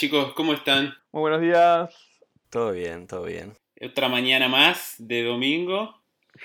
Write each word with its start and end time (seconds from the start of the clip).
chicos, 0.00 0.32
¿cómo 0.32 0.54
están? 0.54 0.94
Muy 1.12 1.20
buenos 1.20 1.42
días. 1.42 1.94
Todo 2.48 2.72
bien, 2.72 3.06
todo 3.06 3.24
bien. 3.24 3.52
Otra 3.82 4.08
mañana 4.08 4.48
más 4.48 4.94
de 4.98 5.24
domingo. 5.24 5.94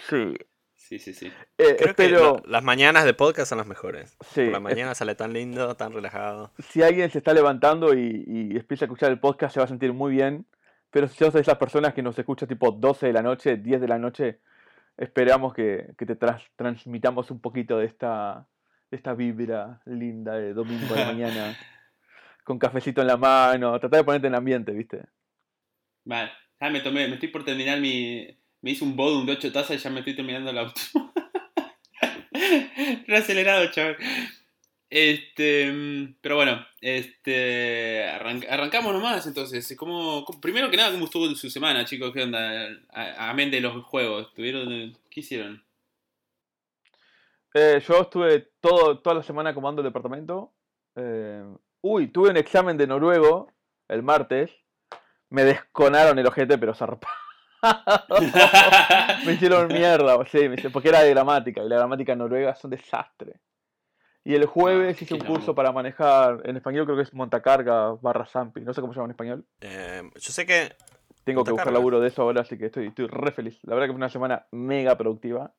Sí. 0.09 0.33
Sí, 0.73 0.99
sí, 0.99 1.13
sí. 1.13 1.27
Eh, 1.27 1.31
Creo 1.57 1.77
que 1.77 1.85
espero, 1.85 2.35
la- 2.43 2.51
las 2.57 2.63
mañanas 2.65 3.05
de 3.05 3.13
podcast 3.13 3.47
son 3.47 3.57
las 3.59 3.65
mejores. 3.67 4.17
Sí, 4.33 4.41
Por 4.41 4.51
la 4.51 4.57
es- 4.57 4.61
mañana 4.63 4.93
sale 4.93 5.15
tan 5.15 5.31
lindo, 5.31 5.73
tan 5.75 5.93
relajado. 5.93 6.51
si 6.59 6.83
alguien 6.83 7.09
se 7.09 7.19
está 7.19 7.33
levantando 7.33 7.93
y, 7.93 8.25
y 8.27 8.57
empieza 8.57 8.83
a 8.83 8.87
escuchar 8.87 9.09
el 9.11 9.21
podcast, 9.21 9.53
se 9.53 9.61
va 9.61 9.63
a 9.63 9.69
sentir 9.69 9.93
muy 9.93 10.11
bien. 10.11 10.45
Pero 10.91 11.07
si 11.07 11.15
sos 11.17 11.33
de 11.33 11.39
esas 11.39 11.57
personas 11.57 11.93
que 11.93 12.01
nos 12.03 12.19
escucha 12.19 12.45
tipo 12.47 12.71
12 12.73 13.07
de 13.07 13.13
la 13.13 13.21
noche, 13.21 13.55
10 13.55 13.79
de 13.79 13.87
la 13.87 13.97
noche, 13.97 14.41
esperamos 14.97 15.53
que, 15.53 15.93
que 15.97 16.05
te 16.05 16.15
tras- 16.17 16.43
transmitamos 16.57 17.31
un 17.31 17.39
poquito 17.39 17.77
de 17.77 17.85
esta, 17.85 18.47
de 18.91 18.97
esta 18.97 19.13
vibra 19.13 19.79
linda 19.85 20.33
de 20.33 20.53
domingo 20.53 20.93
de 20.93 21.05
mañana. 21.05 21.57
Con 22.45 22.59
cafecito 22.59 23.01
en 23.01 23.07
la 23.07 23.17
mano. 23.17 23.77
Tratar 23.79 23.99
de 23.99 24.03
ponerte 24.05 24.27
en 24.27 24.35
ambiente, 24.35 24.71
¿viste? 24.71 25.01
Vale. 26.05 26.31
Ah, 26.61 26.69
me 26.69 26.79
tomé, 26.79 27.07
me 27.09 27.15
estoy 27.15 27.27
por 27.29 27.43
terminar 27.43 27.79
mi. 27.81 28.25
Me 28.61 28.71
hice 28.71 28.85
un 28.85 28.95
bodum 28.95 29.25
de 29.25 29.33
8 29.33 29.51
tazas 29.51 29.75
y 29.75 29.79
ya 29.79 29.89
me 29.89 29.99
estoy 29.99 30.15
terminando 30.15 30.49
el 30.51 30.57
auto. 30.59 30.79
Reacelerado, 33.07 33.69
chaval. 33.71 33.97
Este. 34.89 35.71
mm, 35.71 36.15
Pero 36.21 36.35
bueno, 36.35 36.65
este. 36.81 38.05
arran- 38.07 38.45
arrancamos 38.49 38.93
nomás 38.93 39.25
entonces. 39.27 39.75
¿Cómo, 39.77 40.23
cómo- 40.25 40.39
primero 40.39 40.69
que 40.69 40.77
nada, 40.77 40.91
¿cómo 40.91 41.05
estuvo 41.05 41.27
su 41.35 41.49
semana, 41.49 41.85
chicos? 41.85 42.11
¿Qué 42.13 42.23
onda? 42.23 42.67
Amén 43.17 43.51
de 43.51 43.61
los 43.61 43.83
juegos. 43.85 44.33
¿Tuvieron. 44.33 44.97
¿Qué 45.09 45.19
hicieron? 45.21 45.63
Eh, 47.53 47.81
yo 47.87 48.01
estuve 48.01 48.49
todo, 48.59 48.99
toda 48.99 49.15
la 49.15 49.23
semana 49.23 49.53
comando 49.53 49.81
el 49.81 49.87
departamento. 49.87 50.53
Eh, 50.95 51.43
uy, 51.87 52.07
tuve 52.07 52.29
un 52.31 52.37
examen 52.37 52.77
de 52.77 52.87
noruego 52.87 53.51
el 53.87 54.01
martes. 54.01 54.51
Me 55.29 55.43
desconaron 55.43 56.17
el 56.17 56.25
ojete, 56.27 56.57
pero 56.57 56.73
zarpado. 56.73 57.13
me 59.25 59.33
hicieron 59.33 59.67
mierda, 59.67 60.17
sí, 60.25 60.47
me 60.49 60.55
hice- 60.55 60.69
porque 60.69 60.89
era 60.89 61.01
de 61.01 61.09
gramática 61.11 61.63
y 61.63 61.69
la 61.69 61.77
gramática 61.77 62.15
noruega 62.15 62.51
es 62.51 62.63
un 62.63 62.71
desastre. 62.71 63.39
Y 64.23 64.33
el 64.35 64.45
jueves 64.45 64.97
Ah, 64.99 65.03
hice 65.03 65.13
un 65.13 65.19
curso 65.21 65.53
para 65.53 65.71
manejar, 65.71 66.41
en 66.45 66.57
español 66.57 66.85
creo 66.85 66.97
que 66.97 67.03
es 67.03 67.13
montacarga 67.13 67.91
barra 68.01 68.25
Zampi, 68.25 68.61
no 68.61 68.73
sé 68.73 68.81
cómo 68.81 68.93
se 68.93 68.97
llama 68.97 69.05
en 69.07 69.11
español. 69.11 69.45
Eh, 69.61 70.01
yo 70.15 70.31
sé 70.31 70.45
que 70.45 70.75
Tengo 71.23 71.43
que 71.43 71.51
buscar 71.51 71.67
laburo 71.73 71.99
de 71.99 72.07
eso 72.07 72.21
ahora, 72.23 72.41
así 72.41 72.57
que 72.57 72.65
estoy, 72.67 72.87
estoy 72.87 73.07
re 73.07 73.31
feliz. 73.31 73.59
La 73.63 73.75
verdad 73.75 73.87
que 73.87 73.93
fue 73.93 73.97
una 73.97 74.09
semana 74.09 74.45
mega 74.51 74.95
productiva. 74.97 75.53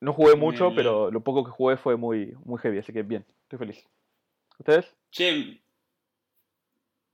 No 0.00 0.12
jugué 0.12 0.34
mucho, 0.36 0.74
pero 0.74 1.10
lo 1.10 1.20
poco 1.20 1.44
que 1.44 1.50
jugué 1.50 1.76
fue 1.76 1.96
muy, 1.96 2.34
muy 2.44 2.58
heavy, 2.58 2.78
así 2.78 2.92
que 2.92 3.02
bien, 3.02 3.24
estoy 3.44 3.58
feliz. 3.58 3.86
¿Ustedes? 4.58 4.94
Che, 5.12 5.60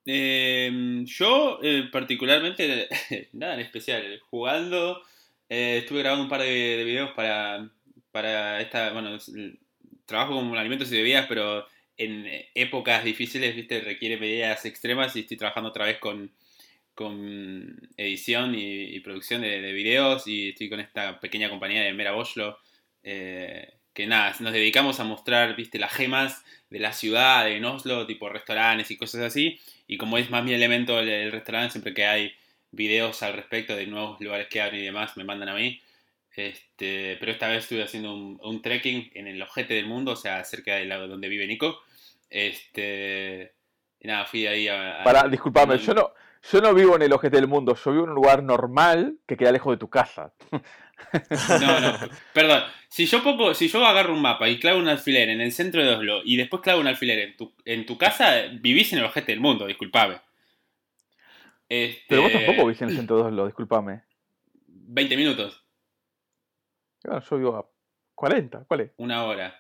em, 0.06 1.04
yo 1.04 1.58
eh, 1.62 1.88
particularmente, 1.90 2.88
nada 3.32 3.54
en 3.54 3.60
especial, 3.60 4.20
jugando, 4.30 5.02
eh, 5.48 5.78
estuve 5.78 6.00
grabando 6.00 6.24
un 6.24 6.30
par 6.30 6.42
de, 6.42 6.76
de 6.76 6.84
videos 6.84 7.10
para, 7.12 7.68
para 8.12 8.60
esta, 8.60 8.92
bueno, 8.92 9.18
trabajo 10.06 10.34
con 10.34 10.56
alimentos 10.56 10.92
y 10.92 10.96
bebidas, 10.96 11.26
pero 11.28 11.66
en 11.96 12.26
épocas 12.54 13.04
difíciles, 13.04 13.56
viste, 13.56 13.80
requiere 13.80 14.16
medidas 14.16 14.64
extremas 14.64 15.16
y 15.16 15.20
estoy 15.20 15.36
trabajando 15.36 15.70
otra 15.70 15.86
vez 15.86 15.98
con, 15.98 16.32
con 16.94 17.90
edición 17.96 18.54
y, 18.56 19.00
producción 19.00 19.42
de, 19.42 19.60
de 19.60 19.72
videos 19.72 20.26
y 20.28 20.50
estoy 20.50 20.70
con 20.70 20.80
esta 20.80 21.18
pequeña 21.20 21.50
compañía 21.50 21.82
de 21.82 21.92
Mera 21.92 22.12
Boslo, 22.12 22.58
eh, 23.02 23.77
que 23.98 24.06
nada, 24.06 24.32
nos 24.38 24.52
dedicamos 24.52 25.00
a 25.00 25.04
mostrar, 25.04 25.56
viste, 25.56 25.78
las 25.80 25.92
gemas 25.92 26.44
de 26.70 26.78
la 26.78 26.92
ciudad, 26.92 27.50
en 27.50 27.64
Oslo, 27.64 28.06
tipo 28.06 28.28
restaurantes 28.28 28.88
y 28.92 28.96
cosas 28.96 29.22
así. 29.22 29.58
Y 29.88 29.98
como 29.98 30.18
es 30.18 30.30
más 30.30 30.44
mi 30.44 30.52
elemento 30.54 31.00
el, 31.00 31.08
el 31.08 31.32
restaurante, 31.32 31.72
siempre 31.72 31.94
que 31.94 32.06
hay 32.06 32.32
videos 32.70 33.24
al 33.24 33.32
respecto 33.32 33.74
de 33.74 33.88
nuevos 33.88 34.20
lugares 34.20 34.46
que 34.48 34.60
abren 34.62 34.80
y 34.80 34.84
demás, 34.84 35.16
me 35.16 35.24
mandan 35.24 35.48
a 35.48 35.54
mí. 35.54 35.80
Este, 36.36 37.16
pero 37.18 37.32
esta 37.32 37.48
vez 37.48 37.64
estuve 37.64 37.82
haciendo 37.82 38.14
un, 38.14 38.38
un 38.40 38.62
trekking 38.62 39.10
en 39.14 39.26
el 39.26 39.42
ojete 39.42 39.74
del 39.74 39.86
mundo, 39.86 40.12
o 40.12 40.16
sea, 40.16 40.44
cerca 40.44 40.76
de 40.76 40.84
la, 40.84 40.98
donde 40.98 41.28
vive 41.28 41.48
Nico. 41.48 41.80
Este, 42.30 43.52
y 44.00 44.06
nada, 44.06 44.26
fui 44.26 44.46
ahí 44.46 44.68
a... 44.68 45.00
a- 45.00 45.04
Para, 45.04 45.28
disculpame, 45.28 45.76
yo 45.78 45.92
no, 45.94 46.12
yo 46.52 46.60
no 46.60 46.72
vivo 46.72 46.94
en 46.94 47.02
el 47.02 47.12
ojete 47.12 47.36
del 47.36 47.48
mundo, 47.48 47.74
yo 47.74 47.90
vivo 47.90 48.04
en 48.04 48.10
un 48.10 48.14
lugar 48.14 48.42
normal 48.44 49.16
que 49.26 49.36
queda 49.36 49.50
lejos 49.50 49.72
de 49.74 49.78
tu 49.78 49.88
casa. 49.90 50.32
No, 51.60 51.80
no, 51.80 51.98
perdón. 52.32 52.62
Si 52.88 53.06
yo 53.06 53.22
pongo, 53.22 53.54
si 53.54 53.68
yo 53.68 53.84
agarro 53.86 54.12
un 54.14 54.22
mapa 54.22 54.48
y 54.48 54.58
clavo 54.58 54.78
un 54.78 54.88
alfiler 54.88 55.28
en 55.28 55.40
el 55.40 55.52
centro 55.52 55.82
de 55.84 55.94
Oslo 55.94 56.20
y 56.24 56.36
después 56.36 56.62
clavo 56.62 56.80
un 56.80 56.86
alfiler 56.86 57.18
en 57.18 57.36
tu, 57.36 57.54
en 57.64 57.86
tu 57.86 57.96
casa, 57.98 58.42
vivís 58.60 58.92
en 58.92 58.98
el 59.00 59.04
ojete 59.04 59.32
del 59.32 59.40
mundo, 59.40 59.66
disculpame. 59.66 60.20
Este, 61.68 62.04
Pero 62.08 62.22
vos 62.22 62.32
tampoco 62.32 62.64
vivís 62.66 62.80
en 62.82 62.88
el 62.88 62.96
centro 62.96 63.16
de 63.18 63.22
Oslo, 63.24 63.46
disculpame. 63.46 64.02
20 64.66 65.16
minutos, 65.16 65.64
Claro, 67.02 67.22
yo 67.30 67.36
vivo 67.38 67.56
a 67.56 67.66
40, 68.14 68.64
¿cuál 68.66 68.80
es? 68.80 68.90
una 68.96 69.24
hora. 69.24 69.54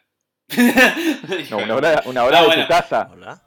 No, 1.50 1.58
una 1.58 1.74
hora, 1.76 2.02
una 2.06 2.24
hora 2.24 2.38
Ah, 2.38 2.40
de 2.40 2.46
bueno. 2.46 2.62
tu 2.62 2.68
casa. 2.68 3.08
Hola. 3.12 3.42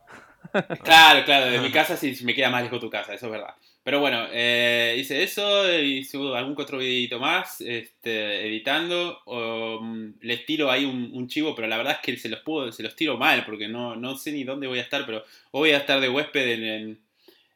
Claro, 0.84 1.26
claro, 1.26 1.46
de 1.48 1.60
mi 1.60 1.72
casa 1.72 1.98
sí 1.98 2.16
me 2.24 2.34
queda 2.36 2.50
más 2.50 2.64
lejos 2.64 2.80
tu 2.80 2.90
casa, 2.90 3.14
eso 3.14 3.26
es 3.28 3.32
verdad. 3.32 3.56
Pero 3.84 4.00
bueno, 4.00 4.28
eh, 4.32 4.96
hice 5.00 5.24
eso, 5.24 5.72
hice 5.82 6.18
algún 6.36 6.56
que 6.56 6.62
otro 6.62 6.78
videito 6.78 7.20
más, 7.20 7.62
este, 7.62 8.48
editando. 8.48 9.22
o, 9.26 9.80
mm, 9.82 10.16
les 10.22 10.46
tiro 10.46 10.70
ahí 10.70 10.86
un, 10.86 11.28
chivo, 11.28 11.56
pero 11.56 11.68
la 11.68 11.78
verdad 11.78 11.94
es 11.94 12.00
que 12.02 12.18
se 12.18 12.30
los 12.30 12.42
puedo, 12.42 12.72
se 12.72 12.84
los 12.84 12.96
tiro 12.96 13.18
mal, 13.18 13.44
porque 13.46 13.68
no, 13.68 13.96
no 13.96 14.16
sé 14.18 14.32
ni 14.32 14.44
dónde 14.44 14.68
voy 14.68 14.80
a 14.80 14.84
estar, 14.84 15.06
pero 15.06 15.20
hoy 15.52 15.70
voy 15.70 15.72
a 15.72 15.78
estar 15.78 16.00
de 16.00 16.10
huésped 16.10 16.48
en, 16.48 16.64
en- 16.64 17.00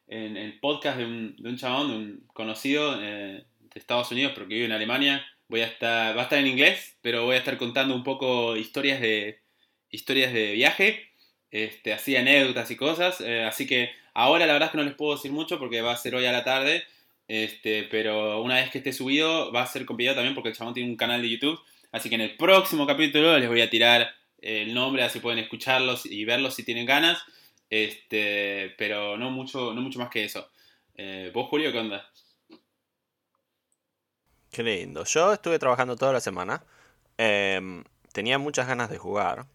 en 0.08 0.36
el 0.36 0.58
podcast 0.60 0.98
de 0.98 1.04
un, 1.04 1.36
de 1.36 1.48
un 1.48 1.56
chabón, 1.56 1.88
de 1.90 1.96
un 1.96 2.24
conocido 2.32 2.96
eh, 3.02 3.44
de 3.60 3.80
Estados 3.80 4.10
Unidos, 4.12 4.32
pero 4.34 4.46
que 4.48 4.54
vive 4.54 4.66
en 4.66 4.72
Alemania. 4.72 5.24
Voy 5.48 5.60
a 5.60 5.66
estar, 5.66 6.16
va 6.16 6.20
a 6.22 6.24
estar 6.24 6.38
en 6.38 6.46
inglés, 6.46 6.96
pero 7.02 7.24
voy 7.24 7.34
a 7.36 7.38
estar 7.38 7.56
contando 7.58 7.94
un 7.94 8.04
poco 8.04 8.56
historias 8.56 9.00
de, 9.00 9.40
historias 9.90 10.32
de 10.32 10.52
viaje 10.52 11.08
este, 11.50 11.92
así 11.92 12.16
anécdotas 12.16 12.70
y 12.70 12.76
cosas. 12.76 13.20
eh, 13.20 13.44
así 13.44 13.66
que 13.66 13.90
ahora 14.16 14.46
la 14.46 14.54
verdad 14.54 14.68
es 14.68 14.72
que 14.72 14.78
no 14.78 14.84
les 14.84 14.94
puedo 14.94 15.14
decir 15.14 15.30
mucho 15.30 15.58
porque 15.58 15.82
va 15.82 15.92
a 15.92 15.96
ser 15.96 16.14
hoy 16.14 16.24
a 16.24 16.32
la 16.32 16.42
tarde. 16.42 16.84
Este, 17.28 17.82
pero 17.84 18.40
una 18.42 18.56
vez 18.56 18.70
que 18.70 18.78
esté 18.78 18.92
subido 18.92 19.52
va 19.52 19.62
a 19.62 19.66
ser 19.66 19.84
video 19.84 20.14
también 20.14 20.34
porque 20.34 20.48
el 20.50 20.56
chabón 20.56 20.74
tiene 20.74 20.90
un 20.90 20.96
canal 20.96 21.20
de 21.22 21.30
YouTube. 21.30 21.60
Así 21.92 22.08
que 22.08 22.14
en 22.14 22.22
el 22.22 22.36
próximo 22.36 22.86
capítulo 22.86 23.38
les 23.38 23.48
voy 23.48 23.60
a 23.60 23.70
tirar 23.70 24.14
el 24.40 24.72
nombre, 24.74 25.02
así 25.02 25.20
pueden 25.20 25.38
escucharlos 25.38 26.06
y 26.06 26.24
verlos 26.24 26.54
si 26.54 26.64
tienen 26.64 26.86
ganas. 26.86 27.22
Este, 27.68 28.74
pero 28.78 29.18
no 29.18 29.30
mucho, 29.30 29.74
no 29.74 29.82
mucho 29.82 29.98
más 29.98 30.08
que 30.08 30.24
eso. 30.24 30.48
Eh, 30.94 31.30
¿Vos, 31.34 31.48
Julio, 31.50 31.70
qué 31.70 31.78
onda? 31.78 32.10
Qué 34.50 34.62
lindo. 34.62 35.04
Yo 35.04 35.34
estuve 35.34 35.58
trabajando 35.58 35.96
toda 35.96 36.14
la 36.14 36.20
semana. 36.20 36.64
Em, 37.18 37.84
tenía 38.12 38.38
muchas 38.38 38.66
ganas 38.66 38.88
de 38.88 38.96
jugar. 38.96 39.46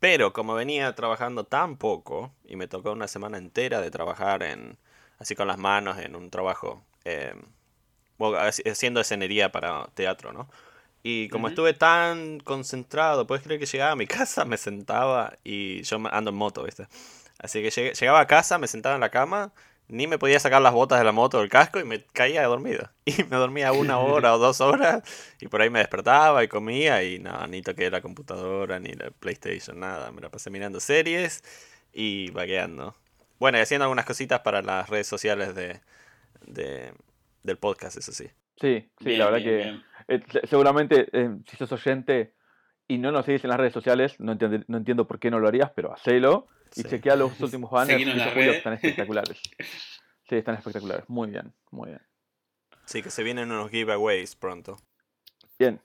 Pero 0.00 0.32
como 0.32 0.54
venía 0.54 0.94
trabajando 0.94 1.44
tan 1.44 1.76
poco, 1.76 2.32
y 2.46 2.56
me 2.56 2.68
tocó 2.68 2.92
una 2.92 3.08
semana 3.08 3.38
entera 3.38 3.80
de 3.80 3.90
trabajar 3.90 4.42
en 4.42 4.78
así 5.18 5.34
con 5.34 5.48
las 5.48 5.58
manos 5.58 5.98
en 5.98 6.14
un 6.16 6.30
trabajo 6.30 6.84
bueno, 8.18 8.38
haci- 8.38 8.68
haciendo 8.70 9.00
escenería 9.00 9.52
para 9.52 9.86
teatro, 9.94 10.32
¿no? 10.32 10.48
Y 11.02 11.28
como 11.30 11.48
estuve 11.48 11.74
tan 11.74 12.40
concentrado, 12.40 13.26
puedes 13.26 13.44
creer 13.44 13.60
que 13.60 13.66
llegaba 13.66 13.92
a 13.92 13.96
mi 13.96 14.06
casa, 14.08 14.44
me 14.44 14.56
sentaba 14.56 15.34
y 15.44 15.82
yo 15.82 15.98
ando 16.10 16.30
en 16.30 16.36
moto, 16.36 16.64
¿viste? 16.64 16.88
Así 17.38 17.62
que 17.62 17.70
llegué- 17.70 17.94
llegaba 17.94 18.20
a 18.20 18.26
casa, 18.26 18.58
me 18.58 18.66
sentaba 18.68 18.96
en 18.96 19.00
la 19.00 19.10
cama, 19.10 19.52
ni 19.88 20.06
me 20.06 20.18
podía 20.18 20.38
sacar 20.40 20.60
las 20.62 20.72
botas 20.72 20.98
de 20.98 21.04
la 21.04 21.12
moto 21.12 21.38
o 21.38 21.42
el 21.42 21.48
casco 21.48 21.80
y 21.80 21.84
me 21.84 22.04
caía 22.04 22.44
dormido. 22.46 22.90
Y 23.06 23.24
me 23.24 23.36
dormía 23.36 23.72
una 23.72 23.98
hora 23.98 24.34
o 24.34 24.38
dos 24.38 24.60
horas 24.60 25.02
y 25.40 25.48
por 25.48 25.62
ahí 25.62 25.70
me 25.70 25.78
despertaba 25.78 26.44
y 26.44 26.48
comía 26.48 27.02
y 27.02 27.18
no, 27.18 27.46
ni 27.46 27.62
toqué 27.62 27.90
la 27.90 28.00
computadora 28.02 28.78
ni 28.78 28.92
la 28.92 29.10
PlayStation, 29.10 29.80
nada. 29.80 30.10
Me 30.12 30.20
la 30.20 30.28
pasé 30.30 30.50
mirando 30.50 30.78
series 30.80 31.42
y 31.92 32.30
vagueando. 32.32 32.94
Bueno, 33.38 33.56
y 33.58 33.60
haciendo 33.62 33.84
algunas 33.84 34.04
cositas 34.04 34.40
para 34.40 34.60
las 34.62 34.88
redes 34.90 35.06
sociales 35.06 35.54
de, 35.54 35.80
de- 36.46 36.92
del 37.42 37.56
podcast, 37.56 37.96
eso 37.96 38.12
sí. 38.12 38.26
Sí, 38.60 38.90
sí, 38.98 39.04
Bien, 39.04 39.18
la 39.20 39.24
verdad 39.30 39.38
bien, 39.38 39.48
que 39.58 39.64
bien. 39.64 39.84
eh, 40.08 40.22
se- 40.30 40.46
seguramente 40.48 41.08
eh, 41.12 41.30
si 41.48 41.56
sos 41.56 41.72
oyente 41.72 42.34
y 42.88 42.98
no 42.98 43.12
nos 43.12 43.24
seguís 43.24 43.44
en 43.44 43.50
las 43.50 43.58
redes 43.58 43.72
sociales, 43.72 44.18
no, 44.18 44.32
entiende- 44.32 44.64
no 44.66 44.76
entiendo 44.78 45.06
por 45.06 45.18
qué 45.18 45.30
no 45.30 45.38
lo 45.38 45.48
harías, 45.48 45.70
pero 45.74 45.92
hacelo 45.94 46.48
y 46.76 46.82
Sí. 46.82 46.88
chequea 46.88 47.16
los 47.16 47.38
últimos 47.40 47.70
que 47.86 48.50
están 48.50 48.72
espectaculares. 48.74 49.40
Sí, 50.28 50.36
están 50.36 50.56
espectaculares. 50.56 51.04
Muy 51.08 51.30
bien, 51.30 51.54
muy 51.70 51.88
bien. 51.88 52.02
Sí, 52.84 53.00
que 53.02 53.08
se 53.08 53.22
vienen 53.22 53.50
unos 53.50 53.70
giveaways 53.70 54.36
pronto. 54.36 54.76
Bien, 55.58 55.80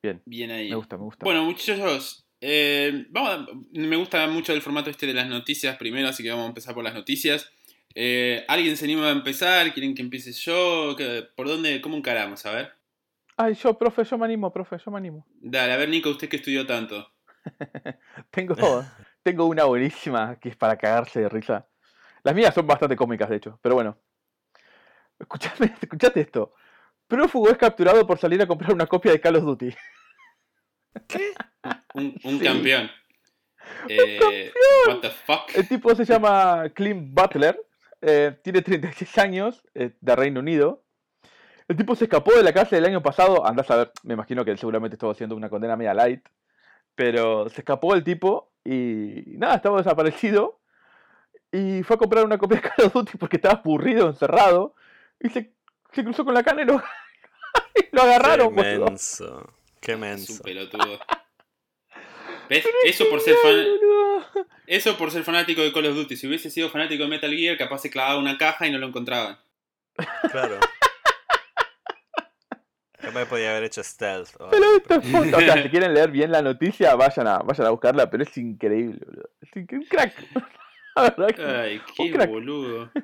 bien. 0.00 0.22
Bien 0.24 0.50
ahí. 0.52 0.70
Me 0.70 0.76
gusta, 0.76 0.96
me 0.96 1.02
gusta. 1.02 1.24
Bueno, 1.24 1.44
muchachos, 1.44 2.24
eh, 2.40 3.06
vamos 3.10 3.30
a- 3.32 3.46
me 3.72 3.96
gusta 3.96 4.26
mucho 4.28 4.52
el 4.52 4.62
formato 4.62 4.90
este 4.90 5.06
de 5.08 5.14
las 5.14 5.26
noticias 5.28 5.76
primero, 5.76 6.06
así 6.08 6.22
que 6.22 6.30
vamos 6.30 6.44
a 6.44 6.48
empezar 6.50 6.72
por 6.72 6.84
las 6.84 6.94
noticias. 6.94 7.50
Eh, 7.96 8.44
¿Alguien 8.46 8.76
se 8.76 8.84
anima 8.84 9.08
a 9.08 9.10
empezar? 9.10 9.72
¿Quieren 9.74 9.96
que 9.96 10.02
empiece 10.02 10.32
yo? 10.32 10.94
¿Qué- 10.96 11.26
¿Por 11.34 11.48
dónde? 11.48 11.80
¿Cómo 11.80 11.96
encaramos? 11.96 12.46
A 12.46 12.52
ver. 12.52 12.72
Ay, 13.36 13.54
yo, 13.54 13.76
profe, 13.76 14.04
yo 14.04 14.18
me 14.18 14.26
animo, 14.26 14.52
profe, 14.52 14.76
yo 14.78 14.90
me 14.92 14.98
animo. 14.98 15.26
Dale, 15.40 15.72
a 15.72 15.76
ver, 15.76 15.88
Nico, 15.88 16.10
usted 16.10 16.28
que 16.28 16.36
estudió 16.36 16.64
tanto. 16.64 17.10
Tengo, 18.30 18.54
tengo 19.22 19.46
una 19.46 19.64
buenísima 19.64 20.36
que 20.36 20.50
es 20.50 20.56
para 20.56 20.76
cagarse 20.76 21.20
de 21.20 21.28
risa. 21.28 21.66
Las 22.22 22.34
mías 22.34 22.54
son 22.54 22.66
bastante 22.66 22.96
cómicas, 22.96 23.28
de 23.28 23.36
hecho, 23.36 23.58
pero 23.62 23.74
bueno. 23.74 23.96
Escuchame, 25.18 25.74
escuchate 25.82 26.20
esto. 26.20 26.54
Prófugo 27.06 27.50
es 27.50 27.58
capturado 27.58 28.06
por 28.06 28.18
salir 28.18 28.40
a 28.42 28.46
comprar 28.46 28.72
una 28.72 28.86
copia 28.86 29.12
de 29.12 29.20
Call 29.20 29.36
of 29.36 29.44
Duty. 29.44 29.74
¿Qué? 31.08 31.32
Un, 31.94 32.16
un 32.24 32.38
Sí. 32.38 32.44
campeón. 32.44 32.90
Eh, 33.88 34.50
what 34.88 35.00
the 35.00 35.10
fuck? 35.10 35.50
El 35.54 35.68
tipo 35.68 35.94
se 35.94 36.04
llama 36.04 36.68
Clint 36.74 37.12
Butler, 37.12 37.60
eh, 38.00 38.38
tiene 38.42 38.62
36 38.62 39.18
años, 39.18 39.62
eh, 39.74 39.92
de 40.00 40.16
Reino 40.16 40.40
Unido. 40.40 40.84
El 41.68 41.76
tipo 41.76 41.94
se 41.94 42.04
escapó 42.04 42.32
de 42.32 42.42
la 42.42 42.52
cárcel 42.52 42.78
el 42.78 42.86
año 42.86 43.02
pasado, 43.02 43.46
andás 43.46 43.70
a 43.70 43.76
ver, 43.76 43.92
me 44.04 44.14
imagino 44.14 44.44
que 44.44 44.50
él 44.52 44.58
seguramente 44.58 44.94
estaba 44.96 45.12
haciendo 45.12 45.36
una 45.36 45.48
condena 45.50 45.76
media 45.76 45.94
light, 45.94 46.26
pero 46.94 47.48
se 47.48 47.60
escapó 47.60 47.94
el 47.94 48.02
tipo 48.02 48.49
y 48.64 49.36
nada, 49.38 49.56
estaba 49.56 49.78
desaparecido 49.78 50.60
y 51.52 51.82
fue 51.82 51.96
a 51.96 51.98
comprar 51.98 52.24
una 52.24 52.38
copia 52.38 52.60
de 52.60 52.68
Call 52.68 52.86
of 52.86 52.92
Duty 52.92 53.18
porque 53.18 53.36
estaba 53.36 53.54
aburrido, 53.60 54.08
encerrado, 54.08 54.74
y 55.18 55.28
se, 55.30 55.52
se 55.92 56.04
cruzó 56.04 56.24
con 56.24 56.34
la 56.34 56.42
cana 56.42 56.62
y 56.62 56.64
lo, 56.66 56.74
y 57.74 57.88
lo 57.92 58.02
agarraron. 58.02 58.54
Qué 58.54 58.78
menso. 58.78 59.52
Qué 59.80 59.92
Es 59.92 59.96
un 59.96 60.00
menso. 60.00 60.42
pelotudo. 60.42 60.98
¿Ves? 62.48 62.66
Eso 62.84 63.08
por 63.08 63.20
ser 63.20 63.36
fan, 63.36 63.64
eso 64.66 64.96
por 64.98 65.10
ser 65.12 65.22
fanático 65.22 65.62
de 65.62 65.72
Call 65.72 65.86
of 65.86 65.94
Duty. 65.94 66.16
Si 66.16 66.26
hubiese 66.26 66.50
sido 66.50 66.68
fanático 66.68 67.04
de 67.04 67.08
Metal 67.08 67.32
Gear, 67.32 67.56
capaz 67.56 67.78
se 67.78 67.90
clavaba 67.90 68.18
una 68.18 68.38
caja 68.38 68.66
y 68.66 68.72
no 68.72 68.78
lo 68.78 68.88
encontraban. 68.88 69.38
Claro. 70.30 70.58
Capaz 73.02 73.26
podía 73.26 73.50
haber 73.50 73.64
hecho 73.64 73.82
stealth. 73.82 74.30
o 74.40 74.50
Pero 74.50 74.64
algo, 74.64 74.76
esto 74.76 74.94
es 74.94 75.06
puta. 75.06 75.36
O 75.36 75.40
sea, 75.40 75.62
si 75.62 75.68
quieren 75.70 75.94
leer 75.94 76.10
bien 76.10 76.30
la 76.32 76.42
noticia, 76.42 76.94
vayan 76.94 77.26
a, 77.26 77.38
vayan 77.38 77.66
a 77.66 77.70
buscarla, 77.70 78.10
pero 78.10 78.22
es 78.22 78.36
increíble, 78.38 78.98
boludo. 79.06 79.30
Es 79.40 79.50
inc- 79.52 79.72
un 79.72 79.84
crack. 79.86 80.14
La 80.96 81.02
verdad 81.02 81.28
que- 81.28 81.44
Ay, 81.44 81.76
Un 81.98 82.06
qué 82.06 82.12
crack. 82.12 82.30
boludo. 82.30 82.90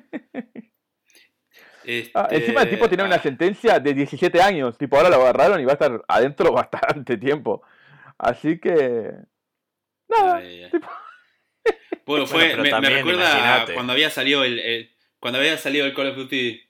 Ah, 2.13 2.27
encima 2.31 2.63
el 2.63 2.69
tipo 2.69 2.89
tiene 2.89 3.05
una 3.05 3.15
ah, 3.15 3.21
sentencia 3.21 3.79
de 3.79 3.93
17 3.93 4.41
años. 4.41 4.77
Tipo, 4.77 4.97
ahora 4.97 5.09
lo 5.09 5.21
agarraron 5.21 5.61
y 5.61 5.63
va 5.63 5.71
a 5.71 5.75
estar 5.75 6.03
adentro 6.09 6.51
bastante 6.51 7.15
tiempo. 7.15 7.61
Así 8.17 8.59
que. 8.59 9.13
Nada. 10.09 10.35
ay, 10.35 10.63
ay. 10.65 10.71
tipo, 10.71 10.89
Bueno, 12.05 12.25
fue, 12.27 12.39
Bueno, 12.55 12.63
pero 12.63 12.81
me, 12.81 12.89
me 12.89 12.93
recuerda 12.93 13.61
a 13.61 13.65
cuando 13.73 13.93
había 13.93 14.09
salido 14.09 14.43
el, 14.43 14.59
el- 14.59 14.91
cuando 15.21 15.39
había 15.39 15.57
salido 15.57 15.85
el 15.85 15.93
Call 15.93 16.07
of 16.09 16.17
Duty. 16.17 16.66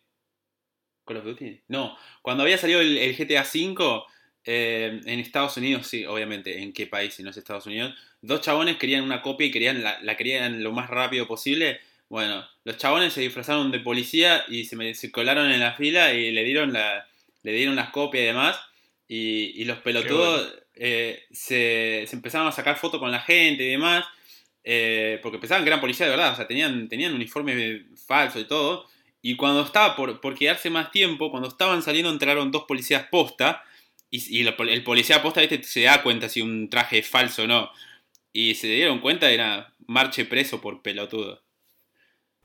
¿Call 1.07 1.18
of 1.18 1.25
Duty? 1.25 1.62
No, 1.69 1.98
cuando 2.21 2.44
había 2.44 2.57
salido 2.59 2.81
el, 2.81 2.98
el 2.98 3.15
GTA 3.15 3.42
V 3.42 4.04
eh, 4.45 5.01
en 5.06 5.19
Estados 5.19 5.57
Unidos, 5.57 5.88
sí, 5.88 6.06
obviamente, 6.06 6.62
¿en 6.62 6.71
qué 6.74 6.88
país 6.88 7.13
si 7.15 7.24
no 7.24 7.31
es 7.31 7.38
Estados 7.38 7.65
Unidos? 7.65 7.95
Dos 8.21 8.42
chabones 8.42 8.77
querían 8.77 9.04
una 9.04 9.21
copia 9.21 9.48
y 9.48 9.51
querían 9.51 9.83
la, 9.83 10.00
la 10.01 10.15
querían 10.18 10.63
lo 10.63 10.71
más 10.71 10.89
rápido 10.89 11.27
posible. 11.27 11.80
Bueno, 12.09 12.48
los 12.63 12.77
chabones 12.77 13.13
se 13.13 13.21
disfrazaron 13.21 13.71
de 13.71 13.80
policía 13.81 14.45
y 14.48 14.65
se, 14.65 14.75
me, 14.75 14.94
se 14.95 15.12
colaron 15.12 15.51
en 15.51 15.59
la 15.59 15.74
fila 15.74 16.13
y 16.13 16.31
le 16.31 16.44
dieron 16.44 16.71
la, 16.74 17.07
le 17.44 17.51
dieron 17.53 17.75
las 17.75 17.89
copias 17.89 18.24
y 18.24 18.27
demás. 18.27 18.60
Y, 19.10 19.62
y 19.62 19.65
los 19.65 19.80
pelotudos 19.80 20.53
eh, 20.75 21.24
se, 21.31 22.06
se 22.07 22.15
empezaron 22.15 22.48
a 22.48 22.51
sacar 22.51 22.77
fotos 22.77 23.00
con 23.00 23.12
la 23.12 23.19
gente 23.21 23.63
y 23.63 23.71
demás. 23.71 24.06
eh, 24.69 25.19
porque 25.24 25.39
pensaban 25.39 25.63
que 25.63 25.69
eran 25.69 25.80
policía 25.80 26.06
de 26.07 26.10
verdad, 26.12 26.33
o 26.33 26.36
sea, 26.36 26.45
tenían, 26.45 26.89
tenían 26.89 27.13
uniforme 27.13 27.86
falso 28.06 28.38
y 28.39 28.44
todo. 28.45 28.86
Y 29.21 29.35
cuando 29.35 29.61
estaba 29.61 29.95
por, 29.95 30.21
por 30.21 30.35
quedarse 30.35 30.69
más 30.69 30.91
tiempo, 30.91 31.31
cuando 31.31 31.49
estaban 31.49 31.81
saliendo, 31.81 32.11
entraron 32.11 32.51
dos 32.51 32.63
policías 32.63 33.07
posta. 33.09 33.63
Y, 34.09 34.47
el 34.47 34.83
policía 34.83 35.21
posta, 35.21 35.41
¿viste? 35.41 35.61
se 35.63 35.81
da 35.81 36.01
cuenta 36.01 36.29
si 36.29 36.41
un 36.41 36.69
traje 36.69 36.99
es 36.99 37.07
falso 37.07 37.43
o 37.43 37.47
no. 37.47 37.69
Y 38.31 38.55
se 38.55 38.67
dieron 38.67 38.99
cuenta, 38.99 39.29
era 39.29 39.73
marche 39.87 40.25
preso 40.25 40.61
por 40.61 40.81
pelotudo. 40.81 41.43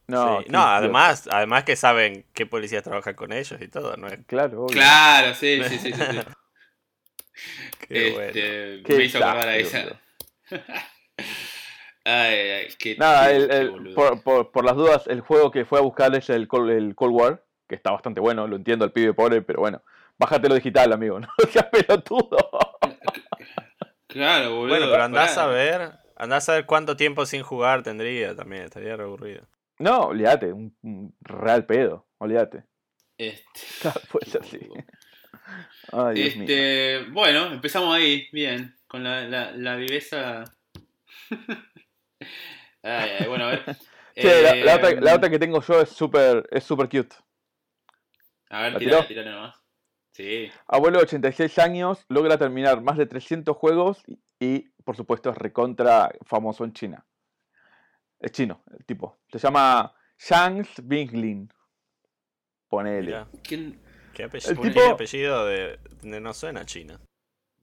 no, 0.07 0.41
Sí. 0.41 0.47
No, 0.49 0.63
además, 0.63 1.29
además 1.31 1.65
que 1.65 1.77
saben 1.77 2.25
qué 2.33 2.47
policías 2.47 2.83
trabajan 2.83 3.15
con 3.15 3.33
ellos 3.33 3.61
y 3.61 3.69
todo, 3.69 3.97
¿no? 3.97 4.09
Claro, 4.27 4.65
obvio. 4.65 4.75
Claro, 4.75 5.35
sí, 5.35 5.61
sí, 5.69 5.79
sí. 5.79 5.93
sí, 5.93 5.93
sí. 5.93 6.19
Qué 7.89 8.11
bueno. 8.13 8.29
Este, 8.29 8.83
Qué 8.85 8.95
me 8.97 9.05
hizo 9.05 9.19
acordar 9.19 9.49
a 9.49 9.57
esa. 9.57 10.01
Ay, 12.05 12.35
ay, 12.35 12.69
qué, 12.79 12.97
Nada, 12.97 13.29
qué- 13.29 13.37
el- 13.37 13.49
qué 13.49 13.57
el- 13.59 13.71
boludo. 13.71 13.95
por, 13.95 14.23
por- 14.23 14.51
por 14.53 14.65
las 14.65 14.77
dudas, 14.77 15.07
el 15.07 15.21
juego 15.21 15.51
que 15.51 15.65
fue 15.65 15.79
a 15.79 15.83
buscar 15.83 16.15
es 16.15 16.29
el 16.31 16.49
Cold, 16.49 16.71
el 16.71 16.95
Cold 16.95 17.15
War, 17.15 17.45
que 17.69 17.75
está 17.77 17.91
bastante 17.93 18.21
bueno, 18.21 18.47
lo 18.49 18.57
entiendo, 18.57 18.85
el 18.85 18.93
pibe 18.93 19.15
pobre, 19.15 19.43
pero 19.43 19.61
bueno. 19.61 19.83
Bájatelo 20.19 20.55
digital, 20.55 20.93
amigo, 20.93 21.19
no 21.21 21.29
seas 21.51 21.67
pelotudo. 21.67 22.37
Claro, 24.09 24.51
boludo. 24.57 24.69
Bueno, 24.69 24.87
pero 24.91 25.03
andás 25.05 25.35
pará. 25.35 25.45
a 25.45 25.47
ver, 25.53 25.93
andás 26.17 26.49
a 26.49 26.55
ver 26.55 26.67
cuánto 26.67 26.97
tiempo 26.97 27.25
sin 27.27 27.43
jugar 27.43 27.83
tendría 27.83 28.35
también, 28.37 28.65
estaría 28.65 28.97
re 28.97 29.05
aburrido. 29.05 29.47
No, 29.79 30.07
olvídate, 30.09 30.53
un, 30.53 30.77
un 30.83 31.15
real 31.21 31.65
pedo, 31.67 32.07
olvídate. 32.19 32.65
Este, 33.17 33.61
Claro, 33.81 34.01
puede 34.11 34.27
ser 34.27 34.43
así. 34.43 34.59
Ay, 35.93 36.15
Dios 36.15 36.37
mío. 36.37 36.43
este, 36.49 37.11
bueno, 37.11 37.47
empezamos 37.53 37.95
ahí, 37.95 38.29
bien, 38.33 38.77
con 38.87 39.03
la, 39.03 39.23
la, 39.23 39.53
la 39.53 39.77
viveza. 39.77 40.45
ay, 42.83 43.11
ay, 43.21 43.27
bueno, 43.29 43.45
a 43.45 43.49
ver. 43.51 43.65
Che, 44.15 44.43
la, 44.43 44.55
la 44.55 44.77
otra, 44.77 44.91
la 45.01 45.15
otra 45.15 45.31
que 45.31 45.39
tengo 45.39 45.63
yo 45.63 45.81
es 45.81 45.89
súper 45.89 46.47
es 46.51 46.65
super 46.65 46.87
cute. 46.87 47.17
A 48.51 48.63
ver, 48.65 48.73
¿la 48.83 49.07
tirale, 49.07 49.31
nomás. 49.31 49.57
Sí. 50.13 50.53
Abuelo 50.67 50.99
de 50.99 51.05
86 51.05 51.59
años, 51.59 52.05
logra 52.11 52.37
terminar 52.37 52.83
más 52.83 52.99
de 52.99 53.07
300 53.07 53.57
juegos 53.57 54.03
y, 54.07 54.21
y, 54.39 54.69
por 54.85 54.95
supuesto, 54.97 55.31
es 55.31 55.39
recontra 55.39 56.11
famoso 56.27 56.65
en 56.65 56.75
China. 56.75 57.07
Es 58.21 58.33
chino, 58.33 58.63
el 58.79 58.85
tipo. 58.85 59.19
Se 59.33 59.39
llama 59.39 59.95
Shang 60.19 60.67
Binglin. 60.83 61.51
Ponele. 62.69 63.07
Mirá, 63.07 63.27
¿Quién? 63.43 63.81
qué 64.13 64.25
El 64.25 64.29
apellido, 64.29 64.63
tipo- 64.63 64.91
apellido 64.93 65.47
de, 65.47 65.79
de- 66.03 66.21
no 66.21 66.35
suena 66.35 66.67
china. 66.67 67.01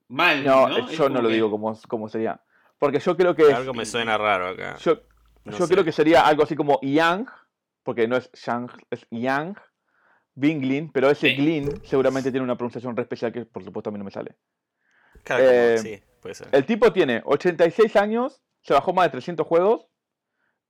Mal, 0.08 0.44
No, 0.44 0.68
¿no? 0.68 0.90
eh, 0.90 0.96
yo 0.96 1.08
no 1.10 1.22
lo 1.22 1.28
que- 1.30 1.36
digo 1.36 1.52
como, 1.52 1.80
como 1.88 2.10
sería. 2.10 2.42
Porque 2.80 3.00
yo 3.00 3.16
creo 3.18 3.36
que 3.36 3.44
es- 3.44 3.54
Algo 3.54 3.74
me 3.74 3.86
suena 3.86 4.18
raro 4.18 4.48
acá. 4.48 4.78
yo, 4.78 5.02
no 5.44 5.58
yo 5.58 5.68
sé. 5.68 5.74
creo 5.74 5.84
que 5.84 5.92
sería 5.92 6.26
algo 6.26 6.44
así 6.44 6.56
como 6.56 6.80
Yang, 6.82 7.28
porque 7.84 8.08
no 8.08 8.16
es 8.18 8.32
Shang, 8.34 8.70
es 8.90 9.06
Yang 9.12 9.58
Binglin, 10.34 10.92
pero 10.92 11.10
ese 11.10 11.30
Sí. 11.30 11.36
Glin 11.36 11.82
seguramente 11.86 12.32
tiene 12.32 12.44
una 12.46 12.56
pronunciación 12.56 12.96
re 12.96 13.04
especial 13.04 13.34
que 13.34 13.46
por 13.46 13.64
supuesto 13.64 13.90
a 13.90 13.94
mí 13.94 13.98
no 14.00 14.06
me 14.06 14.12
sale. 14.12 14.38
Claro, 15.24 15.44
eh, 15.46 15.78
sí, 15.80 16.02
puede 16.22 16.36
ser. 16.36 16.48
El 16.54 16.66
tipo 16.66 16.94
tiene 16.94 17.22
86 17.26 17.96
años, 17.98 18.42
se 18.62 18.74
bajó 18.74 18.94
más 18.94 19.06
de 19.08 19.12
300 19.12 19.46
juegos. 19.46 19.86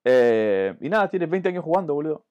eh, 0.05 0.75
y 0.79 0.87
nada, 0.89 1.09
tiene 1.09 1.25
20 1.25 1.49
años 1.49 1.63
jugando, 1.63 1.93
boludo. 1.93 2.25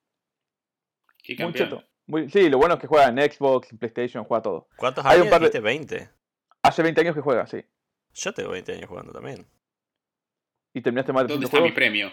Qué 1.23 1.35
Muy 1.43 1.53
cheto. 1.53 1.83
Muy- 2.07 2.27
sí, 2.29 2.49
lo 2.49 2.57
bueno 2.57 2.73
es 2.73 2.81
que 2.81 2.87
juega 2.87 3.07
en 3.07 3.19
Xbox, 3.31 3.71
en 3.71 3.77
PlayStation, 3.77 4.23
juega 4.25 4.41
todo. 4.41 4.67
¿Cuántos 4.75 5.05
hay 5.05 5.17
un 5.17 5.21
años 5.27 5.29
par 5.31 5.39
de- 5.41 5.45
dijiste? 5.47 5.59
20. 5.61 6.09
Hace 6.63 6.81
20 6.81 7.01
años 7.01 7.13
que 7.15 7.21
juega, 7.21 7.45
sí. 7.45 7.63
Yo 8.15 8.33
tengo 8.33 8.49
20 8.49 8.73
años 8.73 8.89
jugando 8.89 9.13
también. 9.13 9.45
Y 10.73 10.81
terminaste 10.81 11.13
más 11.13 11.23
de 11.23 11.33
¿Dónde 11.33 11.47
300 11.47 11.59
está 11.59 11.61
mi 11.61 11.71
premio? 11.75 12.11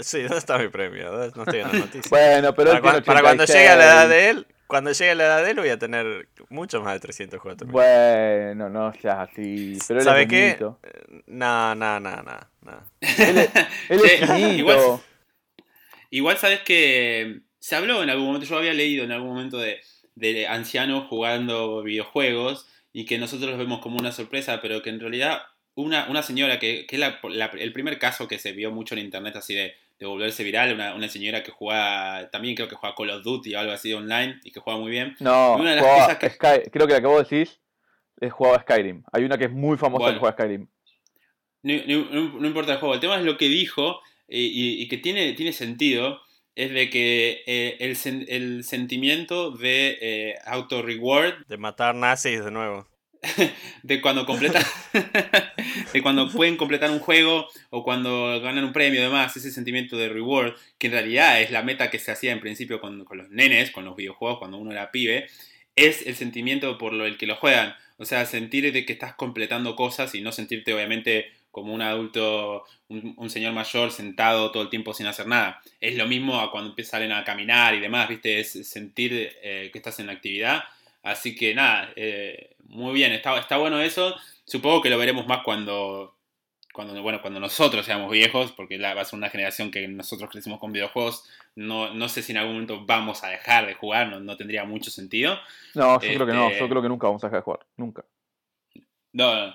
Sí, 0.00 0.22
¿dónde 0.22 0.38
está 0.38 0.58
mi 0.58 0.68
premio? 0.68 1.10
¿Dónde- 1.10 1.32
No 1.36 1.42
estoy 1.42 1.60
en 1.60 1.66
las 1.68 1.74
noticias. 1.86 2.10
Bueno, 2.10 2.54
pero 2.54 2.70
para, 2.70 2.76
él 2.76 2.82
tiene 2.82 2.82
cuan- 2.82 3.04
para 3.04 3.20
cuando 3.22 3.44
llegue 3.44 3.68
a 3.68 3.76
la 3.76 3.84
86. 3.84 3.92
edad 3.94 4.08
de 4.08 4.28
él, 4.30 4.46
cuando 4.66 4.92
llegue 4.92 5.10
a 5.10 5.14
la 5.14 5.24
edad 5.24 5.44
de 5.44 5.50
él 5.50 5.56
voy 5.58 5.68
a 5.68 5.78
tener 5.78 6.28
mucho 6.48 6.80
más 6.80 6.94
de 6.94 7.00
300 7.00 7.40
juegos. 7.40 7.58
también. 7.58 7.72
Bueno, 7.74 8.68
no 8.70 8.92
seas 8.94 9.28
así. 9.30 9.76
Pero 9.86 10.00
él 10.00 10.04
¿Sabe 10.04 10.22
es 10.22 10.28
qué? 10.28 10.42
bonito. 10.58 10.80
No, 11.26 11.74
no, 11.74 12.00
no, 12.00 12.22
no, 12.22 12.38
no. 12.62 12.82
Él 13.00 13.38
es, 13.38 13.50
él 13.90 14.00
es 14.04 14.20
Sí, 14.30 14.42
igual- 14.58 15.00
Igual 16.10 16.36
sabes 16.36 16.60
que 16.60 17.40
se 17.58 17.74
habló 17.76 18.02
en 18.02 18.10
algún 18.10 18.26
momento, 18.26 18.46
yo 18.46 18.58
había 18.58 18.74
leído 18.74 19.04
en 19.04 19.12
algún 19.12 19.30
momento 19.30 19.56
de, 19.58 19.80
de 20.14 20.46
ancianos 20.46 21.06
jugando 21.08 21.82
videojuegos 21.82 22.68
y 22.92 23.06
que 23.06 23.16
nosotros 23.18 23.48
los 23.50 23.58
vemos 23.58 23.80
como 23.80 23.96
una 23.96 24.12
sorpresa, 24.12 24.60
pero 24.60 24.82
que 24.82 24.90
en 24.90 25.00
realidad 25.00 25.40
una, 25.74 26.06
una 26.08 26.22
señora, 26.22 26.58
que, 26.58 26.86
que 26.86 26.96
es 26.96 27.00
la- 27.00 27.18
la- 27.30 27.46
el 27.58 27.72
primer 27.72 27.98
caso 27.98 28.28
que 28.28 28.38
se 28.38 28.52
vio 28.52 28.70
mucho 28.70 28.94
en 28.94 29.00
internet 29.00 29.36
así 29.36 29.54
de, 29.54 29.74
de 29.98 30.06
volverse 30.06 30.42
viral, 30.44 30.74
una, 30.74 30.94
una 30.94 31.08
señora 31.08 31.42
que 31.42 31.50
juega, 31.52 32.28
también 32.30 32.54
creo 32.54 32.68
que 32.68 32.74
juega 32.74 32.94
Call 32.96 33.10
of 33.10 33.22
Duty 33.22 33.54
o 33.54 33.58
algo 33.60 33.72
así 33.72 33.92
online 33.92 34.40
y 34.44 34.50
que 34.50 34.60
juega 34.60 34.78
muy 34.78 34.90
bien. 34.90 35.14
No, 35.20 35.54
Una 35.56 35.70
de 35.70 35.76
las 35.76 35.84
cosas 35.84 36.18
que- 36.18 36.30
Sky- 36.30 36.70
creo 36.70 36.86
que 36.86 36.92
la 36.94 37.00
que 37.00 37.06
vos 37.06 37.28
decís 37.28 37.60
es 38.20 38.32
jugaba 38.32 38.60
Skyrim. 38.60 39.02
Hay 39.12 39.24
una 39.24 39.38
que 39.38 39.44
es 39.46 39.50
muy 39.52 39.76
famosa 39.78 40.02
Bueno. 40.04 40.14
que 40.16 40.20
juega 40.20 40.34
Skyrim. 40.36 40.66
No, 41.62 41.74
no- 42.40 42.46
importa 42.46 42.72
el 42.72 42.78
juego, 42.78 42.94
el 42.94 43.00
tema 43.00 43.16
es 43.16 43.24
lo 43.24 43.36
que 43.36 43.48
dijo 43.48 44.00
eh, 44.28 44.38
y, 44.40 44.82
y 44.82 44.88
que 44.88 44.98
tiene, 44.98 45.32
tiene 45.34 45.52
sentido, 45.52 46.20
es 46.56 46.72
de 46.72 46.90
que 46.90 47.42
eh, 47.46 47.76
el, 47.80 47.92
sen- 47.96 48.26
el 48.28 48.64
sentimiento 48.64 49.52
de 49.52 49.98
eh, 50.00 50.34
auto-reward, 50.44 51.46
De 51.46 51.56
matar 51.56 51.94
nazis 51.94 52.44
de 52.44 52.50
nuevo. 52.50 52.86
de 53.82 54.00
cuando 54.00 54.26
completan, 54.26 54.64
de 55.92 56.02
cuando 56.02 56.28
pueden 56.30 56.56
completar 56.56 56.90
un 56.90 56.98
juego 56.98 57.46
o 57.70 57.84
cuando 57.84 58.40
ganan 58.40 58.64
un 58.64 58.72
premio 58.72 59.00
y 59.00 59.04
demás, 59.04 59.36
ese 59.36 59.52
sentimiento 59.52 59.96
de 59.96 60.08
reward, 60.08 60.54
que 60.78 60.88
en 60.88 60.94
realidad 60.94 61.40
es 61.40 61.50
la 61.50 61.62
meta 61.62 61.90
que 61.90 61.98
se 61.98 62.10
hacía 62.10 62.32
en 62.32 62.40
principio 62.40 62.80
con, 62.80 62.98
los 62.98 63.30
nenes, 63.30 63.70
con 63.70 63.84
los 63.84 63.96
videojuegos, 63.96 64.38
cuando 64.38 64.58
uno 64.58 64.72
era 64.72 64.90
pibe, 64.90 65.28
es 65.76 66.06
el 66.06 66.16
sentimiento 66.16 66.78
por 66.78 66.92
lo 66.92 67.06
el 67.06 67.16
que 67.16 67.26
lo 67.26 67.36
juegan. 67.36 67.74
O 67.96 68.04
sea, 68.04 68.26
sentir 68.26 68.72
de 68.72 68.84
que 68.84 68.92
estás 68.92 69.14
completando 69.14 69.76
cosas 69.76 70.14
y 70.14 70.20
no 70.20 70.32
sentirte 70.32 70.74
obviamente 70.74 71.30
como 71.52 71.72
un 71.72 71.82
adulto, 71.82 72.64
un, 72.88 73.30
señor 73.30 73.52
mayor 73.52 73.92
sentado 73.92 74.50
todo 74.50 74.62
el 74.62 74.70
tiempo 74.70 74.94
sin 74.94 75.06
hacer 75.06 75.28
nada. 75.28 75.62
Es 75.80 75.96
lo 75.96 76.06
mismo 76.06 76.40
a 76.40 76.50
cuando 76.50 76.70
empiezan 76.70 77.12
a 77.12 77.24
caminar 77.24 77.74
y 77.74 77.80
demás, 77.80 78.08
¿viste? 78.08 78.40
Es 78.40 78.52
sentir 78.66 79.30
eh, 79.42 79.70
que 79.70 79.78
estás 79.78 80.00
en 80.00 80.10
actividad. 80.10 80.64
Así 81.02 81.34
que 81.34 81.54
nada, 81.54 81.92
eh, 81.96 82.54
muy 82.68 82.94
bien, 82.94 83.12
está, 83.12 83.36
está 83.38 83.56
bueno 83.56 83.80
eso. 83.80 84.14
Supongo 84.44 84.82
que 84.82 84.90
lo 84.90 84.98
veremos 84.98 85.26
más 85.26 85.42
cuando, 85.44 86.16
cuando, 86.72 87.00
bueno, 87.02 87.20
cuando 87.20 87.40
nosotros 87.40 87.84
seamos 87.84 88.10
viejos, 88.10 88.52
porque 88.52 88.78
la, 88.78 88.94
va 88.94 89.02
a 89.02 89.04
ser 89.04 89.18
una 89.18 89.30
generación 89.30 89.70
que 89.70 89.86
nosotros 89.88 90.30
crecimos 90.30 90.58
con 90.60 90.72
videojuegos. 90.72 91.24
No, 91.54 91.92
no 91.92 92.08
sé 92.08 92.22
si 92.22 92.32
en 92.32 92.38
algún 92.38 92.54
momento 92.54 92.84
vamos 92.86 93.24
a 93.24 93.28
dejar 93.28 93.66
de 93.66 93.74
jugar, 93.74 94.08
no, 94.08 94.20
no 94.20 94.36
tendría 94.36 94.64
mucho 94.64 94.90
sentido. 94.90 95.38
No, 95.74 96.00
yo 96.00 96.14
creo 96.14 96.26
que 96.26 96.32
no, 96.32 96.46
Este- 96.48 96.60
yo 96.60 96.68
creo 96.68 96.82
que 96.82 96.88
nunca 96.88 97.06
vamos 97.08 97.22
a 97.24 97.26
dejar 97.26 97.40
de 97.40 97.44
jugar, 97.44 97.60
nunca. 97.76 98.04
No, 99.12 99.34
no. 99.46 99.54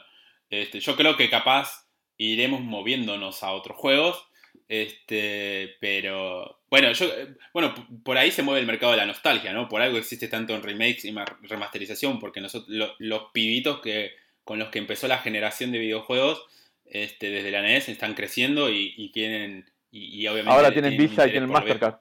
Este, 0.50 0.80
yo 0.80 0.96
creo 0.96 1.18
que 1.18 1.30
capaz 1.30 1.88
iremos 2.18 2.62
moviéndonos 2.62 3.44
a 3.44 3.52
otros 3.52 3.78
juegos. 3.78 4.24
Este, 4.68 5.78
pero 5.80 6.57
bueno, 6.70 6.92
yo 6.92 7.06
eh, 7.06 7.36
bueno, 7.54 7.74
por 8.04 8.18
ahí 8.18 8.32
se 8.32 8.44
mueve 8.44 8.60
el 8.62 8.68
mercado 8.68 8.92
de 8.92 8.98
la 8.98 9.06
nostalgia, 9.06 9.54
¿no? 9.54 9.68
Por 9.70 9.82
algo 9.82 9.98
existe 9.98 10.28
tanto 10.28 10.54
en 10.56 10.64
remakes 10.64 11.06
y 11.06 11.12
ma- 11.12 11.26
remasterización, 11.44 12.20
porque 12.20 12.42
nosotros, 12.42 12.70
lo- 12.70 12.94
los 13.00 13.32
pibitos 13.34 13.80
que 13.82 14.12
con 14.44 14.60
los 14.60 14.70
que 14.70 14.80
empezó 14.80 15.08
la 15.08 15.18
generación 15.20 15.72
de 15.72 15.80
videojuegos, 15.80 16.46
este, 16.86 17.30
desde 17.30 17.52
la 17.52 17.62
NES 17.62 17.90
están 17.90 18.14
creciendo 18.14 18.70
y, 18.70 18.94
y 18.96 19.12
quieren 19.12 19.70
y, 19.92 20.22
y 20.22 20.28
obviamente 20.28 20.56
Ahora 20.56 20.72
tienen 20.72 20.98
Visa 20.98 21.28
y 21.28 21.32
tienen 21.32 21.50
ver. 21.50 21.64
Mastercard. 21.64 21.96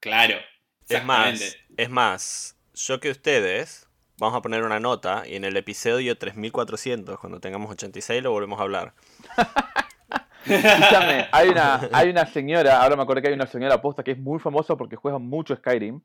Claro, 0.00 0.38
Es 0.88 1.04
más, 1.04 1.56
es 1.76 1.90
más, 1.90 2.56
yo 2.74 3.00
que 3.00 3.10
ustedes, 3.10 3.88
vamos 4.18 4.36
a 4.36 4.42
poner 4.42 4.62
una 4.62 4.78
nota 4.80 5.24
y 5.26 5.36
en 5.36 5.44
el 5.44 5.56
episodio 5.56 6.16
3400, 6.18 7.18
cuando 7.18 7.40
tengamos 7.40 7.70
86, 7.70 8.22
lo 8.22 8.30
volvemos 8.30 8.60
a 8.60 8.62
hablar. 8.62 8.94
Escúchame, 10.48 11.28
hay 11.32 11.48
una, 11.48 11.88
hay 11.92 12.10
una 12.10 12.26
señora, 12.26 12.82
ahora 12.82 12.96
me 12.96 13.02
acordé 13.02 13.22
que 13.22 13.28
hay 13.28 13.34
una 13.34 13.46
señora 13.46 13.80
posta 13.80 14.02
que 14.02 14.12
es 14.12 14.18
muy 14.18 14.38
famosa 14.38 14.76
porque 14.76 14.96
juega 14.96 15.18
mucho 15.18 15.54
Skyrim. 15.56 16.00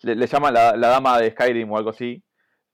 Le, 0.00 0.14
le 0.16 0.26
llaman 0.26 0.54
la, 0.54 0.76
la 0.76 0.88
dama 0.88 1.18
de 1.18 1.30
Skyrim 1.30 1.70
o 1.70 1.76
algo 1.76 1.90
así. 1.90 2.22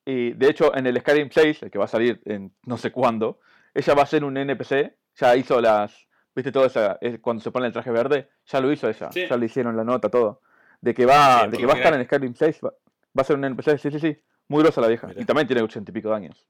Y 0.04 0.32
de 0.32 0.48
hecho, 0.48 0.74
en 0.74 0.86
el 0.86 0.98
Skyrim 1.00 1.28
6, 1.30 1.64
el 1.64 1.70
que 1.70 1.78
va 1.78 1.84
a 1.84 1.88
salir 1.88 2.20
en 2.24 2.54
no 2.64 2.78
sé 2.78 2.90
cuándo, 2.90 3.40
ella 3.74 3.94
va 3.94 4.02
a 4.02 4.06
ser 4.06 4.24
un 4.24 4.36
NPC. 4.36 4.94
Ya 5.16 5.36
hizo 5.36 5.60
las. 5.60 6.08
¿Viste 6.34 6.52
todo 6.52 6.66
eso? 6.66 6.96
Cuando 7.20 7.42
se 7.42 7.50
pone 7.50 7.66
el 7.66 7.72
traje 7.72 7.90
verde, 7.90 8.30
ya 8.46 8.60
lo 8.60 8.72
hizo 8.72 8.88
ella. 8.88 9.10
Sí. 9.12 9.26
Ya 9.28 9.36
le 9.36 9.46
hicieron 9.46 9.76
la 9.76 9.84
nota, 9.84 10.08
todo. 10.08 10.40
De 10.80 10.94
que 10.94 11.04
va, 11.04 11.42
Sí, 11.44 11.50
de 11.50 11.58
que 11.58 11.66
va 11.66 11.74
a 11.74 11.76
estar 11.76 11.92
en 11.92 12.04
Skyrim 12.04 12.34
6, 12.34 12.60
va, 12.64 12.70
va 12.70 13.20
a 13.20 13.24
ser 13.24 13.36
un 13.36 13.44
NPC. 13.44 13.78
Sí, 13.78 13.90
sí, 13.90 14.00
sí. 14.00 14.16
Muy 14.46 14.62
grosa 14.62 14.80
la 14.80 14.86
vieja. 14.88 15.08
Mira. 15.08 15.20
Y 15.20 15.24
también 15.24 15.46
tiene 15.46 15.60
ochenta 15.60 15.90
y 15.90 15.94
pico 15.94 16.08
de 16.08 16.14
años. 16.16 16.46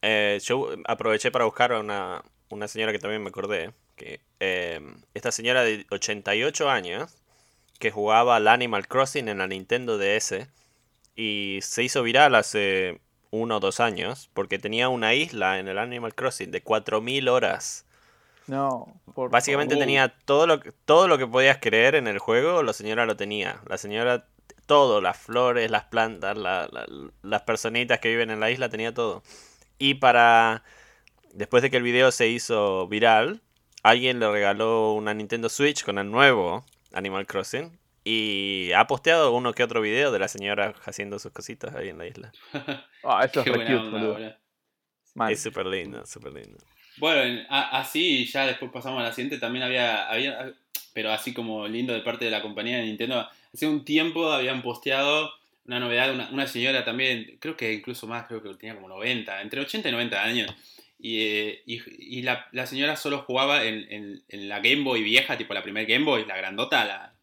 Eh, 0.00 0.38
yo 0.42 0.68
aproveché 0.86 1.30
para 1.30 1.44
buscar 1.44 1.72
a 1.72 1.80
una, 1.80 2.22
una 2.50 2.68
señora 2.68 2.92
que 2.92 2.98
también 2.98 3.22
me 3.22 3.28
acordé. 3.28 3.74
Que, 3.96 4.20
eh, 4.40 4.80
esta 5.14 5.32
señora 5.32 5.62
de 5.64 5.86
88 5.90 6.70
años 6.70 7.14
que 7.78 7.90
jugaba 7.90 8.36
al 8.36 8.48
Animal 8.48 8.86
Crossing 8.88 9.28
en 9.28 9.38
la 9.38 9.46
Nintendo 9.46 9.98
DS 9.98 10.46
y 11.14 11.58
se 11.62 11.82
hizo 11.82 12.02
viral 12.02 12.34
hace 12.34 13.00
uno 13.30 13.56
o 13.56 13.60
dos 13.60 13.80
años 13.80 14.30
porque 14.34 14.58
tenía 14.58 14.88
una 14.88 15.14
isla 15.14 15.58
en 15.58 15.68
el 15.68 15.78
Animal 15.78 16.14
Crossing 16.14 16.50
de 16.50 16.62
4.000 16.62 17.28
horas. 17.28 17.84
No, 18.46 18.86
por 19.14 19.30
Básicamente 19.30 19.74
favor. 19.74 19.86
tenía 19.86 20.08
todo 20.24 20.46
lo, 20.46 20.60
que- 20.60 20.72
todo 20.72 21.08
lo 21.08 21.18
que 21.18 21.26
podías 21.26 21.58
creer 21.60 21.96
en 21.96 22.06
el 22.06 22.18
juego, 22.18 22.62
la 22.62 22.72
señora 22.72 23.04
lo 23.04 23.16
tenía. 23.16 23.60
La 23.66 23.76
señora, 23.76 24.26
todo, 24.66 25.00
las 25.00 25.16
flores, 25.16 25.70
las 25.70 25.84
plantas, 25.84 26.36
la- 26.36 26.68
la- 26.70 26.86
las 27.22 27.42
personitas 27.42 27.98
que 27.98 28.08
viven 28.10 28.30
en 28.30 28.38
la 28.40 28.50
isla, 28.50 28.68
tenía 28.68 28.94
todo. 28.94 29.22
Y 29.78 29.94
para, 29.94 30.62
después 31.32 31.62
de 31.62 31.70
que 31.70 31.76
el 31.78 31.82
video 31.82 32.12
se 32.12 32.28
hizo 32.28 32.86
viral, 32.86 33.40
alguien 33.88 34.18
le 34.18 34.30
regaló 34.30 34.92
una 34.92 35.14
Nintendo 35.14 35.48
Switch 35.48 35.84
con 35.84 35.98
el 35.98 36.10
nuevo 36.10 36.64
Animal 36.92 37.26
Crossing. 37.26 37.78
Y 38.04 38.70
ha 38.72 38.86
posteado 38.86 39.32
uno 39.32 39.52
que 39.52 39.64
otro 39.64 39.80
video 39.80 40.12
de 40.12 40.20
la 40.20 40.28
señora 40.28 40.74
haciendo 40.84 41.18
sus 41.18 41.32
cositas 41.32 41.74
ahí 41.74 41.88
en 41.88 41.98
la 41.98 42.06
isla. 42.06 42.32
Ah, 43.08 43.24
eso 43.24 43.38
es 43.38 43.44
Qué 43.44 43.52
re 43.52 43.64
cute, 43.66 43.76
onda. 43.76 44.38
Es 45.30 45.40
súper 45.40 45.66
lindo, 45.66 46.04
súper 46.06 46.32
lindo. 46.32 46.58
Bueno, 46.96 47.46
así 47.48 48.26
ya 48.26 48.46
después 48.46 48.72
pasamos 48.72 49.00
a 49.00 49.04
la 49.04 49.12
siguiente, 49.12 49.38
también 49.38 49.64
había, 49.64 50.08
había, 50.08 50.52
pero 50.92 51.12
así 51.12 51.32
como 51.32 51.68
lindo 51.68 51.92
de 51.92 52.00
parte 52.00 52.24
de 52.24 52.32
la 52.32 52.42
compañía 52.42 52.78
de 52.78 52.82
Nintendo, 52.82 53.28
hace 53.54 53.68
un 53.68 53.84
tiempo 53.84 54.32
habían 54.32 54.60
posteado 54.62 55.30
una 55.66 55.78
novedad, 55.78 56.12
una, 56.12 56.28
una 56.30 56.48
señora 56.48 56.84
también, 56.84 57.36
creo 57.38 57.56
que 57.56 57.74
incluso 57.74 58.08
más, 58.08 58.26
creo 58.26 58.42
que 58.42 58.52
tenía 58.54 58.74
como 58.74 58.88
90, 58.88 59.40
entre 59.40 59.60
80 59.60 59.88
y 59.88 59.92
90 59.92 60.22
años, 60.24 60.54
y, 60.98 61.20
eh, 61.22 61.62
y, 61.66 61.80
y 62.18 62.22
la, 62.22 62.46
la 62.52 62.66
señora 62.66 62.96
solo 62.96 63.22
jugaba 63.22 63.64
en, 63.64 63.86
en- 63.92 64.22
en 64.28 64.48
la 64.48 64.60
Game 64.60 64.82
Boy 64.82 65.02
vieja, 65.02 65.36
tipo 65.36 65.54
la 65.54 65.62
primer 65.62 65.86
Game 65.86 66.04
Boy, 66.04 66.24
la 66.26 66.36
grandota, 66.36 66.84
la, 66.84 67.14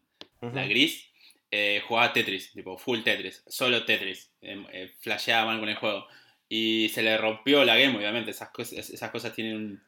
la 0.54 0.66
gris, 0.66 1.08
eh, 1.50 1.82
jugaba 1.86 2.12
Tetris, 2.12 2.52
tipo 2.52 2.76
full 2.78 3.00
Tetris, 3.02 3.42
solo 3.46 3.84
Tetris, 3.84 4.30
eh, 4.42 4.62
eh, 4.72 4.92
flasheaba 5.00 5.46
mal 5.46 5.60
con 5.60 5.68
el 5.68 5.76
juego. 5.76 6.06
Y 6.48 6.88
se 6.90 7.02
le 7.02 7.16
rompió 7.16 7.64
la 7.64 7.76
Game, 7.76 7.92
Boy, 7.94 8.02
obviamente, 8.02 8.30
esas 8.30 8.50
cosas, 8.50 8.90
esas 8.90 9.10
cosas 9.10 9.34
tienen 9.34 9.56
un- 9.56 9.82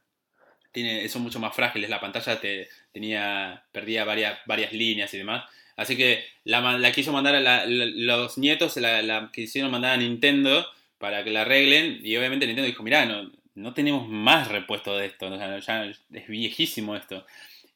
tiene, 0.73 1.09
son 1.09 1.23
mucho 1.23 1.39
más 1.41 1.55
frágiles, 1.55 1.89
la 1.89 2.01
pantalla 2.01 2.39
te, 2.41 2.69
tenía, 2.93 3.65
perdía 3.73 4.05
varias, 4.05 4.39
varias 4.47 4.73
líneas 4.73 5.13
y 5.15 5.19
demás. 5.19 5.45
Así 5.77 5.97
que 5.97 6.25
la, 6.45 6.79
la 6.79 6.93
quiso 6.93 7.13
mandar 7.13 7.35
a 7.35 7.41
la- 7.41 7.67
la- 7.67 7.87
los 7.87 8.37
nietos, 8.39 8.77
la 8.79 9.31
quisieron 9.33 9.71
mandar 9.71 9.93
a 9.95 9.97
Nintendo 9.97 10.67
para 10.99 11.23
que 11.25 11.31
la 11.31 11.43
arreglen. 11.43 12.01
Y 12.03 12.17
obviamente 12.17 12.47
Nintendo 12.47 12.67
dijo, 12.67 12.83
mirá, 12.83 13.05
no, 13.07 13.31
no 13.57 13.75
tenemos 13.75 14.09
más 14.09 14.49
repuesto 14.49 14.97
de 14.97 15.07
esto, 15.07 15.27
o 15.27 15.37
sea, 15.37 15.59
ya 15.59 15.85
es 15.85 16.29
viejísimo 16.29 16.95
esto. 16.95 17.27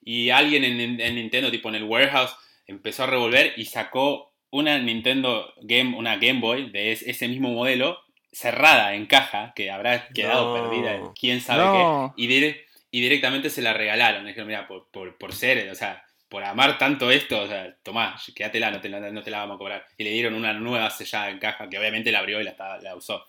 Y 0.05 0.31
alguien 0.31 0.65
en, 0.65 1.01
en 1.01 1.15
Nintendo, 1.17 1.51
tipo 1.51 1.69
en 1.69 1.75
el 1.75 1.85
warehouse, 1.85 2.35
empezó 2.67 3.03
a 3.05 3.07
revolver 3.07 3.55
y 3.57 3.65
sacó 3.65 4.33
una 4.51 4.79
Nintendo 4.79 5.53
Game, 5.63 5.97
una 5.97 6.17
Game 6.17 6.41
Boy 6.41 6.71
de 6.71 6.93
es- 6.93 7.03
ese 7.03 7.29
mismo 7.29 7.51
modelo, 7.51 7.99
cerrada 8.33 8.95
en 8.95 9.07
caja, 9.07 9.53
que 9.57 9.71
habrá 9.71 10.09
quedado 10.09 10.57
No. 10.57 10.63
perdida 10.71 11.01
quién 11.19 11.41
sabe 11.41 11.65
No. 11.65 12.15
qué, 12.17 12.23
y, 12.23 12.27
dire- 12.29 12.65
y 12.91 13.01
directamente 13.01 13.51
se 13.51 13.61
la 13.63 13.73
regalaron. 13.73 14.25
Dijeron, 14.25 14.47
mira, 14.49 14.67
por, 14.69 14.87
por, 14.91 15.17
por 15.19 15.33
ser, 15.35 15.69
o 15.71 15.75
sea, 15.75 16.05
por 16.29 16.45
amar 16.45 16.79
tanto 16.79 17.11
esto, 17.11 17.43
o 17.43 17.49
sea, 17.49 17.75
tomá, 17.83 18.17
quédatela, 18.35 18.71
no 18.71 18.81
te, 18.81 18.89
la- 18.89 19.11
no 19.11 19.23
te 19.23 19.31
la 19.33 19.39
vamos 19.41 19.57
a 19.57 19.59
cobrar. 19.59 19.85
Y 19.99 20.05
le 20.05 20.11
dieron 20.11 20.35
una 20.35 20.53
nueva 20.53 20.89
sellada 20.91 21.31
en 21.31 21.39
caja, 21.39 21.69
que 21.69 21.79
obviamente 21.79 22.13
la 22.13 22.21
abrió 22.21 22.41
y 22.41 22.45
la, 22.45 22.55
la 22.83 22.95
usó. 22.95 23.27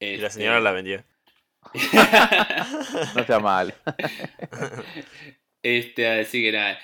Y 0.00 0.16
la 0.16 0.26
Este, 0.26 0.40
señora 0.40 0.58
la 0.60 0.72
vendió. 0.72 1.04
No 3.14 3.24
sea 3.24 3.40
mal. 3.40 3.74
Este, 5.64 6.08
así 6.08 6.42
que 6.42 6.50
nada. 6.50 6.76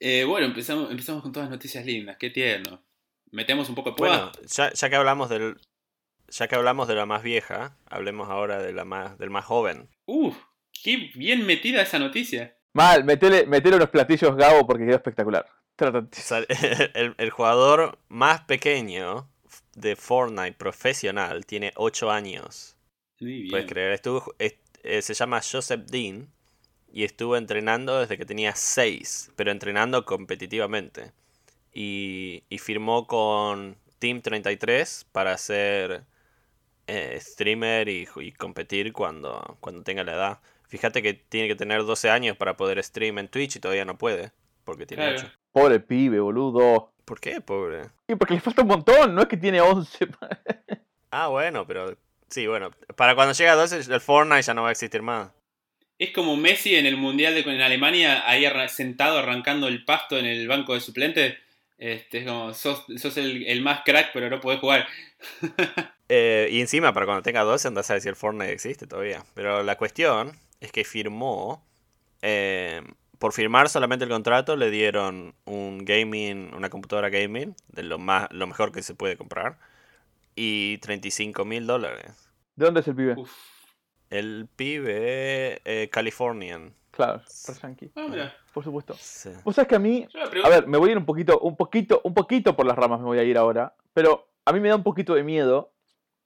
Eh, 0.00 0.24
bueno, 0.24 0.46
empezamos, 0.46 0.90
empezamos 0.90 1.22
con 1.22 1.32
todas 1.32 1.50
las 1.50 1.56
noticias 1.58 1.84
lindas, 1.84 2.16
qué 2.16 2.30
tierno. 2.30 2.82
Metemos 3.30 3.68
un 3.68 3.74
poco 3.74 3.90
de. 3.90 3.96
Bueno, 3.98 4.32
ya, 4.46 4.72
ya 4.72 4.88
que 4.88 4.96
hablamos 4.96 5.28
del. 5.28 5.60
Ya 6.28 6.48
que 6.48 6.54
hablamos 6.54 6.88
de 6.88 6.94
la 6.94 7.04
más 7.04 7.22
vieja, 7.22 7.76
hablemos 7.90 8.30
ahora 8.30 8.62
de 8.62 8.72
la 8.72 8.86
más, 8.86 9.18
del 9.18 9.28
más 9.28 9.44
joven. 9.44 9.90
Uf, 10.06 10.34
qué 10.82 11.10
bien 11.14 11.44
metida 11.44 11.82
esa 11.82 11.98
noticia. 11.98 12.56
Mal, 12.72 13.04
metele, 13.04 13.44
metele 13.46 13.76
unos 13.76 13.90
platillos 13.90 14.34
Gabo 14.34 14.66
porque 14.66 14.86
quedó 14.86 14.96
espectacular. 14.96 15.46
El, 16.94 17.14
el 17.18 17.30
jugador 17.30 17.98
más 18.08 18.42
pequeño 18.42 19.28
de 19.74 19.96
Fortnite 19.96 20.54
profesional 20.54 21.44
tiene 21.44 21.72
8 21.76 22.10
años. 22.10 22.76
Muy 23.22 23.32
bien. 23.42 23.50
Puedes 23.50 23.66
creer, 23.66 23.92
estuvo, 23.92 24.34
es- 24.38 24.56
eh, 24.82 25.00
se 25.02 25.14
llama 25.14 25.40
Joseph 25.40 25.82
Dean 25.86 26.28
y 26.92 27.04
estuvo 27.04 27.36
entrenando 27.36 28.00
desde 28.00 28.18
que 28.18 28.26
tenía 28.26 28.54
6, 28.54 29.30
pero 29.36 29.50
entrenando 29.50 30.04
competitivamente. 30.04 31.12
Y, 31.72 32.42
y 32.50 32.58
firmó 32.58 33.06
con 33.06 33.76
Team 33.98 34.20
33 34.20 35.06
para 35.12 35.38
ser 35.38 36.04
eh, 36.86 37.18
streamer 37.20 37.88
y 37.88 38.06
competir 38.36 38.92
cuando, 38.92 39.56
cuando 39.60 39.82
tenga 39.82 40.04
la 40.04 40.12
edad. 40.12 40.40
Fíjate 40.68 41.00
que 41.02 41.14
tiene 41.14 41.48
que 41.48 41.54
tener 41.54 41.84
12 41.84 42.10
años 42.10 42.36
para 42.36 42.56
poder 42.56 42.82
stream 42.82 43.18
en 43.18 43.28
Twitch 43.28 43.56
y 43.56 43.60
todavía 43.60 43.84
no 43.84 43.96
puede, 43.98 44.32
porque 44.64 44.84
tiene 44.86 45.04
Claro. 45.04 45.18
8. 45.28 45.30
Pobre 45.52 45.80
pibe, 45.80 46.18
boludo. 46.20 46.92
¿Por 47.04 47.20
qué, 47.20 47.40
pobre? 47.40 47.82
Y 48.08 48.14
porque 48.14 48.34
le 48.34 48.40
falta 48.40 48.62
un 48.62 48.68
montón, 48.68 49.14
no 49.14 49.22
es 49.22 49.28
que 49.28 49.36
tiene 49.36 49.60
11. 49.60 50.08
Ah, 51.14 51.28
bueno, 51.28 51.66
pero 51.66 51.94
sí, 52.32 52.46
bueno, 52.46 52.70
para 52.96 53.14
cuando 53.14 53.34
llegue 53.34 53.50
a 53.50 53.54
12 53.54 53.92
el 53.92 54.00
Fortnite 54.00 54.42
ya 54.42 54.54
no 54.54 54.62
va 54.62 54.68
a 54.68 54.72
existir 54.72 55.02
más. 55.02 55.30
Es 55.98 56.10
como 56.10 56.36
Messi 56.36 56.74
en 56.74 56.86
el 56.86 56.96
Mundial 56.96 57.34
de 57.34 57.40
en 57.40 57.60
Alemania, 57.60 58.28
ahí 58.28 58.44
sentado 58.68 59.18
arrancando 59.18 59.68
el 59.68 59.84
pasto 59.84 60.18
en 60.18 60.26
el 60.26 60.48
banco 60.48 60.74
de 60.74 60.80
suplentes. 60.80 61.36
Este, 61.78 62.18
es 62.18 62.26
como, 62.26 62.54
sos, 62.54 62.84
sos 62.96 63.16
el, 63.16 63.46
el 63.46 63.60
más 63.60 63.82
crack, 63.84 64.10
pero 64.12 64.30
no 64.30 64.40
podés 64.40 64.60
jugar. 64.60 64.86
Eh, 66.14 66.48
y 66.50 66.60
encima, 66.60 66.92
para 66.92 67.06
cuando 67.06 67.22
tenga 67.22 67.40
12, 67.40 67.68
andas 67.68 67.88
a 67.88 67.94
ver 67.94 68.02
si 68.02 68.08
el 68.10 68.16
Fortnite 68.16 68.52
existe 68.52 68.86
todavía. 68.86 69.24
Pero 69.32 69.62
la 69.62 69.78
cuestión 69.78 70.38
es 70.60 70.70
que 70.70 70.84
firmó. 70.84 71.64
eh, 72.20 72.82
por 73.18 73.32
firmar 73.32 73.68
solamente 73.68 74.04
el 74.04 74.10
contrato, 74.10 74.56
le 74.56 74.70
dieron 74.70 75.34
un 75.44 75.84
gaming, 75.84 76.52
una 76.54 76.68
computadora 76.70 77.08
gaming, 77.08 77.54
de 77.68 77.84
lo, 77.84 77.98
más, 77.98 78.26
lo 78.32 78.48
mejor 78.48 78.72
que 78.72 78.82
se 78.82 78.94
puede 78.96 79.16
comprar, 79.16 79.58
y 80.34 80.78
35 80.78 81.44
mil 81.44 81.66
dólares. 81.66 82.30
¿De 82.56 82.64
dónde 82.66 82.80
es 82.80 82.88
el 82.88 82.94
pibe? 82.96 83.14
Uf. 83.16 83.32
El 84.10 84.48
pibe 84.54 85.60
eh, 85.64 85.88
Californian. 85.90 86.74
Claro, 86.90 87.22
yankee, 87.62 87.90
Ah, 87.96 88.06
mira. 88.10 88.34
por 88.52 88.62
supuesto. 88.62 88.94
Sí. 88.98 89.30
Vos 89.44 89.54
sabés 89.54 89.68
que 89.68 89.76
a 89.76 89.78
mí, 89.78 90.06
a 90.44 90.48
ver, 90.50 90.66
me 90.66 90.76
voy 90.76 90.90
a 90.90 90.92
ir 90.92 90.98
un 90.98 91.06
poquito, 91.06 91.38
un 91.40 91.56
poquito, 91.56 92.02
un 92.04 92.12
poquito 92.12 92.54
por 92.54 92.66
las 92.66 92.76
ramas 92.76 93.00
me 93.00 93.06
voy 93.06 93.18
a 93.18 93.24
ir 93.24 93.38
ahora, 93.38 93.74
pero 93.94 94.28
a 94.44 94.52
mí 94.52 94.60
me 94.60 94.68
da 94.68 94.76
un 94.76 94.82
poquito 94.82 95.14
de 95.14 95.22
miedo 95.22 95.72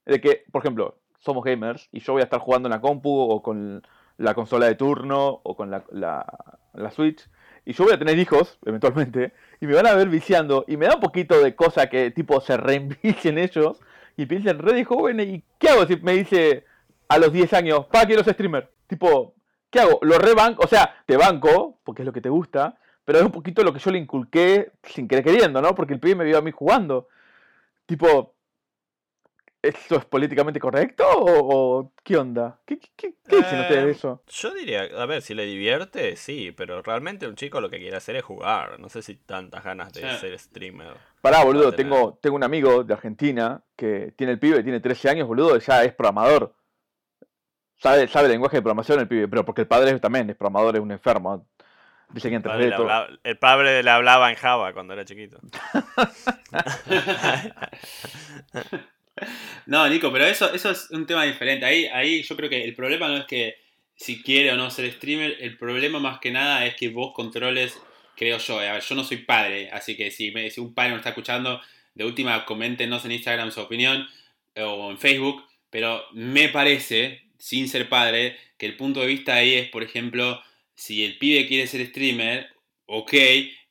de 0.05 0.19
que, 0.19 0.43
por 0.51 0.61
ejemplo, 0.61 0.99
somos 1.19 1.45
gamers 1.45 1.87
y 1.93 2.01
yo 2.01 2.11
voy 2.13 2.21
a 2.21 2.25
estar 2.25 2.41
jugando 2.41 2.67
en 2.67 2.71
la 2.71 2.81
compu 2.81 3.09
o 3.09 3.41
con 3.41 3.81
la 4.17 4.33
consola 4.33 4.65
de 4.65 4.75
turno 4.75 5.39
o 5.43 5.55
con 5.55 5.71
la, 5.71 5.85
la, 5.91 6.25
la 6.73 6.91
Switch 6.91 7.29
y 7.67 7.73
yo 7.73 7.83
voy 7.83 7.93
a 7.93 7.99
tener 7.99 8.17
hijos 8.17 8.57
eventualmente 8.65 9.33
y 9.59 9.67
me 9.67 9.73
van 9.73 9.87
a 9.87 9.93
ver 9.93 10.07
viciando 10.07 10.63
y 10.69 10.77
me 10.77 10.85
da 10.85 10.95
un 10.95 11.01
poquito 11.01 11.43
de 11.43 11.53
cosa 11.53 11.89
que 11.89 12.11
tipo 12.11 12.39
se 12.39 12.55
reenvicien 12.55 13.37
ellos 13.37 13.81
y 14.15 14.25
piensen 14.25 14.59
re 14.59 14.71
de 14.71 14.85
joven 14.85 15.19
y 15.19 15.43
¿qué 15.59 15.69
hago 15.69 15.85
si 15.85 15.97
me 15.97 16.13
dice 16.13 16.63
a 17.09 17.17
los 17.17 17.33
10 17.33 17.51
años, 17.53 17.85
pa, 17.87 18.05
quiero 18.05 18.23
ser 18.23 18.35
streamer? 18.35 18.71
Tipo, 18.87 19.35
¿qué 19.69 19.81
hago? 19.81 19.99
Lo 20.01 20.17
rebanco, 20.17 20.63
o 20.63 20.67
sea, 20.67 20.95
te 21.05 21.17
banco, 21.17 21.77
porque 21.83 22.03
es 22.03 22.05
lo 22.05 22.13
que 22.13 22.21
te 22.21 22.29
gusta, 22.29 22.77
pero 23.03 23.19
es 23.19 23.25
un 23.25 23.31
poquito 23.31 23.63
lo 23.63 23.73
que 23.73 23.79
yo 23.79 23.91
le 23.91 23.99
inculqué 23.99 24.71
sin 24.83 25.09
querer 25.09 25.25
queriendo, 25.25 25.61
¿no? 25.61 25.75
Porque 25.75 25.93
el 25.93 25.99
pibe 25.99 26.15
me 26.15 26.23
vio 26.23 26.37
a 26.37 26.41
mí 26.41 26.51
jugando. 26.51 27.09
Tipo, 27.85 28.33
¿eso 29.61 29.95
es 29.97 30.05
políticamente 30.05 30.59
correcto 30.59 31.03
o, 31.09 31.79
o 31.79 31.91
qué 32.03 32.17
onda? 32.17 32.59
¿Qué, 32.65 32.77
qué, 32.79 32.89
qué- 32.95 33.13
qué 33.27 33.35
dicen 33.37 33.59
ustedes 33.61 33.83
de 33.83 33.89
Eh, 33.89 33.91
eso? 33.91 34.21
Yo 34.27 34.53
diría, 34.53 34.83
a 34.97 35.05
ver, 35.05 35.21
si 35.21 35.33
le 35.33 35.45
divierte, 35.45 36.15
sí, 36.15 36.51
pero 36.51 36.81
realmente 36.81 37.27
un 37.27 37.35
chico 37.35 37.59
lo 37.61 37.69
que 37.69 37.79
quiere 37.79 37.97
hacer 37.97 38.15
es 38.15 38.23
jugar. 38.23 38.79
No 38.79 38.89
sé 38.89 39.01
si 39.01 39.15
tantas 39.15 39.63
ganas 39.63 39.91
de 39.93 40.01
Sí. 40.01 40.17
ser 40.19 40.39
streamer. 40.39 40.95
Pará, 41.21 41.43
boludo, 41.43 41.71
tener- 41.73 41.91
tengo, 41.91 42.19
tengo 42.21 42.35
un 42.35 42.43
amigo 42.43 42.83
de 42.83 42.93
Argentina 42.93 43.61
que 43.75 44.13
tiene 44.15 44.33
el 44.33 44.39
pibe, 44.39 44.63
tiene 44.63 44.79
13 44.79 45.09
años, 45.09 45.27
boludo, 45.27 45.57
ya 45.59 45.83
es 45.83 45.93
programador. 45.93 46.53
Sabe, 47.79 48.07
sabe 48.07 48.27
lenguaje 48.29 48.57
de 48.57 48.61
programación 48.61 48.99
el 48.99 49.07
pibe, 49.07 49.27
pero 49.27 49.45
porque 49.45 49.61
el 49.61 49.67
padre 49.67 49.99
también 49.99 50.29
es 50.29 50.35
programador, 50.35 50.75
es 50.75 50.81
un 50.81 50.91
enfermo. 50.91 51.45
Dice 52.09 52.29
que 52.29 52.35
El 52.37 52.41
padre, 52.41 52.67
3D 52.67 52.69
le 52.69 52.75
todo. 52.75 52.81
hablaba, 52.83 53.07
el 53.23 53.37
padre 53.37 53.83
le 53.83 53.89
hablaba 53.91 54.29
en 54.29 54.35
Java 54.37 54.73
cuando 54.73 54.93
era 54.93 55.03
chiquito. 55.05 55.39
No, 59.65 59.87
Nico, 59.89 60.11
pero 60.11 60.25
eso, 60.25 60.53
eso 60.53 60.71
es 60.71 60.89
un 60.91 61.05
tema 61.05 61.23
diferente. 61.25 61.65
Ahí, 61.65 61.85
ahí 61.87 62.23
yo 62.23 62.35
creo 62.35 62.49
que 62.49 62.63
el 62.63 62.75
problema 62.75 63.07
no 63.07 63.17
es 63.17 63.25
que 63.25 63.57
si 63.95 64.21
quiere 64.21 64.51
o 64.51 64.57
no 64.57 64.69
ser 64.71 64.91
streamer, 64.93 65.37
el 65.39 65.57
problema 65.57 65.99
más 65.99 66.19
que 66.19 66.31
nada 66.31 66.65
es 66.65 66.75
que 66.75 66.89
vos 66.89 67.13
controles, 67.13 67.77
creo 68.15 68.37
yo. 68.37 68.57
Ver, 68.57 68.81
yo 68.81 68.95
no 68.95 69.03
soy 69.03 69.17
padre, 69.17 69.69
así 69.71 69.95
que 69.97 70.11
si, 70.11 70.31
me- 70.31 70.49
un 70.57 70.73
padre 70.73 70.91
nos 70.91 70.99
está 70.99 71.09
escuchando, 71.09 71.61
de 71.95 72.05
última 72.05 72.45
coméntenos 72.45 73.05
en 73.05 73.11
Instagram 73.13 73.51
su 73.51 73.59
opinión 73.61 74.07
eh, 74.55 74.61
o 74.63 74.91
en 74.91 74.97
Facebook, 74.99 75.43
pero 75.69 76.03
me 76.13 76.49
parece, 76.49 77.23
sin 77.37 77.67
ser 77.69 77.89
padre, 77.89 78.37
que 78.57 78.65
el 78.67 78.77
punto 78.77 79.01
de 79.01 79.07
vista 79.07 79.35
ahí 79.35 79.53
es, 79.55 79.69
por 79.69 79.83
ejemplo, 79.83 80.41
si 80.75 81.03
el 81.03 81.17
pibe 81.17 81.47
quiere 81.47 81.65
ser 81.67 81.85
streamer, 81.87 82.49
ok, 82.85 83.13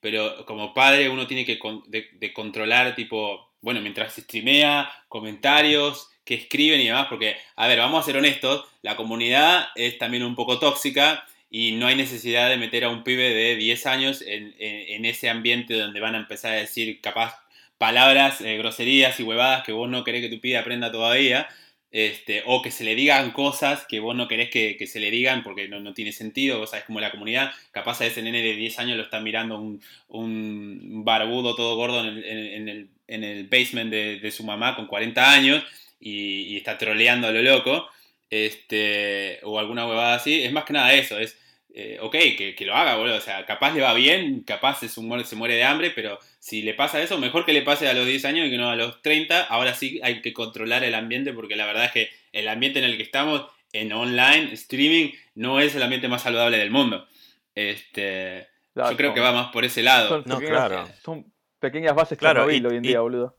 pero 0.00 0.44
como 0.44 0.74
padre 0.74 1.08
uno 1.08 1.26
tiene 1.26 1.44
que 1.44 1.58
de 1.88 2.32
controlar, 2.32 2.94
tipo, 2.94 3.45
bueno, 3.60 3.80
mientras 3.80 4.14
streamea, 4.14 4.90
comentarios, 5.08 6.10
que 6.24 6.34
escriben 6.34 6.80
y 6.80 6.86
demás, 6.86 7.06
porque, 7.08 7.36
a 7.56 7.68
ver, 7.68 7.78
vamos 7.78 8.02
a 8.02 8.06
ser 8.06 8.16
honestos, 8.16 8.64
la 8.82 8.96
comunidad 8.96 9.68
es 9.76 9.98
también 9.98 10.24
un 10.24 10.34
poco 10.34 10.58
tóxica 10.58 11.24
y 11.50 11.72
no 11.72 11.86
hay 11.86 11.94
necesidad 11.94 12.48
de 12.50 12.56
meter 12.56 12.84
a 12.84 12.88
un 12.90 13.04
pibe 13.04 13.30
de 13.30 13.56
10 13.56 13.86
años 13.86 14.22
en, 14.22 14.54
en- 14.58 15.04
ese 15.04 15.30
ambiente 15.30 15.74
donde 15.74 16.00
van 16.00 16.14
a 16.16 16.18
empezar 16.18 16.52
a 16.52 16.56
decir 16.56 17.00
capaz 17.00 17.34
palabras, 17.78 18.40
eh, 18.40 18.56
groserías 18.58 19.20
y 19.20 19.22
huevadas 19.22 19.62
que 19.64 19.72
vos 19.72 19.88
no 19.88 20.02
querés 20.04 20.22
que 20.22 20.34
tu 20.34 20.40
pibe 20.40 20.56
aprenda 20.58 20.90
todavía. 20.90 21.48
Este, 21.92 22.42
o 22.46 22.60
que 22.62 22.72
se 22.72 22.84
le 22.84 22.94
digan 22.94 23.30
cosas 23.30 23.86
que 23.88 24.00
vos 24.00 24.14
no 24.14 24.28
querés 24.28 24.50
que, 24.50 24.76
que 24.76 24.86
se 24.86 25.00
le 25.00 25.10
digan 25.10 25.42
porque 25.42 25.68
no, 25.68 25.80
no 25.80 25.94
tiene 25.94 26.12
sentido, 26.12 26.58
vos 26.58 26.70
sabés 26.70 26.84
como 26.84 27.00
la 27.00 27.10
comunidad, 27.12 27.52
capaz 27.70 28.00
a 28.00 28.06
ese 28.06 28.22
nene 28.22 28.42
de 28.42 28.54
10 28.56 28.78
años 28.80 28.96
lo 28.98 29.04
está 29.04 29.20
mirando 29.20 29.58
un, 29.58 29.80
un 30.08 31.04
barbudo 31.04 31.54
todo 31.54 31.76
gordo 31.76 32.00
en 32.00 32.68
el, 32.68 32.88
en 33.08 33.24
el 33.24 33.48
basement 33.48 33.90
de, 33.90 34.18
de 34.20 34.30
su 34.30 34.44
mamá 34.44 34.76
con 34.76 34.86
40 34.86 35.30
años 35.32 35.64
y, 36.00 36.42
y 36.42 36.56
está 36.56 36.78
troleando 36.78 37.28
a 37.28 37.32
lo 37.32 37.42
loco, 37.42 37.88
este, 38.30 39.40
o 39.42 39.58
alguna 39.58 39.86
huevada 39.86 40.16
así, 40.16 40.42
es 40.42 40.52
más 40.52 40.64
que 40.64 40.72
nada 40.72 40.92
eso, 40.94 41.18
es, 41.18 41.38
eh, 41.74 41.98
ok, 42.00 42.12
que, 42.12 42.54
que 42.56 42.64
lo 42.64 42.74
haga, 42.74 42.96
boludo, 42.96 43.16
o 43.16 43.20
sea, 43.20 43.44
capaz 43.44 43.72
le 43.72 43.82
va 43.82 43.94
bien, 43.94 44.40
capaz 44.40 44.82
es 44.82 44.96
un, 44.98 45.24
se 45.24 45.36
muere 45.36 45.54
de 45.54 45.64
hambre, 45.64 45.90
pero 45.90 46.18
si 46.38 46.62
le 46.62 46.74
pasa 46.74 47.02
eso, 47.02 47.18
mejor 47.18 47.44
que 47.44 47.52
le 47.52 47.62
pase 47.62 47.88
a 47.88 47.94
los 47.94 48.06
10 48.06 48.24
años 48.24 48.46
y 48.46 48.50
que 48.50 48.58
no 48.58 48.70
a 48.70 48.76
los 48.76 49.02
30, 49.02 49.42
ahora 49.42 49.74
sí 49.74 50.00
hay 50.02 50.22
que 50.22 50.32
controlar 50.32 50.84
el 50.84 50.94
ambiente 50.94 51.32
porque 51.32 51.56
la 51.56 51.66
verdad 51.66 51.84
es 51.84 51.92
que 51.92 52.10
el 52.32 52.48
ambiente 52.48 52.78
en 52.78 52.86
el 52.86 52.96
que 52.96 53.02
estamos 53.02 53.46
en 53.72 53.92
online, 53.92 54.52
streaming, 54.54 55.12
no 55.34 55.60
es 55.60 55.74
el 55.74 55.82
ambiente 55.82 56.08
más 56.08 56.22
saludable 56.22 56.56
del 56.58 56.70
mundo. 56.70 57.06
Este, 57.54 58.48
Claro, 58.76 58.90
yo 58.90 58.96
creo 58.98 59.14
que 59.14 59.20
va 59.20 59.32
más 59.32 59.52
por 59.52 59.64
ese 59.64 59.82
lado. 59.82 60.08
Son 60.08 60.22
No, 60.26 60.38
claro. 60.38 60.86
son 61.02 61.32
pequeñas 61.70 61.94
bases 61.94 62.18
Claro, 62.18 62.40
Chernobyl 62.46 62.62
y- 62.62 62.66
hoy 62.66 62.76
en 62.78 62.84
y- 62.84 62.88
día, 62.88 63.00
boludo. 63.00 63.36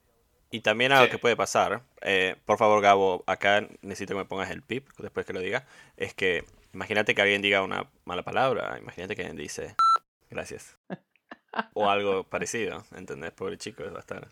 Y 0.50 0.62
también 0.62 0.94
algo 0.94 1.06
Sí. 1.06 1.12
que 1.12 1.18
puede 1.18 1.36
pasar, 1.36 1.82
eh, 2.02 2.38
por 2.46 2.58
favor 2.58 2.82
Gabo, 2.82 3.24
acá 3.28 3.68
necesito 3.82 4.14
que 4.14 4.20
me 4.20 4.26
pongas 4.26 4.50
el 4.50 4.62
pip 4.62 4.88
después 4.98 5.26
que 5.26 5.34
lo 5.34 5.42
diga, 5.42 5.66
es 5.98 6.14
que 6.14 6.46
imagínate 6.74 7.14
que 7.16 7.22
alguien 7.22 7.42
diga 7.42 7.64
una 7.64 7.90
mala 8.06 8.24
palabra, 8.24 8.78
imagínate 8.80 9.16
que 9.16 9.24
alguien 9.24 9.36
dice 9.38 9.76
gracias. 10.30 10.78
O 11.74 11.90
algo 11.90 12.24
parecido, 12.24 12.86
¿entendés? 12.96 13.32
Pobre 13.32 13.58
chico, 13.58 13.84
va 13.92 13.98
a 13.98 14.00
estar. 14.00 14.28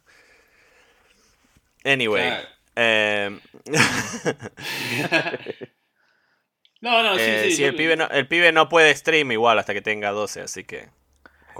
Anyway. 1.83 2.29
Claro. 2.29 2.47
eh, 2.77 3.39
No, 6.81 7.01
no, 7.03 7.15
sí, 7.15 7.21
eh, 7.23 7.41
sí. 7.45 7.51
sí, 7.55 7.61
yo- 7.63 7.69
el, 7.69 7.75
pibe 7.75 7.95
no, 7.97 8.07
el 8.09 8.27
pibe 8.27 8.51
no 8.51 8.69
puede 8.69 8.93
stream 8.95 9.31
igual 9.31 9.57
hasta 9.59 9.73
que 9.73 9.81
tenga 9.81 10.11
12, 10.11 10.41
así 10.41 10.63
que... 10.63 10.89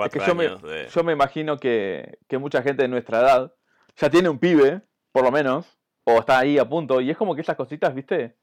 Es 0.03 0.11
que 0.11 0.19
yo 0.19 0.35
me, 0.35 0.49
de... 0.49 0.87
yo 0.89 1.03
me 1.03 1.13
imagino 1.13 1.57
que, 1.57 2.19
que 2.27 2.37
mucha 2.37 2.61
gente 2.61 2.83
de 2.83 2.89
nuestra 2.89 3.19
edad 3.19 3.53
ya 3.95 4.09
tiene 4.09 4.29
un 4.29 4.39
pibe, 4.39 4.81
por 5.11 5.23
lo 5.23 5.31
menos, 5.31 5.65
o 6.03 6.19
está 6.19 6.39
ahí 6.39 6.57
a 6.57 6.67
punto, 6.67 7.01
y 7.01 7.09
es 7.09 7.17
como 7.17 7.35
que 7.35 7.41
esas 7.41 7.55
cositas, 7.55 7.93
¿viste? 7.95 8.35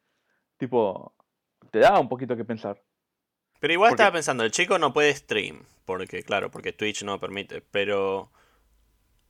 Tipo, 0.57 1.15
te 1.71 1.81
da 1.81 1.99
un 1.99 2.09
poquito 2.09 2.37
que 2.37 2.45
pensar. 2.45 2.83
Pero 3.61 3.73
igual 3.75 3.91
Porque- 3.91 4.03
estaba 4.03 4.15
pensando, 4.15 4.45
el 4.45 4.51
chico 4.51 4.79
no 4.79 4.93
puede 4.93 5.15
stream, 5.15 5.65
porque 5.85 6.23
claro, 6.23 6.51
porque 6.51 6.73
Twitch 6.73 7.05
no 7.05 7.21
permite, 7.21 7.61
pero 7.61 8.33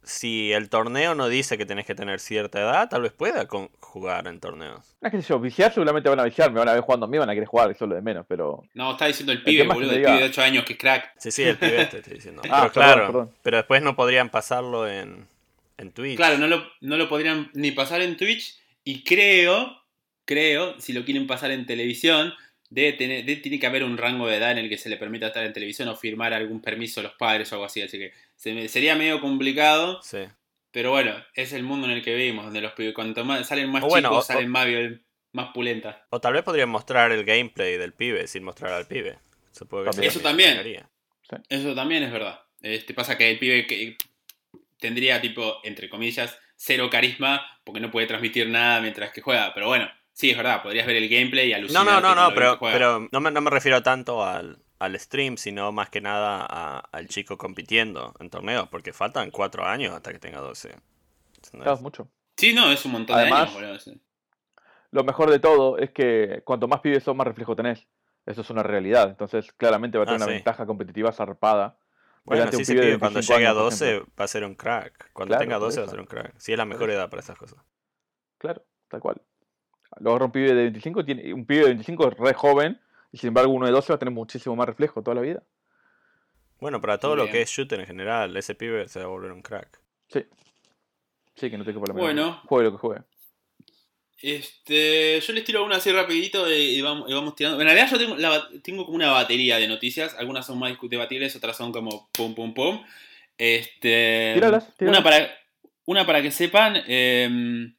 si 0.05 0.53
el 0.53 0.69
torneo 0.69 1.15
no 1.15 1.29
dice 1.29 1.57
que 1.57 1.65
tenés 1.67 1.87
que 1.87 1.95
tener 1.95 2.19
cierta 2.19 2.61
edad, 2.61 2.89
tal 2.89 3.03
vez 3.03 3.13
pueda 3.13 3.47
con- 3.47 3.71
jugar 3.81 4.27
en 4.27 4.41
torneos. 4.41 4.97
No 5.01 5.09
es 5.09 5.13
que 5.15 5.21
yo, 5.21 5.39
viciar 5.39 5.73
seguramente 5.73 6.09
van 6.09 6.19
a 6.21 6.25
viciar, 6.25 6.51
me 6.51 6.59
van 6.59 6.69
a 6.69 6.73
ver 6.73 6.81
jugando 6.83 7.07
a 7.07 7.09
mí, 7.09 7.19
van 7.19 7.31
a 7.31 7.35
querer 7.35 7.47
jugar, 7.49 7.71
eso 7.71 7.85
es 7.85 7.89
lo 7.89 7.95
de 7.95 8.03
menos, 8.03 8.27
pero... 8.29 8.65
No, 8.75 8.93
está 8.93 9.07
diciendo 9.07 9.33
el 9.33 9.43
pibe, 9.45 9.63
que 9.63 9.69
boludo, 9.69 9.93
el 9.93 9.99
diga- 10.03 10.07
pibe 10.07 10.19
de 10.19 10.25
8 10.25 10.43
años 10.43 10.65
que 10.65 10.73
es 10.73 10.79
crack. 10.79 11.13
Sí, 11.19 11.31
sí, 11.31 11.43
el 11.45 11.57
pibe 11.57 11.87
te 11.87 11.99
estoy 11.99 12.15
diciendo. 12.15 12.43
Ah, 12.51 12.63
pero 12.63 12.73
perdón, 12.73 12.73
claro, 12.73 13.07
perdón. 13.07 13.31
pero 13.43 13.57
después 13.59 13.83
no 13.83 13.95
podrían 13.97 14.29
pasarlo 14.31 14.89
en, 14.89 15.27
en 15.79 15.93
Twitch. 15.93 16.17
Claro, 16.17 16.39
no 16.39 16.47
lo, 16.49 16.65
no 16.81 16.97
lo 16.97 17.09
podrían 17.09 17.51
ni 17.55 17.71
pasar 17.71 18.01
en 18.03 18.17
Twitch 18.17 18.59
y 18.85 19.05
creo, 19.05 19.77
creo, 20.25 20.79
si 20.81 20.93
lo 20.93 21.05
quieren 21.05 21.27
pasar 21.29 21.51
en 21.53 21.65
televisión, 21.67 22.33
debe 22.75 22.93
tener, 22.95 23.25
debe- 23.25 23.41
tiene 23.43 23.59
que 23.61 23.67
haber 23.67 23.85
un 23.85 23.99
rango 23.99 24.27
de 24.27 24.37
edad 24.37 24.53
en 24.53 24.59
el 24.59 24.69
que 24.69 24.79
se 24.79 24.89
le 24.89 24.97
permita 24.97 25.27
estar 25.27 25.45
en 25.45 25.53
televisión 25.53 25.89
o 25.89 25.97
firmar 25.97 26.33
algún 26.33 26.61
permiso 26.63 27.01
a 27.01 27.03
los 27.03 27.13
padres 27.13 27.53
o 27.53 27.57
algo 27.57 27.67
así, 27.67 27.83
así 27.83 27.99
que 27.99 28.13
se 28.35 28.55
me- 28.55 28.69
sería 28.69 28.95
medio 28.97 29.21
complicado, 29.21 30.01
Sí. 30.03 30.21
pero 30.71 30.91
bueno, 30.91 31.15
es 31.35 31.53
el 31.53 31.63
mundo 31.65 31.87
en 31.87 31.93
el 31.93 32.03
que 32.03 32.15
vivimos, 32.15 32.45
donde 32.47 32.63
los 32.63 32.73
pibes, 32.73 32.95
cuanto 32.95 33.25
más 33.25 33.47
salen 33.47 33.71
más 33.71 33.85
O 33.85 33.89
bueno, 33.89 34.09
chicos, 34.09 34.25
o- 34.25 34.33
salen 34.33 34.49
más, 34.49 34.67
más 35.33 35.53
pulentas. 35.53 35.97
O 36.11 36.21
tal 36.21 36.33
vez 36.33 36.43
podrían 36.43 36.69
mostrar 36.71 37.13
el 37.13 37.25
gameplay 37.25 37.77
del 37.77 37.93
pibe 37.93 38.27
sin 38.27 38.43
mostrar 38.45 38.73
al 38.73 38.87
pibe. 38.87 39.19
Supongo 39.53 39.85
que 39.85 39.91
También. 39.91 40.11
Eso 40.11 40.21
también. 40.21 40.87
Eso 41.49 41.75
también 41.75 42.03
es 42.05 42.13
verdad. 42.13 42.41
Este, 42.63 42.95
pasa 42.95 43.19
que 43.19 43.31
el 43.31 43.39
pibe 43.39 43.67
que 43.67 43.97
tendría 44.79 45.21
tipo, 45.21 45.59
entre 45.65 45.89
comillas, 45.89 46.39
cero 46.57 46.89
carisma 46.91 47.45
porque 47.65 47.81
no 47.81 47.91
puede 47.91 48.07
transmitir 48.07 48.49
nada 48.49 48.81
mientras 48.81 49.13
que 49.13 49.21
juega. 49.21 49.53
Pero 49.55 49.67
bueno, 49.69 49.91
sí, 50.13 50.31
es 50.31 50.37
verdad, 50.37 50.63
podrías 50.63 50.87
ver 50.87 50.97
el 50.97 51.09
gameplay 51.09 51.49
y 51.49 51.51
No, 51.53 51.57
alucinar. 51.59 51.85
no, 51.87 52.01
no, 52.01 52.15
no, 52.15 52.27
bien 52.29 52.35
pero, 52.35 52.59
pero 52.61 53.09
no, 53.11 53.21
me, 53.21 53.31
no 53.31 53.41
me 53.41 53.51
refiero 53.51 53.83
tanto 53.83 54.25
al, 54.25 54.59
al 54.79 54.99
stream, 54.99 55.37
sino 55.37 55.73
más 55.73 55.91
que 55.91 56.01
nada 56.01 56.47
a- 56.49 56.79
al 56.93 57.09
chico 57.09 57.37
compitiendo 57.39 58.15
en 58.21 58.31
torneos, 58.31 58.69
porque 58.69 58.93
faltan 58.93 59.31
cuatro 59.31 59.65
años 59.65 59.93
hasta 59.95 60.13
que 60.13 60.19
tenga 60.19 60.41
12. 60.41 60.69
¿entendés? 61.37 61.51
Claro, 61.63 61.75
es 61.75 61.81
mucho. 61.83 62.09
Sí, 62.37 62.53
no, 62.55 62.71
es 62.73 62.85
un 62.85 62.93
montón 62.93 63.17
Además- 63.17 63.53
de 63.53 63.59
años, 63.59 63.63
boludo. 63.63 63.79
sí. 63.81 64.01
Lo 64.91 65.05
mejor 65.05 65.31
de 65.31 65.39
todo 65.39 65.79
es 65.79 65.91
que 65.91 66.43
cuanto 66.45 66.69
más 66.69 66.81
pibes 66.81 67.03
son, 67.03 67.17
más 67.17 67.27
reflejo 67.27 67.57
tenés. 67.57 67.87
Eso 68.27 68.43
es 68.43 68.51
una 68.51 68.63
realidad. 68.63 69.09
Entonces, 69.09 69.51
claramente 69.57 69.97
va 69.99 70.05
a 70.05 70.07
tener 70.07 70.21
Ah, 70.21 70.25
una 70.25 70.33
sí. 70.33 70.35
ventaja 70.35 70.67
competitiva 70.67 71.11
zarpada. 71.13 71.79
Bueno, 72.25 72.45
pibe 72.51 72.59
de 72.59 72.65
pibe 72.67 72.99
cuando 72.99 73.19
25 73.19 73.35
llegue 73.35 73.47
a 73.47 73.51
años, 73.51 73.57
por 73.63 73.71
12 73.71 73.89
ejemplo. 73.91 74.13
va 74.21 74.25
a 74.25 74.29
ser 74.29 74.45
un 74.45 74.55
crack. 74.55 75.11
Cuando 75.13 75.31
Claro, 75.33 75.41
tenga 75.45 75.57
por 75.59 75.69
12 75.69 75.81
va 75.81 75.87
a 75.87 75.91
ser 75.91 75.99
un 76.01 76.07
crack. 76.07 76.35
Sí, 76.39 76.53
es 76.53 76.59
la 76.59 76.65
mejor 76.67 76.91
edad 76.91 77.09
para 77.11 77.21
esas 77.23 77.37
cosas. 77.39 77.59
Claro, 78.39 78.65
tal 78.89 79.01
cual. 79.01 79.21
Luego 80.01 80.11
agarra 80.17 80.27
un 80.27 80.33
pibe 80.33 80.49
de 80.55 80.63
25, 80.65 81.05
tiene, 81.05 81.33
un 81.35 81.45
pibe 81.47 81.61
de 81.61 81.67
25 81.69 82.09
es 82.09 82.19
re 82.19 82.35
joven, 82.35 82.81
y 83.13 83.19
sin 83.19 83.29
embargo 83.29 83.53
uno 83.53 83.67
de 83.67 83.73
12 83.73 83.93
va 83.93 83.97
a 83.97 83.99
tener 83.99 84.13
muchísimo 84.15 84.57
más 84.57 84.67
reflejo 84.67 85.03
toda 85.03 85.15
la 85.15 85.21
vida. 85.21 85.43
Bueno, 86.61 86.81
para 86.81 86.99
todo 86.99 87.17
lo 87.17 87.25
Bien. 87.25 87.33
que 87.33 87.43
es 87.43 87.51
shooter 87.51 87.81
en 87.81 87.87
general, 87.87 88.37
ese 88.37 88.55
pibe 88.55 88.87
se 88.89 89.01
va 89.01 89.07
a 89.07 89.09
volver 89.09 89.33
un 89.33 89.43
crack. 89.43 89.81
Sí. 90.09 90.25
Sí, 91.35 91.51
que 91.51 91.59
no 91.59 91.65
te 91.65 91.73
quepa 91.73 91.87
la 91.89 91.95
Bueno. 91.95 92.41
Juegue 92.47 92.65
lo 92.65 92.73
que 92.73 92.79
juegue. 92.79 93.03
Este, 94.21 95.21
yo 95.21 95.33
les 95.33 95.43
tiro 95.45 95.65
una 95.65 95.77
así 95.77 95.91
rapidito 95.91 96.49
y, 96.53 96.81
vamos, 96.81 97.11
y 97.11 97.15
vamos 97.15 97.35
tirando. 97.35 97.61
En 97.61 97.67
realidad 97.67 97.91
yo 97.91 97.99
tengo, 97.99 98.17
la- 98.17 98.49
tengo 98.63 98.85
como 98.85 98.95
una 98.97 99.11
batería 99.11 99.57
de 99.59 99.67
noticias. 99.67 100.15
Algunas 100.15 100.47
son 100.47 100.59
más 100.61 100.73
debatibles, 100.81 101.35
otras 101.35 101.57
son 101.57 101.73
como 101.73 102.09
pum 102.13 102.35
pum 102.35 102.55
pum. 102.55 102.85
Este, 103.37 104.33
Tíralas, 104.35 104.73
tíralas. 104.77 105.01
Una 105.01 105.03
para, 105.03 105.31
una 105.87 106.07
para 106.07 106.23
que 106.23 106.31
sepan. 106.31 106.77
eh, 106.87 107.73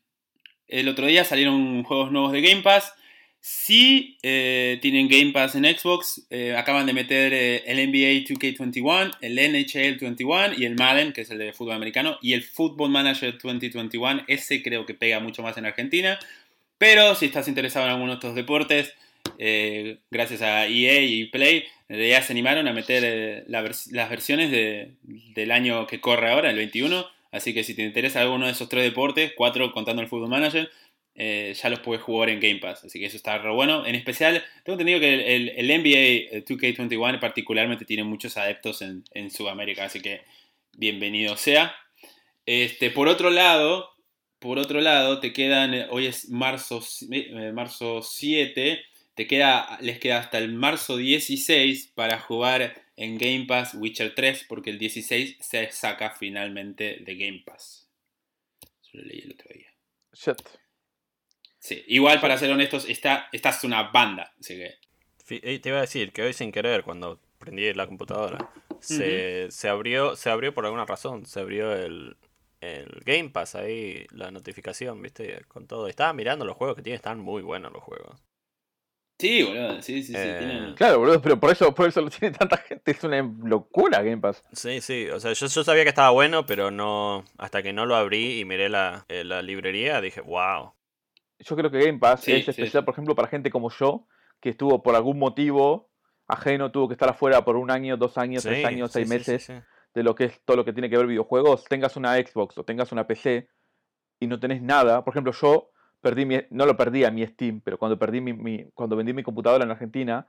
el 0.67 0.87
otro 0.87 1.05
día 1.07 1.23
salieron 1.23 1.83
juegos 1.83 2.11
nuevos 2.11 2.31
de 2.31 2.41
Game 2.41 2.61
Pass. 2.61 2.93
Si 3.39 4.17
eh, 4.23 4.79
tienen 4.81 5.09
Game 5.09 5.31
Pass 5.33 5.55
en 5.55 5.65
Xbox, 5.65 6.25
eh, 6.29 6.55
acaban 6.57 6.85
de 6.85 6.93
meter 6.93 7.33
eh, 7.33 7.63
el 7.65 7.75
NBA 7.89 8.23
2K21, 8.25 9.17
el 9.19 9.35
NHL 9.35 9.97
21 9.99 10.53
y 10.57 10.63
el 10.65 10.75
Madden, 10.75 11.11
que 11.11 11.21
es 11.21 11.29
el 11.29 11.39
de 11.39 11.51
fútbol 11.51 11.73
americano, 11.75 12.17
y 12.21 12.33
el 12.33 12.41
Football 12.43 12.91
Manager 12.91 13.37
2021. 13.37 14.23
Ese 14.27 14.63
creo 14.63 14.85
que 14.85 14.93
pega 14.93 15.19
mucho 15.19 15.43
más 15.43 15.57
en 15.57 15.65
Argentina. 15.65 16.17
Pero 16.77 17.15
si 17.15 17.25
estás 17.25 17.47
interesado 17.49 17.85
en 17.85 17.91
alguno 17.91 18.11
de 18.11 18.15
estos 18.15 18.35
deportes, 18.35 18.93
gracias 20.09 20.41
a 20.41 20.67
EA 20.67 21.01
y 21.01 21.25
Play, 21.25 21.65
realidad 21.89 22.23
se 22.23 22.33
animaron 22.33 22.67
a 22.67 22.73
meter 22.73 23.45
las 23.47 24.09
versiones 24.09 24.51
de- 24.51 24.93
del 25.03 25.51
año 25.51 25.85
que 25.87 25.99
corre 25.99 26.29
ahora, 26.29 26.49
el 26.49 26.55
21. 26.55 27.05
Así 27.33 27.53
que 27.53 27.65
si 27.65 27.75
te 27.75 27.83
interesa 27.83 28.21
alguno 28.21 28.45
de 28.45 28.53
esos 28.53 28.69
tres 28.69 28.85
deportes, 28.85 29.33
cuatro 29.35 29.73
contando 29.73 30.01
el 30.01 30.07
Football 30.07 30.29
Manager, 30.29 30.69
eh, 31.15 31.53
ya 31.61 31.69
los 31.69 31.79
puedes 31.79 32.01
jugar 32.01 32.29
en 32.29 32.39
Game 32.39 32.59
Pass. 32.59 32.85
Así 32.85 32.99
que 32.99 33.07
eso 33.07 33.17
está 33.17 33.37
re 33.37 33.51
bueno. 33.51 33.85
En 33.85 33.95
especial, 33.95 34.41
tengo 34.63 34.79
entendido 34.79 35.01
que 35.01 35.35
el, 35.35 35.67
NBA 35.67 36.37
eh, 36.37 36.45
2K21 36.47 37.19
particularmente 37.19 37.83
tiene 37.83 38.05
muchos 38.05 38.37
adeptos 38.37 38.81
en, 38.81 39.03
en 39.11 39.29
Sudamérica. 39.29 39.83
Así 39.83 39.99
que 39.99 40.21
bienvenido 40.77 41.35
sea. 41.35 41.75
Este, 42.45 42.89
por 42.89 43.09
otro 43.09 43.29
lado, 43.29 43.93
por 44.43 44.59
otro 44.59 44.81
lado, 44.81 45.21
te 45.21 45.31
quedan, 45.31 45.73
eh, 45.73 45.87
hoy 45.89 46.05
es 46.07 46.29
marzo, 46.29 46.83
eh, 47.09 47.51
marzo 47.53 48.01
7, 48.01 48.83
te 49.15 49.27
queda, 49.27 49.77
les 49.79 49.99
queda 49.99 50.19
hasta 50.19 50.37
el 50.37 50.51
marzo 50.51 50.97
16 50.97 51.93
para 51.95 52.19
jugar 52.19 52.82
en 52.95 53.17
Game 53.17 53.45
Pass 53.47 53.73
Witcher 53.73 54.13
3, 54.15 54.45
porque 54.47 54.69
el 54.69 54.79
16 54.79 55.37
se 55.39 55.71
saca 55.71 56.11
finalmente 56.11 56.99
de 57.01 57.15
Game 57.15 57.43
Pass. 57.45 57.87
Eso 58.81 58.91
lo 58.93 59.03
leí 59.03 59.21
el 59.21 59.31
otro 59.33 59.49
día. 59.53 59.73
Shit. 60.13 60.41
Sí, 61.59 61.83
igual 61.87 62.19
para 62.19 62.37
ser 62.37 62.51
honestos, 62.51 62.85
esta, 62.89 63.29
esta 63.31 63.49
es 63.49 63.63
una 63.63 63.83
banda, 63.83 64.33
así 64.39 64.55
que... 64.55 64.75
Eh, 65.29 65.59
Te 65.59 65.69
iba 65.69 65.77
a 65.77 65.81
decir 65.81 66.11
que 66.11 66.21
hoy 66.21 66.33
sin 66.33 66.51
querer, 66.51 66.83
cuando 66.83 67.19
prendí 67.39 67.73
la 67.73 67.87
computadora, 67.87 68.51
se, 68.79 69.49
se 69.49 69.69
abrió, 69.69 70.15
se 70.15 70.29
abrió 70.29 70.53
por 70.53 70.65
alguna 70.65 70.85
razón, 70.85 71.25
se 71.25 71.39
abrió 71.39 71.73
el, 71.73 72.17
el 72.59 73.01
Game 73.05 73.29
Pass 73.29 73.55
ahí, 73.55 74.05
la 74.11 74.31
notificación, 74.31 75.01
viste, 75.01 75.43
con 75.47 75.67
todo. 75.67 75.87
Estaba 75.87 76.13
mirando 76.13 76.45
los 76.45 76.57
juegos 76.57 76.75
que 76.75 76.81
tiene, 76.81 76.95
están 76.95 77.19
muy 77.19 77.41
buenos 77.41 77.71
los 77.71 77.81
juegos. 77.81 78.21
Sí, 79.19 79.43
boludo, 79.43 79.81
sí, 79.81 80.03
sí, 80.03 80.13
sí. 80.13 80.17
Eh, 80.17 80.35
tienen- 80.37 80.73
Claro, 80.75 80.99
boludo, 80.99 81.21
pero 81.21 81.39
por 81.39 81.51
eso, 81.51 81.73
por 81.73 81.87
eso 81.87 82.01
lo 82.01 82.09
tiene 82.09 82.35
tanta 82.37 82.57
gente. 82.57 82.91
Es 82.91 83.03
una 83.03 83.21
locura 83.45 84.01
Game 84.01 84.17
Pass. 84.17 84.43
Sí, 84.51 84.81
sí, 84.81 85.07
o 85.09 85.19
sea, 85.19 85.33
yo, 85.33 85.47
yo 85.47 85.63
sabía 85.63 85.83
que 85.83 85.89
estaba 85.89 86.09
bueno, 86.09 86.45
pero 86.45 86.71
no, 86.71 87.23
hasta 87.37 87.61
que 87.63 87.71
no 87.73 87.85
lo 87.85 87.95
abrí 87.95 88.39
y 88.39 88.45
miré 88.45 88.69
la, 88.69 89.05
eh, 89.07 89.23
la 89.23 89.41
librería, 89.41 90.01
dije, 90.01 90.19
wow. 90.21 90.73
Yo 91.39 91.55
creo 91.55 91.71
que 91.71 91.79
Game 91.85 91.99
Pass 91.99 92.21
Sí, 92.21 92.33
es 92.33 92.45
sí. 92.45 92.51
especial, 92.51 92.83
por 92.85 92.93
ejemplo, 92.93 93.15
para 93.15 93.27
gente 93.27 93.49
como 93.49 93.69
yo, 93.69 94.07
que 94.41 94.49
estuvo 94.49 94.81
por 94.83 94.95
algún 94.95 95.19
motivo 95.19 95.89
ajeno, 96.27 96.71
tuvo 96.71 96.87
que 96.87 96.93
estar 96.93 97.09
afuera 97.09 97.45
por 97.45 97.55
un 97.55 97.69
año, 97.71 97.95
dos 97.97 98.17
años, 98.17 98.43
tres 98.43 98.65
años, 98.65 98.91
seis 98.91 99.07
meses 99.07 99.47
de 99.93 100.03
lo 100.03 100.15
que 100.15 100.25
es 100.25 100.41
todo 100.43 100.57
lo 100.57 100.65
que 100.65 100.73
tiene 100.73 100.89
que 100.89 100.97
ver 100.97 101.05
videojuegos, 101.05 101.65
tengas 101.65 101.95
una 101.97 102.15
Xbox 102.15 102.57
o 102.57 102.63
tengas 102.63 102.91
una 102.91 103.05
PC 103.05 103.47
y 104.19 104.27
no 104.27 104.39
tenés 104.39 104.61
nada. 104.61 105.03
Por 105.03 105.13
ejemplo, 105.13 105.31
yo 105.33 105.69
perdí 106.03 106.25
mi, 106.27 106.37
no 106.51 106.67
lo 106.67 106.77
perdí 106.77 107.03
a 107.05 107.09
mi 107.11 107.25
Steam, 107.25 107.61
pero 107.61 107.79
cuando 107.79 107.97
perdí 107.97 108.21
mi, 108.21 108.33
mi- 108.33 108.65
cuando 108.75 108.95
vendí 108.95 109.13
mi 109.13 109.23
computadora 109.23 109.63
en 109.65 109.71
Argentina, 109.71 110.27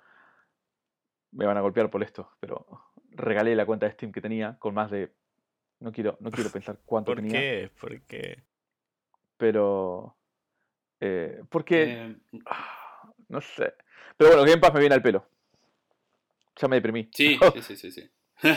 me 1.32 1.46
van 1.46 1.56
a 1.56 1.60
golpear 1.60 1.90
por 1.90 2.02
esto, 2.02 2.30
pero 2.40 2.64
regalé 3.10 3.54
la 3.56 3.66
cuenta 3.66 3.86
de 3.86 3.92
Steam 3.92 4.12
que 4.12 4.20
tenía 4.22 4.56
con 4.58 4.72
más 4.74 4.90
de 4.90 5.12
no 5.80 5.92
quiero, 5.92 6.16
no 6.20 6.30
quiero 6.30 6.48
pensar 6.52 6.78
cuánto 6.86 7.12
¿Por 7.12 7.16
tenía, 7.22 7.40
qué? 7.40 7.70
Porque 7.80 8.42
pero 9.36 10.16
eh, 11.00 11.42
porque 11.50 11.82
eh, 11.84 12.16
no 13.28 13.40
sé. 13.40 13.74
Pero 14.16 14.30
bueno, 14.30 14.44
Game 14.44 14.58
Pass 14.60 14.72
me 14.74 14.80
viene 14.80 14.94
al 14.94 15.02
pelo. 15.02 15.26
Ya 16.56 16.68
me 16.68 16.76
deprimí. 16.76 17.08
Sí, 17.12 17.38
sí, 17.54 17.62
sí, 17.62 17.76
sí. 17.76 17.90
sí. 17.92 18.10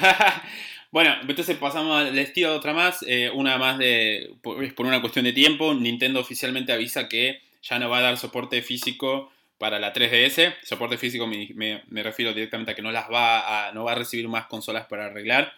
bueno, 0.91 1.15
entonces 1.21 1.58
pasamos 1.58 2.00
al 2.00 2.17
estilo 2.17 2.56
otra 2.56 2.73
más. 2.73 3.04
eh, 3.08 3.30
una 3.34 3.58
más 3.58 3.78
de. 3.78 4.34
Por, 4.41 4.63
es 4.63 4.73
por 4.73 4.86
una 4.86 5.02
cuestión 5.02 5.26
de 5.26 5.34
tiempo. 5.34 5.73
Nintendo 5.73 6.19
oficialmente 6.19 6.71
avisa 6.71 7.10
que 7.10 7.41
ya 7.62 7.80
no 7.80 7.89
va 7.89 8.00
a 8.00 8.02
dar 8.02 8.17
soporte 8.17 8.62
físico 8.62 9.32
para 9.58 9.80
la 9.80 9.93
3DS. 9.93 10.56
Soporte 10.63 10.97
físico 10.97 11.28
me, 11.28 12.04
refiero 12.04 12.34
directamente 12.34 12.71
a 12.71 12.76
que 12.76 12.82
no 12.82 12.91
las 12.91 13.12
va 13.12 13.67
a. 13.67 13.71
no 13.73 13.84
va 13.84 13.93
a 13.93 13.95
recibir 13.95 14.28
más 14.30 14.47
consolas 14.47 14.86
para 14.88 15.08
arreglar. 15.08 15.54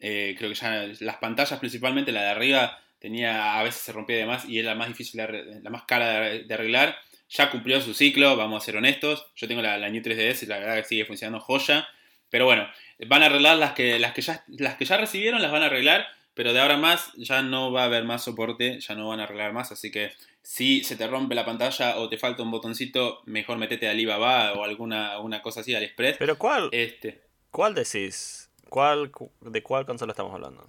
Eh, 0.00 0.34
creo 0.36 0.50
que 0.50 0.56
ya 0.56 0.88
las 1.00 1.16
pantallas, 1.18 1.60
principalmente 1.60 2.10
la 2.10 2.22
de 2.22 2.30
arriba, 2.30 2.80
tenía. 2.98 3.58
a 3.58 3.62
veces 3.62 3.82
se 3.82 3.92
rompía 3.92 4.16
de 4.16 4.26
más 4.26 4.48
y 4.48 4.58
era 4.58 4.70
la 4.70 4.74
más 4.74 4.88
difícil 4.88 5.20
de 5.20 5.60
la 5.62 5.70
más 5.70 5.84
cara 5.84 6.20
de, 6.20 6.44
de 6.44 6.54
arreglar. 6.54 6.98
Ya 7.28 7.50
cumplió 7.50 7.80
su 7.80 7.94
ciclo, 7.94 8.36
vamos 8.36 8.62
a 8.62 8.66
ser 8.66 8.76
honestos. 8.76 9.26
Yo 9.36 9.48
tengo 9.48 9.62
la, 9.62 9.78
la 9.78 9.88
New 9.88 10.02
3DS 10.02 10.42
y 10.42 10.46
la 10.46 10.58
verdad 10.58 10.76
que 10.76 10.84
sigue 10.84 11.04
funcionando 11.04 11.40
joya. 11.40 11.88
Pero 12.28 12.46
bueno, 12.46 12.66
van 13.06 13.22
a 13.22 13.26
arreglar 13.26 13.56
las 13.56 13.72
que, 13.72 13.98
las 13.98 14.12
que, 14.12 14.22
ya, 14.22 14.44
las 14.48 14.76
que 14.76 14.84
ya 14.84 14.96
recibieron, 14.96 15.42
las 15.42 15.52
van 15.52 15.62
a 15.62 15.66
arreglar. 15.66 16.06
Pero 16.34 16.54
de 16.54 16.60
ahora 16.60 16.78
más 16.78 17.12
ya 17.16 17.42
no 17.42 17.72
va 17.72 17.82
a 17.82 17.84
haber 17.84 18.04
más 18.04 18.24
soporte, 18.24 18.80
ya 18.80 18.94
no 18.94 19.08
van 19.08 19.20
a 19.20 19.24
arreglar 19.24 19.52
más. 19.52 19.70
Así 19.70 19.90
que 19.90 20.12
si 20.40 20.82
se 20.82 20.96
te 20.96 21.06
rompe 21.06 21.34
la 21.34 21.44
pantalla 21.44 21.98
o 21.98 22.08
te 22.08 22.16
falta 22.16 22.42
un 22.42 22.50
botoncito, 22.50 23.20
mejor 23.26 23.58
metete 23.58 23.86
a 23.86 23.90
Alibaba 23.90 24.54
o 24.54 24.64
alguna 24.64 25.18
una 25.20 25.42
cosa 25.42 25.60
así, 25.60 25.74
al 25.74 25.82
Express. 25.82 26.16
Pero 26.18 26.38
¿cuál, 26.38 26.70
Este, 26.72 27.20
cuál 27.50 27.74
decís? 27.74 28.48
¿Cuál, 28.70 29.10
cu- 29.10 29.30
¿De 29.42 29.62
cuál 29.62 29.84
consola 29.84 30.12
estamos 30.12 30.32
hablando? 30.32 30.66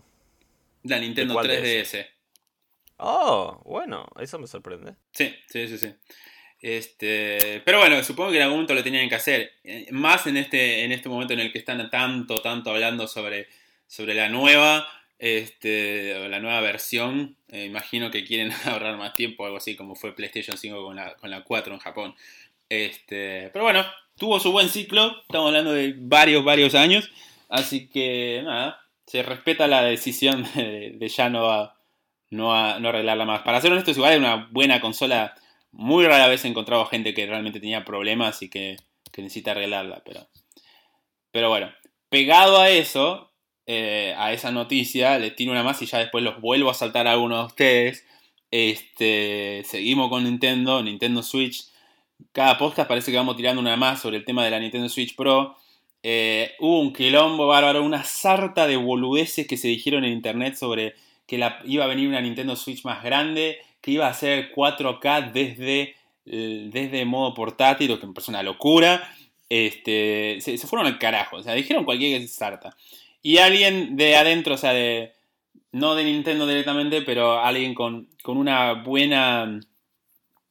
la 0.83 0.99
Nintendo 0.99 1.33
cuál 1.35 1.47
de 1.47 1.61
3DS. 1.61 2.07
Oh, 2.97 3.61
bueno, 3.65 4.05
eso 4.19 4.37
me 4.39 4.47
sorprende. 4.47 4.95
Sí, 5.13 5.33
sí, 5.47 5.67
sí, 5.69 5.77
sí. 5.77 5.93
Este, 6.63 7.61
pero 7.65 7.79
bueno, 7.79 8.01
supongo 8.05 8.31
que 8.31 8.37
en 8.37 8.43
algún 8.43 8.59
momento 8.59 8.73
lo 8.73 8.83
tenían 8.83 9.09
que 9.09 9.15
hacer. 9.15 9.51
Eh, 9.65 9.87
Más 9.91 10.25
en 10.27 10.37
este, 10.37 10.85
en 10.85 10.93
este 10.93 11.09
momento 11.09 11.33
en 11.33 11.41
el 11.41 11.51
que 11.51 11.57
están 11.57 11.89
tanto, 11.89 12.41
tanto 12.41 12.69
hablando 12.69 13.05
sobre, 13.05 13.49
sobre 13.85 14.13
la 14.13 14.29
nueva, 14.29 14.87
este, 15.19 16.17
la 16.29 16.39
nueva 16.39 16.61
versión. 16.61 17.35
Eh, 17.49 17.65
imagino 17.65 18.09
que 18.11 18.23
quieren 18.23 18.53
ahorrar 18.65 18.95
más 18.95 19.13
tiempo, 19.13 19.45
algo 19.45 19.57
así 19.57 19.75
como 19.75 19.93
fue 19.93 20.15
PlayStation 20.15 20.57
5 20.57 20.85
con 20.85 20.95
la, 20.95 21.15
con 21.15 21.29
la 21.29 21.43
4 21.43 21.73
en 21.73 21.79
Japón. 21.81 22.15
Este, 22.69 23.49
pero 23.51 23.65
bueno, 23.65 23.85
tuvo 24.17 24.39
su 24.39 24.53
buen 24.53 24.69
ciclo. 24.69 25.21
Estamos 25.23 25.47
hablando 25.47 25.73
de 25.73 25.93
varios, 25.97 26.45
varios 26.45 26.75
años. 26.75 27.11
Así 27.49 27.89
que 27.89 28.41
nada, 28.41 28.79
se 29.05 29.21
respeta 29.21 29.67
la 29.67 29.83
decisión 29.83 30.47
de, 30.55 31.11
ya 31.13 31.29
no, 31.29 31.73
no, 32.29 32.79
no 32.79 32.89
arreglarla 32.89 33.25
más. 33.25 33.41
Para 33.41 33.59
ser 33.59 33.73
honestos, 33.73 33.97
igual 33.97 34.13
es 34.13 34.19
una 34.19 34.47
buena 34.49 34.79
consola. 34.79 35.35
Muy 35.73 36.05
rara 36.05 36.27
vez 36.27 36.45
he 36.45 36.47
encontrado 36.47 36.85
gente 36.85 37.13
que 37.13 37.25
realmente 37.25 37.59
tenía 37.59 37.83
problemas 37.83 38.41
y 38.41 38.49
que, 38.49 38.77
necesita 39.17 39.51
arreglarla. 39.51 40.03
Pero, 40.05 40.27
pero 41.31 41.49
bueno, 41.49 41.71
pegado 42.09 42.59
a 42.59 42.69
eso, 42.69 43.31
eh, 43.65 44.13
a 44.17 44.33
esa 44.33 44.51
noticia, 44.51 45.17
le 45.17 45.31
tiro 45.31 45.51
una 45.51 45.63
más 45.63 45.81
y 45.81 45.87
ya 45.87 45.97
después 45.97 46.23
los 46.23 46.39
vuelvo 46.39 46.69
a 46.69 46.75
saltar 46.75 47.07
a 47.07 47.13
algunos 47.13 47.39
de 47.39 47.45
ustedes. 47.45 48.05
Este, 48.51 49.63
seguimos 49.65 50.09
con 50.09 50.23
Nintendo, 50.23 50.83
Nintendo 50.83 51.23
Switch. 51.23 51.65
Cada 52.31 52.57
podcast 52.59 52.87
parece 52.87 53.11
que 53.11 53.17
vamos 53.17 53.35
tirando 53.35 53.59
una 53.59 53.75
más 53.75 53.99
sobre 53.99 54.17
el 54.17 54.25
tema 54.25 54.45
de 54.45 54.51
la 54.51 54.59
Nintendo 54.59 54.87
Switch 54.89 55.15
Pro. 55.15 55.57
Eh, 56.03 56.53
hubo 56.59 56.81
un 56.81 56.93
quilombo 56.93 57.47
bárbaro, 57.47 57.83
una 57.83 58.03
sarta 58.03 58.67
de 58.67 58.77
boludeces 58.77 59.47
que 59.47 59.57
se 59.57 59.69
dijeron 59.69 60.03
en 60.03 60.11
internet 60.11 60.55
sobre 60.55 60.93
que 61.25 61.43
iba 61.65 61.85
a 61.85 61.87
venir 61.87 62.07
una 62.07 62.21
Nintendo 62.21 62.55
Switch 62.55 62.83
más 62.83 63.03
grande, 63.03 63.57
que 63.83 63.91
iba 63.91 64.07
a 64.07 64.13
ser 64.13 64.53
4K 64.53 65.33
desde, 65.33 65.95
desde 66.25 67.03
modo 67.03 67.33
portátil, 67.33 67.91
lo 67.91 67.99
que 67.99 68.07
me 68.07 68.13
parece 68.13 68.31
una 68.31 68.41
locura. 68.41 69.13
Este, 69.49 70.37
se, 70.39 70.57
se 70.57 70.67
fueron 70.67 70.87
al 70.87 70.97
carajo, 70.97 71.35
o 71.35 71.43
sea, 71.43 71.53
dijeron 71.53 71.83
cualquier 71.83 72.25
sarta. 72.29 72.75
Y 73.21 73.37
alguien 73.37 73.97
de 73.97 74.15
adentro, 74.15 74.55
o 74.55 74.57
sea, 74.57 74.71
de, 74.71 75.11
no 75.73 75.95
de 75.95 76.05
Nintendo 76.05 76.47
directamente, 76.47 77.01
pero 77.01 77.41
alguien 77.41 77.75
con, 77.75 78.07
con 78.23 78.37
una 78.37 78.71
buena, 78.71 79.59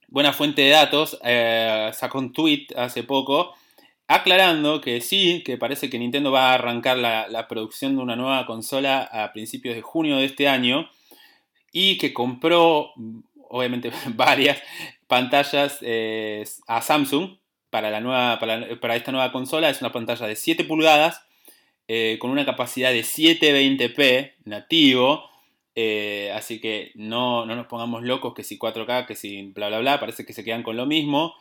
buena 0.09 0.35
fuente 0.35 0.61
de 0.61 0.68
datos, 0.68 1.18
eh, 1.25 1.90
sacó 1.95 2.18
un 2.18 2.35
tweet 2.35 2.66
hace 2.77 3.03
poco 3.03 3.55
aclarando 4.09 4.83
que 4.83 5.01
sí, 5.01 5.42
que 5.42 5.57
parece 5.57 5.88
que 5.88 5.99
Nintendo 5.99 6.31
va 6.31 6.51
a 6.51 6.55
arrancar 6.55 6.99
la, 6.99 7.29
la 7.29 7.49
producción 7.49 7.97
de 7.97 8.03
una 8.03 8.14
nueva 8.14 8.45
consola 8.45 9.09
a 9.11 9.33
principios 9.33 9.75
de 9.75 9.81
junio 9.81 10.18
de 10.18 10.27
este 10.27 10.49
año 10.49 10.90
y 11.73 11.97
que 11.97 12.13
compró, 12.13 12.93
obviamente, 13.49 13.91
varias 14.15 14.63
pantallas 15.09 15.79
eh, 15.81 16.45
a 16.67 16.83
Samsung 16.83 17.37
para, 17.71 17.91
la 17.91 18.01
nueva, 18.01 18.39
para, 18.39 18.97
esta 18.97 19.13
nueva 19.13 19.33
consola. 19.33 19.71
Es 19.71 19.81
una 19.81 19.93
pantalla 19.93 20.27
de 20.27 20.37
7 20.37 20.65
pulgadas 20.65 21.25
eh, 21.89 22.19
con 22.21 22.31
una 22.31 22.45
capacidad 22.45 22.93
de 22.93 23.01
720p 23.01 24.35
nativo. 24.45 25.25
Eh, 25.75 26.31
así 26.35 26.61
que 26.61 26.93
no, 26.95 27.47
no 27.47 27.57
nos 27.57 27.67
pongamos 27.67 28.03
locos 28.03 28.35
que 28.35 28.45
si 28.45 28.59
4K, 28.59 29.07
que 29.07 29.17
si 29.17 29.43
bla 29.55 29.69
bla 29.69 29.79
bla, 29.79 29.99
parece 29.99 30.27
que 30.27 30.35
se 30.35 30.45
quedan 30.45 30.63
con 30.63 30.77
lo 30.77 30.87
mismo. 30.87 31.35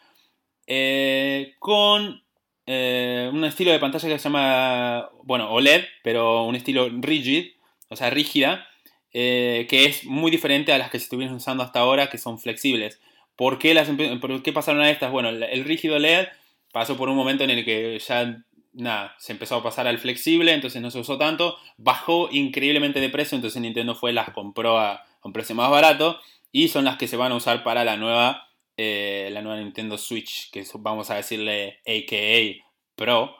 Con 1.60 2.24
un 2.67 3.44
estilo 3.44 3.74
de 3.74 3.80
pantalla 3.80 4.08
que 4.08 4.17
se 4.17 4.24
llama, 4.24 5.10
bueno, 5.24 5.52
OLED, 5.52 5.84
pero 6.04 6.46
un 6.46 6.56
estilo 6.56 6.88
rigid, 6.89 7.52
o 7.89 7.98
sea, 7.98 8.10
rígida, 8.10 8.70
que 9.12 9.86
es 9.86 10.06
muy 10.06 10.32
diferente 10.32 10.74
a 10.74 10.78
las 10.78 10.89
que 10.89 11.00
se 11.00 11.06
estuvieron 11.06 11.36
usando 11.36 11.63
hasta 11.63 11.80
ahora, 11.80 12.10
que 12.10 12.17
son 12.17 12.39
flexibles. 12.39 13.00
¿Por 13.36 13.60
qué, 13.60 13.74
las, 13.74 13.89
¿Por 14.19 14.43
qué 14.43 14.54
pasaron 14.54 14.82
a 14.82 14.89
estas? 14.89 15.12
Bueno, 15.12 15.30
el 15.30 15.63
rígido 15.65 16.00
LED 16.00 16.28
pasó 16.71 16.97
por 16.97 17.10
un 17.10 17.15
momento 17.15 17.43
en 17.43 17.50
el 17.50 17.65
que 17.65 18.00
ya 18.00 18.43
nada, 18.74 19.15
se 19.19 19.34
empezó 19.34 19.56
a 19.56 19.63
pasar 19.63 19.88
al 19.88 20.00
flexible, 20.00 20.54
entonces 20.54 20.82
no 20.82 20.91
se 20.91 21.00
usó 21.00 21.17
tanto, 21.17 21.58
bajó 21.78 22.30
increíblemente 22.32 23.00
de 23.00 23.10
precio, 23.10 23.36
entonces 23.36 23.62
Nintendo 23.62 23.95
fue, 23.95 24.13
las 24.13 24.30
compró 24.32 24.80
a, 24.80 25.06
un 25.24 25.34
precio 25.34 25.56
más 25.56 25.69
barato 25.69 26.19
y 26.52 26.69
son 26.69 26.86
las 26.86 26.97
que 26.97 27.08
se 27.08 27.17
van 27.17 27.32
a 27.32 27.36
usar 27.36 27.63
para 27.63 27.84
la 27.84 27.95
nueva, 27.97 28.47
eh, 28.78 29.30
la 29.32 29.41
nueva 29.41 29.60
Nintendo 29.60 29.97
Switch, 29.97 30.50
que 30.52 30.65
vamos 30.76 31.10
a 31.12 31.15
decirle 31.15 31.80
AKA 31.86 32.65
Pro. 32.95 33.36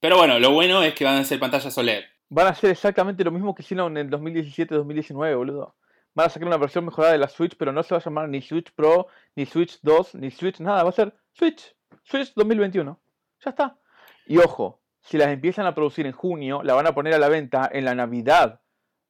Pero 0.00 0.16
bueno, 0.16 0.40
lo 0.40 0.50
bueno 0.50 0.82
es 0.82 0.94
que 0.94 1.04
van 1.04 1.16
a 1.16 1.24
ser 1.24 1.38
pantallas 1.38 1.78
OLED. 1.78 2.04
Van 2.34 2.46
a 2.46 2.54
ser 2.54 2.70
exactamente 2.70 3.24
lo 3.24 3.30
mismo 3.30 3.54
que 3.54 3.60
hicieron 3.60 3.94
en 3.98 4.06
el 4.06 4.10
2017-2019, 4.10 5.36
boludo. 5.36 5.76
Van 6.14 6.26
a 6.26 6.30
sacar 6.30 6.48
una 6.48 6.56
versión 6.56 6.86
mejorada 6.86 7.12
de 7.12 7.18
la 7.18 7.28
Switch, 7.28 7.56
pero 7.58 7.72
no 7.72 7.82
se 7.82 7.94
va 7.94 8.00
a 8.00 8.02
llamar 8.02 8.26
ni 8.30 8.40
Switch 8.40 8.72
Pro, 8.72 9.08
ni 9.36 9.44
Switch 9.44 9.78
2, 9.82 10.14
ni 10.14 10.30
Switch 10.30 10.58
nada. 10.58 10.82
Va 10.82 10.88
a 10.88 10.92
ser 10.92 11.14
Switch. 11.34 11.76
Switch 12.04 12.32
2021. 12.34 12.98
Ya 13.44 13.50
está. 13.50 13.78
Y 14.26 14.38
ojo, 14.38 14.80
si 15.02 15.18
las 15.18 15.28
empiezan 15.28 15.66
a 15.66 15.74
producir 15.74 16.06
en 16.06 16.12
junio, 16.12 16.62
la 16.62 16.72
van 16.72 16.86
a 16.86 16.94
poner 16.94 17.12
a 17.12 17.18
la 17.18 17.28
venta 17.28 17.68
en 17.70 17.84
la 17.84 17.94
Navidad 17.94 18.62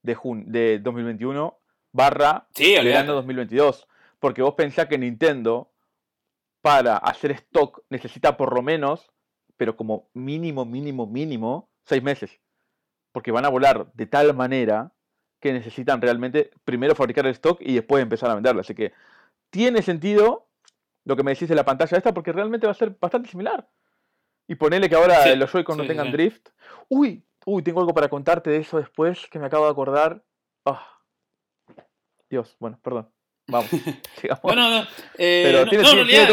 de, 0.03 0.19
de 0.47 0.81
2021 0.81 1.61
barra 1.93 2.49
sí, 2.57 2.75
verano 2.75 3.13
2022. 3.15 3.87
Porque 4.19 4.43
vos 4.43 4.55
pensás 4.55 4.87
que 4.87 4.99
Nintendo, 4.99 5.71
para 6.61 6.97
hacer 6.97 7.31
stock, 7.31 7.85
necesita 7.89 8.37
por 8.37 8.53
lo 8.53 8.63
menos, 8.63 9.13
pero 9.57 9.77
como 9.77 10.11
mínimo, 10.13 10.65
mínimo, 10.65 11.07
mínimo, 11.07 11.71
seis 11.85 12.03
meses. 12.03 12.41
Porque 13.12 13.31
van 13.31 13.44
a 13.44 13.51
volar 13.51 13.92
de 13.92 14.07
tal 14.07 14.35
manera 14.35 14.92
que 15.40 15.53
necesitan 15.53 16.01
realmente 16.01 16.51
primero 16.64 16.94
fabricar 16.94 17.27
el 17.27 17.33
stock 17.33 17.61
y 17.61 17.75
después 17.75 18.03
empezar 18.03 18.31
a 18.31 18.35
venderlo. 18.35 18.61
Así 18.61 18.75
que 18.75 18.92
tiene 19.51 19.83
sentido 19.83 20.48
lo 21.05 21.16
que 21.16 21.22
me 21.22 21.33
decís 21.33 21.48
de 21.48 21.55
la 21.55 21.64
pantalla 21.64 21.98
esta 21.98 22.14
porque 22.14 22.33
realmente 22.33 22.66
va 22.66 22.72
a 22.72 22.77
ser 22.77 22.96
bastante 23.01 23.29
similar. 23.29 23.68
Y 24.48 24.55
ponele 24.55 24.88
que 24.88 24.94
ahora 24.94 25.35
los 25.35 25.51
Joy-Con 25.51 25.79
no 25.79 25.87
tengan 25.87 26.12
drift. 26.12 26.48
Uy, 26.88 27.25
uy, 27.44 27.62
tengo 27.62 27.81
algo 27.81 27.94
para 27.94 28.09
contarte 28.09 28.51
de 28.51 28.59
eso 28.59 28.79
después 28.79 29.27
que 29.31 29.38
me 29.38 29.46
acabo 29.46 29.64
de 29.64 29.70
acordar. 29.70 30.22
Ah. 30.64 30.87
Dios, 32.29 32.57
bueno, 32.59 32.79
perdón. 32.83 33.11
Vamos. 33.48 33.70
no, 34.44 34.55
no, 34.55 34.70
no. 34.70 34.83
Eh, 35.18 35.42
Pero 35.44 35.68
tiene, 35.68 35.85
no, 35.85 35.94
realidad, 35.94 36.29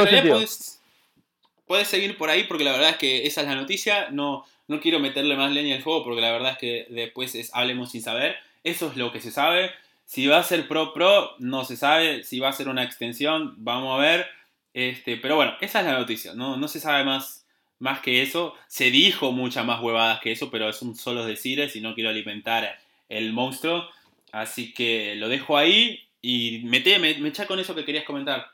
puedes, 1.66 1.88
seguir 1.88 2.18
por 2.18 2.30
ahí 2.30 2.46
porque 2.46 2.64
la 2.64 2.72
verdad 2.72 2.92
es 2.92 2.98
que 2.98 3.26
esa 3.26 3.42
es 3.42 3.48
la 3.48 3.56
noticia. 3.56 4.10
No, 4.12 4.46
no 4.70 4.80
quiero 4.80 5.00
meterle 5.00 5.36
más 5.36 5.52
leña 5.52 5.76
al 5.76 5.82
fuego 5.82 6.04
porque 6.04 6.22
la 6.22 6.32
verdad 6.32 6.54
es 6.54 6.58
que 6.58 6.88
después 6.90 7.36
es 7.36 7.54
hablemos 7.54 7.92
sin 7.92 8.02
saber. 8.02 8.38
Eso 8.64 8.90
es 8.90 8.96
lo 8.96 9.12
que 9.12 9.20
se 9.20 9.32
sabe. 9.32 9.72
Si 10.06 10.28
va 10.28 10.38
a 10.38 10.44
ser 10.44 10.68
Pro 10.68 10.94
Pro, 10.94 11.36
no 11.40 11.66
se 11.66 11.76
sabe. 11.76 12.24
Si 12.24 12.40
va 12.40 12.50
a 12.50 12.54
ser 12.54 12.70
una 12.70 12.84
extensión, 12.84 13.56
vamos 13.58 13.98
a 13.98 14.02
ver. 14.02 14.28
Este, 14.74 15.18
pero 15.18 15.36
bueno, 15.36 15.54
esa 15.60 15.80
es 15.80 15.86
la 15.86 16.00
noticia. 16.00 16.34
No, 16.34 16.56
no 16.56 16.68
se 16.68 16.80
sabe 16.80 17.04
más 17.04 17.40
más 17.80 18.02
que 18.02 18.22
eso. 18.22 18.56
Se 18.68 18.92
dijo 18.92 19.32
muchas 19.32 19.66
más 19.66 19.82
huevadas 19.82 20.20
que 20.20 20.32
eso, 20.32 20.52
pero 20.52 20.70
es 20.70 20.82
un 20.82 20.96
solo 20.96 21.26
decir 21.26 21.70
y 21.74 21.82
no 21.82 21.96
quiero 21.96 22.10
alimentar 22.10 22.80
el 23.08 23.34
monstruo. 23.34 23.90
Así 24.32 24.74
que 24.74 25.16
lo 25.16 25.30
dejo 25.30 25.58
ahí 25.58 26.08
y 26.22 26.62
me, 26.66 26.82
me, 26.82 27.18
me 27.18 27.30
echa 27.30 27.48
con 27.48 27.60
eso 27.60 27.74
que 27.74 27.86
querías 27.86 28.06
comentar. 28.06 28.52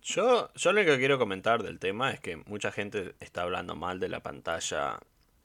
Yo, 0.00 0.50
yo 0.54 0.72
lo 0.72 0.84
que 0.84 0.98
quiero 0.98 1.18
comentar 1.18 1.62
del 1.62 1.78
tema 1.78 2.12
es 2.12 2.20
que 2.20 2.36
mucha 2.36 2.72
gente 2.72 3.14
está 3.20 3.42
hablando 3.42 3.74
mal 3.74 4.00
de 4.00 4.08
la 4.08 4.20
pantalla 4.20 4.98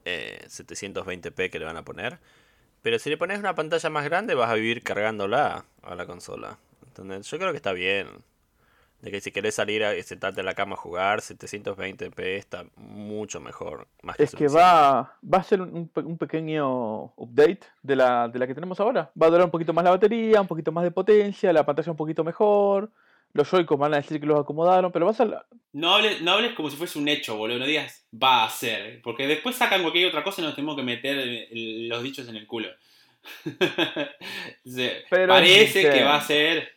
720p 0.06 1.40
eh, 1.40 1.50
que 1.50 1.60
le 1.60 1.66
van 1.66 1.78
a 1.78 1.84
poner. 1.84 2.20
Pero 2.82 3.00
si 3.00 3.10
le 3.10 3.18
pones 3.18 3.40
una 3.40 3.56
pantalla 3.56 3.90
más 3.90 4.04
grande 4.04 4.36
vas 4.36 4.50
a 4.50 4.56
vivir 4.56 4.84
cargándola 4.84 5.66
a 5.82 5.96
la 5.96 6.06
consola. 6.06 6.58
Entonces, 6.86 7.30
yo 7.32 7.40
creo 7.40 7.52
que 7.52 7.58
está 7.58 7.74
bien. 7.74 8.08
De 9.02 9.12
que 9.12 9.20
si 9.20 9.32
querés 9.32 9.56
salir 9.56 9.84
a 9.84 10.02
sentarte 10.02 10.40
en 10.40 10.46
la 10.46 10.54
cama 10.54 10.76
a 10.76 10.78
jugar, 10.78 11.20
720p 11.20 12.22
está 12.38 12.66
mucho 12.78 13.42
mejor. 13.42 13.88
Más 14.02 14.18
es 14.18 14.34
que 14.34 14.48
va, 14.48 15.18
va 15.22 15.38
a 15.40 15.44
ser 15.44 15.62
un, 15.62 15.90
pequeño 16.18 17.14
update 17.18 17.62
de 17.82 17.98
la, 17.98 18.30
de 18.30 18.40
la 18.40 18.48
que 18.48 18.56
tenemos 18.56 18.80
ahora. 18.80 19.12
Va 19.22 19.28
a 19.28 19.30
durar 19.30 19.46
un 19.46 19.52
poquito 19.52 19.74
más 19.74 19.84
la 19.84 19.90
batería, 19.90 20.40
un 20.40 20.48
poquito 20.48 20.72
más 20.72 20.86
de 20.86 20.92
potencia, 20.92 21.52
la 21.52 21.66
pantalla 21.66 21.92
un 21.92 21.98
poquito 21.98 22.24
mejor. 22.24 22.92
Los 23.34 23.50
Joy-Con 23.50 23.80
van 23.80 23.94
a 23.94 23.98
decir 23.98 24.20
que 24.20 24.26
los 24.26 24.40
acomodaron, 24.40 24.92
pero 24.92 25.06
va 25.06 25.12
a 25.12 25.16
ser... 25.16 25.36
No 25.72 25.96
hables, 25.96 26.22
no 26.22 26.34
hables 26.34 26.54
como 26.54 26.70
si 26.70 26.78
fuese 26.78 27.00
un 27.00 27.08
hecho, 27.08 27.36
boludo. 27.36 27.60
No 27.60 27.66
digas 27.66 28.06
va 28.14 28.46
a 28.46 28.50
ser. 28.50 29.02
Porque 29.02 29.28
después 29.28 29.56
sacan 29.56 29.82
cualquier 29.82 30.08
otra 30.08 30.24
cosa 30.24 30.42
y 30.42 30.46
nos 30.46 30.56
tenemos 30.56 30.76
que 30.76 30.84
meter 30.84 31.48
los 31.52 32.04
dichos 32.04 32.28
en 32.30 32.36
el 32.36 32.46
culo. 32.46 32.70
Parece 35.10 35.82
que 35.82 36.04
va 36.04 36.18
a 36.18 36.22
ser 36.22 36.74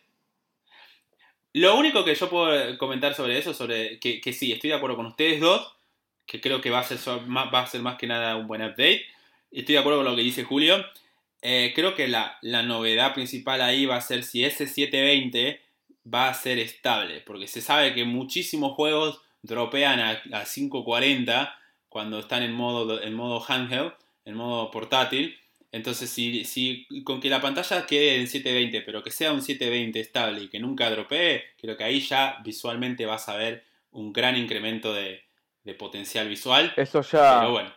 lo 1.56 1.74
único 1.74 2.04
que 2.04 2.14
yo 2.14 2.28
puedo 2.28 2.76
comentar 2.76 3.14
sobre 3.14 3.38
eso, 3.38 3.54
sobre 3.54 3.98
que, 3.98 4.20
sí, 4.34 4.52
estoy 4.52 4.68
de 4.68 4.76
acuerdo 4.76 4.96
con 4.96 5.06
ustedes 5.06 5.40
dos, 5.40 5.74
que 6.26 6.38
creo 6.38 6.60
que 6.60 6.68
va 6.68 6.80
a 6.80 6.82
ser, 6.82 6.98
va 6.98 7.60
a 7.60 7.66
ser 7.66 7.80
más 7.80 7.96
que 7.96 8.06
nada 8.06 8.36
un 8.36 8.46
buen 8.46 8.60
update. 8.60 9.06
Estoy 9.50 9.74
de 9.74 9.78
acuerdo 9.78 10.00
con 10.00 10.10
lo 10.10 10.16
que 10.16 10.22
dice 10.22 10.44
Julio. 10.44 10.84
Eh, 11.40 11.72
creo 11.74 11.94
que 11.94 12.08
la, 12.08 12.38
novedad 12.42 13.14
principal 13.14 13.62
ahí 13.62 13.86
va 13.86 13.96
a 13.96 14.02
ser 14.02 14.22
si 14.22 14.44
ese 14.44 14.66
720 14.66 15.58
va 16.12 16.28
a 16.28 16.34
ser 16.34 16.58
estable, 16.58 17.20
porque 17.20 17.46
se 17.46 17.60
sabe 17.60 17.94
que 17.94 18.04
muchísimos 18.04 18.72
juegos 18.72 19.20
dropean 19.42 20.00
a, 20.00 20.10
a 20.32 20.44
540 20.44 21.54
cuando 21.88 22.18
están 22.18 22.42
en 22.42 22.52
modo, 22.52 23.00
en 23.02 23.14
modo 23.14 23.42
handheld, 23.46 23.92
en 24.24 24.34
modo 24.34 24.70
portátil. 24.70 25.36
Entonces, 25.72 26.10
si, 26.10 26.44
si 26.44 26.86
con 27.04 27.20
que 27.20 27.28
la 27.28 27.40
pantalla 27.40 27.86
quede 27.86 28.20
en 28.20 28.28
720, 28.28 28.82
pero 28.82 29.02
que 29.02 29.10
sea 29.10 29.32
un 29.32 29.42
720 29.42 30.00
estable 30.00 30.42
y 30.42 30.48
que 30.48 30.60
nunca 30.60 30.90
dropee, 30.90 31.42
creo 31.58 31.76
que 31.76 31.84
ahí 31.84 32.00
ya 32.00 32.38
visualmente 32.44 33.06
vas 33.06 33.28
a 33.28 33.36
ver 33.36 33.64
un 33.90 34.12
gran 34.12 34.36
incremento 34.36 34.92
de, 34.92 35.22
potencial 35.78 36.28
visual. 36.28 36.72
Eso 36.76 37.00
ya. 37.02 37.40
Pero 37.40 37.52
bueno. 37.52 37.70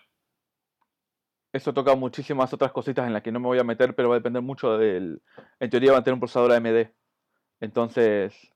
Eso 1.51 1.73
toca 1.73 1.95
muchísimas 1.95 2.53
otras 2.53 2.71
cositas 2.71 3.07
en 3.07 3.13
las 3.13 3.23
que 3.23 3.31
no 3.31 3.39
me 3.39 3.47
voy 3.47 3.57
a 3.57 3.63
meter, 3.63 3.95
pero 3.95 4.09
va 4.09 4.15
a 4.15 4.19
depender 4.19 4.43
mucho 4.43 4.77
del. 4.77 5.21
En 5.59 5.69
teoría 5.69 5.93
va 5.93 5.99
a 5.99 6.03
tener 6.03 6.13
un 6.13 6.19
procesador 6.19 6.51
AMD. 6.51 6.87
Entonces. 7.59 8.51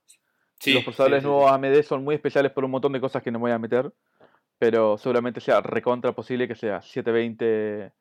los 0.66 0.84
procesadores 0.84 1.22
nuevos 1.22 1.50
AMD 1.50 1.82
son 1.82 2.04
muy 2.04 2.14
especiales 2.14 2.52
por 2.52 2.64
un 2.64 2.70
montón 2.70 2.92
de 2.92 3.00
cosas 3.00 3.22
que 3.22 3.30
no 3.30 3.38
me 3.38 3.44
voy 3.44 3.52
a 3.52 3.58
meter. 3.58 3.92
Pero 4.58 4.96
seguramente 4.98 5.40
sea 5.40 5.60
recontra 5.60 6.12
posible 6.12 6.48
que 6.48 6.54
sea 6.54 6.80
720 6.80 7.92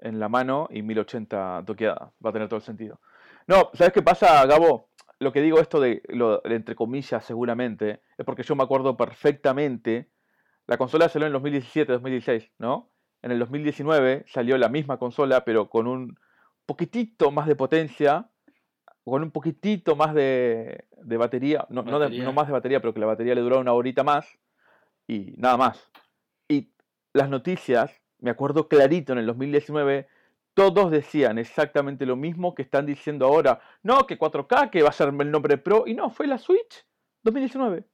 en 0.00 0.18
la 0.18 0.28
mano 0.28 0.68
y 0.70 0.82
1080 0.82 1.64
toqueada. 1.66 2.12
Va 2.24 2.30
a 2.30 2.32
tener 2.32 2.48
todo 2.48 2.58
el 2.58 2.64
sentido. 2.64 3.00
No, 3.46 3.70
¿sabes 3.74 3.92
qué 3.92 4.02
pasa, 4.02 4.44
Gabo? 4.46 4.88
Lo 5.18 5.32
que 5.32 5.42
digo 5.42 5.60
esto 5.60 5.80
de, 5.80 6.02
lo, 6.08 6.42
entre 6.46 6.74
comillas, 6.74 7.24
seguramente, 7.24 8.00
es 8.16 8.24
porque 8.24 8.42
yo 8.42 8.56
me 8.56 8.62
acuerdo 8.62 8.96
perfectamente. 8.96 10.08
La 10.66 10.78
consola 10.78 11.08
salió 11.08 11.26
en 11.26 11.34
2017-2016, 11.34 12.50
¿no? 12.58 12.90
En 13.22 13.30
el 13.30 13.38
2019 13.38 14.24
salió 14.28 14.56
la 14.56 14.68
misma 14.68 14.98
consola, 14.98 15.44
pero 15.44 15.68
con 15.68 15.86
un 15.86 16.18
poquitito 16.64 17.30
más 17.30 17.46
de 17.46 17.56
potencia, 17.56 18.30
con 19.04 19.22
un 19.22 19.30
poquitito 19.30 19.96
más 19.96 20.14
de, 20.14 20.84
batería, 21.02 21.66
no, 21.70 21.82
No, 21.82 21.98
no, 21.98 22.32
más 22.32 22.46
de 22.46 22.52
batería, 22.52 22.80
pero 22.80 22.94
que 22.94 23.00
la 23.00 23.06
batería 23.06 23.34
le 23.34 23.40
duró 23.40 23.58
una 23.58 23.72
horita 23.72 24.04
más, 24.04 24.38
y 25.06 25.34
nada 25.36 25.56
más. 25.56 25.90
Y 26.48 26.70
las 27.12 27.28
noticias 27.28 28.00
me 28.20 28.30
acuerdo 28.30 28.68
clarito 28.68 29.12
en 29.12 29.18
el 29.18 29.26
2019, 29.26 30.06
todos 30.54 30.90
decían 30.90 31.38
exactamente 31.38 32.06
lo 32.06 32.16
mismo 32.16 32.54
que 32.54 32.62
están 32.62 32.86
diciendo 32.86 33.26
ahora. 33.26 33.60
No, 33.82 34.06
que 34.06 34.18
4K, 34.18 34.70
que 34.70 34.82
va 34.82 34.90
a 34.90 34.92
ser 34.92 35.08
el 35.08 35.30
nombre 35.30 35.58
Pro. 35.58 35.84
Y 35.86 35.94
no, 35.94 36.10
fue 36.10 36.26
la 36.26 36.38
Switch 36.38 36.84
2019. 37.22 37.84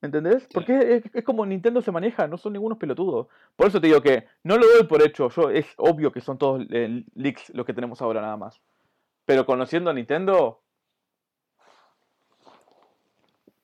¿Entendés? 0.00 0.48
Porque 0.52 1.02
es, 1.14 1.24
como 1.24 1.46
Nintendo 1.46 1.80
se 1.80 1.92
maneja, 1.92 2.26
no 2.26 2.36
son 2.36 2.54
ningunos 2.54 2.78
pelotudos. 2.78 3.28
Por 3.54 3.68
eso 3.68 3.80
te 3.80 3.86
digo 3.86 4.00
que 4.00 4.26
no 4.42 4.56
lo 4.56 4.66
doy 4.66 4.84
por 4.88 5.00
hecho. 5.00 5.28
Yo, 5.28 5.48
es 5.48 5.66
obvio 5.76 6.10
que 6.10 6.20
son 6.20 6.38
todos 6.38 6.66
eh, 6.70 7.04
leaks 7.14 7.50
lo 7.50 7.64
que 7.64 7.72
tenemos 7.72 8.02
ahora 8.02 8.20
nada 8.20 8.36
más. 8.36 8.60
Pero 9.24 9.46
conociendo 9.46 9.90
a 9.90 9.94
Nintendo. 9.94 10.62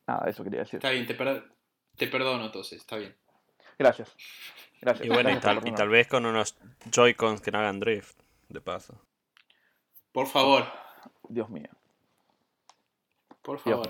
Nada, 0.07 0.31
eso 0.31 0.43
quería 0.45 0.61
decir. 0.61 0.79
Está 0.79 0.91
bien, 0.91 1.07
te, 1.07 1.15
te 1.97 2.07
perdono 2.07 2.47
entonces, 2.47 2.81
está 2.81 2.97
bien. 2.97 3.15
Gracias. 3.79 4.15
Y 5.03 5.09
bueno, 5.09 5.31
y 5.31 5.41
tal, 5.41 5.89
vez 5.89 6.07
con 6.07 6.25
unos 6.25 6.57
Joy-Cons 6.91 7.41
que 7.41 7.51
no 7.51 7.59
hagan 7.59 7.81
drift, 7.81 8.19
de 8.49 8.61
paso. 8.61 9.01
Por 10.13 10.27
favor. 10.27 10.67
Dios 11.29 11.51
mío. 11.51 11.69
Por 13.43 13.59
favor. 13.59 13.89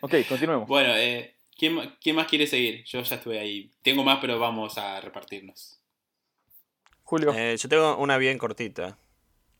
ok, 0.00 0.14
continuemos. 0.28 0.68
Bueno, 0.68 0.94
eh, 0.94 1.36
¿quién, 1.56 1.74
más 2.14 2.28
quiere 2.28 2.46
seguir? 2.46 2.84
Yo 2.84 3.02
ya 3.02 3.16
estuve 3.16 3.38
ahí. 3.40 3.70
Tengo 3.82 4.04
más, 4.04 4.18
pero 4.20 4.38
vamos 4.38 4.78
a 4.78 5.00
repartirnos. 5.00 5.77
Julio. 7.08 7.32
Eh, 7.34 7.56
yo 7.56 7.68
tengo 7.70 7.96
una 7.96 8.18
bien 8.18 8.36
cortita. 8.36 8.98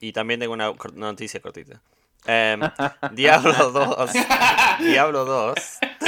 Y 0.01 0.13
también 0.13 0.39
tengo 0.39 0.53
una 0.53 0.75
noticia 0.95 1.41
cortita. 1.41 1.81
Em, 2.27 2.61
Diablo 3.13 3.71
2. 3.71 4.11
Diablo 4.81 5.25
2. 5.25 5.55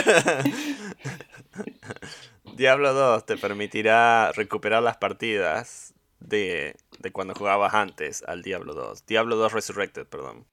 Diablo 2.57 2.93
2 2.93 3.27
te 3.27 3.37
permitirá 3.37 4.33
recuperar 4.33 4.83
las 4.83 4.97
partidas 4.99 5.95
de, 6.19 6.77
de 6.99 7.11
cuando 7.11 7.35
jugabas 7.35 7.75
antes 7.75 8.23
al 8.25 8.43
Diablo 8.43 8.75
2. 8.75 9.07
Diablo 9.07 9.37
2 9.37 9.53
Resurrected, 9.53 10.07
perdón. 10.07 10.47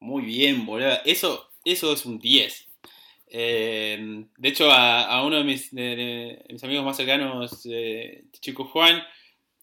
Muy 0.00 0.22
bien, 0.24 0.64
boludo. 0.64 0.96
Eso, 1.04 1.50
eso 1.64 1.92
es 1.92 2.06
un 2.06 2.18
10. 2.18 2.66
Eh, 3.30 4.24
de 4.38 4.48
hecho, 4.48 4.70
a, 4.70 5.02
a 5.04 5.24
uno 5.26 5.36
de 5.36 5.44
mis, 5.44 5.74
de- 5.74 5.96
de 6.46 6.48
mis 6.48 6.64
amigos 6.64 6.84
más 6.84 6.96
cercanos, 6.96 7.66
eh, 7.70 8.24
Chico 8.40 8.64
Juan, 8.64 9.02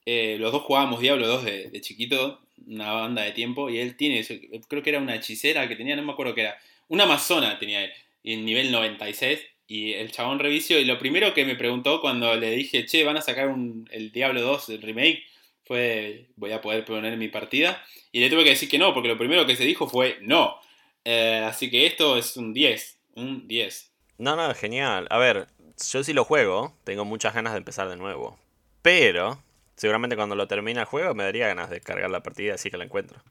eh, 0.05 0.37
los 0.39 0.51
dos 0.51 0.63
jugábamos 0.63 0.99
Diablo 0.99 1.27
2 1.27 1.43
de, 1.43 1.81
chiquito, 1.81 2.39
una 2.67 2.91
banda 2.91 3.23
de 3.23 3.31
tiempo, 3.31 3.69
y 3.69 3.79
él 3.79 3.95
tiene, 3.97 4.25
creo 4.67 4.83
que 4.83 4.89
era 4.89 4.99
una 4.99 5.15
hechicera 5.15 5.67
que 5.67 5.75
tenía, 5.75 5.95
no 5.95 6.03
me 6.03 6.13
acuerdo 6.13 6.35
qué 6.35 6.41
era, 6.41 6.57
una 6.87 7.03
amazona 7.03 7.57
tenía 7.59 7.83
él, 7.83 7.91
en 8.23 8.45
nivel 8.45 8.71
96, 8.71 9.39
y 9.67 9.93
el 9.93 10.11
chabón 10.11 10.39
revisió, 10.39 10.79
y 10.79 10.85
lo 10.85 10.99
primero 10.99 11.33
que 11.33 11.45
me 11.45 11.55
preguntó 11.55 12.01
cuando 12.01 12.35
le 12.35 12.51
dije, 12.51 12.85
che, 12.85 13.03
van 13.03 13.17
a 13.17 13.21
sacar 13.21 13.47
un, 13.47 13.87
el 13.91 14.11
Diablo 14.11 14.41
2, 14.41 14.69
el 14.69 14.81
remake, 14.81 15.23
fue, 15.63 16.27
voy 16.35 16.51
a 16.51 16.61
poder 16.61 16.85
poner 16.85 17.17
mi 17.17 17.27
partida, 17.27 17.83
y 18.11 18.19
le 18.19 18.29
tuve 18.29 18.43
que 18.43 18.51
decir 18.51 18.69
que 18.69 18.77
no, 18.77 18.93
porque 18.93 19.09
lo 19.09 19.17
primero 19.17 19.45
que 19.45 19.55
se 19.55 19.65
dijo 19.65 19.89
fue 19.89 20.19
no. 20.21 20.59
Eh, 21.03 21.43
así 21.45 21.69
que 21.69 21.85
esto 21.85 22.17
es 22.17 22.37
un 22.37 22.53
10. 22.53 22.99
Un 23.15 23.47
10. 23.47 23.91
No, 24.17 24.35
no, 24.35 24.53
genial. 24.55 25.07
A 25.09 25.17
ver, 25.17 25.47
yo 25.91 26.03
si 26.03 26.13
lo 26.13 26.23
juego, 26.23 26.73
tengo 26.83 27.03
muchas 27.03 27.33
ganas 27.33 27.51
de 27.51 27.59
empezar 27.59 27.89
de 27.89 27.97
nuevo. 27.97 28.39
Pero, 28.81 29.43
seguramente 29.75 30.15
cuando 30.15 30.35
lo 30.35 30.47
termine 30.47 30.79
el 30.81 30.85
juego 30.85 31.13
me 31.15 31.23
daría 31.25 31.47
ganas 31.47 31.69
de 31.69 31.81
cargar 31.81 32.09
la 32.11 32.23
partida 32.23 32.55
así 32.55 32.69
que 32.71 32.77
la 32.77 32.85
encuentro. 32.85 33.21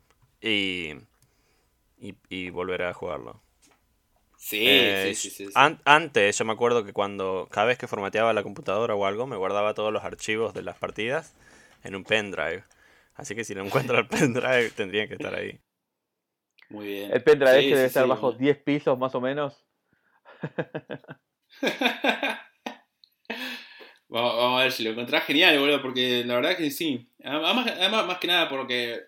Y, 0.40 0.94
y, 1.98 2.16
y 2.28 2.50
volver 2.50 2.82
a 2.82 2.94
jugarlo. 2.94 3.42
Sí, 4.36 4.94
Eh, 4.96 5.14
sí, 5.14 5.14
sí, 5.16 5.28
sí, 5.30 5.50
sí. 5.50 5.66
an- 5.66 5.80
antes 5.84 6.38
yo 6.38 6.44
me 6.44 6.52
acuerdo 6.52 6.84
que 6.84 6.92
cuando 6.92 7.48
cada 7.50 7.66
vez 7.66 7.78
que 7.78 7.86
formateaba 7.88 8.32
la 8.32 8.42
computadora 8.42 8.94
o 8.94 9.06
algo, 9.06 9.26
me 9.26 9.36
guardaba 9.36 9.74
todos 9.74 9.92
los 9.92 10.04
archivos 10.04 10.54
de 10.54 10.62
las 10.62 10.78
partidas 10.78 11.34
en 11.84 11.94
un 11.96 12.04
pendrive. 12.04 12.64
Así 13.14 13.34
que 13.34 13.44
si 13.44 13.54
no 13.54 13.62
encuentro 13.62 13.98
el 13.98 14.08
pendrive, 14.08 14.70
tendrían 14.70 15.08
que 15.08 15.14
estar 15.14 15.34
ahí. 15.34 15.60
Muy 16.68 16.86
bien. 16.88 17.10
El 17.10 17.24
pendrive 17.24 17.64
Sí, 17.64 17.66
que 17.66 17.74
debe 17.74 17.86
sí, 17.86 17.88
estar 17.88 18.06
sí, 18.06 18.06
bajo 18.06 18.32
boludo. 18.32 18.34
10 18.34 18.58
pisos 18.58 18.98
más 18.98 19.14
o 19.14 19.20
menos. 19.22 19.64
vamos, 24.14 24.60
a 24.60 24.62
ver 24.62 24.72
si 24.72 24.84
lo 24.84 24.90
encontrás 24.90 25.24
genial, 25.24 25.58
boludo, 25.58 25.82
porque 25.82 26.24
la 26.24 26.36
verdad 26.36 26.56
que 26.56 26.70
sí. 26.70 27.06
Además, 27.22 28.06
más 28.06 28.18
que 28.18 28.26
nada 28.28 28.48
porque, 28.48 29.00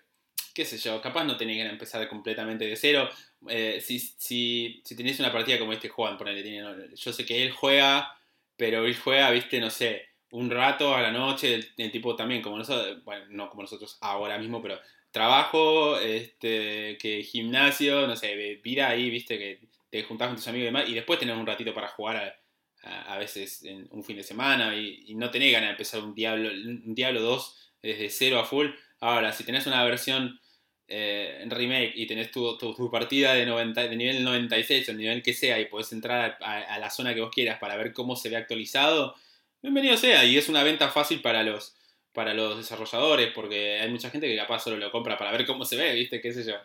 qué 0.53 0.65
sé 0.65 0.77
yo, 0.77 1.01
capaz 1.01 1.23
no 1.23 1.37
tenés 1.37 1.57
que 1.57 1.69
empezar 1.69 2.07
completamente 2.09 2.65
de 2.65 2.75
cero. 2.75 3.09
Eh, 3.47 3.79
si, 3.81 3.99
si, 3.99 4.81
si 4.83 4.95
tenés 4.95 5.19
una 5.19 5.31
partida 5.31 5.59
como 5.59 5.73
este 5.73 5.89
Juan, 5.89 6.17
ponele, 6.17 6.43
tiene, 6.43 6.63
yo 6.95 7.13
sé 7.13 7.25
que 7.25 7.43
él 7.43 7.51
juega, 7.51 8.17
pero 8.55 8.85
él 8.85 8.95
juega, 8.97 9.31
viste, 9.31 9.59
no 9.59 9.69
sé, 9.69 10.09
un 10.31 10.49
rato 10.49 10.93
a 10.93 11.01
la 11.01 11.11
noche, 11.11 11.53
el, 11.55 11.71
el 11.77 11.91
tipo 11.91 12.15
también, 12.15 12.41
como 12.41 12.57
nosotros, 12.57 13.03
bueno, 13.03 13.25
no 13.29 13.49
como 13.49 13.61
nosotros 13.61 13.97
ahora 14.01 14.37
mismo, 14.37 14.61
pero 14.61 14.79
trabajo, 15.11 15.97
este, 15.99 16.97
que 16.99 17.23
gimnasio, 17.23 18.07
no 18.07 18.15
sé, 18.15 18.35
vida 18.63 18.89
ahí, 18.89 19.09
viste, 19.09 19.37
que 19.37 19.59
te 19.89 20.03
juntás 20.03 20.27
con 20.27 20.35
tus 20.35 20.47
amigos 20.47 20.63
y 20.63 20.65
demás, 20.65 20.89
y 20.89 20.93
después 20.95 21.19
tenés 21.19 21.37
un 21.37 21.47
ratito 21.47 21.73
para 21.73 21.87
jugar 21.87 22.17
a, 22.17 22.35
a, 22.83 23.17
veces 23.17 23.63
en 23.63 23.87
un 23.91 24.03
fin 24.03 24.17
de 24.17 24.23
semana 24.23 24.75
y, 24.75 25.13
no 25.15 25.29
tenés 25.31 25.51
ganas 25.51 25.69
de 25.69 25.71
empezar 25.71 26.03
un 26.03 26.13
Diablo, 26.13 26.49
un 26.49 26.93
Diablo 26.95 27.21
2 27.21 27.71
desde 27.81 28.09
cero 28.09 28.39
a 28.39 28.45
full. 28.45 28.67
Ahora, 28.99 29.31
si 29.31 29.43
tenés 29.43 29.67
una 29.67 29.83
versión 29.83 30.39
eh, 30.87 31.45
remake 31.49 31.93
y 31.95 32.07
tenés 32.07 32.31
tu, 32.31 32.57
tu, 32.57 32.89
partida 32.89 33.33
de, 33.33 33.45
90, 33.45 33.87
de 33.87 33.95
nivel 33.95 34.23
96 34.23 34.87
o 34.87 34.91
el 34.91 34.97
nivel 34.97 35.21
que 35.21 35.33
sea 35.33 35.59
y 35.59 35.65
podés 35.65 35.91
entrar 35.91 36.37
a, 36.41 36.79
la 36.79 36.89
zona 36.89 37.13
que 37.13 37.21
vos 37.21 37.31
quieras 37.33 37.59
para 37.59 37.75
ver 37.75 37.93
cómo 37.93 38.15
se 38.15 38.29
ve 38.29 38.37
actualizado, 38.37 39.15
bienvenido 39.61 39.97
sea. 39.97 40.23
Y 40.25 40.37
es 40.37 40.49
una 40.49 40.63
venta 40.63 40.89
fácil 40.89 41.21
para 41.21 41.43
los, 41.43 41.75
para 42.13 42.33
los 42.33 42.57
desarrolladores 42.57 43.31
porque 43.33 43.79
hay 43.79 43.89
mucha 43.89 44.09
gente 44.09 44.27
que 44.27 44.37
capaz 44.37 44.59
solo 44.59 44.77
lo 44.77 44.91
compra 44.91 45.17
para 45.17 45.31
ver 45.31 45.45
cómo 45.45 45.65
se 45.65 45.75
ve, 45.75 45.93
¿viste? 45.93 46.21
¿Qué 46.21 46.31
sé 46.31 46.43
yo? 46.43 46.55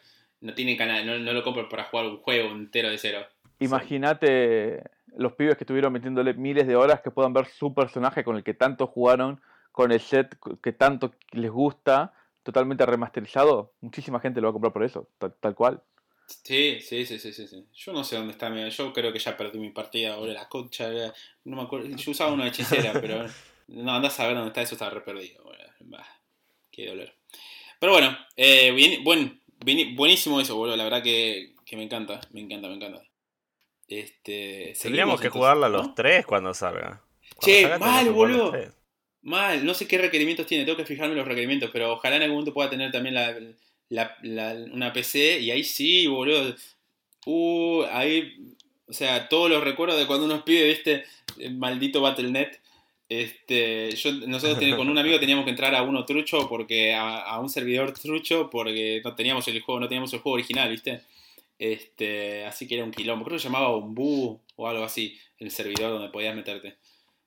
No 0.41 0.55
tiene 0.55 0.77
canal, 0.77 1.07
no, 1.07 1.19
no 1.19 1.33
lo 1.33 1.43
compra 1.43 1.69
para 1.69 1.85
jugar 1.85 2.07
un 2.07 2.19
juego 2.19 2.51
entero 2.51 2.91
de 2.91 2.99
cero. 2.99 3.27
Imagínate 3.61 4.83
los 5.17 5.33
pibes 5.35 5.57
que 5.57 5.65
estuvieron 5.65 5.93
metiéndole 5.93 6.35
miles 6.35 6.67
de 6.67 6.77
horas 6.77 7.01
que 7.03 7.11
puedan 7.11 7.33
ver 7.33 7.47
su 7.47 7.75
personaje 7.75 8.25
con 8.25 8.37
el 8.37 8.45
que 8.45 8.55
tanto 8.55 8.87
jugaron, 8.87 9.41
con 9.73 9.93
el 9.93 10.01
set 10.01 10.37
que 10.63 10.73
tanto 10.73 11.13
les 11.33 11.51
gusta, 11.51 12.13
totalmente 12.43 12.87
remasterizado. 12.87 13.73
Muchísima 13.81 14.21
gente 14.21 14.41
lo 14.41 14.49
va 14.49 14.51
a 14.51 14.53
comprar 14.55 14.73
por 14.73 14.85
eso, 14.85 15.09
tal, 15.19 15.35
tal 15.41 15.55
cual. 15.55 15.83
Sí, 16.27 16.81
sí, 16.81 17.05
sí, 17.07 17.19
sí, 17.19 17.33
sí, 17.33 17.47
sí. 17.47 17.67
Yo 17.75 17.93
no 17.93 18.05
sé 18.05 18.17
dónde 18.17 18.33
está. 18.33 18.49
mi- 18.51 18.69
Yo 18.71 18.93
creo 18.93 19.13
que 19.13 19.19
ya 19.19 19.37
perdí 19.37 19.59
mi 19.59 19.71
partida. 19.71 20.15
Ahora 20.15 20.33
la 20.33 20.49
concha. 20.49 20.89
No 21.45 21.57
me 21.57 21.63
acuerdo. 21.63 21.89
Yo 21.89 22.11
usaba 22.11 22.33
una 22.33 22.47
hechicera, 22.49 22.93
pero. 23.01 23.27
No, 23.69 23.93
andás 23.95 24.19
a 24.21 24.27
ver 24.27 24.35
dónde 24.37 24.49
está. 24.49 24.63
Eso 24.63 24.75
está 24.75 24.91
re 24.91 25.01
perdido. 25.03 25.43
boludo. 25.45 25.63
Bah, 25.81 26.07
qué 26.71 26.87
dolor. 26.89 27.13
Pero 27.81 27.93
bueno, 27.93 28.17
eh, 28.37 28.73
bien, 28.73 29.05
buen, 29.05 29.43
bien- 29.65 29.97
buenísimo 29.97 30.41
eso, 30.41 30.57
boludo. 30.57 30.77
La 30.77 30.85
verdad 30.85 31.03
que, 31.03 31.55
que 31.67 31.77
me 31.77 31.85
encanta. 31.85 32.21
Me 32.33 32.41
encanta, 32.43 32.69
me 32.69 32.77
encanta. 32.77 33.03
Este, 33.89 34.75
Tendríamos 34.81 35.21
que 35.21 35.27
entonces, 35.27 35.33
jugarla 35.33 35.69
¿no? 35.69 35.79
los 35.79 35.95
tres 35.95 36.25
cuando 36.27 36.55
salga. 36.55 37.03
Cuando 37.37 37.55
Che, 37.55 37.63
salga, 37.63 37.79
mal, 37.79 38.11
boludo. 38.11 38.53
Mal, 39.23 39.65
no 39.65 39.75
sé 39.75 39.87
qué 39.87 39.99
requerimientos 39.99 40.47
tiene, 40.47 40.65
tengo 40.65 40.77
que 40.79 40.85
fijarme 40.87 41.15
los 41.15 41.27
requerimientos, 41.29 41.71
pero 41.73 41.93
ojalá 41.93 42.17
en 42.17 42.23
algún 42.23 42.37
momento 42.39 42.55
pueda 42.55 42.71
tener 42.71 42.91
también 42.91 43.15
la, 43.15 43.37
la- 43.89 44.17
la- 44.23 44.55
una 44.73 44.93
PC 44.93 45.39
y 45.41 45.51
ahí 45.51 45.63
sí, 45.63 46.07
boludo. 46.07 46.55
Uh, 47.27 47.85
ahí, 47.93 48.35
o 48.87 48.93
sea, 48.93 49.29
todos 49.29 49.49
los 49.49 49.63
recuerdos 49.63 49.97
de 49.99 50.07
cuando 50.07 50.27
uno 50.27 50.45
pide, 50.45 50.67
viste, 50.69 51.05
el 51.39 51.55
maldito 51.57 52.01
Battle.net. 52.01 52.59
Este, 53.09 53.95
yo, 53.95 54.11
nosotros 54.27 54.59
ten- 54.59 54.75
con 54.75 54.89
un 54.89 54.97
amigo 54.99 55.21
teníamos 55.21 55.45
que 55.45 55.51
entrar 55.51 55.75
a 55.75 55.83
uno 55.83 56.05
trucho 56.07 56.49
porque 56.49 56.95
a, 56.95 57.19
a 57.21 57.39
un 57.41 57.51
servidor 57.51 57.93
trucho 57.93 58.49
porque 58.51 59.03
no 59.05 59.15
teníamos 59.15 59.47
el 59.49 59.61
juego, 59.61 59.81
no 59.81 59.89
teníamos 59.89 60.13
el 60.15 60.21
juego 60.21 60.35
original, 60.35 60.71
viste. 60.71 61.03
Este, 61.63 62.45
así 62.45 62.67
que 62.67 62.75
era 62.75 62.83
un 62.85 62.91
quilombo. 62.91 63.25
Creo 63.25 63.37
que 63.37 63.43
se 63.43 63.49
llamaba 63.49 63.77
Umbu 63.77 64.41
o 64.57 64.69
algo 64.69 64.83
así, 64.83 65.17
el 65.39 65.53
servidor 65.53 65.93
donde 65.93 66.09
podías 66.09 66.35
meterte. 66.35 66.75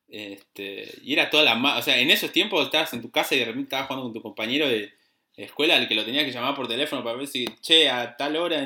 Este, 0.09 0.93
y 1.03 1.13
era 1.13 1.29
toda 1.29 1.43
la 1.43 1.55
ma- 1.55 1.77
O 1.77 1.81
sea, 1.81 1.97
en 1.99 2.11
esos 2.11 2.33
tiempos 2.33 2.65
estabas 2.65 2.93
en 2.93 3.01
tu 3.01 3.09
casa 3.11 3.33
y 3.33 3.39
de 3.39 3.45
repente 3.45 3.63
estabas 3.67 3.87
jugando 3.87 4.03
con 4.03 4.13
tu 4.13 4.21
compañero 4.21 4.67
de, 4.67 4.91
escuela 5.37 5.77
al 5.77 5.87
que 5.87 5.95
lo 5.95 6.03
tenías 6.03 6.25
que 6.25 6.31
llamar 6.33 6.53
por 6.53 6.67
teléfono 6.67 7.01
para 7.03 7.15
ver 7.17 7.27
si, 7.27 7.45
che, 7.61 7.89
a 7.89 8.15
tal 8.17 8.35
hora, 8.35 8.59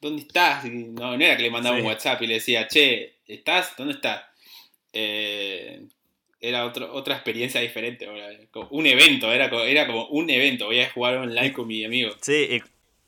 ¿dónde 0.00 0.22
estás? 0.22 0.64
Y 0.64 0.70
no, 0.70 1.16
no 1.16 1.24
era 1.24 1.36
que 1.36 1.42
le 1.42 1.50
mandaba 1.50 1.76
Sí. 1.76 1.82
un 1.82 1.88
WhatsApp 1.88 2.22
y 2.22 2.26
le 2.28 2.34
decía, 2.34 2.68
che, 2.68 3.14
¿estás? 3.26 3.76
¿Dónde 3.76 3.94
estás? 3.94 4.22
Eh, 4.92 5.82
era 6.40 6.64
otro, 6.66 6.92
otra 6.94 7.14
experiencia 7.16 7.60
diferente. 7.60 8.06
Como 8.50 8.68
Un 8.70 8.86
evento, 8.86 9.32
era 9.32 9.50
como, 9.50 9.62
era 9.62 9.86
como 9.86 10.06
un 10.06 10.30
evento. 10.30 10.66
Voy 10.66 10.80
a 10.80 10.90
jugar 10.90 11.16
online 11.18 11.52
con 11.52 11.66
mi 11.66 11.84
amigo. 11.84 12.12
Sí, 12.20 12.60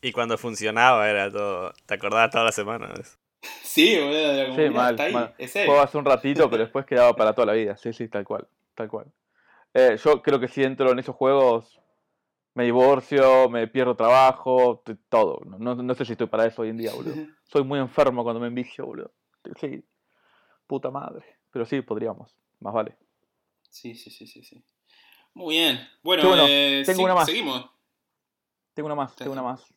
y, 0.03 0.11
cuando 0.11 0.37
funcionaba 0.37 1.09
era 1.09 1.31
todo. 1.31 1.73
Te 1.85 1.95
acordabas 1.95 2.29
toda 2.29 2.45
la 2.45 2.51
semana. 2.51 2.87
de 2.89 3.01
eso. 3.01 3.17
Sí, 3.63 3.97
boludo. 3.99 4.31
Era 4.31 4.49
como, 4.49 4.59
Sí, 4.59 4.69
mal, 4.69 4.91
está 4.91 5.03
ahí, 5.03 5.13
mal. 5.13 5.35
es 5.37 5.55
él. 5.55 5.65
Juego 5.65 5.81
hace 5.81 5.97
un 5.97 6.05
ratito, 6.05 6.49
pero 6.49 6.63
después 6.63 6.85
quedaba 6.85 7.15
para 7.15 7.33
toda 7.33 7.47
la 7.47 7.53
vida. 7.53 7.77
Sí, 7.77 7.93
sí, 7.93 8.07
tal 8.07 8.23
cual. 8.25 8.47
Tal 8.75 8.89
cual. 8.89 9.11
Eh, 9.73 9.97
yo 10.03 10.21
creo 10.21 10.39
que 10.39 10.47
si 10.47 10.63
entro 10.63 10.91
en 10.91 10.99
esos 10.99 11.15
juegos, 11.15 11.79
me 12.53 12.65
divorcio, 12.65 13.49
me 13.49 13.67
pierdo 13.67 13.95
trabajo, 13.95 14.83
todo. 15.09 15.41
No, 15.45 15.57
no, 15.57 15.75
no 15.75 15.95
sé 15.95 16.05
si 16.05 16.11
estoy 16.11 16.27
para 16.27 16.45
eso 16.45 16.61
hoy 16.61 16.69
en 16.69 16.77
día, 16.77 16.93
boludo. 16.93 17.15
Soy 17.45 17.63
muy 17.63 17.79
enfermo 17.79 18.23
cuando 18.23 18.39
me 18.39 18.47
envicio, 18.47 18.85
boludo. 18.85 19.11
Sí, 19.59 19.83
puta 20.67 20.91
madre. 20.91 21.25
Pero 21.51 21.65
sí, 21.65 21.81
podríamos. 21.81 22.35
Más 22.59 22.73
vale. 22.73 22.95
Sí, 23.69 23.95
sí, 23.95 24.09
sí, 24.11 24.27
sí, 24.27 24.43
sí. 24.43 24.63
Muy 25.33 25.55
bien. 25.55 25.79
Bueno, 26.03 26.23
eh, 26.47 26.83
tengo 26.85 26.99
sí, 26.99 27.03
una 27.03 27.15
más. 27.15 27.25
seguimos. 27.25 27.69
Tengo 28.73 28.87
una 28.87 28.95
más, 28.95 29.15
tengo 29.15 29.31
una 29.31 29.43
más. 29.43 29.73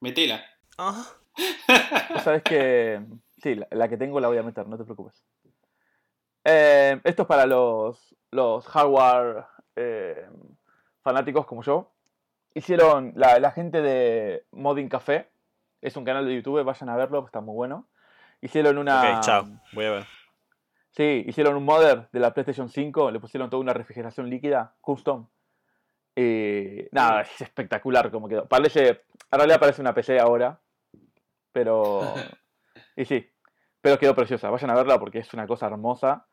Metela. 0.00 0.42
Ah, 0.78 1.04
Vos 2.10 2.22
sabés 2.22 2.42
que. 2.42 3.00
Sí, 3.42 3.54
la, 3.54 3.66
la 3.70 3.88
que 3.88 3.96
tengo 3.96 4.20
la 4.20 4.28
voy 4.28 4.38
a 4.38 4.42
meter, 4.42 4.66
no 4.66 4.76
te 4.76 4.84
preocupes. 4.84 5.24
Eh, 6.44 7.00
esto 7.04 7.22
es 7.22 7.28
para 7.28 7.46
los, 7.46 8.14
los 8.30 8.66
hardware 8.66 9.44
eh, 9.76 10.26
fanáticos 11.02 11.46
como 11.46 11.62
yo. 11.62 11.92
Hicieron 12.54 13.12
la, 13.16 13.38
la 13.38 13.50
gente 13.52 13.80
de 13.80 14.44
Modding 14.52 14.88
Café. 14.88 15.30
Es 15.80 15.96
un 15.96 16.04
canal 16.04 16.26
de 16.26 16.34
YouTube, 16.34 16.62
vayan 16.62 16.88
a 16.90 16.96
verlo, 16.96 17.24
está 17.24 17.40
muy 17.40 17.54
bueno. 17.54 17.88
Hicieron 18.40 18.78
una. 18.78 19.18
ok, 19.18 19.24
chao. 19.24 19.46
Voy 19.72 19.84
a 19.86 19.90
ver. 19.92 20.06
Sí, 20.90 21.24
hicieron 21.26 21.56
un 21.56 21.64
modder 21.64 22.08
de 22.10 22.20
la 22.20 22.34
PlayStation 22.34 22.68
5, 22.68 23.10
le 23.10 23.20
pusieron 23.20 23.48
toda 23.48 23.62
una 23.62 23.72
refrigeración 23.72 24.28
líquida, 24.28 24.74
custom. 24.80 25.28
Y 26.16 26.88
nada, 26.90 27.22
es 27.22 27.40
espectacular 27.40 28.10
como 28.10 28.28
quedó. 28.28 28.46
Parece, 28.46 29.04
en 29.32 29.38
realidad 29.38 29.60
parece 29.60 29.80
una 29.80 29.94
PC 29.94 30.18
ahora, 30.18 30.60
pero... 31.52 32.14
Y 32.96 33.04
sí, 33.04 33.26
pero 33.80 33.98
quedó 33.98 34.14
preciosa. 34.14 34.50
Vayan 34.50 34.70
a 34.70 34.74
verla 34.74 34.98
porque 34.98 35.20
es 35.20 35.32
una 35.32 35.46
cosa 35.46 35.66
hermosa. 35.66 36.26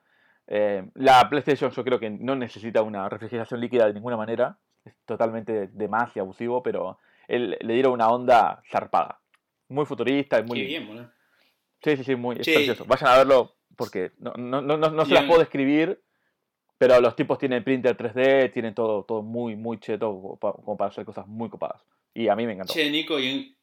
Eh, 0.48 0.86
la 0.96 1.30
PlayStation 1.30 1.72
yo 1.72 1.84
creo 1.84 2.00
que 2.00 2.10
no 2.10 2.36
necesita 2.36 2.82
una 2.82 3.08
refrigeración 3.08 3.62
líquida 3.62 3.86
de 3.86 3.94
ninguna 3.94 4.18
manera. 4.18 4.58
es 4.84 4.94
totalmente 5.06 5.68
de 5.68 5.88
más 5.88 6.16
y 6.16 6.20
abusivo, 6.20 6.62
pero 6.64 7.00
él, 7.28 7.58
le 7.62 7.74
dieron 7.74 7.94
una 7.94 8.10
onda 8.10 8.62
zarpada. 8.70 9.20
Muy 9.70 9.86
futurista, 9.86 10.40
y 10.40 10.44
muy... 10.44 10.60
Qué 10.60 10.66
bien. 10.66 11.12
Sí, 11.82 11.98
sí, 11.98 12.04
sí, 12.04 12.16
muy 12.16 12.38
es 12.40 12.48
precioso. 12.48 12.86
Vayan 12.86 13.10
a 13.10 13.18
verlo 13.18 13.56
porque 13.76 14.12
no, 14.18 14.34
no, 14.38 14.62
no, 14.62 14.78
no, 14.78 14.90
no 14.90 15.06
se 15.06 15.14
las 15.14 15.26
puedo 15.26 15.40
describir, 15.40 16.02
pero 16.78 17.00
los 17.00 17.16
tipos 17.16 17.38
tienen 17.38 17.64
printer 17.64 17.96
3D, 17.96 18.52
tienen 18.52 18.74
todo, 18.74 19.04
todo 19.04 19.22
muy, 19.22 19.56
muy 19.56 19.80
cheto 19.80 20.38
como 20.40 20.78
para 20.78 20.90
hacer 20.90 21.06
cosas 21.06 21.28
muy 21.28 21.50
copadas. 21.50 21.84
Y 22.18 22.30
a 22.30 22.36
mí 22.36 22.48
me 22.48 22.54
encantó. 22.54 22.74
Che, 22.74 22.90
Nico, 22.90 23.20
¿y 23.20 23.28
en, 23.28 23.58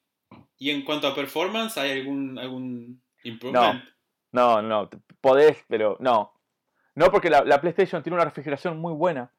y 0.59 0.71
en 0.71 0.83
cuanto 0.85 1.09
a 1.09 1.15
performance, 1.15 1.77
¿hay 1.77 1.91
algún, 1.99 2.39
algún 2.39 3.03
improvement? 3.25 3.83
No, 4.31 4.63
no, 4.63 4.89
te- 4.89 4.99
podés, 5.21 5.59
pero 5.69 5.97
no. 5.99 6.33
No, 6.95 7.11
porque 7.11 7.31
la, 7.31 7.43
la 7.45 7.61
PlayStation 7.61 8.01
tiene 8.05 8.15
una 8.15 8.25
refrigeración 8.25 8.79
muy 8.79 8.93
buena. 8.93 9.33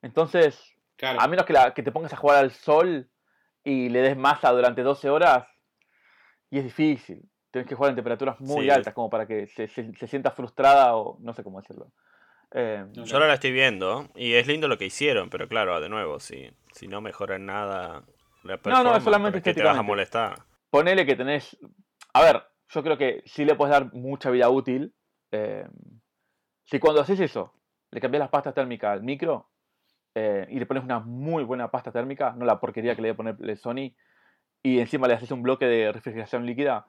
Entonces, 0.00 0.60
Claro. 0.96 1.20
a 1.20 1.26
menos 1.26 1.44
que, 1.44 1.52
la, 1.52 1.74
que 1.74 1.82
te 1.82 1.90
pongas 1.90 2.12
a 2.12 2.16
jugar 2.16 2.38
al 2.38 2.52
sol 2.52 3.08
y 3.64 3.88
le 3.88 4.00
des 4.00 4.16
masa 4.16 4.52
durante 4.52 4.82
12 4.84 5.10
horas, 5.10 5.44
y 6.48 6.58
es 6.58 6.64
difícil. 6.64 7.20
Tienes 7.50 7.68
que 7.68 7.74
jugar 7.74 7.90
en 7.90 7.96
temperaturas 7.96 8.38
muy 8.40 8.66
Sí. 8.66 8.70
altas 8.70 8.94
como 8.94 9.10
para 9.10 9.26
que 9.26 9.48
se, 9.48 9.66
se- 9.66 9.92
se 9.94 10.06
sienta 10.06 10.30
frustrada 10.30 10.94
o 10.94 11.18
no 11.20 11.34
sé 11.34 11.42
cómo 11.42 11.60
decirlo. 11.60 11.90
Eh, 12.52 12.84
No, 12.94 13.04
Yo 13.04 13.16
ahora 13.16 13.26
la 13.26 13.34
estoy 13.34 13.50
viendo 13.50 14.08
y 14.14 14.34
es 14.34 14.46
lindo 14.46 14.68
lo 14.68 14.78
que 14.78 14.84
hicieron, 14.86 15.30
pero 15.30 15.48
claro, 15.48 15.80
de 15.80 15.88
nuevo, 15.88 16.20
si, 16.20 16.48
si 16.72 16.86
no 16.86 17.00
mejora 17.00 17.34
en 17.34 17.46
nada 18.44 18.56
la 18.56 18.62
performance, 18.62 19.04
solamente 19.04 19.40
¿para 19.40 19.42
qué 19.42 19.54
te 19.54 19.62
vas 19.62 19.76
a 19.76 19.80
estéticamente. 19.80 19.86
molestar? 19.86 20.34
ponele 20.70 21.06
que 21.06 21.16
tenés. 21.16 21.56
A 22.14 22.22
ver, 22.22 22.42
yo 22.68 22.82
creo 22.82 22.96
que 22.96 23.22
sí 23.26 23.44
le 23.44 23.54
puedes 23.54 23.72
dar 23.72 23.92
mucha 23.92 24.30
vida 24.30 24.48
útil. 24.48 24.94
eh, 25.30 25.66
si 26.64 26.78
cuando 26.78 27.00
haces 27.02 27.20
eso, 27.20 27.52
le 27.90 28.00
cambias 28.00 28.20
las 28.20 28.30
pastas 28.30 28.54
térmicas 28.54 28.92
al 28.92 29.02
micro 29.02 29.50
eh, 30.14 30.46
y 30.50 30.58
le 30.58 30.66
pones 30.66 30.84
una 30.84 31.00
muy 31.00 31.44
buena 31.44 31.70
pasta 31.70 31.92
térmica, 31.92 32.32
no 32.36 32.44
la 32.44 32.60
porquería 32.60 32.94
que 32.94 33.02
le 33.02 33.12
voy 33.12 33.28
a 33.28 33.34
poner 33.34 33.56
Sony, 33.58 33.94
y 34.62 34.78
encima 34.78 35.08
le 35.08 35.14
haces 35.14 35.30
un 35.30 35.42
bloque 35.42 35.66
de 35.66 35.92
refrigeración 35.92 36.46
líquida, 36.46 36.86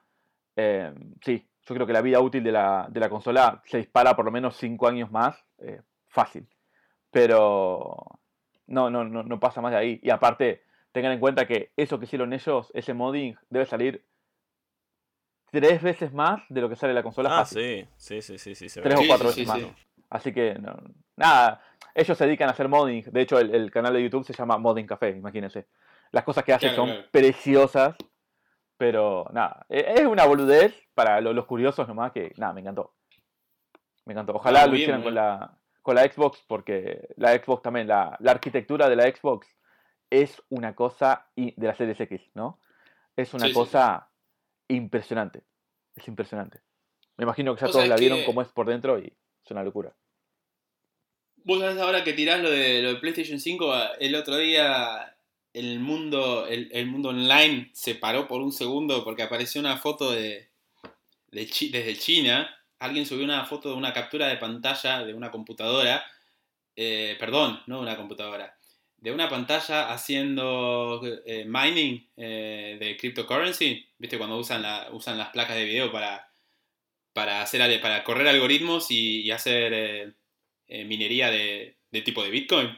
eh, 0.56 0.94
sí, 1.22 1.46
yo 1.62 1.74
creo 1.74 1.86
que 1.86 1.92
la 1.92 2.02
vida 2.02 2.20
útil 2.20 2.44
de 2.44 2.52
la, 2.52 2.86
de 2.90 3.00
la 3.00 3.08
consola 3.08 3.62
se 3.64 3.78
dispara 3.78 4.14
por 4.14 4.24
lo 4.24 4.30
menos 4.30 4.56
5 4.56 4.86
años 4.86 5.10
más, 5.10 5.42
eh, 5.58 5.82
fácil. 6.08 6.46
Pero 7.10 8.20
no, 8.66 8.90
no, 8.90 9.04
no, 9.04 9.22
no 9.22 9.40
pasa 9.40 9.60
más 9.60 9.72
de 9.72 9.78
ahí. 9.78 10.00
Y 10.02 10.10
aparte, 10.10 10.62
tengan 10.94 11.10
en 11.12 11.18
cuenta 11.18 11.46
que 11.46 11.72
eso 11.76 11.98
que 11.98 12.04
hicieron 12.04 12.32
ellos, 12.32 12.70
ese 12.72 12.94
modding, 12.94 13.36
debe 13.50 13.66
salir 13.66 14.04
tres 15.50 15.82
veces 15.82 16.12
más 16.12 16.42
de 16.48 16.60
lo 16.60 16.68
que 16.68 16.76
sale 16.76 16.94
la 16.94 17.02
consola. 17.02 17.30
Ah, 17.32 17.38
fácil. 17.40 17.88
sí, 17.96 18.22
sí, 18.22 18.22
sí, 18.22 18.38
sí, 18.38 18.54
sí, 18.54 18.68
se 18.68 18.80
Tres 18.80 18.96
ve. 18.96 19.04
o 19.04 19.08
cuatro 19.08 19.28
sí, 19.28 19.40
veces 19.44 19.52
sí, 19.52 19.58
más. 19.66 19.76
sí. 19.76 19.84
Así 20.08 20.32
que, 20.32 20.54
no, 20.54 20.76
nada, 21.16 21.60
ellos 21.94 22.16
se 22.16 22.26
dedican 22.26 22.48
a 22.48 22.52
hacer 22.52 22.68
modding. 22.68 23.02
De 23.10 23.20
hecho, 23.20 23.38
el, 23.40 23.52
el 23.52 23.70
canal 23.72 23.92
de 23.92 24.02
YouTube 24.04 24.24
se 24.24 24.32
llama 24.32 24.56
Modding 24.56 24.86
Café, 24.86 25.10
imagínense. 25.10 25.66
Las 26.12 26.22
cosas 26.22 26.44
que 26.44 26.52
hacen 26.52 26.70
Claro, 26.74 26.76
son 26.86 26.94
claro. 26.94 27.08
preciosas, 27.10 27.96
pero 28.76 29.26
nada, 29.32 29.66
e- 29.68 29.94
es 29.96 30.06
una 30.06 30.26
boludez 30.26 30.74
para 30.94 31.20
lo- 31.20 31.32
los 31.32 31.46
curiosos 31.46 31.88
nomás 31.88 32.12
que, 32.12 32.32
nada, 32.36 32.52
me 32.52 32.60
encantó. 32.60 32.94
Me 34.04 34.12
encantó. 34.12 34.34
Ojalá 34.34 34.60
Ah, 34.62 34.66
lo 34.66 34.70
muy 34.70 34.78
bien, 34.78 34.82
hicieran 34.90 35.02
con 35.02 35.14
la, 35.16 35.58
con 35.82 35.96
la 35.96 36.04
Xbox, 36.04 36.44
porque 36.46 37.08
la 37.16 37.32
Xbox 37.32 37.62
también, 37.62 37.88
la, 37.88 38.16
la 38.20 38.30
arquitectura 38.30 38.88
de 38.88 38.94
la 38.94 39.04
Xbox 39.04 39.48
es 40.10 40.42
una 40.48 40.74
cosa, 40.74 41.28
de 41.36 41.54
la 41.56 41.74
Series 41.74 42.00
X, 42.00 42.20
¿no? 42.34 42.60
Es 43.16 43.34
una 43.34 43.46
Sí, 43.46 43.52
sí. 43.52 43.58
cosa 43.58 44.08
impresionante. 44.68 45.42
Es 45.94 46.06
impresionante. 46.08 46.60
Me 47.16 47.24
imagino 47.24 47.54
que 47.54 47.60
ya 47.62 47.68
O 47.68 47.70
todos 47.72 47.88
la 47.88 47.96
vieron 47.96 48.18
que- 48.20 48.24
como 48.26 48.42
es 48.42 48.48
por 48.48 48.66
dentro 48.66 48.98
y 48.98 49.06
es 49.44 49.50
una 49.50 49.62
locura. 49.62 49.94
Vos 51.44 51.60
sabés 51.60 51.78
ahora 51.78 52.02
que 52.04 52.14
tirás 52.14 52.40
lo 52.40 52.50
de, 52.50 52.80
lo 52.82 52.94
de 52.94 53.00
PlayStation 53.00 53.38
5, 53.38 53.72
el 54.00 54.14
otro 54.14 54.36
día 54.36 55.14
el 55.52 55.78
mundo, 55.78 56.46
el, 56.46 56.68
el 56.72 56.86
mundo 56.86 57.10
online 57.10 57.70
se 57.74 57.94
paró 57.94 58.26
por 58.26 58.40
un 58.40 58.50
segundo 58.50 59.04
porque 59.04 59.22
apareció 59.22 59.60
una 59.60 59.76
foto 59.76 60.10
de, 60.10 60.48
de 61.28 61.46
Chi- 61.46 61.70
desde 61.70 61.96
China. 61.96 62.48
Alguien 62.78 63.06
subió 63.06 63.24
una 63.24 63.44
foto 63.44 63.68
de 63.70 63.76
una 63.76 63.92
captura 63.92 64.26
de 64.26 64.36
pantalla 64.38 65.04
de 65.04 65.14
una 65.14 65.30
computadora. 65.30 66.04
eh, 66.76 67.16
perdón, 67.20 67.60
no 67.66 67.76
de 67.76 67.82
una 67.82 67.96
computadora. 67.96 68.58
De 69.04 69.12
una 69.12 69.28
pantalla 69.28 69.92
haciendo 69.92 71.00
eh, 71.26 71.44
mining 71.46 72.08
eh, 72.16 72.76
de 72.80 72.96
cryptocurrency. 72.96 73.86
¿Viste? 73.98 74.16
Cuando 74.18 74.38
usan, 74.38 74.62
la, 74.62 74.88
usan 74.92 75.18
las 75.18 75.28
placas 75.28 75.56
de 75.56 75.64
video 75.66 75.92
para, 75.92 76.32
para, 77.12 77.42
hacer, 77.42 77.80
para 77.80 78.04
correr 78.04 78.28
algoritmos 78.28 78.90
y, 78.90 79.22
y 79.22 79.30
hacer 79.30 80.14
eh, 80.68 80.84
minería 80.86 81.30
de, 81.30 81.76
de 81.90 82.02
tipo 82.02 82.22
de 82.24 82.30
Bitcoin. 82.30 82.70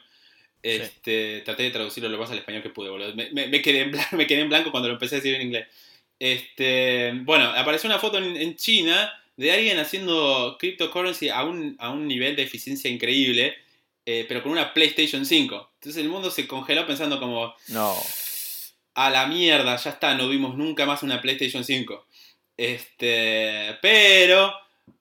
Este, 0.62 1.42
Traté 1.42 1.64
de 1.64 1.70
traducirlo 1.70 2.08
lo 2.08 2.18
más 2.18 2.30
al 2.30 2.38
español 2.38 2.62
que 2.62 2.70
pude, 2.70 2.90
boludo. 2.90 3.14
Me, 3.14 3.30
me- 3.32 3.48
me 3.48 3.62
quedé 3.62 3.82
en 3.82 3.92
blanco, 3.92 4.16
me 4.16 4.26
quedé 4.26 4.40
en 4.42 4.48
blanco 4.48 4.70
cuando 4.72 4.88
lo 4.88 4.94
empecé 4.94 5.16
a 5.16 5.18
decir 5.18 5.34
en 5.36 5.42
inglés. 5.42 5.68
Este, 6.18 7.12
bueno, 7.22 7.44
apareció 7.50 7.88
una 7.88 7.98
foto 7.98 8.18
en, 8.18 8.36
en 8.36 8.56
China 8.56 9.12
de 9.36 9.52
alguien 9.52 9.78
haciendo 9.78 10.56
cryptocurrency 10.58 11.28
a 11.28 11.44
un, 11.44 11.76
a 11.78 11.90
un 11.90 12.08
nivel 12.08 12.36
de 12.36 12.42
eficiencia 12.42 12.90
increíble, 12.90 13.56
pero 14.28 14.42
con 14.42 14.52
una 14.52 14.72
PlayStation 14.74 15.26
5. 15.26 15.72
Entonces 15.86 16.02
el 16.02 16.08
mundo 16.10 16.32
se 16.32 16.48
congeló 16.48 16.84
pensando 16.84 17.20
como, 17.20 17.54
No. 17.68 17.94
a 18.94 19.08
la 19.08 19.28
mierda, 19.28 19.76
ya 19.76 19.90
está, 19.90 20.16
no 20.16 20.28
vimos 20.28 20.56
nunca 20.56 20.84
más 20.84 21.04
una 21.04 21.20
PlayStation 21.22 21.62
5. 21.62 22.04
Este, 22.56 23.78
pero 23.80 24.52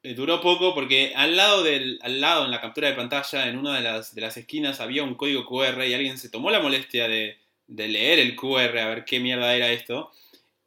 eh, 0.04 0.14
duró 0.14 0.42
poco 0.42 0.76
porque 0.76 1.14
al 1.16 1.36
lado 1.36 1.64
del 1.64 1.98
al 2.04 2.22
lado 2.22 2.46
en 2.46 2.52
la 2.52 2.62
captura 2.62 2.88
de 2.90 2.94
pantalla 2.94 3.48
en 3.48 3.58
una 3.58 3.74
de 3.74 3.82
las 3.82 4.14
de 4.14 4.22
las 4.22 4.38
esquinas 4.38 4.80
había 4.80 5.04
un 5.04 5.16
código 5.16 5.44
QR 5.48 5.88
y 5.88 5.94
alguien 5.96 6.20
se 6.20 6.30
tomó 6.30 6.52
la 6.52 6.60
molestia 6.60 7.08
de, 7.08 7.40
de 7.66 7.88
leer 7.88 8.20
el 8.20 8.36
QR 8.36 8.78
a 8.78 8.86
ver 8.88 9.06
qué 9.06 9.20
mierda 9.20 9.56
era 9.56 9.72
esto. 9.72 10.12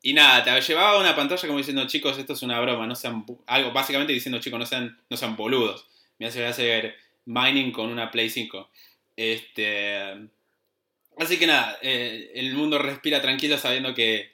Y 0.02 0.14
nada, 0.14 0.42
te 0.42 0.60
llevaba 0.60 0.92
a 0.96 1.00
una 1.00 1.14
pantalla 1.14 1.46
como 1.46 1.58
diciendo, 1.58 1.86
"Chicos, 1.86 2.18
esto 2.18 2.32
es 2.32 2.42
una 2.42 2.58
broma, 2.58 2.88
no 2.88 2.96
sean 2.96 3.24
bu-", 3.24 3.38
algo 3.46 3.70
básicamente 3.70 4.12
diciendo, 4.12 4.40
"Chicos, 4.40 4.58
no 4.58 4.66
sean 4.66 5.00
no 5.08 5.16
sean 5.16 5.36
boludos." 5.36 5.86
Me 6.18 6.26
hace 6.26 6.44
hacer 6.44 6.96
mining 7.24 7.70
con 7.70 7.90
una 7.90 8.10
Play 8.10 8.30
5. 8.30 8.68
Este, 9.18 10.28
Así 11.18 11.38
que 11.38 11.46
nada, 11.48 11.76
eh, 11.82 12.30
el 12.34 12.54
mundo 12.54 12.78
respira 12.78 13.20
tranquilo 13.20 13.58
sabiendo 13.58 13.92
que, 13.94 14.30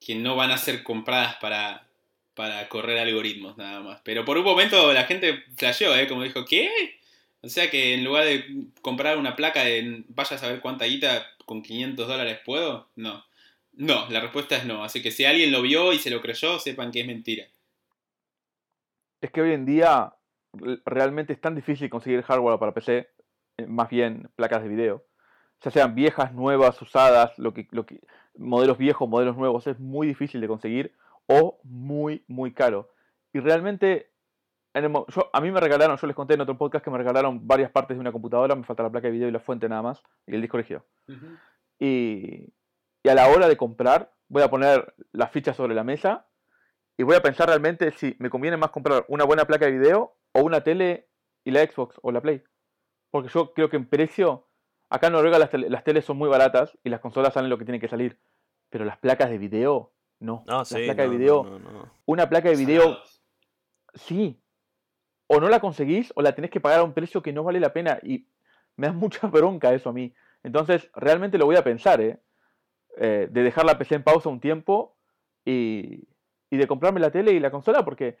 que 0.00 0.14
no 0.14 0.36
van 0.36 0.52
a 0.52 0.58
ser 0.58 0.84
compradas 0.84 1.36
para, 1.36 1.88
para 2.34 2.68
correr 2.68 2.98
algoritmos 2.98 3.56
nada 3.58 3.80
más. 3.80 4.00
Pero 4.04 4.24
por 4.24 4.38
un 4.38 4.44
momento 4.44 4.92
la 4.92 5.04
gente 5.04 5.44
flasheó, 5.56 5.96
¿eh? 5.96 6.06
Como 6.06 6.22
dijo, 6.22 6.44
¿qué? 6.44 6.70
O 7.42 7.48
sea 7.48 7.70
que 7.70 7.94
en 7.94 8.04
lugar 8.04 8.24
de 8.26 8.44
comprar 8.80 9.18
una 9.18 9.34
placa 9.34 9.64
de 9.64 10.04
vaya 10.08 10.36
a 10.36 10.38
saber 10.38 10.60
cuánta 10.60 10.84
guita 10.84 11.26
con 11.44 11.62
500 11.62 12.06
dólares 12.06 12.38
puedo, 12.44 12.88
no. 12.96 13.24
No, 13.72 14.08
la 14.10 14.20
respuesta 14.20 14.56
es 14.56 14.64
no. 14.64 14.84
Así 14.84 15.02
que 15.02 15.10
si 15.10 15.24
alguien 15.24 15.50
lo 15.52 15.62
vio 15.62 15.92
y 15.92 15.98
se 15.98 16.10
lo 16.10 16.20
creyó, 16.20 16.58
sepan 16.60 16.92
que 16.92 17.00
es 17.00 17.06
mentira. 17.06 17.46
Es 19.20 19.30
que 19.32 19.40
hoy 19.40 19.52
en 19.52 19.66
día 19.66 20.12
re- 20.52 20.80
realmente 20.84 21.32
es 21.32 21.40
tan 21.40 21.54
difícil 21.56 21.90
conseguir 21.90 22.22
hardware 22.22 22.58
para 22.58 22.72
PC, 22.74 23.08
más 23.66 23.88
bien 23.88 24.30
placas 24.36 24.62
de 24.62 24.68
video. 24.68 25.04
Ya 25.64 25.70
sean 25.70 25.94
viejas, 25.94 26.32
nuevas, 26.32 26.80
usadas, 26.80 27.36
lo 27.38 27.52
que, 27.52 27.66
lo 27.72 27.84
que, 27.84 28.00
modelos 28.36 28.78
viejos, 28.78 29.08
modelos 29.08 29.36
nuevos, 29.36 29.66
es 29.66 29.80
muy 29.80 30.06
difícil 30.06 30.40
de 30.40 30.46
conseguir 30.46 30.94
o 31.26 31.58
muy, 31.64 32.24
muy 32.28 32.52
caro. 32.52 32.90
Y 33.32 33.40
realmente, 33.40 34.10
en 34.74 34.84
el 34.84 34.90
mo- 34.90 35.06
yo, 35.08 35.28
a 35.32 35.40
mí 35.40 35.50
me 35.50 35.60
regalaron, 35.60 35.96
yo 35.96 36.06
les 36.06 36.14
conté 36.14 36.34
en 36.34 36.40
otro 36.42 36.56
podcast 36.56 36.84
que 36.84 36.90
me 36.90 36.98
regalaron 36.98 37.46
varias 37.46 37.72
partes 37.72 37.96
de 37.96 38.00
una 38.00 38.12
computadora, 38.12 38.54
me 38.54 38.62
falta 38.64 38.84
la 38.84 38.90
placa 38.90 39.08
de 39.08 39.12
video 39.12 39.28
y 39.28 39.32
la 39.32 39.40
fuente 39.40 39.68
nada 39.68 39.82
más, 39.82 40.02
y 40.26 40.34
el 40.34 40.40
disco 40.40 40.56
rígido. 40.56 40.84
Y, 41.80 42.52
y 43.02 43.08
a 43.08 43.14
la 43.14 43.28
hora 43.28 43.48
de 43.48 43.56
comprar, 43.56 44.12
voy 44.28 44.42
a 44.42 44.50
poner 44.50 44.94
las 45.12 45.30
fichas 45.32 45.56
sobre 45.56 45.74
la 45.74 45.84
mesa 45.84 46.26
y 46.96 47.02
voy 47.02 47.16
a 47.16 47.22
pensar 47.22 47.48
realmente 47.48 47.90
si 47.92 48.14
me 48.18 48.30
conviene 48.30 48.56
más 48.56 48.70
comprar 48.70 49.04
una 49.08 49.24
buena 49.24 49.44
placa 49.44 49.66
de 49.66 49.72
video 49.72 50.14
o 50.32 50.42
una 50.42 50.62
tele 50.62 51.08
y 51.44 51.50
la 51.50 51.60
Xbox 51.60 51.98
o 52.02 52.12
la 52.12 52.20
Play. 52.20 52.42
Porque 53.10 53.28
yo 53.28 53.52
creo 53.54 53.70
que 53.70 53.76
en 53.76 53.86
precio, 53.88 54.46
acá 54.90 55.06
en 55.08 55.14
Noruega 55.14 55.38
las, 55.38 55.50
tele- 55.50 55.68
las 55.70 55.84
teles 55.84 56.04
son 56.04 56.16
muy 56.18 56.28
baratas 56.28 56.76
y 56.84 56.90
las 56.90 57.00
consolas 57.00 57.34
salen 57.34 57.50
lo 57.50 57.58
que 57.58 57.64
tienen 57.64 57.80
que 57.80 57.88
salir. 57.88 58.18
Pero 58.70 58.84
las 58.84 58.98
placas 58.98 59.30
de 59.30 59.38
video, 59.38 59.92
no. 60.20 60.44
No, 60.46 60.58
las 60.58 60.68
sí, 60.68 60.84
placas 60.84 61.06
no, 61.06 61.12
de 61.12 61.16
video, 61.18 61.44
no, 61.44 61.58
no, 61.58 61.72
no. 61.72 61.92
una 62.06 62.28
placa 62.28 62.50
de 62.50 62.56
video, 62.56 62.98
sí. 63.94 64.40
O 65.26 65.40
no 65.40 65.48
la 65.48 65.60
conseguís 65.60 66.12
o 66.16 66.22
la 66.22 66.34
tenés 66.34 66.50
que 66.50 66.60
pagar 66.60 66.80
a 66.80 66.84
un 66.84 66.92
precio 66.94 67.22
que 67.22 67.32
no 67.32 67.44
vale 67.44 67.60
la 67.60 67.72
pena. 67.72 67.98
Y 68.02 68.26
me 68.76 68.86
da 68.88 68.92
mucha 68.94 69.26
bronca 69.26 69.72
eso 69.74 69.90
a 69.90 69.92
mí. 69.92 70.14
Entonces, 70.42 70.90
realmente 70.94 71.38
lo 71.38 71.46
voy 71.46 71.56
a 71.56 71.64
pensar, 71.64 72.00
¿eh? 72.00 72.18
Eh, 72.96 73.28
de 73.30 73.42
dejar 73.42 73.64
la 73.64 73.78
PC 73.78 73.96
en 73.96 74.02
pausa 74.02 74.28
un 74.28 74.40
tiempo 74.40 74.96
y, 75.44 76.04
y 76.50 76.56
de 76.56 76.66
comprarme 76.66 77.00
la 77.00 77.10
tele 77.10 77.32
y 77.32 77.38
la 77.40 77.50
consola 77.50 77.84
porque 77.84 78.18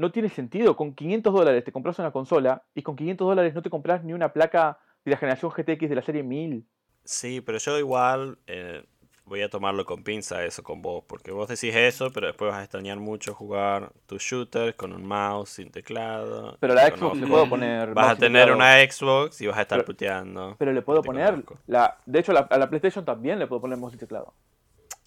no 0.00 0.10
tiene 0.12 0.28
sentido. 0.28 0.76
Con 0.76 0.94
500 0.94 1.32
dólares 1.32 1.64
te 1.64 1.72
compras 1.72 1.98
una 1.98 2.10
consola 2.10 2.62
y 2.74 2.82
con 2.82 2.96
500 2.96 3.26
dólares 3.28 3.54
no 3.54 3.62
te 3.62 3.70
compras 3.70 4.02
ni 4.04 4.12
una 4.12 4.32
placa 4.32 4.78
de 5.04 5.10
la 5.12 5.16
generación 5.16 5.52
GTX 5.56 5.88
de 5.88 5.94
la 5.94 6.02
serie 6.02 6.22
1000. 6.22 6.64
Sí, 7.04 7.40
pero 7.40 7.58
yo 7.58 7.78
igual, 7.78 8.38
eh, 8.46 8.84
voy 9.24 9.42
a 9.42 9.48
tomarlo 9.48 9.84
con 9.84 10.02
pinza 10.02 10.44
eso 10.44 10.62
con 10.62 10.82
vos, 10.82 11.04
porque 11.06 11.30
vos 11.30 11.48
decís 11.48 11.74
eso, 11.74 12.10
pero 12.12 12.26
después 12.26 12.50
vas 12.50 12.60
a 12.60 12.64
extrañar 12.64 12.98
mucho 12.98 13.32
jugar 13.34 13.92
tu 14.06 14.18
shooter 14.18 14.74
con 14.76 14.92
un 14.92 15.06
mouse 15.06 15.50
sin 15.50 15.70
teclado. 15.70 16.56
Pero 16.60 16.74
la 16.74 16.88
Xbox 16.88 17.18
le 17.18 17.26
puedo 17.26 17.48
poner. 17.48 17.94
Vas 17.94 18.10
a 18.12 18.16
tener 18.16 18.50
una 18.52 18.78
Xbox 18.80 19.40
y 19.40 19.46
vas 19.46 19.56
a 19.58 19.62
estar 19.62 19.78
Pero- 19.78 19.86
puteando. 19.86 20.56
Pero 20.58 20.72
le 20.72 20.82
puedo 20.82 21.02
poner. 21.02 21.42
La, 21.66 21.96
de 22.06 22.18
hecho, 22.18 22.32
la- 22.32 22.40
a 22.50 22.58
la 22.58 22.68
PlayStation 22.68 23.04
también 23.04 23.38
le 23.38 23.46
puedo 23.46 23.60
poner 23.60 23.78
mouse 23.78 23.94
y 23.94 23.98
teclado. 23.98 24.34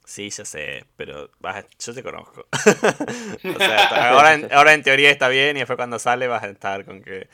Sí, 0.06 0.30
ya 0.30 0.43
sé, 0.45 0.86
pero 0.97 1.30
vas 1.39 1.64
a- 1.64 1.68
yo 1.80 1.93
te 1.93 2.04
conozco. 2.04 2.45
o 3.56 3.60
sea, 3.60 4.12
ahora, 4.12 4.34
en, 4.34 4.47
ahora 4.51 4.74
en 4.74 4.84
teoría 4.84 5.10
está 5.10 5.30
bien 5.30 5.56
y 5.56 5.60
después 5.62 5.78
cuando 5.78 5.97
sale 5.99 6.28
vas 6.28 6.43
a 6.43 6.49
estar 6.49 6.84
con 6.86 7.01
que 7.01 7.30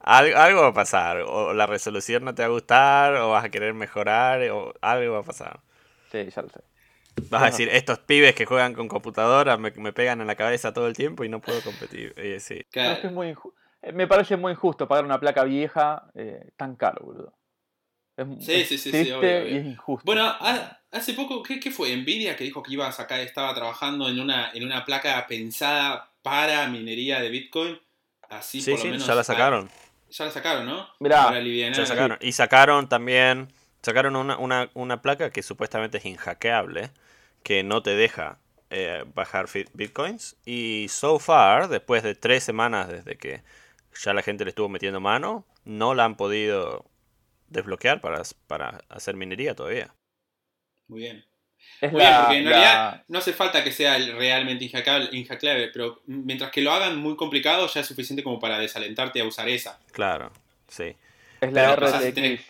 algo, 0.00 0.36
algo 0.38 0.62
va 0.62 0.68
a 0.68 0.72
pasar. 0.74 1.22
O 1.26 1.52
la 1.52 1.66
resolución 1.66 2.24
no 2.24 2.34
te 2.34 2.42
va 2.42 2.46
a 2.46 2.50
gustar, 2.52 3.14
o 3.16 3.30
vas 3.30 3.44
a 3.44 3.50
querer 3.50 3.74
mejorar, 3.74 4.40
o 4.50 4.72
algo 4.80 5.14
va 5.14 5.20
a 5.20 5.24
pasar. 5.24 5.60
Sí, 6.12 6.28
ya 6.30 6.42
lo 6.42 6.48
sé. 6.48 6.60
Vas 7.30 7.42
a 7.42 7.46
decir, 7.46 7.68
estos 7.70 7.98
pibes 7.98 8.34
que 8.34 8.46
juegan 8.46 8.72
con 8.74 8.88
computadora 8.88 9.56
me, 9.58 9.70
me 9.72 9.92
pegan 9.92 10.20
en 10.20 10.26
la 10.26 10.34
cabeza 10.36 10.72
todo 10.72 10.86
el 10.86 10.94
tiempo 10.96 11.24
y 11.24 11.28
no 11.28 11.40
puedo 11.40 11.60
competir. 11.62 12.14
Y 12.18 12.40
sí. 12.40 12.56
No, 12.56 12.70
Claro. 12.70 12.92
es 12.94 12.98
que 13.00 13.06
es 13.08 13.12
muy 13.12 13.32
inju- 13.34 13.52
eh, 13.82 13.92
Me 13.92 14.06
parece 14.06 14.36
muy 14.36 14.52
injusto 14.52 14.88
pagar 14.88 15.04
una 15.04 15.20
placa 15.20 15.44
vieja 15.44 16.04
eh, 16.14 16.50
tan 16.56 16.76
caro, 16.76 17.04
boludo. 17.04 17.32
Es, 18.16 18.26
Sí, 18.46 18.52
es 18.52 18.68
sí, 18.68 18.78
sí, 18.78 18.92
sí, 18.92 19.10
obvio, 19.10 19.38
obvio. 19.42 19.54
y 19.54 19.56
es 19.58 19.66
injusto. 19.66 20.04
Bueno, 20.04 20.24
ha- 20.24 20.80
hace 20.90 21.14
poco, 21.14 21.42
¿qué, 21.42 21.58
qué 21.60 21.70
fue? 21.70 21.96
Nvidia 21.96 22.36
que 22.36 22.44
dijo 22.44 22.62
que 22.62 22.72
iba 22.72 22.86
a 22.86 22.92
sacar, 22.92 23.20
estaba 23.20 23.54
trabajando 23.54 24.08
en 24.08 24.20
una, 24.20 24.50
en 24.52 24.64
una 24.64 24.84
placa 24.84 25.26
pensada 25.26 26.10
para 26.22 26.66
minería 26.68 27.20
de 27.20 27.28
Bitcoin. 27.30 27.78
Así 28.28 28.60
Sí, 28.60 28.70
por 28.70 28.78
lo 28.80 28.84
sí, 28.84 28.90
menos. 28.90 29.06
ya 29.06 29.14
la 29.14 29.24
sacaron. 29.24 29.70
Ya 30.10 30.24
la 30.26 30.30
sacaron, 30.30 30.66
¿no? 30.66 30.88
Mirá, 31.00 31.24
para. 31.28 31.40
Ya 31.40 31.86
sacaron. 31.86 32.18
Y 32.20 32.32
sacaron 32.32 32.88
también, 32.88 33.48
sacaron 33.82 34.16
una, 34.16 34.36
una, 34.38 34.70
una 34.74 35.00
placa 35.02 35.30
que 35.30 35.42
supuestamente 35.42 35.98
es 35.98 36.04
inhackeable, 36.04 36.90
que 37.42 37.62
no 37.62 37.82
te 37.82 37.94
deja 37.96 38.38
eh, 38.70 39.04
bajar 39.14 39.46
bitcoins. 39.74 40.36
Y 40.44 40.86
so 40.90 41.18
far, 41.18 41.68
después 41.68 42.02
de 42.02 42.14
tres 42.14 42.44
semanas 42.44 42.88
desde 42.88 43.16
que 43.16 43.42
ya 44.02 44.12
la 44.14 44.22
gente 44.22 44.44
le 44.44 44.50
estuvo 44.50 44.68
metiendo 44.68 45.00
mano, 45.00 45.44
no 45.64 45.94
la 45.94 46.04
han 46.04 46.16
podido 46.16 46.84
desbloquear 47.52 48.00
para, 48.00 48.22
para 48.46 48.80
hacer 48.88 49.14
minería 49.16 49.54
todavía. 49.54 49.94
Muy 50.88 51.00
bien. 51.00 51.24
es 51.80 51.92
Muy 51.92 52.00
bien, 52.00 52.10
la, 52.12 52.20
porque 52.22 52.38
en 52.38 52.44
la- 52.44 52.50
realidad 52.50 53.04
no 53.08 53.18
hace 53.18 53.32
falta 53.32 53.62
que 53.62 53.70
sea 53.72 53.96
el- 53.96 54.16
realmente 54.16 54.64
inhackeable, 54.64 55.68
pero 55.68 56.02
mientras 56.06 56.50
que 56.50 56.60
lo 56.60 56.72
hagan 56.72 56.96
muy 56.96 57.16
complicado 57.16 57.66
ya 57.68 57.80
es 57.80 57.86
suficiente 57.86 58.22
como 58.24 58.40
para 58.40 58.58
desalentarte 58.58 59.20
a 59.20 59.24
usar 59.24 59.48
esa. 59.48 59.78
Claro, 59.92 60.32
sí. 60.68 60.96
es 61.40 61.52
la 61.52 61.74
pero 61.76 61.88
RTX. 61.88 62.42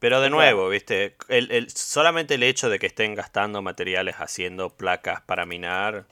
Pero 0.00 0.20
de 0.20 0.30
nuevo, 0.30 0.68
viste, 0.68 1.16
el, 1.28 1.50
el- 1.50 1.70
solamente 1.70 2.34
el 2.34 2.44
hecho 2.44 2.68
de 2.70 2.78
que 2.78 2.86
estén 2.86 3.14
gastando 3.16 3.62
materiales 3.62 4.14
haciendo 4.16 4.70
placas 4.70 5.22
para 5.22 5.44
minar 5.44 6.06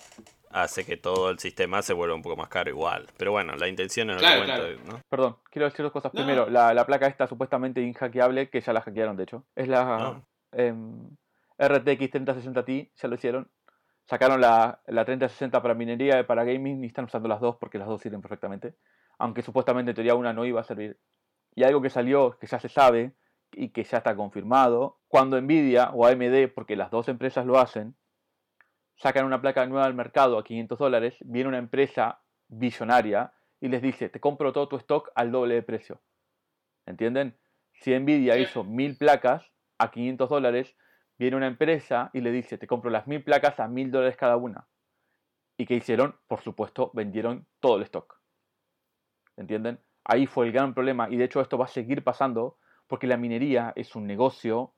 hace 0.57 0.87
que 0.87 0.97
todo 0.97 1.31
el 1.31 1.39
sistema 1.39 1.83
se 1.83 1.93
vuelva 1.93 2.15
un 2.15 2.23
poco 2.23 2.37
más 2.37 2.49
caro 2.49 2.71
igual. 2.71 3.07
Pero 3.19 3.33
bueno, 3.33 3.55
la 3.57 3.69
intención 3.69 4.11
en 4.11 4.19
Claro, 4.19 4.41
momento, 4.47 4.91
¿no? 4.91 5.01
Perdón, 5.09 5.37
quiero 5.51 5.67
decir 5.67 5.83
dos 5.83 5.93
cosas. 5.93 6.15
No, 6.15 6.19
Primero. 6.19 6.49
La, 6.49 6.73
la 6.73 6.87
placa 6.87 7.07
esta 7.07 7.27
supuestamente 7.27 7.83
inhackeable, 7.83 8.49
que 8.49 8.61
ya 8.61 8.73
la 8.73 8.81
hackearon 8.81 9.17
de 9.17 9.23
hecho. 9.25 9.45
Es 9.55 9.69
la 9.69 10.23
RTX 10.53 12.11
3060 12.11 12.65
Ti, 12.65 12.91
ya 12.97 13.09
lo 13.09 13.15
hicieron. 13.17 13.51
Sacaron 14.07 14.41
la, 14.41 14.81
la 14.87 15.05
3060 15.05 15.61
para 15.61 15.75
minería 15.75 16.21
y 16.21 16.25
para 16.25 16.45
gaming 16.45 16.83
y 16.83 16.87
están 16.87 17.05
usando 17.05 17.29
las 17.29 17.41
dos 17.41 17.57
porque 17.57 17.77
las 17.79 17.89
dos 17.89 18.01
sirven 18.01 18.23
perfectamente. 18.23 18.77
Aunque 19.19 19.43
supuestamente 19.43 19.91
en 19.91 19.95
teoría 19.95 20.15
una 20.15 20.33
no 20.33 20.47
iba 20.47 20.61
a 20.61 20.65
servir. 20.65 20.99
Y 21.55 21.65
algo 21.65 21.83
que 21.83 21.91
salió, 21.91 22.39
que 22.39 22.47
ya 22.47 22.61
se 22.61 22.69
sabe 22.69 23.13
y 23.53 23.71
que 23.71 23.85
ya 23.85 23.99
está 23.99 24.17
confirmado, 24.17 25.01
cuando 25.09 25.41
Nvidia 25.41 25.91
o 25.93 26.07
AMD, 26.07 26.49
porque 26.55 26.77
las 26.77 26.91
dos 26.91 27.09
empresas 27.09 27.47
lo 27.47 27.59
hacen, 27.59 27.97
sacan 28.97 29.25
una 29.25 29.41
placa 29.41 29.67
nueva 29.67 29.87
al 29.87 29.95
mercado 29.95 30.39
a 30.39 30.45
500 30.45 30.79
dólares, 30.79 31.17
viene 31.21 31.49
una 31.49 31.59
empresa 31.59 32.23
billonaria 32.49 33.33
y 33.61 33.69
les 33.69 33.83
dice, 33.83 34.09
te 34.09 34.21
compro 34.21 34.53
todo 34.53 34.69
tu 34.69 34.77
stock 34.77 35.11
al 35.15 35.31
doble 35.31 35.55
de 35.55 35.63
precio. 35.63 36.01
¿Entienden? 36.87 37.39
Si 37.75 37.97
Nvidia 37.99 38.39
hizo 38.39 38.65
mil 38.65 38.97
placas 38.97 39.51
a 39.79 39.91
500 39.91 40.29
dólares, 40.29 40.77
viene 41.19 41.37
una 41.37 41.47
empresa 41.47 42.11
y 42.13 42.21
le 42.21 42.33
dice, 42.33 42.59
te 42.59 42.67
compro 42.67 42.91
las 42.91 43.07
mil 43.07 43.23
placas 43.23 43.61
a 43.61 43.69
mil 43.69 43.91
dólares 43.91 44.17
cada 44.17 44.37
una. 44.37 44.69
¿Y 45.59 45.67
qué 45.67 45.75
hicieron? 45.75 46.17
Por 46.27 46.41
supuesto, 46.41 46.91
vendieron 46.95 47.47
todo 47.61 47.77
el 47.77 47.83
stock. 47.83 48.21
¿Entienden? 49.37 49.81
Ahí 50.05 50.27
fue 50.27 50.47
el 50.47 50.53
gran 50.53 50.73
problema 50.73 51.09
y 51.11 51.17
de 51.17 51.25
hecho 51.25 51.41
esto 51.41 51.59
va 51.59 51.65
a 51.65 51.69
seguir 51.69 52.05
pasando 52.05 52.59
porque 52.87 53.07
la 53.07 53.17
minería 53.17 53.73
es 53.75 53.97
un 53.97 54.07
negocio 54.07 54.76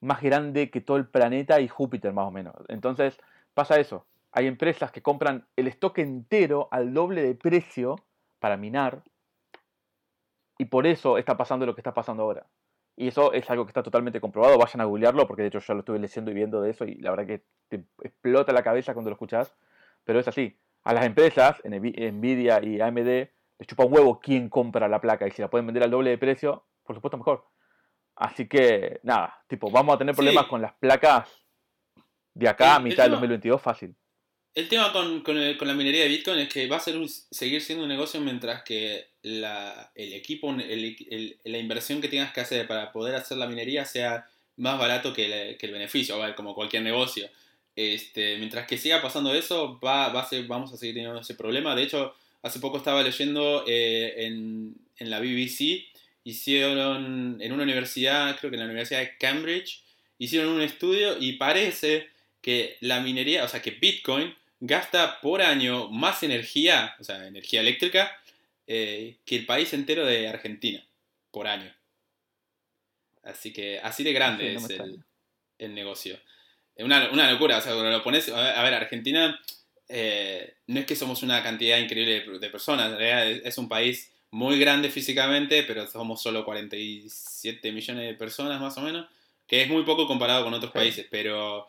más 0.00 0.22
grande 0.22 0.70
que 0.70 0.80
todo 0.80 0.96
el 0.96 1.06
planeta 1.06 1.60
y 1.60 1.68
Júpiter 1.68 2.12
más 2.12 2.26
o 2.26 2.30
menos. 2.30 2.54
Entonces 2.68 3.18
pasa 3.54 3.78
eso. 3.78 4.06
Hay 4.32 4.46
empresas 4.46 4.92
que 4.92 5.02
compran 5.02 5.46
el 5.56 5.66
stock 5.68 5.98
entero 5.98 6.68
al 6.70 6.94
doble 6.94 7.22
de 7.22 7.34
precio 7.34 7.96
para 8.38 8.56
minar 8.56 9.02
y 10.58 10.66
por 10.66 10.86
eso 10.86 11.18
está 11.18 11.36
pasando 11.36 11.66
lo 11.66 11.74
que 11.74 11.80
está 11.80 11.94
pasando 11.94 12.22
ahora. 12.22 12.46
Y 12.96 13.08
eso 13.08 13.32
es 13.32 13.48
algo 13.50 13.64
que 13.64 13.70
está 13.70 13.82
totalmente 13.82 14.20
comprobado. 14.20 14.58
Vayan 14.58 14.82
a 14.82 14.84
googlearlo 14.84 15.26
porque 15.26 15.42
de 15.42 15.48
hecho 15.48 15.58
ya 15.60 15.74
lo 15.74 15.80
estuve 15.80 15.98
leyendo 15.98 16.30
y 16.30 16.34
viendo 16.34 16.60
de 16.60 16.70
eso 16.70 16.84
y 16.84 16.96
la 16.96 17.10
verdad 17.10 17.26
que 17.26 17.42
te 17.68 17.84
explota 18.02 18.52
la 18.52 18.62
cabeza 18.62 18.92
cuando 18.92 19.10
lo 19.10 19.14
escuchas. 19.14 19.54
Pero 20.04 20.20
es 20.20 20.28
así. 20.28 20.58
A 20.84 20.92
las 20.92 21.04
empresas, 21.06 21.62
Nvi- 21.64 22.12
Nvidia 22.12 22.62
y 22.62 22.80
AMD, 22.80 23.30
les 23.58 23.66
chupa 23.66 23.84
un 23.84 23.92
huevo 23.94 24.20
quién 24.20 24.48
compra 24.48 24.88
la 24.88 25.00
placa 25.00 25.26
y 25.26 25.30
si 25.30 25.40
la 25.42 25.48
pueden 25.48 25.66
vender 25.66 25.82
al 25.82 25.90
doble 25.90 26.10
de 26.10 26.18
precio, 26.18 26.64
por 26.84 26.94
supuesto 26.94 27.16
mejor. 27.16 27.44
Así 28.20 28.46
que, 28.46 29.00
nada, 29.02 29.42
tipo, 29.48 29.70
vamos 29.70 29.94
a 29.94 29.98
tener 29.98 30.14
problemas 30.14 30.44
Sí. 30.44 30.50
con 30.50 30.60
las 30.62 30.74
placas 30.74 31.26
de 32.34 32.48
acá 32.48 32.74
a 32.74 32.76
El- 32.76 32.82
el 32.84 32.90
mitad 32.90 33.04
del 33.04 33.12
tema- 33.12 33.16
2022 33.20 33.62
fácil. 33.62 33.94
El 34.54 34.68
tema 34.68 34.92
con, 34.92 35.22
con 35.22 35.38
el- 35.38 35.56
con 35.56 35.66
la 35.68 35.74
minería 35.74 36.02
de 36.02 36.08
Bitcoin 36.08 36.38
es 36.40 36.48
que 36.52 36.66
va 36.68 36.76
a 36.76 36.80
ser 36.80 36.96
un- 36.98 37.08
seguir 37.08 37.62
siendo 37.62 37.84
un 37.84 37.88
negocio 37.88 38.20
mientras 38.20 38.62
que 38.62 39.06
la, 39.22 39.90
el 39.94 40.12
equipo, 40.12 40.50
el- 40.52 41.38
la 41.44 41.58
inversión 41.58 42.00
que 42.00 42.08
tengas 42.08 42.32
que 42.32 42.40
hacer 42.40 42.66
para 42.66 42.92
poder 42.92 43.14
hacer 43.14 43.38
la 43.38 43.46
minería 43.46 43.84
sea 43.84 44.26
más 44.56 44.78
barato 44.78 45.12
que 45.14 45.50
el, 45.50 45.56
que 45.56 45.66
el 45.66 45.72
beneficio, 45.72 46.22
a 46.22 46.34
como 46.34 46.54
cualquier 46.54 46.82
negocio. 46.82 47.28
Este, 47.76 48.36
mientras 48.38 48.66
que 48.66 48.76
siga 48.76 49.00
pasando 49.00 49.32
eso, 49.32 49.78
va, 49.80 50.08
va 50.08 50.20
a 50.22 50.28
ser, 50.28 50.46
vamos 50.46 50.72
a 50.72 50.76
seguir 50.76 50.96
teniendo 50.96 51.20
ese 51.20 51.34
problema. 51.34 51.74
De 51.74 51.84
hecho, 51.84 52.14
hace 52.42 52.58
poco 52.58 52.76
estaba 52.76 53.02
leyendo 53.02 53.64
eh, 53.66 54.26
en, 54.26 54.74
en 54.98 55.10
la 55.10 55.20
BBC, 55.20 55.86
hicieron 56.24 57.40
en 57.40 57.52
una 57.52 57.62
universidad, 57.62 58.38
creo 58.38 58.50
que 58.50 58.56
en 58.56 58.60
la 58.60 58.66
Universidad 58.66 59.00
de 59.00 59.16
Cambridge, 59.18 59.82
hicieron 60.18 60.52
un 60.52 60.60
estudio 60.60 61.16
y 61.18 61.32
parece 61.32 62.08
que 62.42 62.76
la 62.80 63.00
minería, 63.00 63.44
o 63.44 63.48
sea, 63.48 63.62
que 63.62 63.72
Bitcoin 63.72 64.34
gasta 64.60 65.20
por 65.20 65.42
año 65.42 65.88
más 65.88 66.22
energía, 66.22 66.94
o 67.00 67.04
sea, 67.04 67.26
energía 67.26 67.60
eléctrica, 67.60 68.18
eh, 68.66 69.16
que 69.24 69.36
el 69.36 69.46
país 69.46 69.72
entero 69.72 70.04
de 70.04 70.28
Argentina, 70.28 70.84
por 71.30 71.46
año. 71.46 71.74
Así 73.22 73.52
que 73.52 73.78
así 73.80 74.04
de 74.04 74.12
grande 74.12 74.48
Sí, 74.48 74.54
no 74.54 74.60
me 74.68 74.74
es 74.74 74.80
el, 74.80 75.04
el 75.58 75.74
negocio. 75.74 76.18
Es 76.74 76.84
una, 76.84 77.10
una 77.10 77.30
locura, 77.30 77.58
o 77.58 77.60
sea, 77.60 77.72
cuando 77.72 77.90
lo 77.90 78.02
pones, 78.02 78.28
a 78.28 78.40
ver, 78.40 78.56
a 78.56 78.62
ver, 78.62 78.74
Argentina 78.74 79.40
eh, 79.88 80.54
no 80.66 80.80
es 80.80 80.86
que 80.86 80.96
somos 80.96 81.22
una 81.22 81.42
cantidad 81.42 81.78
increíble 81.78 82.20
de, 82.20 82.38
de 82.38 82.50
personas, 82.50 82.92
en 82.92 82.98
realidad 82.98 83.30
es, 83.30 83.44
es 83.44 83.58
un 83.58 83.68
país 83.68 84.12
muy 84.32 84.58
grande 84.58 84.90
físicamente, 84.90 85.62
pero 85.64 85.86
somos 85.86 86.22
solo 86.22 86.44
47 86.44 87.72
millones 87.72 88.06
de 88.06 88.14
personas 88.14 88.60
más 88.60 88.76
o 88.78 88.82
menos, 88.82 89.06
que 89.46 89.62
es 89.62 89.68
muy 89.68 89.82
poco 89.82 90.06
comparado 90.06 90.44
con 90.44 90.54
otros 90.54 90.70
Sí. 90.72 90.78
países, 90.78 91.06
pero 91.10 91.66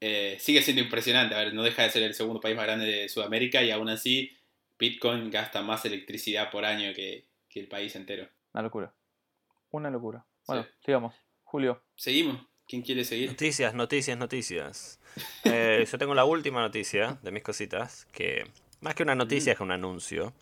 eh, 0.00 0.36
sigue 0.40 0.62
siendo 0.62 0.82
impresionante, 0.82 1.34
a 1.34 1.38
ver, 1.38 1.54
no 1.54 1.62
deja 1.62 1.82
de 1.84 1.90
ser 1.90 2.02
el 2.02 2.14
segundo 2.14 2.40
país 2.40 2.56
más 2.56 2.66
grande 2.66 2.86
de 2.86 3.08
Sudamérica 3.08 3.62
y 3.62 3.70
aún 3.70 3.88
así 3.88 4.36
Bitcoin 4.78 5.30
gasta 5.30 5.62
más 5.62 5.84
electricidad 5.84 6.50
por 6.50 6.64
año 6.64 6.92
que, 6.94 7.24
que 7.48 7.60
el 7.60 7.68
país 7.68 7.94
entero. 7.94 8.28
Una 8.52 8.62
locura. 8.64 8.92
Una 9.70 9.90
locura. 9.90 10.24
Bueno, 10.46 10.64
Sí. 10.64 10.68
sigamos. 10.86 11.14
Julio. 11.44 11.80
Seguimos. 11.96 12.40
¿Quién 12.66 12.82
quiere 12.82 13.04
seguir? 13.04 13.28
Noticias, 13.30 13.74
noticias, 13.74 14.18
noticias. 14.18 14.98
Eh, 15.44 15.86
yo 15.90 15.98
tengo 15.98 16.14
la 16.14 16.24
última 16.24 16.60
noticia 16.62 17.18
de 17.22 17.30
mis 17.32 17.42
cositas, 17.42 18.06
que 18.12 18.46
más 18.80 18.94
que 18.94 19.02
una 19.02 19.14
noticia 19.14 19.52
es 19.52 19.60
un 19.60 19.70
anuncio, 19.70 20.32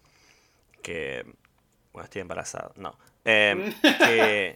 que... 0.82 1.24
Bueno, 1.92 2.04
estoy 2.04 2.22
embarazado, 2.22 2.72
no. 2.76 2.98
Eh, 3.24 3.72
que 3.82 4.54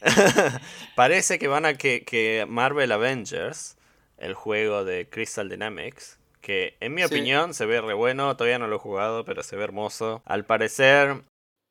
parece 0.94 1.38
que 1.38 1.48
van 1.48 1.64
a 1.66 1.74
que, 1.74 2.04
que 2.04 2.46
Marvel 2.48 2.92
Avengers, 2.92 3.76
el 4.18 4.34
juego 4.34 4.84
de 4.84 5.08
Crystal 5.08 5.48
Dynamics, 5.48 6.18
que 6.40 6.76
en 6.80 6.94
mi 6.94 7.02
Sí. 7.02 7.06
opinión 7.06 7.54
se 7.54 7.66
ve 7.66 7.80
re 7.80 7.94
bueno, 7.94 8.36
todavía 8.36 8.58
no 8.58 8.66
lo 8.66 8.76
he 8.76 8.80
jugado, 8.80 9.24
pero 9.24 9.42
se 9.42 9.56
ve 9.56 9.64
hermoso. 9.64 10.22
Al 10.26 10.44
parecer 10.44 11.22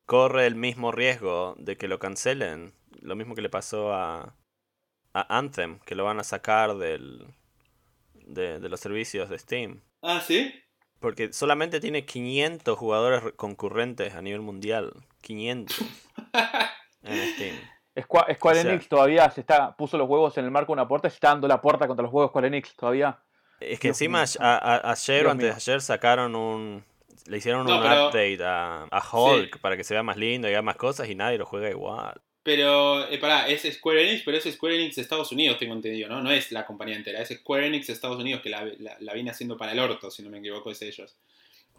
corre 0.06 0.48
el 0.48 0.56
mismo 0.56 0.92
riesgo 0.92 1.56
de 1.58 1.78
que 1.78 1.88
lo 1.88 2.00
cancelen, 2.00 2.74
lo 3.02 3.16
mismo 3.16 3.36
que 3.36 3.42
le 3.42 3.50
pasó 3.50 3.94
a, 3.94 4.36
a 5.14 5.38
Anthem, 5.38 5.80
que 5.86 5.96
lo 5.96 6.04
van 6.06 6.20
a 6.20 6.24
sacar 6.24 6.76
del, 6.78 7.28
de, 8.14 8.60
de 8.60 8.70
los 8.70 8.80
servicios 8.80 9.30
de 9.30 9.38
Steam. 9.38 9.82
Ah, 10.02 10.22
¿sí? 10.26 10.54
Porque 11.04 11.34
solamente 11.34 11.82
tiene 11.82 12.06
500 12.06 12.78
jugadores 12.78 13.22
re- 13.24 13.34
concurrentes 13.34 14.16
a 14.16 14.22
nivel 14.22 14.40
mundial. 14.40 14.94
500 15.22 15.78
en 17.04 17.34
Steam. 17.36 17.56
Squa- 17.96 18.34
Square 18.36 18.60
O 18.60 18.62
sea- 18.62 18.72
Enix 18.72 18.88
todavía 18.88 19.30
se 19.30 19.42
está, 19.42 19.76
puso 19.76 19.98
los 19.98 20.08
huevos 20.08 20.38
en 20.38 20.46
el 20.46 20.52
marco 20.52 20.72
de 20.72 20.76
una 20.80 20.88
puerta, 20.88 21.10
se 21.10 21.16
está 21.16 21.28
dando 21.28 21.48
la 21.50 21.60
puerta 21.62 21.88
contra 21.88 22.04
los 22.04 22.14
huevos 22.14 22.30
Square 22.32 22.48
Enix 22.48 22.74
todavía. 22.78 23.20
Es 23.60 23.80
que 23.82 23.90
Dios 23.90 23.98
encima 24.02 24.20
mío. 24.20 24.28
a- 24.40 24.56
a- 24.76 24.92
ayer 24.92 25.20
Dios 25.20 25.28
o 25.28 25.32
antes 25.32 25.48
de 25.50 25.54
ayer 25.56 25.82
sacaron 25.82 26.36
un. 26.36 26.86
Le 27.28 27.38
hicieron 27.38 27.66
No, 27.66 27.76
un 27.78 27.82
pero- 27.84 28.08
update 28.08 28.44
a, 28.44 28.84
a 28.90 29.04
Hulk 29.12 29.60
para 29.60 29.76
que 29.76 29.84
se 29.84 29.94
vea 29.94 30.04
más 30.04 30.16
lindo 30.18 30.48
y 30.48 30.52
haga 30.54 30.62
más 30.62 30.78
cosas 30.78 31.10
y 31.10 31.16
nadie 31.16 31.38
lo 31.38 31.46
juega 31.46 31.70
igual. 31.70 32.22
Pero, 32.44 33.08
eh, 33.10 33.18
pará, 33.20 33.48
es 33.48 33.62
Square 33.74 34.10
Enix, 34.10 34.24
pero 34.26 34.38
es 34.38 34.44
Square 34.44 34.76
Enix 34.76 34.98
de 34.98 35.02
Estados 35.02 35.32
Unidos, 35.32 35.58
tengo 35.58 35.74
entendido, 35.74 36.10
¿no? 36.10 36.22
No 36.22 36.30
es 36.30 36.52
la 36.52 36.66
compañía 36.66 36.96
entera, 36.98 37.22
es 37.22 37.30
Square 37.30 37.68
Enix 37.68 37.88
de 37.88 37.94
Estados 37.94 38.20
Unidos 38.20 38.42
que 38.42 38.50
la, 38.50 38.66
la- 38.80 38.98
la 39.00 39.14
viene 39.14 39.32
haciendo 39.32 39.58
para 39.58 39.72
el 39.72 39.80
orto, 39.80 40.12
si 40.12 40.22
no 40.24 40.30
me 40.30 40.40
equivoco, 40.40 40.70
es 40.70 40.82
ellos. 40.82 41.16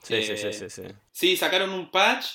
Sí, 0.02 0.22
sí, 0.22 0.32
Eh, 0.36 0.52
sí, 0.52 0.68
sí, 0.70 0.82
sí. 0.82 0.88
Sí, 1.12 1.36
sacaron 1.36 1.70
un 1.70 1.90
patch 1.90 2.26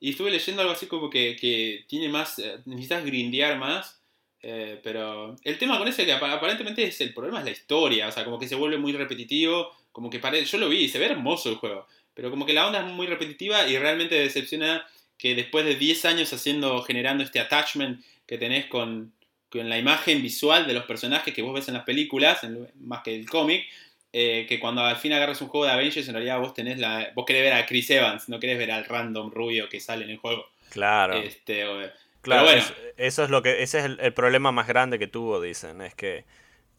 y 0.00 0.10
estuve 0.10 0.30
leyendo 0.30 0.60
algo 0.62 0.74
así 0.74 0.86
como 0.86 1.08
que, 1.10 1.34
que 1.36 1.84
tiene 1.88 2.08
más, 2.08 2.38
eh, 2.38 2.58
necesitas 2.66 3.04
grindear 3.04 3.58
más, 3.58 3.98
eh, 4.42 4.78
pero 4.82 5.34
el 5.42 5.58
tema 5.58 5.78
con 5.78 5.88
ese 5.88 6.04
que 6.04 6.12
apa- 6.12 6.32
aparentemente 6.32 6.84
es 6.84 7.00
el 7.00 7.12
problema 7.14 7.38
es 7.40 7.44
la 7.46 7.50
historia, 7.50 8.06
o 8.08 8.12
sea, 8.12 8.24
como 8.24 8.38
que 8.38 8.46
se 8.48 8.54
vuelve 8.54 8.76
muy 8.78 8.92
repetitivo, 8.92 9.74
como 9.92 10.10
que 10.10 10.18
parece, 10.20 10.44
yo 10.44 10.58
lo 10.58 10.68
vi 10.68 10.88
se 10.88 10.98
ve 10.98 11.06
hermoso 11.06 11.48
el 11.50 11.56
juego, 11.56 11.86
pero 12.14 12.30
como 12.30 12.44
que 12.46 12.52
la 12.52 12.66
onda 12.66 12.80
es 12.80 12.86
muy 12.86 13.06
repetitiva 13.06 13.66
y 13.66 13.76
realmente 13.78 14.14
decepciona 14.14 14.86
que 15.18 15.34
después 15.34 15.64
de 15.64 15.74
10 15.74 16.04
años 16.04 16.32
haciendo, 16.32 16.80
generando 16.82 17.22
este 17.24 17.40
attachment 17.40 18.02
que 18.26 18.38
tenés 18.38 18.66
con, 18.66 19.12
con 19.50 19.68
la 19.68 19.76
imagen 19.78 20.22
visual 20.22 20.66
de 20.66 20.74
los 20.74 20.84
personajes 20.84 21.34
que 21.34 21.42
vos 21.42 21.52
ves 21.54 21.68
en 21.68 21.74
las 21.74 21.84
películas, 21.84 22.44
en- 22.44 22.68
más 22.80 23.02
que 23.02 23.14
el 23.16 23.28
cómic, 23.28 23.66
eh, 24.12 24.46
que 24.48 24.58
cuando 24.58 24.80
al 24.82 24.96
fin 24.96 25.12
agarras 25.12 25.42
un 25.42 25.48
juego 25.48 25.66
de 25.66 25.72
Avengers, 25.72 26.06
en 26.08 26.14
realidad 26.14 26.38
vos 26.38 26.54
tenés 26.54 26.78
la. 26.78 27.10
Vos 27.14 27.26
querés 27.26 27.42
ver 27.42 27.52
a 27.52 27.66
Chris 27.66 27.90
Evans, 27.90 28.28
no 28.28 28.40
querés 28.40 28.56
ver 28.56 28.70
al 28.70 28.84
random 28.86 29.30
rubio 29.30 29.68
que 29.68 29.80
sale 29.80 30.04
en 30.04 30.10
el 30.10 30.16
juego. 30.18 30.46
Claro. 30.70 31.14
Este, 31.14 31.66
o- 31.66 31.90
Claro, 32.22 32.44
bueno. 32.44 32.60
es- 32.60 32.72
eso 32.96 33.24
es 33.24 33.30
lo 33.30 33.42
que, 33.42 33.62
ese 33.62 33.78
es 33.80 33.84
el, 33.84 33.98
el 34.00 34.12
problema 34.14 34.50
más 34.52 34.66
grande 34.66 34.98
que 34.98 35.06
tuvo, 35.06 35.40
dicen, 35.40 35.80
es 35.82 35.94
que 35.94 36.24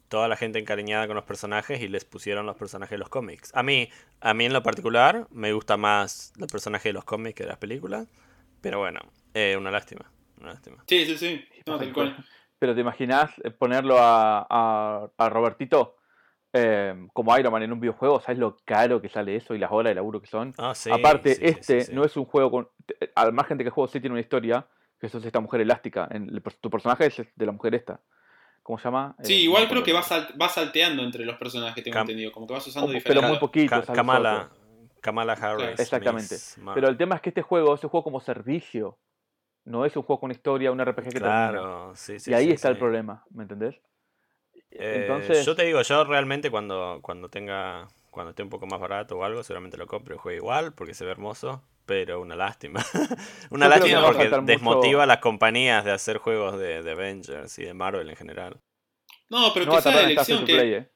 toda 0.10 0.28
la 0.28 0.36
gente 0.36 0.58
encariñada 0.60 1.06
con 1.08 1.16
los 1.16 1.24
personajes 1.26 1.82
y 1.82 1.88
les 1.88 2.04
pusieron 2.04 2.46
los 2.46 2.58
personajes 2.58 2.92
de 2.92 2.98
los 2.98 3.10
cómics. 3.10 3.52
A 3.54 3.62
mí, 3.64 3.90
a 4.22 4.34
mí 4.34 4.46
en 4.46 4.54
lo 4.54 4.64
particular, 4.64 5.28
me 5.32 5.54
gusta 5.54 5.78
más 5.78 6.34
los 6.38 6.52
personajes 6.52 6.86
de 6.86 6.94
los 6.94 7.04
cómics 7.06 7.36
que 7.36 7.44
de 7.44 7.50
las 7.50 7.58
películas, 7.60 8.08
pero 8.62 8.80
bueno, 8.80 9.00
eh, 9.34 9.56
una 9.58 9.72
lástima, 9.72 10.10
una 10.40 10.50
lástima. 10.54 10.84
Sí, 10.88 11.06
sí, 11.06 11.18
sí. 11.18 11.46
No, 11.66 11.78
tal 11.78 11.94
cual. 11.94 12.16
Pero 12.58 12.76
te 12.76 12.82
imaginas 12.82 13.32
eh, 13.44 13.52
ponerlo 13.52 13.98
a, 14.00 14.46
a, 14.50 15.10
a 15.18 15.30
Robertito 15.30 15.96
eh, 16.52 17.08
como 17.14 17.38
Iron 17.38 17.54
Man 17.54 17.64
en 17.64 17.72
un 17.72 17.80
videojuego, 17.80 18.20
¿sabes 18.22 18.40
lo 18.40 18.58
caro 18.66 19.02
que 19.02 19.08
sale 19.10 19.36
eso 19.36 19.54
y 19.56 19.60
las 19.60 19.72
horas 19.72 19.92
de 19.92 19.96
laburo 19.96 20.20
que 20.20 20.28
son? 20.28 20.54
Ah, 20.58 20.74
sí, 20.76 20.90
Aparte, 20.92 21.36
sí, 21.36 21.42
este 21.46 21.82
sí, 21.82 21.88
sí. 21.88 21.94
no 21.94 22.04
es 22.04 22.18
un 22.18 22.26
juego 22.26 22.50
con. 22.52 22.70
Al 23.16 23.34
margen 23.34 23.58
de 23.58 23.64
que 23.64 23.68
el 23.70 23.74
juego 23.74 23.88
sí 23.88 24.00
tiene 24.00 24.14
una 24.14 24.22
historia, 24.22 24.66
que 25.00 25.08
eso 25.08 25.20
es 25.20 25.26
esta 25.26 25.40
mujer 25.40 25.62
elástica. 25.62 26.08
En 26.12 26.28
el- 26.30 26.42
tu 26.60 26.70
personaje 26.70 27.06
es 27.06 27.18
de 27.36 27.46
la 27.46 27.52
mujer 27.52 27.76
esta. 27.76 28.02
¿Cómo 28.64 28.78
se 28.78 28.84
llama? 28.86 29.16
Sí, 29.22 29.34
Eh, 29.34 29.40
igual 29.42 29.68
creo 29.70 29.84
que 29.84 29.94
vas, 29.94 30.08
sal- 30.08 30.28
vas 30.36 30.54
salteando 30.54 31.04
entre 31.04 31.24
los 31.26 31.38
personajes, 31.38 31.84
tengo 31.84 31.96
Cam- 31.98 32.02
entendido. 32.02 32.32
Como 32.32 32.46
que 32.46 32.54
vas 32.54 32.68
usando 32.68 32.88
Pero 32.88 33.00
diferentes. 33.00 33.30
muy 33.30 33.40
poquito. 33.40 33.84
Ka-. 33.84 33.94
Kamala. 33.94 34.50
Kamala 35.02 35.34
Harris. 35.34 35.80
Exactamente. 35.80 36.36
Pero 36.74 36.88
el 36.88 36.98
tema 36.98 37.16
es 37.16 37.22
que 37.22 37.30
este 37.30 37.42
juego 37.42 37.74
es 37.76 37.84
un 37.84 37.90
juego 37.90 38.04
como 38.04 38.20
servicio. 38.20 38.98
No 39.66 39.86
es 39.86 39.96
un 39.96 40.04
juego 40.04 40.20
con 40.22 40.32
historia, 40.32 40.72
un 40.72 40.80
RPG 40.84 41.04
que 41.06 41.20
termina. 41.20 41.50
Claro, 41.52 41.92
sí, 41.96 42.20
sí. 42.20 42.32
y 42.32 42.34
ahí 42.34 42.46
sí, 42.48 42.52
está 42.54 42.70
el 42.70 42.78
problema, 42.78 43.24
¿me 43.30 43.44
entendés? 43.44 43.76
Eh, 44.72 45.02
Entonces, 45.02 45.46
yo 45.46 45.56
te 45.56 45.64
digo, 45.66 45.82
yo 45.82 46.04
realmente 46.06 46.50
cuando, 46.50 47.00
cuando 47.02 47.30
tenga, 47.30 47.88
cuando 48.10 48.32
esté 48.32 48.42
un 48.44 48.50
poco 48.50 48.66
más 48.68 48.80
barato 48.80 49.18
o 49.18 49.24
algo, 49.24 49.44
seguramente 49.44 49.78
lo 49.78 49.86
compro 49.88 50.16
y 50.16 50.18
juego 50.18 50.38
igual 50.38 50.74
porque 50.74 50.94
se 50.94 51.06
ve 51.06 51.12
hermoso, 51.12 51.64
pero 51.86 52.22
una 52.22 52.36
lástima. 52.36 52.84
una 53.52 53.66
Yo 53.66 53.70
lástima 53.70 54.06
porque 54.06 54.30
mucho- 54.30 54.42
desmotiva 54.44 55.04
a 55.04 55.08
las 55.08 55.20
compañías 55.20 55.84
de 55.86 55.92
hacer 55.92 56.18
juegos 56.18 56.58
de, 56.58 56.82
de 56.82 56.92
Avengers 56.92 57.58
y 57.60 57.66
de 57.66 57.74
Marvel 57.74 58.10
en 58.10 58.16
general. 58.16 58.62
No, 59.30 59.52
pero 59.54 59.66
no 59.66 59.72
que 59.72 59.76
va 59.76 59.80
a 59.80 59.82
sea 59.82 59.92
de 59.92 59.98
tardar 59.98 60.04
en 60.06 60.10
estar 60.12 60.26
free 60.26 60.36
elección 60.36 60.46
que, 60.46 60.54
play, 60.56 60.74
¿eh? 60.74 60.92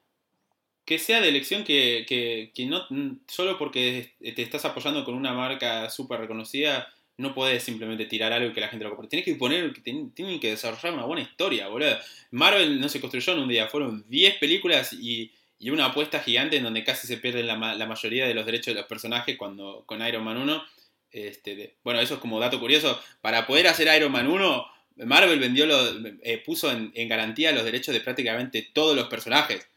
Que 0.84 0.98
sea 0.98 1.20
de 1.20 1.28
elección 1.28 1.64
que, 1.64 2.04
que, 2.08 2.52
que 2.54 2.66
no 2.66 2.86
solo 3.26 3.58
porque 3.58 4.12
te 4.20 4.42
estás 4.42 4.64
apoyando 4.64 5.04
con 5.04 5.14
una 5.14 5.32
marca 5.32 5.88
súper 5.90 6.20
reconocida 6.20 6.88
no 7.16 7.34
podés 7.34 7.62
simplemente 7.62 8.06
tirar 8.06 8.32
algo 8.32 8.52
que 8.52 8.60
la 8.60 8.68
gente 8.68 8.84
lo 8.84 8.90
compre. 8.90 9.08
Tienes 9.08 9.24
que 9.24 9.34
poner 9.36 9.72
tienen 9.82 10.40
que 10.40 10.50
desarrollar 10.50 10.94
una 10.94 11.04
buena 11.04 11.22
historia 11.22 11.68
boludo. 11.68 11.96
Marvel 12.32 12.80
no 12.80 12.88
se 12.88 13.00
construyó 13.00 13.34
en 13.34 13.40
un 13.40 13.48
día 13.48 13.68
fueron 13.68 14.04
10 14.08 14.38
películas 14.38 14.92
y, 14.92 15.32
y 15.58 15.70
una 15.70 15.86
apuesta 15.86 16.20
gigante 16.20 16.56
en 16.56 16.64
donde 16.64 16.84
casi 16.84 17.06
se 17.06 17.18
pierden 17.18 17.46
la, 17.46 17.74
la 17.74 17.86
mayoría 17.86 18.26
de 18.26 18.34
los 18.34 18.46
derechos 18.46 18.74
de 18.74 18.80
los 18.80 18.88
personajes 18.88 19.36
cuando 19.36 19.84
con 19.86 20.04
Iron 20.06 20.24
Man 20.24 20.38
1 20.38 20.64
este, 21.12 21.76
bueno 21.84 22.00
eso 22.00 22.14
es 22.14 22.20
como 22.20 22.40
dato 22.40 22.58
curioso. 22.58 23.00
Para 23.20 23.46
poder 23.46 23.68
hacer 23.68 23.88
Iron 23.96 24.10
Man 24.10 24.26
1 24.26 24.66
Marvel 24.96 25.38
vendió 25.38 25.66
lo, 25.66 25.78
eh, 26.22 26.42
puso 26.44 26.70
en, 26.70 26.92
en 26.94 27.08
garantía 27.08 27.52
los 27.52 27.64
derechos 27.64 27.94
de 27.94 28.00
prácticamente 28.00 28.68
todos 28.72 28.96
los 28.96 29.06
personajes 29.06 29.68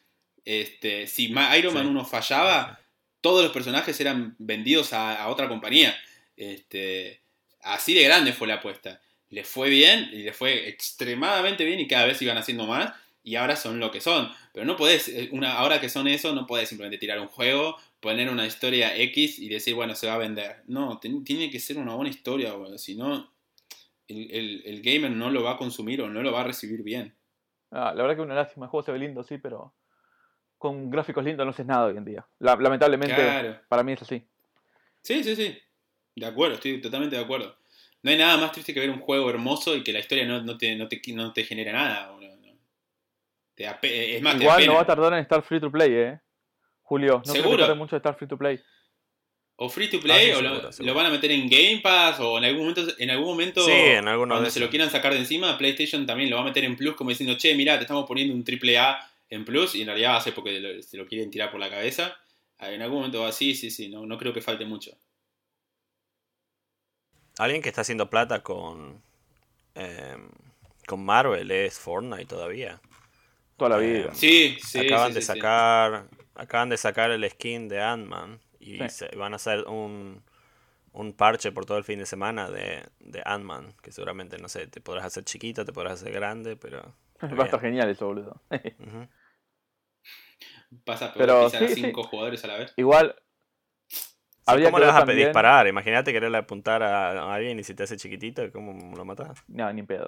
este, 0.49 1.07
si 1.07 1.25
Iron 1.57 1.73
Man 1.73 1.83
Sí. 1.83 1.89
1 1.89 2.05
fallaba, 2.05 2.79
todos 3.21 3.43
los 3.43 3.51
personajes 3.51 3.99
eran 3.99 4.35
vendidos 4.39 4.93
a, 4.93 5.21
a 5.21 5.27
otra 5.27 5.47
compañía. 5.49 5.93
Este, 6.37 7.21
así 7.61 7.93
de 7.93 8.03
grande 8.03 8.31
fue 8.31 8.47
la 8.47 8.55
apuesta. 8.55 9.01
Les 9.29 9.45
fue 9.47 9.69
bien 9.69 10.09
y 10.13 10.23
les 10.23 10.35
fue 10.35 10.69
extremadamente 10.69 11.65
bien 11.65 11.79
y 11.81 11.87
cada 11.87 12.05
vez 12.05 12.21
iban 12.21 12.37
haciendo 12.37 12.65
más 12.65 12.93
y 13.23 13.35
ahora 13.35 13.57
son 13.57 13.79
lo 13.79 13.91
que 13.91 13.99
son. 13.99 14.31
Pero 14.53 14.65
no 14.65 14.77
podés, 14.77 15.09
eh, 15.09 15.27
una, 15.33 15.53
ahora 15.57 15.81
que 15.81 15.89
son 15.89 16.07
eso, 16.07 16.33
no 16.33 16.47
podés 16.47 16.69
simplemente 16.69 16.97
tirar 16.97 17.19
un 17.19 17.27
juego, 17.27 17.77
poner 17.99 18.29
una 18.29 18.45
historia 18.47 18.95
X 18.95 19.39
y 19.39 19.49
decir, 19.49 19.75
bueno, 19.75 19.95
se 19.95 20.07
va 20.07 20.13
a 20.13 20.17
vender. 20.17 20.63
No, 20.67 20.97
ten- 20.99 21.25
tiene 21.25 21.49
que 21.49 21.59
ser 21.59 21.77
una 21.77 21.93
buena 21.95 22.09
historia, 22.09 22.53
boludo, 22.53 22.77
si 22.77 22.95
no, 22.95 23.33
el, 24.07 24.31
el- 24.31 24.61
el 24.65 24.81
gamer 24.81 25.11
no 25.11 25.29
lo 25.29 25.43
va 25.43 25.53
a 25.53 25.57
consumir 25.57 26.01
o 26.01 26.07
no 26.09 26.21
lo 26.23 26.31
va 26.31 26.41
a 26.41 26.43
recibir 26.45 26.83
bien. 26.83 27.13
Ah, 27.71 27.91
la 27.93 28.03
verdad 28.03 28.15
que 28.15 28.21
una 28.21 28.35
lástima, 28.35 28.67
el 28.67 28.69
juego 28.69 28.85
se 28.85 28.93
ve 28.93 28.99
lindo, 28.99 29.23
sí, 29.25 29.37
pero 29.39 29.73
con 30.57 30.89
gráficos 30.89 31.23
lindos 31.23 31.45
no 31.45 31.51
haces 31.51 31.65
nada 31.65 31.85
hoy 31.85 31.97
en 31.97 32.05
día. 32.05 32.25
La- 32.39 32.55
lamentablemente, 32.55 33.15
Claro. 33.15 33.59
para 33.67 33.83
mí 33.83 33.93
es 33.93 34.01
así. 34.01 34.23
Sí, 35.01 35.23
sí, 35.23 35.35
sí. 35.35 35.57
De 36.15 36.25
acuerdo, 36.25 36.55
estoy 36.55 36.81
totalmente 36.81 37.15
de 37.15 37.21
acuerdo. 37.23 37.55
No 38.03 38.11
hay 38.11 38.17
nada 38.17 38.37
más 38.37 38.51
triste 38.51 38.73
que 38.73 38.79
ver 38.79 38.89
un 38.89 38.99
juego 38.99 39.29
hermoso 39.29 39.75
y 39.75 39.83
que 39.83 39.93
la 39.93 39.99
historia 39.99 40.25
no, 40.25 40.41
no 40.41 40.57
te, 40.57 40.75
no, 40.75 40.87
te, 40.87 41.01
no 41.13 41.33
te 41.33 41.43
genere 41.43 41.71
nada. 41.71 42.11
Te 43.55 43.67
pe- 43.81 44.15
es 44.15 44.21
más, 44.21 44.39
Igual 44.39 44.65
no 44.67 44.75
va 44.75 44.81
a 44.81 44.85
tardar 44.85 45.13
en 45.13 45.19
estar 45.19 45.41
free 45.41 45.59
to 45.59 45.71
play, 45.71 45.91
¿eh? 45.91 46.19
Julio, 46.83 47.17
no 47.17 47.21
creo 47.23 47.35
¿Seguro? 47.35 47.57
que 47.57 47.63
tarde 47.63 47.75
mucho 47.75 47.95
en 47.95 47.97
estar 47.97 48.15
free 48.15 48.27
to 48.27 48.37
play. 48.37 48.59
O 49.55 49.67
free 49.67 49.89
to 49.89 49.99
play, 49.99 50.29
Ah, 50.29 50.35
sí, 50.35 50.39
o 50.39 50.41
lo, 50.43 50.49
seguro, 50.49 50.71
seguro. 50.71 50.93
lo 50.93 50.97
van 50.97 51.05
a 51.07 51.09
meter 51.09 51.31
en 51.31 51.49
Game 51.49 51.79
Pass, 51.81 52.19
o 52.19 52.37
en 52.37 52.43
algún 52.45 52.61
momento, 52.67 52.81
en 52.99 53.09
algún 53.09 53.25
momento 53.27 53.61
Sí, 53.65 53.71
en 53.71 54.05
cuando 54.05 54.41
de 54.41 54.51
se 54.51 54.59
lo 54.59 54.69
quieran 54.69 54.91
sacar 54.91 55.11
de 55.13 55.19
encima, 55.19 55.57
PlayStation 55.57 56.05
también 56.05 56.29
lo 56.29 56.35
va 56.35 56.43
a 56.43 56.45
meter 56.45 56.63
en 56.65 56.75
Plus, 56.75 56.95
como 56.95 57.09
diciendo, 57.09 57.35
che, 57.35 57.55
mirá, 57.55 57.75
te 57.77 57.81
estamos 57.85 58.05
poniendo 58.05 58.35
un 58.35 58.43
triple 58.43 58.77
A 58.77 58.99
en 59.29 59.45
Plus, 59.45 59.75
y 59.75 59.81
en 59.81 59.87
realidad 59.87 60.11
va 60.11 60.17
a 60.17 60.21
ser 60.21 60.33
porque 60.35 60.59
lo- 60.59 60.81
se 60.81 60.97
lo 60.97 61.07
quieren 61.07 61.31
tirar 61.31 61.51
por 61.51 61.59
la 61.59 61.69
cabeza. 61.69 62.17
Ah, 62.59 62.71
En 62.71 62.81
algún 62.81 62.99
momento 62.99 63.21
va 63.21 63.29
así, 63.29 63.55
sí, 63.55 63.69
sí, 63.71 63.89
no, 63.89 64.05
no 64.05 64.17
creo 64.17 64.33
que 64.33 64.41
falte 64.41 64.65
mucho. 64.65 64.97
Alguien 67.37 67.61
que 67.61 67.69
está 67.69 67.81
haciendo 67.81 68.09
plata 68.09 68.41
con, 68.43 69.01
em, 69.75 70.29
con 70.87 71.05
Marvel 71.05 71.51
es 71.51 71.79
Fortnite 71.79 72.25
todavía. 72.25 72.81
Toda 73.57 73.69
la 73.69 73.77
Eh, 73.77 73.79
vida. 73.79 74.13
Sí, 74.13 74.57
sí. 74.61 74.79
acaban 74.79 75.13
sí, 75.13 75.13
de 75.13 75.21
sí, 75.21 75.25
sí. 75.25 75.39
sacar 75.39 76.09
acaban 76.35 76.69
de 76.69 76.77
sacar 76.77 77.11
el 77.11 77.29
skin 77.29 77.67
de 77.69 77.81
Ant-Man 77.81 78.39
y 78.59 78.89
Sí. 78.89 78.89
se- 78.89 79.15
van 79.17 79.33
a 79.33 79.37
hacer 79.37 79.65
un, 79.67 80.23
un 80.93 81.13
parche 81.13 81.51
por 81.51 81.65
todo 81.65 81.77
el 81.79 81.83
fin 81.85 81.99
de 81.99 82.05
semana 82.07 82.49
de, 82.51 82.83
de 82.99 83.23
Ant-Man, 83.25 83.75
que 83.83 83.91
seguramente, 83.91 84.37
no 84.39 84.49
sé, 84.49 84.67
te 84.67 84.81
podrás 84.81 85.05
hacer 85.05 85.25
chiquito, 85.25 85.65
te 85.65 85.73
podrás 85.73 86.01
hacer 86.01 86.13
grande, 86.13 86.55
pero... 86.57 86.95
Va 87.21 87.43
a 87.43 87.45
estar 87.45 87.59
genial 87.61 87.89
eso, 87.89 88.05
boludo. 88.07 88.41
ujú. 88.51 89.07
Vas 90.85 91.01
a 91.01 91.13
poder 91.13 91.27
Pero 91.27 91.49
sí, 91.49 91.67
cinco 91.75 92.03
jugadores 92.03 92.43
a 92.43 92.47
la 92.47 92.57
vez. 92.57 92.73
Igual, 92.75 93.15
Sí, 93.89 94.63
¿Cómo 94.63 94.77
que 94.77 94.79
le 94.81 94.85
vas 94.87 94.95
a 94.95 94.99
también- 94.99 95.19
disparar? 95.27 95.67
Imagínate 95.67 96.13
quererle 96.13 96.37
apuntar 96.37 96.81
a 96.81 97.33
alguien 97.33 97.59
y 97.59 97.63
si 97.65 97.73
te 97.73 97.83
hace 97.83 97.97
chiquitito, 97.97 98.49
¿cómo 98.53 98.95
lo 98.95 99.03
matas? 99.03 99.43
no, 99.49 99.71
ni 99.73 99.81
en 99.81 99.87
pedo. 99.87 100.07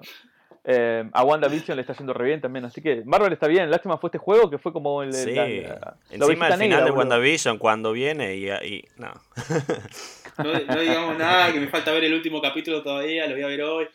Eh, 0.63 1.09
a 1.11 1.23
WandaVision 1.25 1.75
le 1.75 1.81
está 1.81 1.91
haciendo 1.91 2.13
re 2.13 2.25
bien 2.25 2.39
también, 2.41 2.63
así 2.63 2.81
que 2.81 3.03
Marvel 3.05 3.33
está 3.33 3.47
bien. 3.47 3.69
Lástima 3.69 3.97
fue 3.97 4.07
este 4.09 4.17
juego 4.17 4.49
que 4.49 4.57
fue 4.57 4.71
como 4.71 5.03
el. 5.03 5.13
Sí, 5.13 5.33
la- 5.33 5.45
la- 5.47 5.97
encima 6.09 6.45
al 6.47 6.53
final 6.53 6.59
negra, 6.59 6.85
de. 6.85 6.91
WandaVision, 6.91 7.57
cuando 7.57 7.91
viene 7.91 8.35
y... 8.37 8.49
y 8.49 8.85
no. 8.97 9.11
No, 10.37 10.53
no 10.53 10.79
digamos 10.79 11.17
nada, 11.17 11.51
que 11.51 11.59
me 11.59 11.67
falta 11.67 11.91
ver 11.91 12.05
el 12.05 12.13
último 12.13 12.41
capítulo 12.41 12.81
todavía, 12.81 13.27
lo 13.27 13.33
voy 13.33 13.43
a 13.43 13.47
ver 13.47 13.61
hoy. 13.63 13.87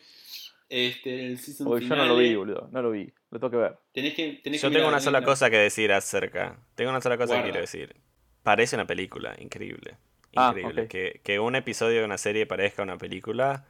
Este, 0.69 1.27
el 1.27 1.37
season 1.37 1.67
Uy, 1.67 1.81
yo 1.81 1.87
no 1.89 1.95
finale. 1.95 2.07
lo 2.09 2.17
vi, 2.17 2.35
boludo. 2.35 2.69
No 2.71 2.81
lo 2.81 2.91
vi. 2.91 3.11
Lo 3.31 3.39
tengo 3.39 3.51
que 3.51 3.57
ver. 3.57 3.77
Tenés 3.93 4.13
que, 4.15 4.39
tenés 4.43 4.61
Yo 4.61 4.69
que 4.69 4.75
tengo 4.77 4.87
una 4.87 4.99
sola 4.99 5.21
cosa 5.21 5.49
que 5.49 5.57
decir 5.57 5.91
acerca. 5.93 6.57
Tengo 6.75 6.89
una 6.91 7.01
sola 7.01 7.17
cosa 7.17 7.33
Guarda. 7.33 7.43
que 7.43 7.51
quiero 7.51 7.61
decir. 7.61 7.95
Parece 8.43 8.75
una 8.75 8.85
película, 8.87 9.35
increíble. 9.39 9.97
Ah, 10.35 10.49
Increíble. 10.55 10.81
ok. 10.83 10.87
que, 10.89 11.21
que 11.23 11.39
un 11.39 11.55
episodio 11.55 11.99
de 11.99 12.05
una 12.05 12.17
serie 12.17 12.45
parezca 12.45 12.83
una 12.83 12.97
película. 12.97 13.65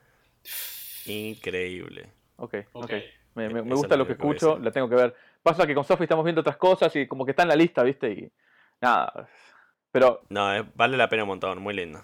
Increíble. 1.06 2.10
Ok, 2.38 2.56
ok. 2.74 2.84
Ok. 2.86 2.92
Me, 3.36 3.50
me- 3.50 3.62
me 3.64 3.76
gusta 3.76 3.98
lo 3.98 4.06
que 4.08 4.14
escucho, 4.14 4.50
decir. 4.52 4.64
la 4.64 4.72
tengo 4.72 4.88
que 4.90 4.96
ver. 4.96 5.16
Pasa 5.44 5.68
que 5.68 5.76
con 5.76 5.84
Sophie 5.84 6.06
estamos 6.06 6.24
viendo 6.24 6.42
otras 6.42 6.58
cosas 6.58 6.96
y 6.96 7.06
como 7.08 7.26
que 7.26 7.32
está 7.32 7.44
en 7.44 7.50
la 7.50 7.56
lista, 7.56 7.84
¿viste? 7.84 8.12
Y 8.12 8.32
nada. 8.82 9.28
Pero 9.92 10.22
No, 10.30 10.54
es- 10.54 10.64
vale 10.76 10.98
la 10.98 11.10
pena 11.10 11.24
un 11.24 11.30
montón, 11.30 11.62
muy 11.62 11.74
lindo. 11.74 12.04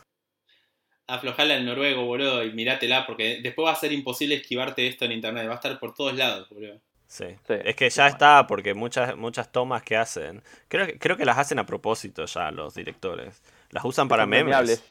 Aflojale 1.15 1.53
al 1.55 1.65
noruego, 1.65 2.05
boludo, 2.05 2.43
y 2.43 2.53
mirátela, 2.53 3.05
porque 3.07 3.39
después 3.41 3.67
va 3.67 3.71
a 3.71 3.75
ser 3.75 3.91
imposible 3.93 4.35
esquivarte 4.35 4.87
esto 4.87 5.05
en 5.05 5.11
internet, 5.13 5.47
va 5.47 5.53
a 5.53 5.55
estar 5.55 5.79
por 5.79 5.93
todos 5.93 6.15
lados, 6.15 6.49
boludo. 6.49 6.81
Sí. 7.07 7.25
Sí, 7.47 7.55
Es 7.63 7.75
que 7.75 7.89
ya 7.89 8.07
está, 8.07 8.47
porque 8.47 8.73
muchas, 8.73 9.17
muchas 9.17 9.51
tomas 9.51 9.83
que 9.83 9.97
hacen, 9.97 10.41
creo 10.69 10.87
que, 10.87 10.97
creo 10.97 11.17
que 11.17 11.25
las 11.25 11.37
hacen 11.37 11.59
a 11.59 11.65
propósito 11.65 12.25
ya 12.25 12.51
los 12.51 12.73
directores. 12.73 13.41
Las 13.69 13.83
usan 13.85 14.07
para 14.07 14.23
Son 14.23 14.29
memes. 14.29 14.45
memeables. 14.45 14.83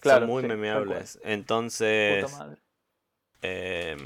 Claro, 0.00 0.20
Son 0.20 0.26
muy 0.26 0.42
sí, 0.42 0.48
memeables. 0.48 1.20
Entonces, 1.24 2.24
Puta 2.24 2.28
madre. 2.28 2.56
eh, 3.42 3.96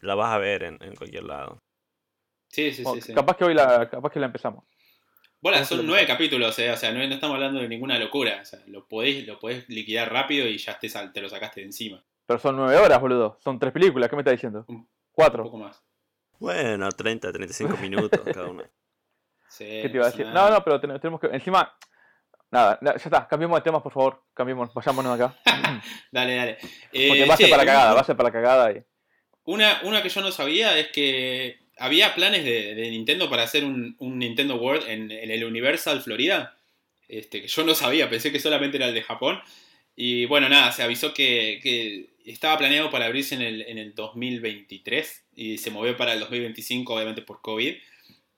la 0.00 0.14
vas 0.14 0.32
a 0.34 0.38
ver 0.38 0.62
en, 0.64 0.78
en 0.82 0.94
cualquier 0.96 1.24
lado. 1.24 1.58
Sí, 2.48 2.72
sí, 2.72 2.82
Bueno, 2.82 3.00
sí. 3.00 3.00
sí. 3.02 3.12
Capaz 3.12 3.36
que 3.36 3.44
hoy 3.44 3.54
la, 3.54 3.88
capaz 3.90 4.10
que 4.10 4.20
la 4.20 4.26
empezamos. 4.26 4.64
Bola, 5.46 5.58
¿Cómo 5.58 5.66
se 5.68 5.76
son 5.76 5.86
nueve 5.86 6.04
capítulos, 6.08 6.58
eh, 6.58 6.72
o 6.72 6.76
sea, 6.76 6.90
no, 6.90 6.98
no 7.06 7.14
estamos 7.14 7.34
hablando 7.36 7.60
de 7.60 7.68
ninguna 7.68 8.00
locura. 8.00 8.40
O 8.42 8.44
sea, 8.44 8.58
lo 8.66 8.88
podés, 8.88 9.24
lo 9.28 9.38
podés 9.38 9.68
liquidar 9.68 10.12
rápido 10.12 10.44
y 10.48 10.58
ya 10.58 10.76
te, 10.76 11.20
lo 11.20 11.28
sacaste 11.28 11.60
de 11.60 11.66
encima. 11.66 12.02
Pero 12.26 12.40
son 12.40 12.56
nueve 12.56 12.76
horas, 12.76 13.00
boludo. 13.00 13.38
Son 13.44 13.56
tres 13.56 13.72
películas, 13.72 14.10
¿qué 14.10 14.16
me 14.16 14.22
estás 14.22 14.32
diciendo? 14.32 14.64
Un- 14.66 14.74
Un 14.78 14.88
Cuatro. 15.12 15.44
poco 15.44 15.58
más. 15.58 15.80
Bueno, 16.40 16.90
30, 16.90 17.32
35 17.32 17.76
minutos 17.80 18.20
cada 18.34 18.48
uno. 18.48 18.64
Sí, 19.48 19.64
¿Qué 19.64 19.88
te 19.88 19.94
iba 19.96 20.06
a 20.06 20.10
decir? 20.10 20.26
nada. 20.26 20.50
No, 20.50 20.56
no, 20.56 20.64
pero 20.64 20.80
ten- 20.80 20.98
tenemos 20.98 21.20
que. 21.20 21.28
Encima. 21.28 21.72
Nada, 22.50 22.78
na- 22.82 22.96
ya 22.96 23.04
está, 23.04 23.28
cambiemos 23.28 23.56
de 23.56 23.62
temas, 23.62 23.82
por 23.82 23.92
favor. 23.92 24.24
Cambiemos, 24.34 24.74
vayámonos 24.74 25.16
de 25.16 25.24
acá. 25.26 25.36
Dale, 26.10 26.34
dale. 26.34 26.58
Eh, 26.92 27.06
Porque 27.08 27.24
va 27.24 27.34
a 27.34 27.36
ser 27.36 27.50
para 27.50 27.62
la 27.62 27.66
cagada, 27.66 27.84
una- 27.86 27.94
va 27.94 28.00
a 28.00 28.04
ser 28.04 28.16
para 28.16 28.28
la 28.28 28.32
cagada. 28.32 28.72
Y... 28.72 28.82
Una, 29.44 29.80
una 29.84 30.02
que 30.02 30.08
yo 30.08 30.20
no 30.22 30.32
sabía 30.32 30.76
es 30.76 30.88
que 30.88 31.65
había 31.78 32.14
planes 32.14 32.44
de, 32.44 32.90
Nintendo 32.90 33.28
para 33.28 33.42
hacer 33.42 33.64
un, 33.64 33.96
Nintendo 33.98 34.56
World 34.56 34.88
en, 34.88 35.10
el 35.10 35.44
Universal 35.44 36.02
Florida. 36.02 36.58
Este, 37.08 37.42
que 37.42 37.48
yo 37.48 37.64
no 37.64 37.74
sabía, 37.74 38.10
pensé 38.10 38.32
que 38.32 38.40
solamente 38.40 38.78
era 38.78 38.88
el 38.88 38.94
de 38.94 39.02
Japón. 39.02 39.40
Y 39.94 40.26
bueno, 40.26 40.48
nada, 40.48 40.72
se 40.72 40.82
avisó 40.82 41.14
que, 41.14 42.08
estaba 42.24 42.58
planeado 42.58 42.90
para 42.90 43.06
abrirse 43.06 43.34
en 43.34 43.42
el, 43.42 43.62
en 43.62 43.78
el 43.78 43.94
2023 43.94 45.24
y 45.36 45.58
se 45.58 45.70
movió 45.70 45.96
para 45.96 46.12
el 46.12 46.20
2025, 46.20 46.94
obviamente 46.94 47.22
por 47.22 47.40
COVID. 47.40 47.74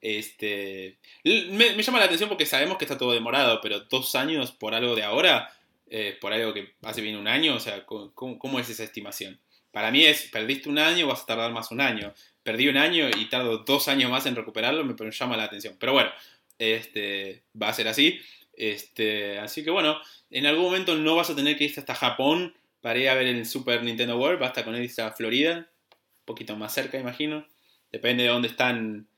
Este, 0.01 0.99
me, 1.25 1.83
llama 1.83 1.99
la 1.99 2.05
atención 2.05 2.29
porque 2.29 2.47
sabemos 2.47 2.79
que 2.79 2.85
está 2.85 2.99
todo 2.99 3.13
demorado, 3.13 3.61
pero 3.63 3.81
dos 3.81 4.15
años 4.15 4.53
por 4.53 4.75
algo 4.75 4.95
de 4.95 5.03
ahora, 5.03 5.51
eh, 5.91 6.17
por 6.21 6.33
algo 6.33 6.53
que 6.53 6.75
hace 6.83 7.01
bien 7.01 7.17
un 7.17 7.27
año, 7.27 7.55
o 7.55 7.61
sea, 7.61 7.85
¿cómo, 7.87 8.13
cómo- 8.15 8.39
cómo 8.39 8.61
es 8.61 8.69
esa 8.69 8.85
estimación? 8.85 9.41
Para 9.71 9.91
mí 9.91 10.05
es, 10.05 10.29
perdiste 10.31 10.69
un 10.69 10.79
año, 10.79 11.07
vas 11.07 11.23
a 11.23 11.27
tardar 11.27 11.53
más 11.53 11.71
un 11.71 11.81
año. 11.81 12.15
Perdí 12.43 12.69
un 12.69 12.77
año 12.77 13.09
y 13.09 13.29
tardo 13.29 13.59
dos 13.59 13.89
años 13.89 14.11
más 14.11 14.27
en 14.27 14.37
recuperarlo, 14.37 14.85
me 14.85 14.95
llama 15.11 15.37
la 15.37 15.45
atención. 15.45 15.77
Pero 15.79 15.93
bueno, 15.93 16.11
este, 16.59 17.45
va 17.61 17.69
a 17.69 17.75
ser 17.75 17.89
así. 17.89 18.21
Este, 18.55 19.39
así 19.39 19.63
que 19.63 19.71
bueno, 19.71 20.01
en 20.31 20.47
algún 20.47 20.65
momento 20.65 20.97
no 20.97 21.15
vas 21.15 21.31
a 21.31 21.37
tener 21.37 21.57
que 21.57 21.65
irte 21.65 21.81
hasta 21.81 21.95
Japón 21.95 22.55
para 22.81 22.99
ir 22.99 23.09
a 23.09 23.15
ver 23.15 23.27
el 23.27 23.47
Super 23.47 23.83
Nintendo 23.83 24.19
World, 24.19 24.41
basta 24.41 24.65
con 24.65 24.75
irse 24.77 25.03
a 25.03 25.13
Florida, 25.13 25.71
un 25.91 26.25
poquito 26.25 26.57
más 26.57 26.73
cerca, 26.73 26.99
imagino. 26.99 27.47
Depende 27.93 28.25
de 28.25 28.31
dónde 28.31 28.49
están 28.49 29.09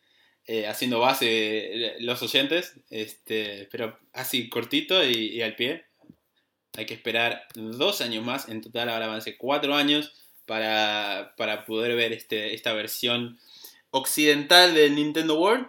eh, 0.47 0.67
haciendo 0.67 1.01
base 1.01 1.27
eh, 1.27 1.97
los 2.01 2.23
oyentes. 2.23 2.75
Este, 2.91 3.69
pero 3.71 3.99
así, 4.13 4.49
cortito 4.49 5.05
y, 5.05 5.29
y 5.29 5.43
al 5.43 5.57
pie. 5.57 5.85
Hay 6.77 6.87
que 6.87 6.95
esperar 6.95 7.47
dos 7.55 8.01
años 8.01 8.25
más. 8.25 8.49
En 8.49 8.61
total 8.61 8.89
ahora 8.89 9.09
van 9.09 9.19
a 9.19 9.21
ser 9.21 9.37
cuatro 9.37 9.75
años 9.75 10.13
para, 10.47 11.35
para 11.37 11.65
poder 11.65 11.95
ver 11.97 12.13
este, 12.13 12.55
esta 12.55 12.73
versión 12.73 13.39
occidental 13.91 14.75
del 14.75 14.95
Nintendo 14.95 15.39
World. 15.39 15.67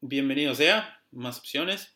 Bienvenido 0.00 0.54
sea, 0.54 1.00
más 1.10 1.38
opciones. 1.38 1.92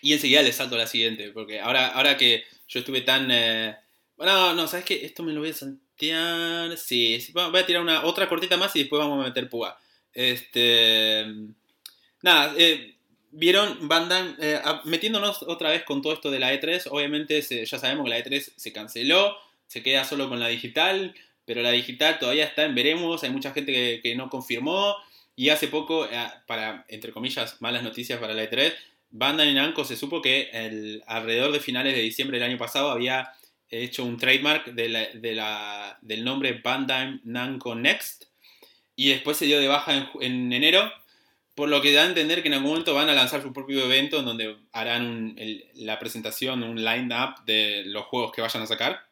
Y 0.00 0.12
enseguida 0.12 0.42
le 0.42 0.52
salto 0.52 0.76
a 0.76 0.78
la 0.78 0.86
siguiente, 0.86 1.30
porque 1.32 1.60
ahora, 1.60 1.88
ahora 1.88 2.16
que 2.16 2.44
yo 2.68 2.80
estuve 2.80 3.00
tan... 3.00 3.28
eh, 3.30 3.76
Bueno, 4.16 4.54
no, 4.54 4.68
¿sabes 4.68 4.84
qué? 4.84 5.04
Esto 5.04 5.22
me 5.22 5.32
lo 5.32 5.40
voy 5.40 5.50
a 5.50 5.54
saltear... 5.54 6.76
Sí, 6.76 7.18
voy 7.32 7.60
a 7.60 7.66
tirar 7.66 7.82
una 7.82 8.04
otra 8.04 8.28
cortita 8.28 8.56
más 8.56 8.74
y 8.76 8.80
después 8.80 9.00
vamos 9.00 9.22
a 9.22 9.28
meter 9.28 9.48
púa. 9.50 9.78
Este... 10.12 11.26
Nada, 12.22 12.54
eh, 12.56 12.96
vieron 13.30 13.88
Bandai 13.88 14.36
eh, 14.40 14.60
a- 14.62 14.82
metiéndonos 14.84 15.42
otra 15.42 15.70
vez 15.70 15.82
con 15.84 16.00
todo 16.02 16.12
esto 16.12 16.30
de 16.30 16.38
la 16.38 16.52
E3. 16.54 16.88
Obviamente 16.90 17.40
ya 17.42 17.78
sabemos 17.78 18.04
que 18.04 18.10
la 18.10 18.18
E3 18.18 18.52
se 18.56 18.72
canceló, 18.72 19.36
se 19.68 19.82
queda 19.84 20.04
solo 20.04 20.28
con 20.28 20.40
la 20.40 20.48
digital, 20.48 21.14
pero 21.44 21.62
la 21.62 21.70
digital 21.70 22.18
todavía 22.18 22.44
está 22.44 22.64
en 22.64 22.74
veremos. 22.74 23.22
Hay 23.22 23.30
mucha 23.30 23.52
gente 23.52 24.00
que, 24.02 24.14
no 24.16 24.28
confirmó. 24.28 24.96
Y 25.36 25.50
hace 25.50 25.68
poco, 25.68 26.04
eh, 26.06 26.10
para, 26.48 26.84
entre 26.88 27.12
comillas, 27.12 27.62
malas 27.62 27.84
noticias 27.84 28.18
para 28.18 28.34
la 28.34 28.42
E3, 28.42 28.74
Bandai 29.10 29.54
Namco 29.54 29.84
se 29.84 29.96
supo 29.96 30.20
que 30.20 31.00
alrededor 31.06 31.52
de 31.52 31.60
finales 31.60 31.94
de 31.94 32.02
diciembre 32.02 32.38
del 32.38 32.48
año 32.50 32.58
pasado 32.58 32.90
había 32.90 33.32
hecho 33.70 34.04
un 34.04 34.16
trademark 34.18 34.66
de 34.74 35.94
del 36.02 36.24
nombre 36.24 36.60
Bandai 36.62 37.20
Namco 37.24 37.74
Next 37.74 38.24
y 38.96 39.10
después 39.10 39.36
se 39.36 39.46
dio 39.46 39.60
de 39.60 39.68
baja 39.68 39.94
en, 39.94 40.08
en 40.20 40.52
enero, 40.52 40.92
por 41.54 41.68
lo 41.68 41.80
que 41.80 41.92
da 41.92 42.02
a 42.02 42.06
entender 42.06 42.42
que 42.42 42.48
en 42.48 42.54
algún 42.54 42.70
momento 42.70 42.94
van 42.94 43.08
a 43.08 43.14
lanzar 43.14 43.42
su 43.42 43.52
propio 43.52 43.84
evento 43.84 44.18
en 44.18 44.24
donde 44.26 44.56
harán 44.72 45.06
un- 45.06 45.34
el- 45.38 45.64
la 45.74 45.98
presentación, 45.98 46.62
un 46.62 46.84
line-up 46.84 47.44
de 47.46 47.84
los 47.86 48.04
juegos 48.06 48.32
que 48.32 48.42
vayan 48.42 48.62
a 48.62 48.66
sacar. 48.66 49.07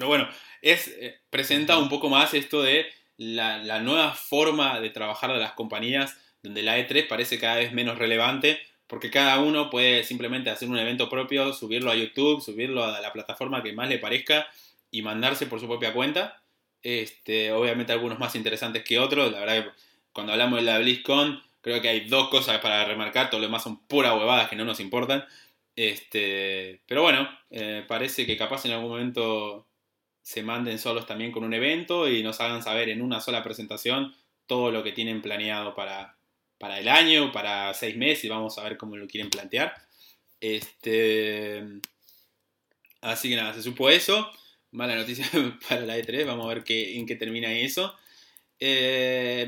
Pero 0.00 0.08
bueno, 0.08 0.28
es, 0.62 0.88
eh, 0.88 1.20
presenta 1.28 1.76
un 1.76 1.90
poco 1.90 2.08
más 2.08 2.32
esto 2.32 2.62
de 2.62 2.86
la, 3.18 3.58
la 3.58 3.80
nueva 3.80 4.12
forma 4.14 4.80
de 4.80 4.88
trabajar 4.88 5.30
de 5.30 5.38
las 5.38 5.52
compañías, 5.52 6.16
donde 6.42 6.62
la 6.62 6.78
E3 6.78 7.06
parece 7.06 7.38
cada 7.38 7.56
vez 7.56 7.74
menos 7.74 7.98
relevante, 7.98 8.58
porque 8.86 9.10
cada 9.10 9.38
uno 9.40 9.68
puede 9.68 10.02
simplemente 10.02 10.48
hacer 10.48 10.70
un 10.70 10.78
evento 10.78 11.10
propio, 11.10 11.52
subirlo 11.52 11.90
a 11.90 11.96
YouTube, 11.96 12.40
subirlo 12.40 12.82
a 12.82 12.98
la 13.02 13.12
plataforma 13.12 13.62
que 13.62 13.74
más 13.74 13.90
le 13.90 13.98
parezca 13.98 14.48
y 14.90 15.02
mandarse 15.02 15.46
por 15.46 15.60
su 15.60 15.66
propia 15.66 15.92
cuenta. 15.92 16.42
Este, 16.82 17.52
obviamente 17.52 17.92
algunos 17.92 18.18
más 18.18 18.34
interesantes 18.34 18.82
que 18.84 18.98
otros. 18.98 19.30
La 19.30 19.40
verdad 19.40 19.64
que 19.64 19.70
cuando 20.14 20.32
hablamos 20.32 20.60
de 20.60 20.64
la 20.64 20.78
BlizzCon, 20.78 21.42
creo 21.60 21.82
que 21.82 21.90
hay 21.90 22.08
dos 22.08 22.30
cosas 22.30 22.58
para 22.60 22.86
remarcar, 22.86 23.28
todo 23.28 23.40
lo 23.40 23.48
demás 23.48 23.64
son 23.64 23.86
pura 23.86 24.14
huevadas 24.14 24.48
que 24.48 24.56
no 24.56 24.64
nos 24.64 24.80
importan. 24.80 25.26
Este, 25.76 26.80
pero 26.86 27.02
bueno, 27.02 27.28
eh, 27.50 27.84
parece 27.86 28.24
que 28.24 28.38
capaz 28.38 28.64
en 28.64 28.72
algún 28.72 28.88
momento 28.88 29.66
se 30.30 30.44
manden 30.44 30.78
solos 30.78 31.08
también 31.08 31.32
con 31.32 31.42
un 31.42 31.52
evento 31.52 32.08
y 32.08 32.22
nos 32.22 32.40
hagan 32.40 32.62
saber 32.62 32.88
en 32.88 33.02
una 33.02 33.20
sola 33.20 33.42
presentación 33.42 34.14
todo 34.46 34.70
lo 34.70 34.84
que 34.84 34.92
tienen 34.92 35.22
planeado 35.22 35.74
para, 35.74 36.16
para 36.56 36.78
el 36.78 36.88
año, 36.88 37.32
para 37.32 37.74
seis 37.74 37.96
meses, 37.96 38.26
y 38.26 38.28
vamos 38.28 38.56
a 38.56 38.62
ver 38.62 38.76
cómo 38.76 38.96
lo 38.96 39.08
quieren 39.08 39.28
plantear. 39.28 39.74
Este, 40.40 41.64
así 43.00 43.28
que 43.28 43.34
nada, 43.34 43.54
se 43.54 43.62
supo 43.62 43.90
eso. 43.90 44.30
Mala 44.70 44.94
noticia 44.94 45.28
para 45.68 45.80
la 45.80 45.98
E3, 45.98 46.24
vamos 46.24 46.46
a 46.46 46.54
ver 46.54 46.62
qué, 46.62 46.96
en 46.96 47.06
qué 47.06 47.16
termina 47.16 47.52
eso. 47.52 47.92
Eh, 48.60 49.44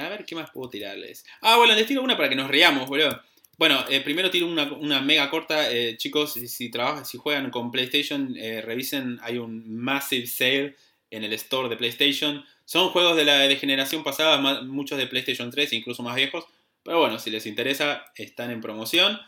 a 0.00 0.08
ver 0.08 0.24
qué 0.24 0.34
más 0.34 0.50
puedo 0.52 0.70
tirarles. 0.70 1.26
Ah, 1.42 1.58
bueno, 1.58 1.74
les 1.74 1.86
tiro 1.86 2.00
una 2.00 2.16
para 2.16 2.30
que 2.30 2.34
nos 2.34 2.48
riamos, 2.48 2.88
boludo. 2.88 3.22
Bueno, 3.58 3.84
eh, 3.90 4.00
primero 4.00 4.30
tiro 4.30 4.46
una, 4.46 4.72
una 4.72 5.00
mega 5.00 5.28
corta. 5.28 5.70
Eh, 5.70 5.96
chicos, 5.96 6.32
si, 6.34 6.46
si 6.48 6.70
trabajan, 6.70 7.04
si 7.04 7.18
juegan 7.18 7.50
con 7.50 7.70
PlayStation, 7.70 8.34
eh, 8.36 8.60
revisen, 8.62 9.18
hay 9.22 9.38
un 9.38 9.76
massive 9.76 10.26
sale 10.26 10.76
en 11.10 11.24
el 11.24 11.32
store 11.34 11.68
de 11.68 11.76
PlayStation. 11.76 12.44
Son 12.64 12.90
juegos 12.90 13.16
de 13.16 13.24
la 13.24 13.38
de 13.38 13.56
generación 13.56 14.04
pasada, 14.04 14.62
muchos 14.62 14.96
de 14.96 15.06
PlayStation 15.06 15.50
3, 15.50 15.72
incluso 15.72 16.02
más 16.02 16.14
viejos. 16.14 16.46
Pero 16.84 17.00
bueno, 17.00 17.18
si 17.18 17.30
les 17.30 17.46
interesa, 17.46 18.04
están 18.14 18.50
en 18.52 18.60
promoción. 18.60 19.18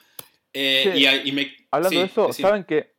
Eh, 0.53 0.83
Che, 0.85 0.99
y, 0.99 1.29
y 1.29 1.33
me- 1.33 1.55
Hablando 1.71 1.91
sí, 1.91 1.97
de 1.99 2.05
eso, 2.05 2.27
decime. 2.29 2.49
¿saben 2.49 2.65
que 2.65 2.95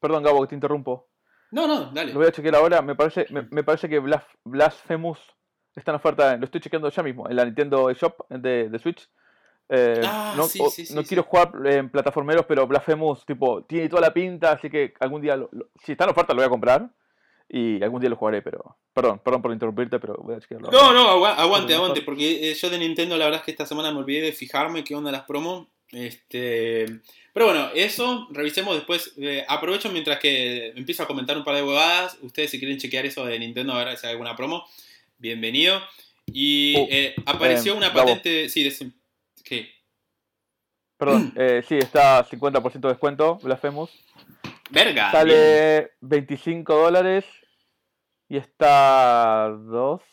Perdón, 0.00 0.22
Gabo, 0.22 0.42
que 0.42 0.48
te 0.48 0.54
interrumpo. 0.54 1.08
No, 1.50 1.66
no, 1.66 1.90
dale. 1.94 2.12
Lo 2.12 2.18
voy 2.18 2.28
a 2.28 2.32
chequear 2.32 2.56
ahora. 2.56 2.82
Me 2.82 2.94
parece, 2.94 3.26
me, 3.30 3.46
me 3.50 3.64
parece 3.64 3.88
que 3.88 3.98
Blas- 4.00 4.26
Blasphemous 4.44 5.18
está 5.74 5.92
en 5.92 5.96
oferta. 5.96 6.36
Lo 6.36 6.44
estoy 6.44 6.60
chequeando 6.60 6.90
ya 6.90 7.02
mismo 7.02 7.26
en 7.30 7.36
la 7.36 7.44
Nintendo 7.46 7.90
Shop 7.94 8.16
de, 8.28 8.68
de 8.68 8.78
Switch. 8.78 9.08
Eh, 9.68 10.00
Ah, 10.04 10.34
no 10.36 10.46
sí, 10.46 10.58
o- 10.62 10.68
sí, 10.70 10.84
sí, 10.86 10.94
no 10.94 11.02
sí. 11.02 11.08
quiero 11.08 11.22
jugar 11.22 11.52
en 11.66 11.88
plataformeros, 11.90 12.44
pero 12.46 12.66
Blasphemous 12.66 13.24
tipo, 13.24 13.62
tiene 13.64 13.88
toda 13.88 14.02
la 14.02 14.12
pinta, 14.12 14.52
así 14.52 14.68
que 14.68 14.92
algún 15.00 15.22
día, 15.22 15.36
lo- 15.36 15.48
lo- 15.52 15.68
si 15.84 15.92
está 15.92 16.04
en 16.04 16.10
oferta, 16.10 16.32
lo 16.34 16.38
voy 16.40 16.46
a 16.46 16.50
comprar. 16.50 16.90
Y 17.48 17.82
algún 17.82 18.00
día 18.00 18.08
lo 18.10 18.16
jugaré, 18.16 18.40
pero. 18.42 18.76
Perdón, 18.94 19.20
perdón 19.22 19.42
por 19.42 19.52
interrumpirte, 19.52 19.98
pero 20.00 20.14
voy 20.22 20.34
a 20.34 20.40
chequearlo. 20.40 20.70
No, 20.70 20.92
no, 20.94 21.08
agua- 21.10 21.34
aguante, 21.34 21.74
aguante, 21.74 22.00
porque 22.02 22.50
eh, 22.50 22.54
yo 22.54 22.70
de 22.70 22.78
Nintendo 22.78 23.16
la 23.18 23.26
verdad 23.26 23.40
es 23.40 23.44
que 23.44 23.50
esta 23.50 23.66
semana 23.66 23.92
me 23.92 23.98
olvidé 23.98 24.22
de 24.22 24.32
fijarme 24.32 24.82
qué 24.82 24.94
onda 24.94 25.12
las 25.12 25.22
promos. 25.24 25.66
Este, 25.92 26.86
pero 27.32 27.46
bueno, 27.46 27.68
eso, 27.74 28.26
revisemos 28.30 28.74
después. 28.76 29.12
eh, 29.18 29.44
aprovecho 29.46 29.90
mientras 29.90 30.18
que 30.20 30.68
empiezo 30.76 31.02
a 31.02 31.06
comentar 31.06 31.36
un 31.36 31.44
par 31.44 31.54
de 31.54 31.62
huevadas. 31.62 32.16
Ustedes 32.22 32.50
si 32.50 32.58
quieren 32.58 32.78
chequear 32.78 33.04
eso 33.06 33.24
de 33.26 33.38
Nintendo, 33.38 33.74
a 33.74 33.84
ver 33.84 33.96
si 33.98 34.06
hay 34.06 34.12
alguna 34.12 34.34
promo, 34.36 34.64
bienvenido. 35.18 35.80
Y 36.26 36.74
Oh, 36.78 36.88
apareció 37.26 37.74
eh, 37.74 37.76
una 37.76 37.92
patente, 37.92 38.48
sí, 38.48 38.64
decim- 38.64 38.92
¿qué? 39.44 39.70
Perdón, 40.96 41.32
eh, 41.36 41.62
sí, 41.66 41.76
está 41.78 42.24
50% 42.24 42.88
de 42.88 42.94
descuento, 42.94 43.36
Blasphemous. 43.36 43.90
Verga. 44.70 44.92
bien. 44.92 45.10
Sale 45.12 45.92
25 46.00 46.74
dólares 46.74 47.24
y 48.28 48.36
está 48.38 49.48
12. 49.50 50.04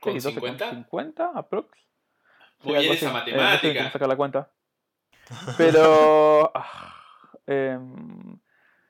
¿Con 0.00 0.12
Sí, 0.20 0.20
50? 0.30 0.70
50 0.70 1.32
aprox. 1.34 1.76
Sí, 2.62 2.68
Muy 2.68 2.78
bien 2.78 2.92
esa 2.92 3.06
Eh, 3.06 3.12
no 3.12 3.18
sé, 3.18 3.30
matemática. 3.32 3.84
que 3.84 3.90
sacar 3.90 4.08
la 4.08 4.16
cuenta. 4.16 4.50
Pero. 5.58 6.50
ah, 6.54 6.94
em, 7.46 8.38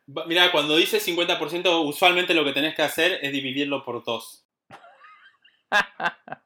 Va- 0.09 0.25
Mira, 0.27 0.53
cuando 0.53 0.77
dice 0.77 1.01
50%, 1.01 1.81
usualmente 1.81 2.35
lo 2.35 2.45
que 2.45 2.53
tenés 2.53 2.75
que 2.77 2.83
hacer 2.83 3.19
es 3.23 3.33
dividirlo 3.33 3.85
por 3.85 4.05
dos. 4.05 4.47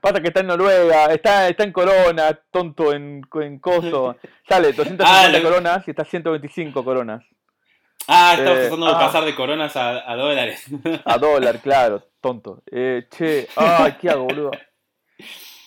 Pasa 0.00 0.20
que 0.20 0.28
está 0.28 0.40
en 0.40 0.46
Noruega, 0.48 1.06
está, 1.06 1.48
está 1.48 1.64
en 1.64 1.72
Corona, 1.72 2.38
tonto 2.50 2.92
en, 2.92 3.22
en 3.40 3.58
Coso. 3.58 4.16
Sale 4.48 4.72
250 4.72 5.04
Ah, 5.06 5.42
coronas 5.42 5.86
y 5.86 5.90
está 5.90 6.04
125 6.04 6.84
coronas. 6.84 7.24
Ah, 8.08 8.34
estamos 8.36 8.58
Eh, 8.58 8.60
tratando 8.62 8.86
de 8.86 8.92
ah. 8.92 8.98
pasar 8.98 9.24
de 9.24 9.34
coronas 9.34 9.76
a, 9.76 10.10
a 10.10 10.16
dólares. 10.16 10.64
A 11.04 11.18
dólar, 11.18 11.58
claro, 11.62 12.02
tonto. 12.20 12.62
Eh, 12.70 13.06
che, 13.10 13.48
ay, 13.56 13.94
¿qué 14.00 14.10
hago, 14.10 14.24
boludo? 14.24 14.50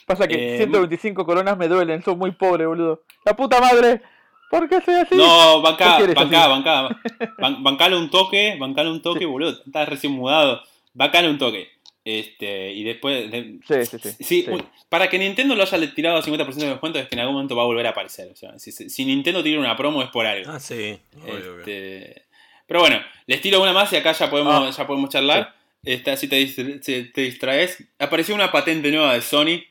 Pasa 0.06 0.28
que 0.28 0.56
Eh, 0.56 0.58
125 0.58 1.26
coronas 1.26 1.58
me 1.58 1.68
duelen, 1.68 2.04
soy 2.04 2.16
muy 2.16 2.32
pobre, 2.32 2.66
boludo. 2.66 3.04
La 3.24 3.36
puta 3.36 3.62
madre, 3.62 4.02
¿por 4.50 4.68
qué 4.68 4.82
soy 4.82 4.96
así? 4.96 5.16
No, 5.16 5.62
bancá, 5.62 5.86
¿Por 5.90 5.98
qué 5.98 6.04
eres 6.04 6.16
bancá, 6.16 6.48
bancá. 6.48 6.90
Ban- 7.38 7.64
bancale 7.64 7.96
un 7.96 8.10
toque, 8.10 8.58
bancale 8.60 8.90
un 8.90 9.02
toque, 9.02 9.26
boludo. 9.26 9.52
Estás 9.66 9.88
recién 9.88 10.12
mudado. 10.14 10.62
Bancale 10.94 11.30
un 11.30 11.38
toque. 11.38 11.70
Este, 12.06 12.74
y 12.74 12.84
después. 12.84 13.32
de- 13.32 13.60
Sí, 13.68 13.86
sí, 13.86 13.98
sí. 14.00 14.10
Sí, 14.10 14.24
sí. 14.44 14.46
un- 14.50 14.66
para 14.90 15.10
que 15.10 15.18
Nintendo 15.18 15.56
lo 15.56 15.64
haya 15.64 15.96
tirado 15.96 16.18
a 16.18 16.22
50% 16.22 16.66
de 16.66 16.72
descuento 16.72 17.00
es 17.00 17.08
que 17.08 17.16
en 17.16 17.20
algún 17.22 17.36
momento 17.36 17.56
va 17.56 17.64
a 17.64 17.66
volver 17.66 17.88
a 17.88 17.92
aparecer. 17.92 18.30
O 18.32 18.36
sea, 18.36 18.60
si, 18.60 18.72
si- 18.72 18.90
si 18.90 19.06
Nintendo 19.06 19.42
tira 19.44 19.60
una 19.60 19.78
promo 19.78 20.02
es 20.04 20.10
por 20.10 20.26
algo. 20.26 20.52
Ah, 20.52 20.60
sí. 20.60 20.98
obvio, 21.22 21.34
obvio. 21.34 21.60
Este, 21.60 22.24
pero 22.68 22.82
bueno, 22.82 23.02
les 23.28 23.40
tiro 23.42 23.62
una 23.62 23.72
más 23.74 23.92
y 23.94 23.96
acá 23.96 24.12
ya 24.12 24.30
podemos, 24.30 24.54
Ah. 24.54 24.70
ya 24.78 24.86
podemos 24.88 25.10
charlar. 25.10 25.56
Este, 25.84 26.12
así 26.12 26.28
te, 26.28 26.36
distra- 26.38 26.80
te- 26.82 27.04
te 27.06 27.22
distraes. 27.22 27.84
Apareció 28.00 28.36
una 28.36 28.52
patente 28.52 28.90
nueva 28.92 29.14
de 29.14 29.22
Sony. 29.22 29.64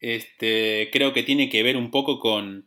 Este, 0.00 0.88
creo 0.92 1.12
que 1.12 1.22
tiene 1.22 1.48
que 1.48 1.62
ver 1.62 1.76
un 1.76 1.90
poco 1.90 2.18
con. 2.18 2.64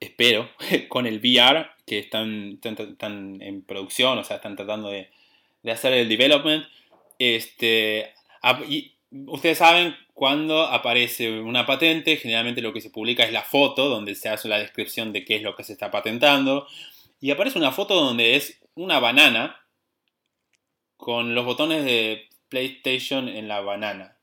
Espero, 0.00 0.48
con 0.88 1.06
el 1.06 1.18
VR 1.18 1.66
que 1.86 1.98
están, 1.98 2.52
están, 2.62 2.76
están 2.78 3.42
en 3.42 3.62
producción, 3.62 4.18
o 4.18 4.24
sea, 4.24 4.36
están 4.36 4.56
tratando 4.56 4.88
de, 4.90 5.08
de 5.62 5.72
hacer 5.72 5.92
el 5.92 6.08
development. 6.08 6.64
Este, 7.20 8.14
y 8.66 8.96
ustedes 9.10 9.58
saben, 9.58 9.94
cuando 10.14 10.62
aparece 10.62 11.40
una 11.40 11.66
patente, 11.66 12.16
generalmente 12.16 12.62
lo 12.62 12.72
que 12.72 12.80
se 12.80 12.88
publica 12.88 13.24
es 13.24 13.32
la 13.32 13.42
foto, 13.42 13.90
donde 13.90 14.14
se 14.14 14.30
hace 14.30 14.48
la 14.48 14.58
descripción 14.58 15.12
de 15.12 15.26
qué 15.26 15.36
es 15.36 15.42
lo 15.42 15.54
que 15.54 15.62
se 15.62 15.74
está 15.74 15.90
patentando. 15.90 16.66
Y 17.20 17.30
aparece 17.30 17.58
una 17.58 17.72
foto 17.72 17.94
donde 17.94 18.36
es 18.36 18.58
una 18.74 19.00
banana 19.00 19.60
con 20.96 21.34
los 21.34 21.44
botones 21.44 21.84
de 21.84 22.26
PlayStation 22.48 23.28
en 23.28 23.48
la 23.48 23.60
banana. 23.60 24.16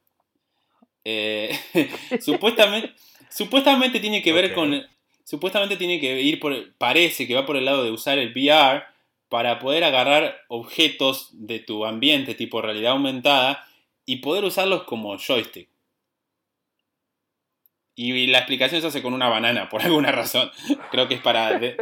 Eh, 1.06 1.56
supuestamente, 2.20 2.94
supuestamente 3.30 4.00
tiene 4.00 4.24
que 4.24 4.34
ver 4.34 4.56
con. 4.56 4.88
Supuestamente 5.24 5.78
tiene 5.78 6.00
que 6.00 6.20
ir 6.20 6.40
por. 6.40 6.74
Parece 6.80 7.28
que 7.28 7.36
va 7.36 7.46
por 7.46 7.58
el 7.58 7.66
lado 7.66 7.84
de 7.84 7.92
usar 7.92 8.18
el 8.18 8.32
VR 8.32 8.97
para 9.30 9.60
poder 9.60 9.84
agarrar 9.84 10.38
objetos 10.48 11.30
de 11.34 11.60
tu 11.60 11.86
ambiente 11.86 12.36
tipo 12.36 12.62
realidad 12.62 12.94
aumentada 12.94 13.66
y 14.06 14.18
poder 14.18 14.44
usarlos 14.46 14.84
como 14.84 15.18
joystick. 15.18 15.70
Y 17.96 18.28
la 18.28 18.38
explicación 18.40 18.82
se 18.82 18.88
hace 18.88 19.02
con 19.02 19.14
una 19.14 19.28
banana, 19.28 19.70
por 19.70 19.82
alguna 19.86 20.12
razón. 20.12 20.52
Creo 20.92 21.08
que 21.08 21.16
es 21.16 21.22
para, 21.22 21.58
de- 21.58 21.78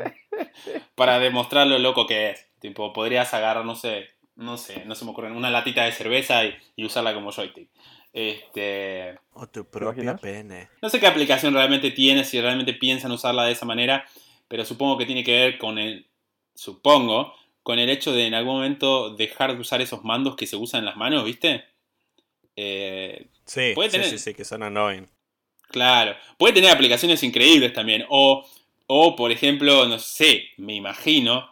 para 0.95 1.19
demostrar 1.19 1.67
lo 1.67 1.77
loco 1.79 2.07
que 2.07 2.31
es. 2.31 2.47
Tipo, 2.59 2.93
podrías 2.93 3.33
agarrar, 3.33 3.65
no 3.65 3.75
sé, 3.75 4.07
no 4.35 4.57
sé, 4.57 4.85
no 4.85 4.95
se 4.95 5.05
me 5.05 5.11
ocurre, 5.11 5.31
una 5.31 5.49
latita 5.51 5.83
de 5.83 5.91
cerveza 5.91 6.45
y, 6.45 6.55
y 6.77 6.85
usarla 6.85 7.13
como 7.13 7.31
joystick. 7.31 7.69
Este, 8.13 9.19
O 9.33 9.45
tu 9.47 9.65
¿Te 9.65 9.69
propio 9.69 10.15
pene. 10.17 10.69
no 10.81 10.89
sé 10.89 11.01
qué 11.01 11.07
aplicación 11.07 11.53
realmente 11.53 11.91
tiene, 11.91 12.23
si 12.23 12.39
realmente 12.39 12.73
piensan 12.73 13.11
usarla 13.11 13.43
de 13.43 13.51
esa 13.51 13.65
manera, 13.65 14.07
pero 14.47 14.63
supongo 14.63 14.97
que 14.97 15.05
tiene 15.05 15.23
que 15.25 15.33
ver 15.33 15.57
con 15.57 15.77
el, 15.77 16.07
supongo, 16.55 17.33
con 17.63 17.79
el 17.79 17.89
hecho 17.89 18.13
de 18.13 18.27
en 18.27 18.33
algún 18.33 18.55
momento 18.55 19.15
dejar 19.15 19.53
de 19.55 19.61
usar 19.61 19.81
esos 19.81 20.03
mandos 20.03 20.35
que 20.35 20.47
se 20.47 20.55
usan 20.55 20.79
en 20.79 20.85
las 20.85 20.97
manos, 20.97 21.25
¿viste? 21.25 21.65
Eh, 22.55 23.27
Sí, 23.45 23.73
Puede 23.75 23.89
sí, 23.89 23.97
tener- 23.97 24.09
sí, 24.09 24.17
sí, 24.19 24.33
que 24.33 24.45
son 24.45 24.63
annoying. 24.63 25.07
Claro, 25.69 26.15
puede 26.37 26.53
tener 26.53 26.71
aplicaciones 26.71 27.21
increíbles 27.23 27.73
también. 27.73 28.05
O, 28.09 28.45
o, 28.87 29.15
por 29.15 29.31
ejemplo, 29.31 29.85
no 29.87 29.99
sé, 29.99 30.45
me 30.57 30.73
imagino, 30.75 31.49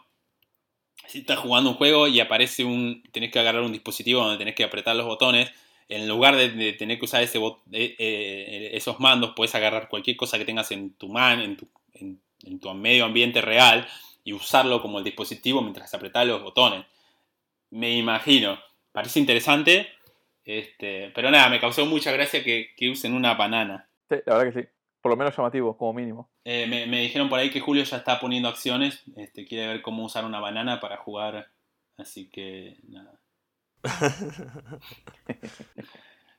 si 1.06 1.18
estás 1.20 1.38
jugando 1.38 1.70
un 1.70 1.76
juego 1.76 2.08
y 2.08 2.20
aparece 2.20 2.64
un, 2.64 3.02
tenés 3.12 3.30
que 3.30 3.38
agarrar 3.38 3.62
un 3.62 3.72
dispositivo 3.72 4.22
donde 4.22 4.38
tenés 4.38 4.54
que 4.54 4.64
apretar 4.64 4.96
los 4.96 5.06
botones, 5.06 5.50
en 5.88 6.08
lugar 6.08 6.34
de, 6.36 6.48
de 6.50 6.72
tener 6.72 6.98
que 6.98 7.04
usar 7.04 7.22
ese 7.22 7.38
bot- 7.38 7.60
eh, 7.72 7.94
eh, 7.98 8.70
esos 8.72 8.98
mandos, 9.00 9.32
puedes 9.36 9.54
agarrar 9.54 9.88
cualquier 9.88 10.16
cosa 10.16 10.38
que 10.38 10.44
tengas 10.46 10.70
en 10.70 10.94
tu 10.94 11.08
mano, 11.08 11.42
en 11.42 11.56
tu, 11.56 11.68
en, 11.94 12.20
en 12.44 12.58
tu 12.58 12.72
medio 12.74 13.04
ambiente 13.04 13.42
real, 13.42 13.86
y 14.24 14.32
usarlo 14.32 14.82
como 14.82 14.98
el 14.98 15.04
dispositivo 15.04 15.62
mientras 15.62 15.94
apretás 15.94 16.26
los 16.26 16.42
botones. 16.42 16.84
Me 17.70 17.96
imagino. 17.96 18.58
Parece 18.90 19.20
interesante. 19.20 19.88
Este, 20.44 21.12
pero 21.14 21.30
nada, 21.30 21.48
me 21.48 21.60
causó 21.60 21.86
mucha 21.86 22.10
gracia 22.12 22.42
que, 22.42 22.70
que 22.76 22.90
usen 22.90 23.14
una 23.14 23.34
banana. 23.34 23.88
Sí, 24.08 24.16
la 24.26 24.36
verdad 24.36 24.52
que 24.52 24.62
sí. 24.62 24.68
Por 25.00 25.10
lo 25.10 25.16
menos 25.16 25.36
llamativo, 25.36 25.76
como 25.76 25.92
mínimo. 25.92 26.30
Eh, 26.44 26.66
me, 26.66 26.86
me 26.86 27.02
dijeron 27.02 27.28
por 27.28 27.38
ahí 27.38 27.50
que 27.50 27.60
Julio 27.60 27.84
ya 27.84 27.98
está 27.98 28.18
poniendo 28.18 28.48
acciones, 28.48 29.02
este, 29.16 29.46
quiere 29.46 29.66
ver 29.66 29.82
cómo 29.82 30.04
usar 30.04 30.24
una 30.24 30.40
banana 30.40 30.80
para 30.80 30.96
jugar, 30.96 31.50
así 31.98 32.30
que 32.30 32.78
nada. 32.88 33.20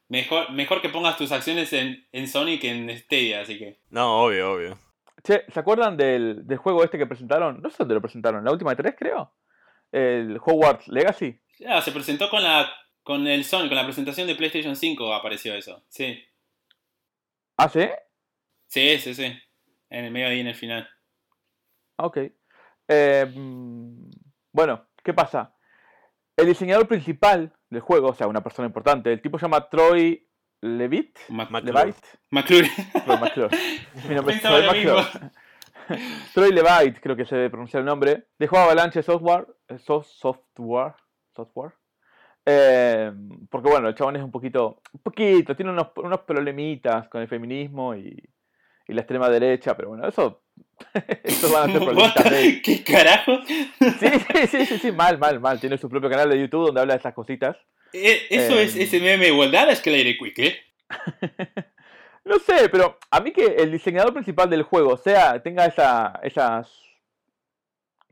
Mejor, 0.08 0.52
mejor 0.52 0.82
que 0.82 0.90
pongas 0.90 1.18
tus 1.18 1.32
acciones 1.32 1.74
en, 1.74 2.08
en 2.12 2.28
Sony 2.28 2.60
que 2.62 2.70
en 2.70 2.96
Stadia, 2.98 3.42
así 3.42 3.58
que... 3.58 3.80
No, 3.90 4.24
obvio, 4.24 4.54
obvio. 4.54 4.80
Che, 5.26 5.44
¿se 5.52 5.60
acuerdan 5.60 5.98
del, 5.98 6.46
del 6.46 6.58
juego 6.60 6.84
este 6.84 7.00
que 7.00 7.08
presentaron? 7.08 7.60
No 7.60 7.70
sé 7.72 7.78
dónde 7.80 7.96
lo 7.96 8.02
presentaron, 8.02 8.46
la 8.46 8.52
última 8.52 8.72
de 8.72 8.84
tres 8.84 8.96
creo. 8.98 9.34
El 9.92 10.38
Hogwarts 10.38 10.88
Legacy. 10.88 11.42
Ya, 11.60 11.82
se 11.82 11.92
presentó 11.92 12.30
con 12.30 12.44
la 12.44 12.72
con 13.02 13.26
el 13.28 13.44
Sony, 13.44 13.68
con 13.68 13.76
la 13.76 13.86
presentación 13.86 14.28
de 14.28 14.36
PlayStation 14.36 14.76
5 14.76 15.14
apareció 15.14 15.54
eso, 15.54 15.84
sí. 15.90 16.24
¿Ah, 17.58 17.70
sí? 17.70 17.88
Sí, 18.68 18.98
sí, 18.98 19.14
sí. 19.14 19.26
En 19.90 20.06
el 20.06 20.12
medio 20.12 20.28
ahí 20.28 20.40
en 20.40 20.48
el 20.48 20.56
final. 20.56 20.88
Ah, 21.98 22.06
Ok. 22.08 22.18
Eh, 22.88 23.26
mm, 23.34 24.12
bueno, 24.52 24.88
¿qué 25.04 25.14
pasa? 25.14 25.56
El 26.38 26.48
diseñador 26.48 26.88
principal 26.88 27.52
del 27.70 27.82
juego, 27.82 28.10
o 28.10 28.14
sea, 28.14 28.28
una 28.28 28.44
persona 28.44 28.68
importante, 28.68 29.12
el 29.12 29.22
tipo 29.22 29.40
se 29.40 29.46
llama 29.46 29.70
Troy 29.70 30.28
Levitt. 30.62 31.18
McClure. 31.30 31.72
Levitt. 31.74 31.96
McClure. 32.32 32.70
Troy 33.06 33.18
McClure. 33.20 33.58
Mi 34.10 34.16
nombre 34.16 34.36
es 34.36 34.42
Troy 34.42 34.66
McClure. 34.66 35.32
Troy 36.34 36.52
Levitt, 36.52 37.00
creo 37.00 37.16
que 37.16 37.26
se 37.26 37.36
debe 37.36 37.50
pronunciar 37.50 37.82
el 37.82 37.86
nombre. 37.86 38.28
Dejó 38.40 38.58
Avalanche 38.58 39.04
Software. 39.04 39.46
eh, 39.68 39.78
so- 39.80 40.04
software. 40.04 40.94
Software. 41.36 41.74
Eh, 42.46 43.12
porque 43.50 43.70
bueno, 43.70 43.88
el 43.90 43.96
chabón 43.96 44.16
es 44.16 44.24
un 44.24 44.32
poquito. 44.32 44.82
Un 44.94 45.02
poquito, 45.02 45.56
tiene 45.56 45.72
unos, 45.72 45.88
unos 45.98 46.22
problemitas 46.22 47.08
con 47.10 47.22
el 47.22 47.28
feminismo 47.28 47.96
y, 47.96 48.16
y 48.88 48.94
la 48.94 49.02
extrema 49.02 49.30
derecha, 49.30 49.76
pero 49.76 49.90
bueno, 49.90 50.08
eso. 50.08 50.42
Eso 51.24 51.52
van 51.52 51.70
a 51.70 51.74
ser 51.74 51.84
problemitas 51.86 52.30
de. 52.32 52.62
¿Qué 52.64 52.84
carajo? 52.84 53.34
Sí, 53.46 53.70
sí, 54.00 54.48
sí, 54.48 54.66
sí, 54.66 54.78
sí, 54.80 54.92
mal, 54.92 55.18
mal, 55.20 55.40
mal. 55.40 55.60
Tiene 55.60 55.78
su 55.78 55.90
propio 55.90 56.10
canal 56.10 56.30
de 56.30 56.40
YouTube 56.40 56.68
donde 56.68 56.82
habla 56.82 56.94
de 56.94 57.00
esas 57.00 57.14
cositas. 57.14 57.58
Eh, 57.98 58.28
Eso 58.30 58.54
Eh, 58.60 58.64
es 58.64 58.76
ese 58.76 59.00
meme 59.00 59.28
igualdad, 59.28 59.70
Escalator 59.70 60.14
Quick, 60.18 60.40
¿eh? 60.40 60.60
No 62.26 62.40
sé, 62.40 62.70
pero 62.70 62.98
a 63.12 63.20
mí 63.20 63.32
que 63.32 63.46
el 63.46 63.72
diseñador 63.72 64.12
principal 64.14 64.50
del 64.50 64.64
juego 64.64 64.98
sea, 64.98 65.42
tenga 65.42 65.66
esa, 65.66 66.20
esas 66.24 66.70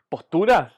posturas, 0.07 0.71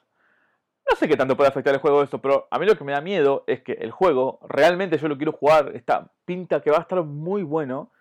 no 0.89 0.95
sé 0.95 1.07
qué 1.07 1.17
tanto 1.17 1.35
puede 1.35 1.49
afectar 1.49 1.73
el 1.73 1.81
juego 1.81 2.01
eso, 2.03 2.21
pero 2.21 2.47
a 2.49 2.57
mí 2.59 2.65
lo 2.65 2.77
que 2.77 2.83
me 2.83 2.93
da 2.93 3.01
miedo 3.01 3.43
es 3.47 3.61
que 3.61 3.73
el 3.73 3.91
juego, 3.91 4.39
realmente 4.47 4.97
yo 4.97 5.07
lo 5.07 5.17
quiero 5.17 5.33
jugar, 5.33 5.71
esta 5.75 6.11
pinta 6.23 6.61
que 6.61 6.71
va 6.71 6.77
a 6.77 6.81
estar 6.81 7.03
muy 7.03 7.43
bueno, 7.43 7.91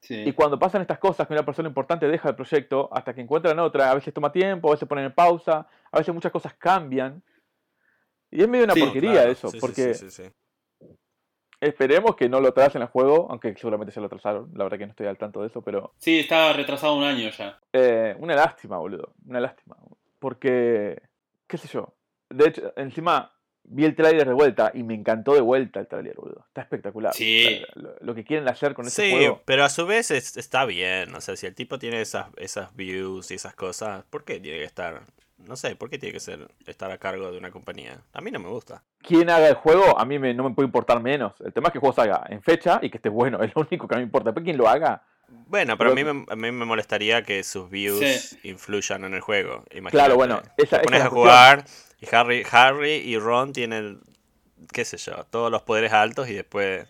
Sí. 0.00 0.22
y 0.26 0.32
cuando 0.32 0.58
pasan 0.58 0.82
estas 0.82 0.98
cosas 0.98 1.26
que 1.26 1.32
una 1.32 1.46
persona 1.46 1.66
importante 1.66 2.06
deja 2.06 2.28
el 2.28 2.34
proyecto 2.34 2.90
hasta 2.92 3.14
que 3.14 3.22
encuentran 3.22 3.58
otra, 3.58 3.90
a 3.90 3.94
veces 3.94 4.12
toma 4.12 4.30
tiempo, 4.30 4.68
a 4.68 4.72
veces 4.72 4.86
ponen 4.86 5.06
en 5.06 5.12
pausa, 5.14 5.66
a 5.90 5.98
veces 5.98 6.12
muchas 6.14 6.30
cosas 6.30 6.52
cambian. 6.58 7.22
Y 8.30 8.42
es 8.42 8.48
medio 8.48 8.64
una 8.64 8.74
Sí, 8.74 8.80
porquería 8.80 9.12
Claro, 9.12 9.30
eso, 9.32 9.48
sí, 9.48 9.52
sí, 9.52 9.60
porque 9.62 9.94
sí, 9.94 10.10
sí, 10.10 10.24
sí. 10.24 10.30
Esperemos 11.68 12.16
que 12.16 12.28
no 12.28 12.40
lo 12.40 12.52
tracen 12.52 12.82
el 12.82 12.88
juego, 12.88 13.26
aunque 13.30 13.54
seguramente 13.56 13.92
ya 13.94 14.00
lo 14.00 14.08
trazaron, 14.08 14.50
la 14.54 14.64
verdad 14.64 14.78
que 14.78 14.86
no 14.86 14.90
estoy 14.90 15.06
al 15.06 15.18
tanto 15.18 15.40
de 15.40 15.48
eso, 15.48 15.62
pero 15.62 15.92
Sí, 15.98 16.20
estaba 16.20 16.52
retrasado 16.52 16.94
un 16.94 17.04
año 17.04 17.30
ya. 17.30 17.58
Eh, 17.72 18.14
una 18.18 18.34
lástima, 18.34 18.78
boludo. 18.78 19.12
Una 19.26 19.40
lástima. 19.40 19.76
Porque, 20.18 21.02
qué 21.46 21.58
sé 21.58 21.68
yo. 21.68 21.94
De 22.30 22.48
hecho, 22.48 22.72
encima 22.76 23.30
vi 23.64 23.84
el 23.84 23.94
tráiler 23.96 24.26
de 24.26 24.34
vuelta 24.34 24.70
y 24.74 24.82
me 24.82 24.94
encantó 24.94 25.34
de 25.34 25.40
vuelta 25.40 25.80
el 25.80 25.86
tráiler, 25.86 26.14
boludo. 26.16 26.44
Está 26.48 26.62
espectacular. 26.62 27.14
Sí. 27.14 27.62
Lo, 27.74 27.94
lo 28.00 28.14
que 28.14 28.24
quieren 28.24 28.48
hacer 28.48 28.74
con 28.74 28.86
este 28.86 29.02
Sí, 29.06 29.10
juego. 29.10 29.42
pero 29.44 29.64
a 29.64 29.68
su 29.68 29.86
vez 29.86 30.10
es- 30.10 30.36
está 30.36 30.64
bien. 30.66 31.14
O 31.14 31.20
sea, 31.20 31.36
si 31.36 31.46
el 31.46 31.54
tipo 31.54 31.78
tiene 31.78 32.00
esas, 32.00 32.26
esas 32.36 32.74
views 32.76 33.30
y 33.30 33.34
esas 33.34 33.54
cosas, 33.54 34.04
¿por 34.10 34.24
qué 34.24 34.40
tiene 34.40 34.58
que 34.58 34.64
estar? 34.64 35.02
No 35.46 35.56
sé, 35.56 35.76
¿por 35.76 35.90
qué 35.90 35.98
tiene 35.98 36.12
que 36.14 36.20
ser 36.20 36.48
estar 36.66 36.90
a 36.90 36.98
cargo 36.98 37.30
de 37.30 37.38
una 37.38 37.50
compañía? 37.50 37.98
A 38.12 38.20
mí 38.20 38.30
no 38.30 38.38
me 38.38 38.48
gusta. 38.48 38.82
Quien 39.02 39.28
haga 39.30 39.48
el 39.48 39.54
juego, 39.54 39.98
a 39.98 40.04
mí 40.04 40.18
me- 40.18 40.32
no 40.34 40.48
me 40.48 40.54
puede 40.54 40.66
importar 40.66 41.00
menos. 41.02 41.34
El 41.44 41.52
tema 41.52 41.68
es 41.68 41.72
que 41.72 41.78
el 41.78 41.80
juego 41.80 41.94
salga 41.94 42.24
en 42.30 42.42
fecha 42.42 42.78
y 42.82 42.90
que 42.90 42.96
esté 42.98 43.08
bueno. 43.08 43.38
Es 43.42 43.54
lo 43.54 43.62
único 43.62 43.86
que 43.86 43.94
a 43.94 43.98
mí 43.98 44.02
me 44.02 44.06
importa. 44.06 44.30
Después 44.30 44.44
quien 44.44 44.56
lo 44.56 44.68
haga. 44.68 45.02
Bueno, 45.46 45.76
pero 45.78 45.92
a 45.92 45.94
mí, 45.94 46.04
me, 46.04 46.10
a 46.28 46.36
mí 46.36 46.50
me 46.52 46.64
molestaría 46.64 47.22
que 47.22 47.42
sus 47.44 47.68
views 47.70 47.98
Sí. 48.00 48.38
influyan 48.48 49.04
en 49.04 49.14
el 49.14 49.20
juego. 49.20 49.64
Imagínate, 49.70 49.90
Claro, 49.90 50.16
bueno, 50.16 50.42
esa- 50.56 50.78
te 50.78 50.84
pones 50.84 51.02
a 51.02 51.08
jugar 51.10 51.64
Y 52.00 52.14
Harry, 52.14 52.42
Harry 52.50 52.92
y 52.96 53.18
Ron 53.18 53.52
tienen, 53.52 54.00
qué 54.72 54.84
sé 54.84 54.96
yo, 54.98 55.24
todos 55.30 55.50
los 55.50 55.62
poderes 55.62 55.92
altos 55.92 56.28
y 56.28 56.34
después... 56.34 56.86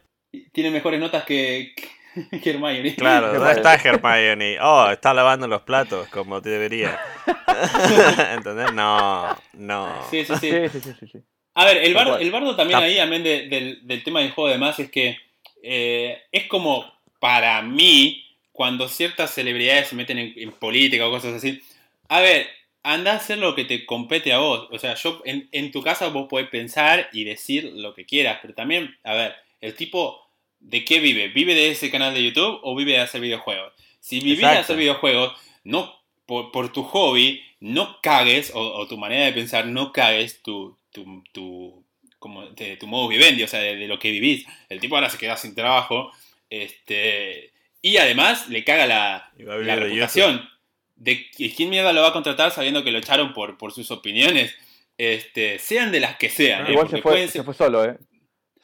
Tiene 0.52 0.70
mejores 0.72 0.98
notas 0.98 1.24
que 1.24 1.74
Hermione. 2.31 2.95
Claro, 2.95 3.33
¿dónde 3.35 3.53
está 3.53 3.75
Hermione? 3.75 4.59
Oh, 4.61 4.91
está 4.91 5.12
lavando 5.15 5.47
los 5.49 5.62
platos 5.62 6.09
como 6.09 6.41
te 6.41 6.51
debería. 6.51 6.99
¿Entendés? 8.35 8.73
No, 8.73 9.37
no. 9.55 10.07
Sí, 10.11 10.25
sí, 10.25 10.35
sí. 10.41 10.51
Sí, 10.51 10.69
sí, 10.69 10.81
sí, 10.81 10.93
sí, 11.01 11.07
sí. 11.12 11.19
A 11.55 11.65
ver, 11.65 11.79
el 11.79 11.95
bardo, 11.95 12.19
el 12.19 12.31
bardo 12.33 12.57
también 12.57 12.81
ahí, 12.87 12.99
amén 12.99 13.23
de- 13.23 13.49
del, 13.49 13.87
del 13.87 14.03
tema 14.03 14.21
del 14.21 14.33
juego 14.33 14.49
además, 14.49 14.79
es 14.81 14.91
que 14.91 15.19
eh, 15.62 16.21
es 16.33 16.47
como 16.49 16.93
para 17.21 17.62
mí, 17.62 18.25
cuando 18.53 18.89
ciertas 18.89 19.31
celebridades 19.33 19.89
se 19.89 19.97
meten 19.97 20.19
en, 20.19 20.33
en 20.37 20.53
política 20.53 21.07
o 21.07 21.11
cosas 21.11 21.35
así, 21.35 21.62
a 22.09 22.21
ver, 22.21 22.49
anda 22.83 23.12
a 23.12 23.17
hacer 23.17 23.39
lo 23.39 23.55
que 23.55 23.65
te 23.65 23.87
compete 23.87 24.33
a 24.33 24.39
vos. 24.39 24.69
O 24.73 24.79
sea, 24.79 24.95
yo 24.95 25.23
en, 25.25 25.49
en 25.53 25.71
tu 25.71 25.81
casa 25.83 26.09
vos 26.09 26.27
podés 26.29 26.49
pensar 26.49 27.09
y 27.12 27.25
decir 27.25 27.73
lo 27.75 27.95
que 27.95 28.05
quieras, 28.05 28.39
pero 28.43 28.53
también, 28.55 28.97
a 29.05 29.15
ver, 29.15 29.35
el 29.61 29.75
tipo, 29.75 30.24
¿de 30.65 30.85
qué 30.85 31.01
vive? 31.01 31.29
¿Vive 31.29 31.55
de 31.55 31.71
ese 31.71 31.91
canal 31.91 32.15
de 32.15 32.25
YouTube 32.25 32.61
o 32.62 32.75
vive 32.75 32.93
de 32.93 33.01
hacer 33.01 33.21
videojuegos? 33.21 33.73
Si 34.01 34.21
vivís 34.21 34.41
de 34.41 34.47
hacer 34.47 34.77
videojuegos, 34.77 35.35
no 35.62 35.95
por, 36.27 36.51
por 36.53 36.73
tu 36.73 36.83
hobby, 36.83 37.43
no 37.61 38.01
cagues, 38.03 38.53
o, 38.55 38.61
o 38.61 38.89
tu 38.89 38.99
manera 38.99 39.27
de 39.27 39.33
pensar, 39.33 39.67
no 39.67 39.93
cagues 39.93 40.43
tu, 40.43 40.77
tu, 40.93 41.23
tu, 41.33 41.85
como 42.19 42.47
de 42.51 42.77
tu 42.77 42.87
modo 42.87 43.09
vivendi, 43.09 43.43
o 43.43 43.49
sea, 43.49 43.61
de, 43.61 43.77
de 43.77 43.89
lo 43.89 43.99
que 43.99 44.11
vivís. 44.11 44.47
El 44.69 44.81
tipo 44.81 44.97
ahora 44.97 45.11
se 45.11 45.19
queda 45.19 45.37
sin 45.37 45.55
trabajo, 45.55 46.11
este, 46.51 47.53
y 47.81 47.97
además 47.99 48.49
le 48.49 48.65
caga 48.65 48.87
la, 48.87 49.33
la 49.39 49.77
reputación. 49.77 50.49
De 50.97 51.29
quién 51.31 51.71
mierda 51.71 51.93
lo 51.93 52.03
va 52.03 52.09
a 52.09 52.12
contratar 52.12 52.51
sabiendo 52.53 52.85
que 52.85 52.93
lo 52.93 52.99
echaron 52.99 53.33
por, 53.35 53.59
por 53.59 53.73
sus 53.73 53.91
opiniones, 53.91 54.55
este, 54.97 55.59
sean 55.59 55.91
de 55.93 56.01
las 56.01 56.17
que 56.17 56.31
sean. 56.31 56.67
¿eh? 56.67 56.71
Igual 56.71 56.87
Porque 56.87 56.97
se 56.97 57.03
fue, 57.03 57.12
pueden 57.12 57.29
se 57.29 57.43
fue 57.43 57.55
solo, 57.55 57.85
¿eh? 57.85 57.97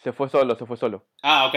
Se 0.02 0.12
fue 0.12 0.30
solo, 0.30 0.56
se 0.56 0.64
fue 0.64 0.76
solo. 0.76 1.04
Ah, 1.22 1.46
ok. 1.46 1.56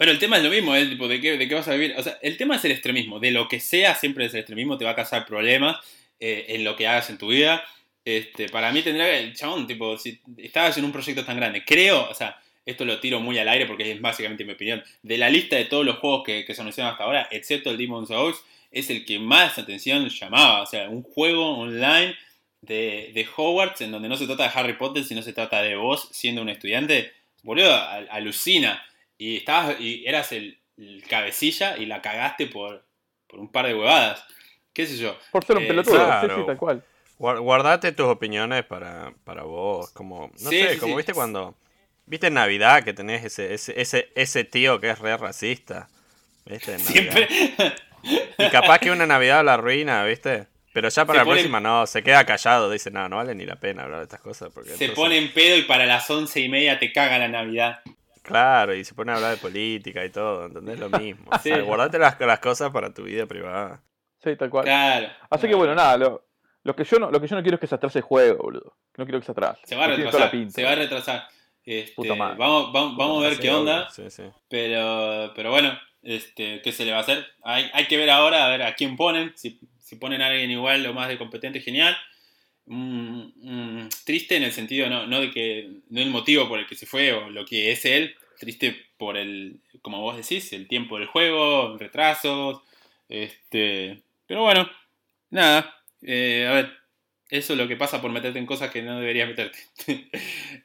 Pero 0.00 0.12
el 0.12 0.18
tema 0.18 0.38
es 0.38 0.42
lo 0.42 0.48
mismo, 0.48 0.74
es 0.74 0.88
tipo, 0.88 1.08
¿de 1.08 1.20
qué, 1.20 1.36
¿de 1.36 1.46
qué 1.46 1.54
vas 1.54 1.68
a 1.68 1.74
vivir? 1.74 1.94
O 1.98 2.02
sea, 2.02 2.18
el 2.22 2.38
tema 2.38 2.56
es 2.56 2.64
el 2.64 2.72
extremismo. 2.72 3.20
De 3.20 3.30
lo 3.32 3.48
que 3.48 3.60
sea, 3.60 3.94
siempre 3.94 4.24
es 4.24 4.32
el 4.32 4.40
extremismo, 4.40 4.78
te 4.78 4.86
va 4.86 4.92
a 4.92 4.96
causar 4.96 5.26
problemas 5.26 5.76
eh, 6.18 6.46
en 6.48 6.64
lo 6.64 6.74
que 6.74 6.88
hagas 6.88 7.10
en 7.10 7.18
tu 7.18 7.28
vida. 7.28 7.62
Este, 8.02 8.48
para 8.48 8.72
mí 8.72 8.80
tendría 8.80 9.04
que, 9.10 9.18
el 9.18 9.34
chabón, 9.34 9.66
tipo, 9.66 9.98
si 9.98 10.18
estabas 10.38 10.78
en 10.78 10.86
un 10.86 10.92
proyecto 10.92 11.22
tan 11.22 11.36
grande, 11.36 11.62
creo, 11.66 12.08
o 12.08 12.14
sea, 12.14 12.40
esto 12.64 12.86
lo 12.86 12.98
tiro 12.98 13.20
muy 13.20 13.38
al 13.38 13.46
aire 13.50 13.66
porque 13.66 13.92
es 13.92 14.00
básicamente 14.00 14.42
mi 14.42 14.52
opinión, 14.52 14.82
de 15.02 15.18
la 15.18 15.28
lista 15.28 15.56
de 15.56 15.66
todos 15.66 15.84
los 15.84 15.98
juegos 15.98 16.22
que, 16.24 16.46
que 16.46 16.54
se 16.54 16.62
anunciaron 16.62 16.92
hasta 16.92 17.04
ahora, 17.04 17.28
excepto 17.30 17.68
el 17.70 17.76
Demon's 17.76 18.08
Souls, 18.08 18.42
es 18.70 18.88
el 18.88 19.04
que 19.04 19.18
más 19.18 19.58
atención 19.58 20.08
llamaba. 20.08 20.62
O 20.62 20.66
sea, 20.66 20.88
un 20.88 21.02
juego 21.02 21.58
online 21.58 22.16
de, 22.62 23.10
de 23.12 23.28
Hogwarts 23.36 23.82
en 23.82 23.92
donde 23.92 24.08
no 24.08 24.16
se 24.16 24.24
trata 24.26 24.44
de 24.44 24.52
Harry 24.54 24.78
Potter, 24.78 25.04
sino 25.04 25.20
se 25.20 25.34
trata 25.34 25.60
de 25.60 25.76
vos 25.76 26.08
siendo 26.10 26.40
un 26.40 26.48
estudiante, 26.48 27.12
boludo, 27.42 27.74
al- 27.74 28.08
alucina. 28.10 28.82
Y 29.22 29.36
estabas, 29.36 29.78
y 29.78 30.06
eras 30.06 30.32
el, 30.32 30.58
el 30.78 31.04
cabecilla 31.06 31.76
y 31.76 31.84
la 31.84 32.00
cagaste 32.00 32.46
por, 32.46 32.86
por 33.26 33.38
un 33.38 33.52
par 33.52 33.66
de 33.66 33.74
huevadas. 33.74 34.24
¿Qué 34.72 34.86
sé 34.86 34.96
yo? 34.96 35.14
Por 35.30 35.44
ser 35.44 35.58
un 35.58 35.64
Eh, 35.64 35.66
pelotudo, 35.68 35.96
sí, 35.98 36.04
claro. 36.06 36.36
sí, 36.40 36.46
tal 36.46 36.56
cual. 36.56 36.82
Guar- 37.18 37.38
Guardate 37.40 37.92
tus 37.92 38.06
opiniones 38.06 38.64
para, 38.64 39.12
para 39.24 39.42
vos, 39.42 39.90
como, 39.90 40.30
no 40.40 40.50
Sí, 40.50 40.58
sé, 40.60 40.72
sí, 40.74 40.78
como 40.78 40.94
sí. 40.94 40.96
viste 40.96 41.12
cuando, 41.12 41.54
viste 42.06 42.28
en 42.28 42.34
Navidad 42.34 42.82
que 42.82 42.94
tenés 42.94 43.22
ese, 43.22 43.52
ese, 43.52 43.78
ese, 43.78 44.08
ese 44.14 44.44
tío 44.44 44.80
que 44.80 44.88
es 44.88 44.98
re 45.00 45.14
racista, 45.18 45.90
viste, 46.46 46.72
en. 46.72 46.80
Siempre. 46.80 47.28
Y 48.38 48.48
capaz 48.48 48.78
que 48.78 48.90
una 48.90 49.04
Navidad 49.06 49.44
la 49.44 49.52
arruina, 49.54 50.02
viste, 50.06 50.46
pero 50.72 50.88
ya 50.88 51.04
para 51.04 51.18
Se 51.18 51.18
la 51.18 51.24
pone- 51.26 51.34
próxima 51.40 51.60
no, 51.60 51.86
se 51.86 52.02
queda 52.02 52.24
callado, 52.24 52.70
dice, 52.70 52.90
no, 52.90 53.06
no 53.10 53.16
vale 53.16 53.34
ni 53.34 53.44
la 53.44 53.56
pena 53.56 53.82
hablar 53.82 53.98
de 53.98 54.04
estas 54.04 54.20
cosas, 54.20 54.48
porque 54.54 54.70
se 54.70 54.84
entonces- 54.86 54.96
pone 54.96 55.18
en 55.18 55.30
pedo 55.34 55.58
y 55.58 55.62
para 55.64 55.84
las 55.84 56.08
once 56.08 56.40
y 56.40 56.48
media 56.48 56.78
te 56.78 56.90
caga 56.90 57.18
la 57.18 57.28
Navidad. 57.28 57.80
Claro, 58.22 58.74
y 58.74 58.84
se 58.84 58.94
pone 58.94 59.12
a 59.12 59.16
hablar 59.16 59.30
de 59.32 59.36
política 59.38 60.04
y 60.04 60.10
todo, 60.10 60.46
¿entendés? 60.46 60.78
Lo 60.78 60.90
mismo. 60.90 61.30
O 61.32 61.38
sea, 61.38 61.56
Sí. 61.56 61.62
guardate 61.62 61.98
las, 61.98 62.18
las 62.20 62.38
cosas 62.40 62.70
para 62.70 62.92
tu 62.92 63.04
vida 63.04 63.26
privada. 63.26 63.82
Sí, 64.22 64.36
tal 64.36 64.50
cual. 64.50 64.64
Claro. 64.64 65.08
Así 65.30 65.48
que 65.48 65.54
bueno, 65.54 65.74
nada, 65.74 65.96
lo, 65.96 66.26
lo 66.62 66.76
que 66.76 66.84
yo 66.84 66.98
no, 66.98 67.10
lo 67.10 67.20
que 67.20 67.26
yo 67.26 67.36
no 67.36 67.42
quiero 67.42 67.54
es 67.56 67.60
que 67.60 67.66
se 67.66 67.74
atrase 67.74 68.00
el 68.00 68.04
juego, 68.04 68.42
boludo. 68.42 68.76
No 68.98 69.04
quiero 69.04 69.18
que 69.20 69.26
se 69.26 69.32
atrase. 69.32 69.60
Se 69.64 69.76
va 69.76 69.84
a 69.84 69.88
retrasar. 69.88 70.30
pinta. 70.30 70.52
Se 70.52 70.62
va 70.64 70.72
a 70.72 70.74
retrasar. 70.74 71.28
Este, 71.64 71.92
Puta 71.94 72.14
madre. 72.14 72.36
vamos, 72.38 72.72
vamos, 72.72 72.96
vamos 72.96 73.24
a 73.24 73.28
ver 73.28 73.36
Sí, 73.36 73.42
qué 73.42 73.50
onda. 73.50 73.88
Sí, 73.90 74.10
sí. 74.10 74.24
Pero, 74.48 75.32
pero 75.34 75.50
bueno, 75.50 75.78
este, 76.02 76.60
¿qué 76.62 76.72
se 76.72 76.84
le 76.84 76.92
va 76.92 76.98
a 76.98 77.00
hacer? 77.02 77.26
Hay, 77.42 77.70
hay 77.72 77.86
que 77.86 77.96
ver 77.96 78.10
ahora, 78.10 78.46
a 78.46 78.48
ver 78.50 78.62
a 78.62 78.74
quién 78.74 78.96
ponen. 78.96 79.32
Si, 79.36 79.60
si 79.78 79.96
ponen 79.96 80.20
a 80.22 80.26
alguien 80.26 80.50
igual 80.50 80.84
o 80.86 80.92
más 80.94 81.08
de 81.08 81.16
competente, 81.18 81.60
genial. 81.60 81.96
Mm, 82.72 83.32
mm, 83.42 83.88
triste 84.04 84.36
en 84.36 84.44
el 84.44 84.52
sentido, 84.52 84.88
no, 84.88 85.04
no 85.08 85.20
de 85.20 85.32
que, 85.32 85.68
no 85.88 86.00
el 86.00 86.08
motivo 86.10 86.48
por 86.48 86.60
el 86.60 86.66
que 86.68 86.76
se 86.76 86.86
fue 86.86 87.12
o 87.12 87.28
lo 87.28 87.44
que 87.44 87.72
es 87.72 87.84
él. 87.84 88.14
Triste 88.38 88.76
por 88.96 89.16
el, 89.16 89.58
como 89.82 90.00
vos 90.00 90.16
decís, 90.16 90.52
el 90.52 90.68
tiempo 90.68 90.96
del 90.96 91.08
juego, 91.08 91.76
retrasos. 91.78 92.62
Este, 93.08 94.02
pero 94.26 94.42
bueno, 94.44 94.70
nada. 95.30 95.74
eh, 96.02 96.46
a 96.48 96.52
ver, 96.54 96.72
eso 97.28 97.54
es 97.54 97.58
lo 97.58 97.66
que 97.66 97.74
pasa 97.76 98.00
por 98.00 98.12
meterte 98.12 98.38
en 98.38 98.46
cosas 98.46 98.70
que 98.70 98.82
no 98.82 99.00
deberías 99.00 99.28
meterte. 99.28 99.58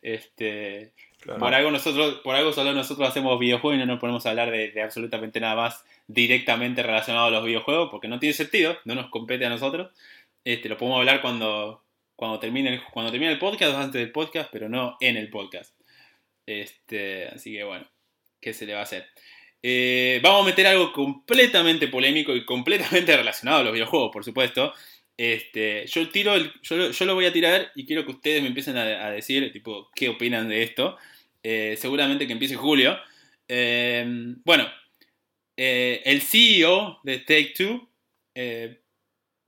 este, 0.04 0.94
Claro. 1.22 1.40
por 1.40 1.56
algo 1.56 1.72
nosotros, 1.72 2.22
por 2.24 2.36
algo 2.36 2.54
solo 2.54 2.72
nosotros 2.74 3.10
hacemos 3.10 3.40
videojuegos 3.40 3.78
y 3.78 3.80
no 3.80 3.88
nos 3.88 4.00
ponemos 4.00 4.24
a 4.28 4.30
hablar 4.30 4.52
de, 4.52 4.70
de 4.70 4.82
absolutamente 4.84 5.40
nada 5.40 5.56
más 5.56 5.84
directamente 6.06 6.84
relacionado 6.84 7.26
a 7.26 7.32
los 7.32 7.44
videojuegos, 7.44 7.90
porque 7.90 8.08
no 8.08 8.20
tiene 8.20 8.34
sentido, 8.34 8.78
no 8.86 8.94
nos 8.94 9.10
compete 9.10 9.44
a 9.44 9.50
nosotros. 9.50 9.92
Este, 10.44 10.70
lo 10.70 10.78
podemos 10.78 11.00
hablar 11.00 11.22
cuando, 11.24 11.82
cuando 12.16 12.40
termine 12.40 12.74
el, 12.74 12.82
cuando 12.84 13.12
termine 13.12 13.34
el 13.34 13.40
podcast 13.40 13.76
antes 13.76 14.00
del 14.02 14.12
podcast, 14.12 14.50
pero 14.52 14.70
no 14.70 14.98
en 15.00 15.18
el 15.18 15.30
podcast. 15.30 15.74
Este, 16.46 17.28
así 17.28 17.54
que 17.54 17.64
bueno, 17.64 17.88
¿qué 18.40 18.54
se 18.54 18.66
le 18.66 18.74
va 18.74 18.82
a 18.82 18.84
hacer? 18.84 19.08
Eh, 19.64 20.20
vamos 20.22 20.44
a 20.44 20.46
meter 20.46 20.68
algo 20.68 20.94
completamente 20.94 21.88
polémico 21.88 22.36
y 22.36 22.46
completamente 22.46 23.16
relacionado 23.18 23.62
a 23.62 23.64
los 23.64 23.74
videojuegos, 23.74 24.12
por 24.14 24.24
supuesto. 24.24 24.74
Este, 25.18 25.88
yo 25.88 26.08
tiro, 26.10 26.36
el- 26.36 26.52
yo, 26.62 26.92
yo 26.92 27.06
lo 27.06 27.16
voy 27.16 27.26
a 27.26 27.34
tirar 27.34 27.72
y 27.76 27.86
quiero 27.86 28.06
que 28.06 28.12
ustedes 28.12 28.42
me 28.42 28.50
empiecen 28.50 28.78
a, 28.78 29.10
decir, 29.12 29.52
tipo, 29.52 29.90
qué 29.96 30.10
opinan 30.10 30.50
de 30.50 30.64
esto. 30.64 30.98
Eh, 31.42 31.76
seguramente 31.80 32.28
que 32.28 32.34
empiece 32.34 32.56
julio. 32.56 32.98
Eh, 33.48 34.06
bueno, 34.44 34.68
el 35.56 36.22
CEO 36.22 37.00
de 37.04 37.20
Take 37.20 37.54
Two, 37.58 37.90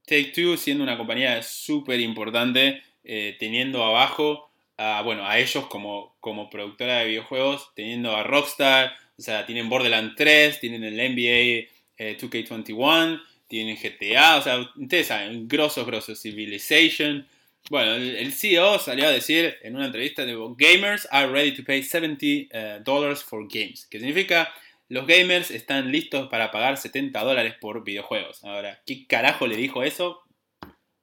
Take 0.08 0.32
Two 0.34 0.56
siendo 0.56 0.82
una 0.82 0.96
compañía 0.96 1.42
súper 1.42 2.00
importante, 2.00 2.82
eh, 3.04 3.36
teniendo 3.38 3.84
abajo 3.84 4.50
a, 4.76 5.02
bueno, 5.02 5.26
a 5.26 5.38
ellos 5.38 5.66
como, 5.66 6.16
como 6.20 6.48
productora 6.48 7.00
de 7.00 7.08
videojuegos, 7.08 7.70
teniendo 7.74 8.16
a 8.16 8.22
Rockstar, 8.22 8.94
o 9.18 9.22
sea, 9.22 9.44
tienen 9.44 9.68
Borderlands 9.68 10.14
3, 10.16 10.60
tienen 10.60 10.84
el 10.84 10.94
NBA 10.94 11.68
eh, 11.98 12.16
2K21, 12.18 13.20
tienen 13.48 13.76
GTA, 13.76 14.36
o 14.36 14.42
sea, 14.42 14.70
ustedes 14.76 15.08
saben, 15.08 15.48
grosos, 15.48 15.86
grosos, 15.86 16.20
Civilization. 16.20 17.26
Bueno, 17.70 17.94
el, 17.94 18.32
CEO 18.32 18.78
salió 18.78 19.06
a 19.06 19.10
decir 19.10 19.56
en 19.62 19.74
una 19.74 19.86
entrevista 19.86 20.24
de 20.24 20.36
gamers 20.56 21.06
are 21.10 21.30
ready 21.30 21.52
to 21.52 21.64
pay 21.64 21.82
70 21.82 22.24
eh, 22.24 22.80
dollars 22.84 23.22
for 23.22 23.46
games, 23.48 23.86
que 23.86 23.98
significa 23.98 24.52
los 24.88 25.06
gamers 25.06 25.50
están 25.50 25.90
listos 25.92 26.28
para 26.28 26.50
pagar 26.50 26.76
70 26.76 27.22
dólares 27.22 27.54
por 27.60 27.84
videojuegos. 27.84 28.42
Ahora, 28.44 28.82
¿qué 28.86 29.06
carajo 29.06 29.46
le 29.46 29.56
dijo 29.56 29.82
eso? 29.82 30.22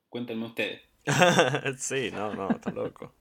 Cuéntenme 0.09 0.45
ustedes. 0.45 0.81
sí, 1.77 2.09
no, 2.11 2.33
no, 2.33 2.49
está 2.49 2.71
loco. 2.71 3.15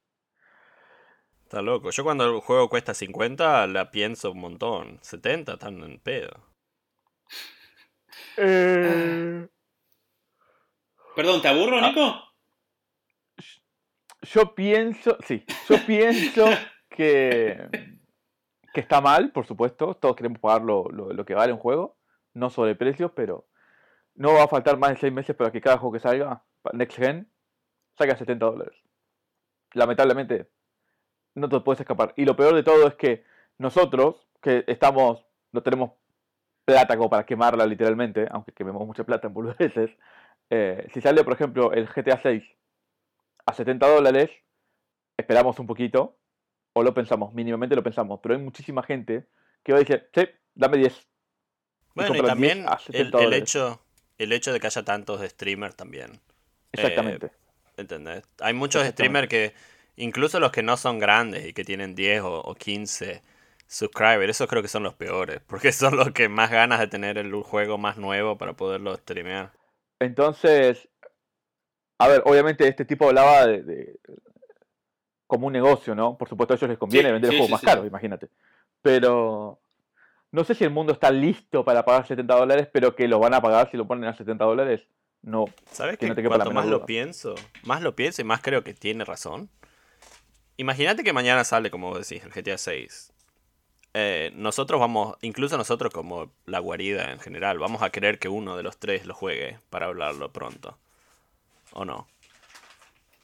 Está 1.43 1.61
loco. 1.61 1.91
Yo 1.91 2.03
cuando 2.03 2.25
el 2.25 2.41
juego 2.41 2.69
cuesta 2.69 2.95
50 2.95 3.67
la 3.67 3.91
pienso 3.91 4.33
un 4.33 4.41
montón. 4.41 4.99
70 5.03 5.53
están 5.55 5.83
en 5.83 5.99
pedo. 6.01 6.55
Eh, 8.37 9.47
Perdón, 11.15 11.43
¿te 11.43 11.49
aburro, 11.49 11.79
Ah. 11.79 11.89
Nico? 11.89 12.21
yo 14.33 14.55
pienso, 14.55 15.19
sí, 15.27 15.45
yo 15.69 15.85
pienso 15.87 16.47
que, 16.89 17.69
que 18.75 18.81
está 18.83 19.03
mal, 19.03 19.33
por 19.33 19.47
supuesto. 19.47 19.97
Todos 19.97 20.17
queremos 20.17 20.41
pagar 20.41 20.63
lo, 20.63 20.91
lo- 20.91 21.27
que 21.27 21.35
vale 21.37 21.55
un 21.55 21.61
juego, 21.61 21.99
no 22.35 22.51
sobre 22.51 22.77
precios, 22.77 23.13
pero 23.17 23.49
no 24.17 24.35
va 24.35 24.45
a 24.45 24.49
faltar 24.49 24.79
más 24.79 24.91
de 24.93 24.97
6 24.99 25.13
meses 25.15 25.37
para 25.37 25.53
que 25.53 25.61
cada 25.63 25.79
juego 25.79 25.95
que 25.95 26.01
salga, 26.01 26.45
Next 26.75 26.99
Gen, 26.99 27.31
salga 27.99 28.17
70 28.17 28.47
dólares. 28.47 28.77
Lamentablemente, 29.75 30.51
no 31.35 31.49
te 31.49 31.61
puedes 31.61 31.81
escapar. 31.81 32.15
Y 32.17 32.25
lo 32.25 32.37
peor 32.37 32.55
de 32.55 32.63
todo 32.63 32.89
es 32.89 32.95
que 32.97 33.25
nosotros, 33.59 34.29
que 34.43 34.65
estamos, 34.69 35.27
no 35.53 35.63
tenemos 35.63 35.93
plata 36.65 36.97
como 36.97 37.11
para 37.11 37.27
quemarla 37.27 37.67
literalmente, 37.67 38.29
aunque 38.31 38.53
quememos 38.53 38.87
mucha 38.87 39.05
plata 39.05 39.29
en 39.29 39.35
boludeces, 39.35 39.91
eh, 40.51 40.89
si 40.95 41.01
sale, 41.01 41.25
por 41.25 41.35
ejemplo, 41.35 41.73
el 41.73 41.89
GTA 41.89 42.21
6 42.23 42.45
a 43.47 43.55
70 43.55 43.89
dólares, 43.89 44.31
esperamos 45.17 45.59
un 45.59 45.67
poquito, 45.67 46.17
o 46.75 46.83
lo 46.83 46.93
pensamos, 46.95 47.33
mínimamente 47.35 47.75
lo 47.77 47.83
pensamos, 47.83 48.21
pero 48.23 48.35
hay 48.35 48.41
muchísima 48.43 48.83
gente 48.83 49.27
que 49.63 49.73
va 49.73 49.79
a 49.79 49.81
decir, 49.81 50.09
sí, 50.15 50.29
dame 50.55 50.77
10. 50.79 51.09
Bueno, 51.95 52.11
y 52.11 52.19
compran 52.19 52.37
10 52.37 52.53
también 52.53 52.67
el, 52.93 53.07
70 53.07 53.19
el 53.19 53.23
dólares. 53.23 53.43
hecho, 53.43 53.81
el 54.19 54.33
hecho 54.33 54.53
de 54.53 54.61
que 54.61 54.67
haya 54.67 54.85
tantos 54.85 55.21
streamers 55.23 55.77
también. 55.77 56.21
Exactamente. 56.73 57.31
¿Entendés? 57.77 58.25
Hay 58.41 58.55
muchos 58.55 58.87
streamers 58.87 59.29
que, 59.29 59.55
incluso 59.97 60.41
los 60.41 60.53
que 60.53 60.63
no 60.63 60.77
son 60.77 60.99
grandes 60.99 61.47
y 61.47 61.53
que 61.53 61.65
tienen 61.65 61.95
10 61.95 62.23
o, 62.23 62.41
o 62.41 62.55
15 62.55 63.23
subscribers, 63.67 64.31
esos 64.31 64.49
creo 64.49 64.63
que 64.63 64.69
son 64.69 64.83
los 64.83 64.95
peores, 64.95 65.41
porque 65.47 65.73
son 65.73 65.97
los 65.97 66.11
que 66.13 66.29
más 66.29 66.51
ganas 66.51 66.81
de 66.81 66.87
tener 66.89 67.19
el 67.19 67.33
juego 67.43 67.79
más 67.79 67.97
nuevo 67.97 68.39
para 68.39 68.55
poderlo 68.55 68.97
streamear. 68.97 69.53
Entonces, 70.01 70.89
a 71.99 72.09
ver, 72.09 72.23
obviamente 72.25 72.67
este 72.69 72.85
tipo 72.85 73.09
hablaba 73.09 73.47
de, 73.47 73.63
de- 73.63 74.01
como 75.35 75.47
un 75.49 75.53
negocio, 75.53 75.95
¿no? 75.95 76.17
Por 76.17 76.29
supuesto 76.29 76.55
a 76.55 76.57
ellos 76.57 76.69
les 76.71 76.79
conviene 76.79 77.09
Sí, 77.09 77.13
vender 77.13 77.31
sí, 77.31 77.37
juegos 77.37 77.49
sí, 77.49 77.53
más 77.53 77.61
sí. 77.61 77.67
caros, 77.67 77.87
imagínate. 77.87 78.29
Pero 78.83 79.59
no 80.33 80.45
sé 80.45 80.55
si 80.55 80.65
el 80.65 80.71
mundo 80.71 80.93
está 80.93 81.11
listo 81.11 81.65
para 81.65 81.85
pagar 81.85 82.07
70 82.07 82.35
dólares, 82.35 82.69
pero 82.73 82.95
que 82.95 83.09
lo 83.09 83.19
van 83.19 83.35
a 83.35 83.41
pagar 83.41 83.71
si 83.71 83.77
lo 83.77 83.87
ponen 83.87 84.05
a 84.05 84.17
70 84.17 84.45
dólares, 84.45 84.83
no. 85.23 85.47
¿Sabes 85.71 85.97
Que 85.99 86.15
que 86.15 86.23
no 86.23 86.29
cuanto 86.29 86.51
más 86.51 86.67
lo 86.67 86.85
pienso, 86.87 87.35
más 87.63 87.83
lo 87.83 87.95
pienso 87.95 88.23
y 88.23 88.25
más 88.25 88.41
creo 88.43 88.63
que 88.65 88.75
tiene 88.75 89.05
razón? 89.05 89.49
Imagínate 90.57 91.03
que 91.03 91.13
mañana 91.13 91.45
sale, 91.45 91.71
como 91.71 91.91
vos 91.91 92.09
decís, 92.09 92.25
el 92.25 92.31
GTA 92.31 92.59
6. 92.59 93.13
Eh, 93.95 94.33
nosotros 94.35 94.81
vamos, 94.81 95.17
incluso 95.23 95.57
nosotros 95.57 95.93
como 95.93 96.33
la 96.47 96.59
guarida 96.59 97.13
en 97.13 97.21
general, 97.21 97.59
vamos 97.59 97.83
a 97.83 97.91
querer 97.91 98.19
que 98.19 98.29
uno 98.29 98.57
de 98.57 98.63
los 98.65 98.77
tres 98.79 99.07
lo 99.07 99.15
juegue 99.15 99.59
para 99.71 99.87
hablarlo 99.87 100.33
pronto. 100.33 100.77
¿O 101.73 101.85
no? 101.85 102.07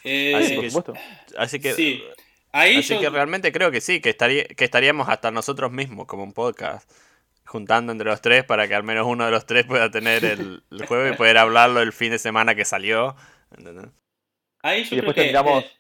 Eh, 0.05 0.35
Así 0.35 0.55
por 0.55 0.65
que- 0.65 0.71
supuesto. 0.71 0.95
Así 1.37 1.61
que, 1.61 1.73
sí. 1.75 2.03
Ahí 2.53 2.77
así 2.79 2.95
yo- 2.95 3.01
que 3.01 3.11
realmente 3.11 3.53
creo 3.53 3.71
que 3.71 3.81
sí, 3.81 4.01
que, 4.01 4.11
estaría, 4.11 4.45
que 4.45 4.65
estaríamos 4.65 5.09
hasta 5.09 5.31
nosotros 5.31 5.71
mismos 5.71 6.07
como 6.07 6.25
un 6.25 6.33
podcast. 6.33 6.91
Juntando 7.45 7.91
entre 7.93 8.09
los 8.09 8.21
tres 8.23 8.45
para 8.45 8.69
que 8.69 8.75
al 8.75 8.85
menos 8.85 9.07
uno 9.07 9.25
de 9.25 9.31
los 9.33 9.45
tres 9.47 9.67
pueda 9.67 9.91
tener 9.91 10.25
el, 10.25 10.63
el 10.71 10.87
juego 10.87 11.13
y 11.13 11.17
poder 11.17 11.39
hablarlo 11.39 11.81
el 11.83 11.93
fin 11.93 12.11
de 12.11 12.19
semana 12.19 12.55
que 12.55 12.65
salió. 12.65 13.17
¿entendés? 13.57 13.91
ahí 14.63 14.85
yo 14.85 14.95
Y 14.95 14.97
después 14.97 15.15
creo 15.15 15.27
que, 15.27 15.33
terminamos, 15.33 15.65
eh, 15.65 15.71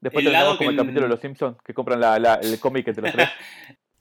después 0.00 0.24
terminamos 0.24 0.56
como 0.58 0.70
el 0.70 0.76
que- 0.76 0.82
capítulo 0.82 1.02
de 1.02 1.08
los 1.08 1.20
Simpsons, 1.20 1.56
que 1.64 1.74
compran 1.74 2.00
la, 2.00 2.18
la- 2.18 2.34
el 2.42 2.58
cómic 2.60 2.86
entre 2.88 3.02
los 3.02 3.12
tres. 3.12 3.28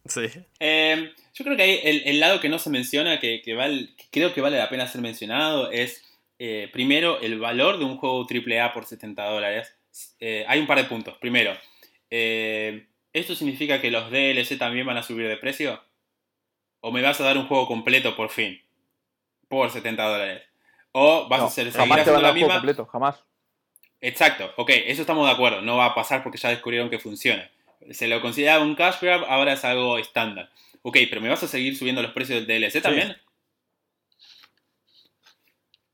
Sí. 0.07 0.27
Eh, 0.59 1.13
yo 1.33 1.43
creo 1.43 1.57
que 1.57 1.63
ahí 1.63 1.79
el, 1.83 2.03
el 2.05 2.19
lado 2.19 2.39
que 2.39 2.47
no 2.47 2.59
se 2.59 2.69
menciona, 2.69 3.19
que, 3.19 3.41
que 3.43 3.55
val- 3.55 3.89
que 3.97 4.05
creo 4.11 4.35
que 4.35 4.39
vale 4.41 4.55
la 4.59 4.69
pena 4.69 4.85
ser 4.87 5.01
mencionado, 5.01 5.71
es 5.71 6.03
eh, 6.39 6.69
primero 6.71 7.19
el 7.21 7.39
valor 7.39 7.77
de 7.79 7.85
un 7.85 7.97
juego 7.97 8.25
AAA 8.29 8.73
por 8.73 8.85
70 8.85 9.23
dólares. 9.25 9.75
Eh, 10.19 10.45
hay 10.47 10.59
un 10.59 10.67
par 10.67 10.77
de 10.77 10.83
puntos. 10.85 11.17
Primero, 11.17 11.55
eh, 12.09 12.87
¿esto 13.13 13.35
significa 13.35 13.79
que 13.81 13.91
los 13.91 14.11
DLC 14.11 14.57
también 14.57 14.85
van 14.85 14.97
a 14.97 15.03
subir 15.03 15.27
de 15.27 15.37
precio? 15.37 15.81
¿O 16.81 16.91
me 16.91 17.01
vas 17.01 17.19
a 17.21 17.23
dar 17.23 17.37
un 17.37 17.47
juego 17.47 17.67
completo 17.67 18.15
por 18.15 18.29
fin? 18.29 18.61
Por 19.47 19.71
70 19.71 20.03
dólares. 20.03 20.43
¿O 20.91 21.27
vas 21.29 21.39
No, 21.39 21.45
a 21.45 21.47
hacer, 21.47 21.71
seguir 21.71 21.79
jamás 21.89 22.03
te 22.05 22.11
van 22.11 22.19
a 22.19 22.21
la 22.21 22.27
dar 22.29 22.33
juego 22.33 22.47
misma? 22.47 22.59
completo, 22.59 22.85
jamás. 22.85 23.23
Exacto, 24.01 24.53
ok, 24.57 24.69
eso 24.85 25.01
estamos 25.01 25.25
de 25.25 25.33
acuerdo, 25.33 25.61
no 25.61 25.77
va 25.77 25.85
a 25.85 25.95
pasar 25.95 26.21
porque 26.21 26.37
ya 26.37 26.49
descubrieron 26.49 26.89
que 26.89 26.99
funciona. 26.99 27.49
Se 27.91 28.07
lo 28.07 28.21
consideraba 28.21 28.63
un 28.63 28.75
cash 28.75 28.99
grab, 29.01 29.23
ahora 29.27 29.53
es 29.53 29.65
algo 29.65 29.97
estándar. 29.97 30.49
Ok, 30.83 30.97
pero 31.09 31.21
¿me 31.21 31.29
vas 31.29 31.41
a 31.41 31.47
seguir 31.47 31.75
subiendo 31.75 32.01
los 32.01 32.11
precios 32.11 32.45
del 32.45 32.61
DLC 32.61 32.81
también? 32.81 33.17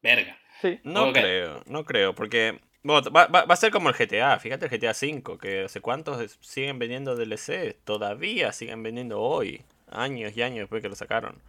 Verga. 0.01 0.37
Sí. 0.61 0.79
No 0.83 1.11
creo, 1.13 1.63
no 1.67 1.85
creo, 1.85 2.13
porque 2.15 2.59
bueno, 2.83 3.09
va, 3.11 3.27
va- 3.27 3.45
va 3.45 3.53
a 3.53 3.57
ser 3.57 3.71
como 3.71 3.89
el 3.89 3.95
GTA, 3.95 4.39
fíjate 4.39 4.65
el 4.65 4.71
GTA 4.71 4.91
V, 4.91 5.37
que 5.39 5.61
hace 5.65 5.81
cuántos 5.81 6.37
siguen 6.41 6.79
vendiendo 6.79 7.15
DLC, 7.15 7.75
todavía 7.83 8.51
siguen 8.51 8.83
vendiendo 8.83 9.19
hoy, 9.21 9.63
años 9.89 10.35
y 10.35 10.41
años 10.41 10.59
después 10.59 10.81
que 10.81 10.89
lo 10.89 10.95
sacaron. 10.95 11.41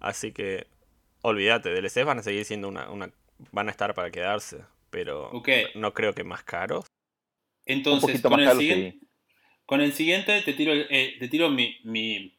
Así 0.00 0.32
que, 0.32 0.66
olvídate, 1.22 1.70
DLCs 1.70 2.04
van 2.04 2.18
a 2.18 2.22
seguir 2.22 2.44
siendo 2.44 2.68
una, 2.68 2.90
una 2.90 3.10
van 3.52 3.68
a 3.68 3.70
estar 3.70 3.94
para 3.94 4.10
quedarse, 4.10 4.58
pero 4.90 5.30
Ok. 5.30 5.48
no 5.74 5.92
creo 5.94 6.14
que 6.14 6.24
más 6.24 6.42
caros. 6.42 6.86
Entonces, 7.66 8.20
con 8.22 8.32
más 8.32 8.40
el, 8.40 8.46
caro, 8.46 8.58
siguiente, 8.60 8.98
sí. 9.00 9.06
con 9.66 9.80
el 9.80 9.92
siguiente 9.92 10.40
te 10.42 10.52
tiro, 10.54 10.72
el- 10.72 10.86
eh, 10.90 11.16
te 11.18 11.28
tiro 11.28 11.50
mi, 11.50 11.78
mi- 11.84 12.38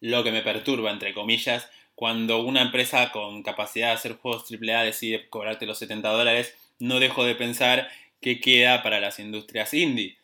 lo 0.00 0.22
que 0.22 0.30
me 0.32 0.42
perturba, 0.42 0.90
entre 0.90 1.12
comillas, 1.14 1.68
cuando 1.98 2.38
una 2.42 2.62
empresa 2.62 3.10
con 3.10 3.42
capacidad 3.42 3.88
de 3.88 3.94
hacer 3.94 4.12
juegos 4.18 4.44
AAA 4.48 4.84
decide 4.84 5.28
cobrarte 5.28 5.66
los 5.66 5.78
70 5.80 6.08
dólares, 6.10 6.54
no 6.78 7.00
dejo 7.00 7.24
de 7.24 7.34
pensar 7.34 7.88
qué 8.20 8.38
queda 8.38 8.84
para 8.84 9.00
las 9.00 9.18
industrias 9.18 9.74
indie. 9.74 10.16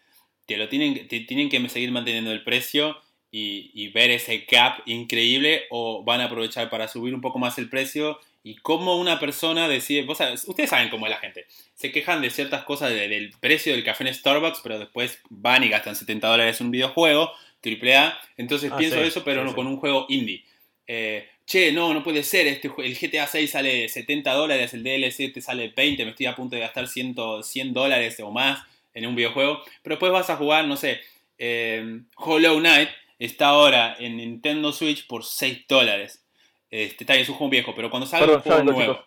Te 0.46 0.56
lo 0.56 0.68
tienen, 0.68 1.08
te 1.08 1.18
tienen 1.20 1.48
que 1.48 1.68
seguir 1.68 1.90
manteniendo 1.90 2.30
el 2.30 2.44
precio 2.44 2.96
y, 3.32 3.72
y 3.74 3.88
ver 3.88 4.12
ese 4.12 4.46
cap 4.46 4.82
increíble 4.86 5.64
o 5.70 6.04
van 6.04 6.20
a 6.20 6.26
aprovechar 6.26 6.70
para 6.70 6.86
subir 6.86 7.12
un 7.12 7.20
poco 7.20 7.40
más 7.40 7.58
el 7.58 7.68
precio 7.68 8.20
y 8.44 8.54
cómo 8.54 8.96
una 8.96 9.18
persona 9.18 9.66
decide, 9.66 10.02
vos 10.04 10.20
sabés- 10.20 10.46
ustedes 10.46 10.70
saben 10.70 10.90
cómo 10.90 11.06
es 11.06 11.10
la 11.10 11.18
gente, 11.18 11.44
se 11.74 11.90
quejan 11.90 12.22
de 12.22 12.30
ciertas 12.30 12.62
cosas 12.62 12.90
de- 12.90 13.08
del 13.08 13.32
precio 13.40 13.72
del 13.72 13.82
café 13.82 14.06
en 14.06 14.14
Starbucks, 14.14 14.60
pero 14.62 14.78
después 14.78 15.18
van 15.28 15.64
y 15.64 15.70
gastan 15.70 15.96
70 15.96 16.28
dólares 16.28 16.60
en 16.60 16.66
un 16.66 16.70
videojuego, 16.70 17.32
AAA, 17.64 18.16
entonces 18.36 18.70
Ah, 18.72 18.76
pienso 18.76 19.00
sí, 19.00 19.08
eso, 19.08 19.24
pero 19.24 19.40
sí, 19.40 19.44
no 19.46 19.50
sí. 19.50 19.56
con 19.56 19.66
un 19.66 19.78
juego 19.78 20.06
indie. 20.08 20.44
Eh, 20.86 21.26
che, 21.47 21.72
no, 21.72 21.92
no 21.92 22.03
puede 22.03 22.22
ser, 22.22 22.47
este, 22.47 22.70
el 22.78 22.97
GTA 22.97 23.26
6 23.26 23.51
sale 23.51 23.88
70 23.88 24.32
dólares, 24.32 24.74
el 24.74 24.82
DLC 24.82 25.32
te 25.32 25.40
sale 25.40 25.72
20, 25.74 26.05
me 26.05 26.11
estoy 26.11 26.26
a 26.26 26.36
punto 26.36 26.57
de 26.57 26.62
gastar 26.62 26.88
100, 26.88 27.14
100 27.42 27.72
dólares 27.72 28.18
o 28.20 28.30
más 28.30 28.62
en 28.95 29.07
un 29.07 29.14
videojuego, 29.14 29.62
pero 29.82 29.95
después 29.97 30.12
vas 30.12 30.30
a 30.30 30.36
jugar, 30.36 30.66
no 30.66 30.76
sé, 30.76 31.01
eh, 31.38 32.01
Hollow 32.16 32.59
Knight 32.61 32.88
está 33.18 33.49
ahora 33.49 33.97
en 33.99 34.16
Nintendo 34.16 34.72
Switch 34.72 35.07
por 35.07 35.24
6 35.24 35.66
dólares. 35.68 36.24
Este, 36.70 37.05
está 37.05 37.12
bien, 37.12 37.22
es 37.22 37.28
un 37.28 37.36
juego 37.36 37.51
viejo, 37.51 37.74
pero 37.74 37.90
cuando 37.90 38.07
salga 38.07 38.34
un 38.34 38.40
juego 38.40 38.62
nuevo. 38.64 38.95
chicos. 38.95 39.07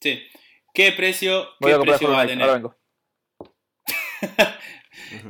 Sí. 0.00 0.22
¿Qué 0.72 0.92
precio, 0.92 1.48
Voy 1.58 1.72
a 1.72 1.78
qué 1.78 1.84
precio 1.84 2.08
va 2.08 2.14
a 2.14 2.20
ahora 2.20 2.28
tener? 2.28 2.50
vengo. 2.50 2.76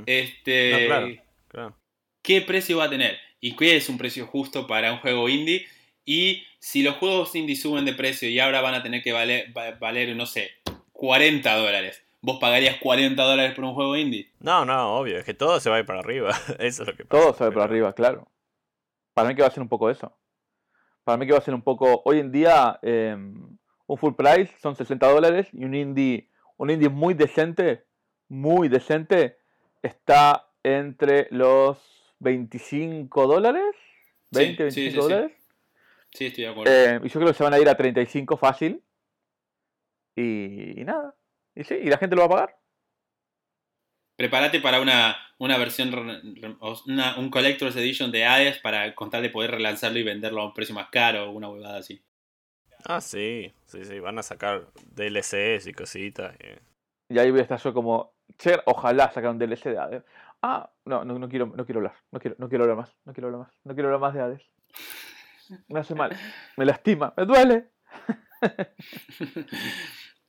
Este, 0.07 0.71
No, 0.73 0.87
claro, 0.87 1.09
claro. 1.49 1.77
¿Qué 2.23 2.41
precio 2.41 2.79
va 2.79 2.85
a 2.85 2.91
tener? 2.91 3.19
¿Y 3.41 3.55
qué 3.57 3.77
es 3.77 3.89
un 3.89 3.99
precio 3.99 4.27
justo 4.27 4.67
para 4.67 4.93
un 4.93 4.99
juego 4.99 5.29
indie? 5.29 5.67
Y 6.07 6.45
si 6.61 6.83
los 6.83 6.97
juegos 6.97 7.35
indie 7.35 7.57
suben 7.57 7.85
de 7.85 7.93
precio 7.93 8.29
y 8.31 8.39
ahora 8.41 8.61
van 8.63 8.75
a 8.75 8.83
tener 8.83 9.03
que 9.03 9.13
valer, 9.13 9.53
va- 9.57 9.73
valer 9.73 10.17
no 10.17 10.25
sé, 10.25 10.51
40 10.93 11.55
dólares. 11.57 12.03
¿Vos 12.23 12.39
pagarías 12.41 12.79
40 12.79 13.23
dólares 13.23 13.55
por 13.55 13.65
un 13.65 13.75
juego 13.75 13.97
indie? 13.97 14.31
No, 14.41 14.65
no, 14.65 14.97
obvio, 14.97 15.19
es 15.19 15.25
que 15.25 15.35
todo 15.35 15.61
se 15.61 15.69
va 15.69 15.77
a 15.77 15.81
ir 15.81 15.85
para 15.87 15.99
arriba. 16.01 16.31
Eso 16.59 16.83
es 16.83 16.89
lo 16.89 16.97
que 16.97 17.05
pasa. 17.05 17.23
Todo 17.23 17.35
se 17.35 17.45
ve 17.45 17.51
por 17.51 17.55
pero- 17.55 17.65
arriba, 17.65 17.93
claro. 17.93 18.29
Para 19.15 19.29
mí 19.29 19.35
que 19.35 19.43
va 19.43 19.49
a 19.49 19.51
ser 19.51 19.63
un 19.63 19.69
poco 19.69 19.91
eso. 19.91 20.17
Para 21.05 21.17
mí 21.19 21.27
que 21.27 21.33
va 21.33 21.39
a 21.39 21.43
ser 21.43 21.55
un 21.55 21.63
poco. 21.63 22.03
Hoy 22.05 22.19
en 22.21 22.31
día, 22.33 22.79
eh, 22.83 23.17
un 23.17 23.97
full 23.99 24.15
price 24.15 24.53
son 24.61 24.77
60 24.77 25.09
dólares 25.09 25.49
y 25.53 25.65
un 25.65 25.75
indie, 25.75 26.29
un 26.59 26.69
indie 26.71 26.89
muy 26.91 27.15
decente, 27.15 27.85
muy 28.29 28.69
decente, 28.69 29.39
está 29.83 30.51
entre 30.63 31.29
los 31.31 31.79
25 32.19 33.27
dólares. 33.27 33.63
Sí, 34.33 34.39
20, 34.39 34.71
sí, 34.71 34.81
25 34.83 34.85
sí, 34.85 34.91
sí. 34.91 34.97
dólares. 34.97 35.33
Sí, 36.13 36.27
estoy 36.27 36.45
de 36.45 36.51
acuerdo. 36.51 36.73
Eh, 36.73 37.01
y 37.05 37.09
yo 37.09 37.21
creo 37.21 37.29
que 37.29 37.35
se 37.35 37.45
van 37.45 37.55
a 37.55 37.59
ir 37.59 37.69
a 37.69 37.77
35 37.77 38.37
fácil. 38.37 38.83
Y, 40.15 40.81
y 40.81 40.85
nada. 40.85 41.15
Y 41.55 41.65
sí, 41.65 41.75
y 41.75 41.89
la 41.91 41.99
gente 41.99 42.17
lo 42.17 42.23
va 42.23 42.27
a 42.27 42.31
pagar. 42.47 42.57
Prepárate 44.17 44.61
para 44.61 44.81
una, 44.81 45.17
una 45.39 45.59
versión, 45.59 45.93
una- 46.87 47.17
un 47.19 47.31
Collector's 47.31 47.77
Edition 47.77 48.11
de 48.11 48.25
Hades 48.25 48.59
para 48.61 48.95
contar 48.95 49.21
de 49.21 49.29
poder 49.31 49.51
relanzarlo 49.51 49.99
y 49.99 50.03
venderlo 50.05 50.41
a 50.41 50.47
un 50.47 50.55
precio 50.55 50.75
más 50.75 50.89
caro 50.89 51.25
o 51.29 51.33
una 51.33 51.51
huevada 51.51 51.79
así. 51.79 52.03
Ah, 52.85 53.01
sí, 53.01 53.53
sí, 53.67 53.85
sí, 53.85 53.99
van 54.01 54.19
a 54.19 54.23
sacar 54.23 54.69
DLCs 54.95 55.67
y 55.67 55.73
cositas. 55.75 56.35
eh. 56.39 56.61
Y 57.09 57.19
ahí 57.19 57.31
voy 57.31 57.41
a 57.41 57.43
estar 57.43 57.61
yo 57.61 57.75
como, 57.75 58.15
che, 58.39 58.57
ojalá 58.65 59.11
sacaran 59.11 59.39
DLC 59.39 59.71
de 59.71 59.79
Hades. 59.79 60.03
Ah, 60.43 60.71
no, 60.85 61.05
no, 61.05 61.19
no 61.19 61.29
quiero, 61.29 61.47
no 61.47 61.65
quiero 61.65 61.81
hablar, 61.81 61.95
no 62.11 62.21
quiero, 62.21 62.37
no 62.39 62.49
quiero 62.49 62.65
hablar 62.65 62.77
más, 62.79 62.97
no 63.05 63.13
quiero 63.13 63.29
hablar 63.29 63.41
más, 63.47 63.53
no 63.65 63.75
quiero 63.75 63.89
hablar 63.89 64.01
más 64.01 64.15
de 64.15 64.21
Hades. 64.21 64.43
Me 65.69 65.81
hace 65.81 65.95
mal, 65.95 66.17
me 66.57 66.65
lastima, 66.65 67.13
me 67.17 67.25
duele. 67.25 67.71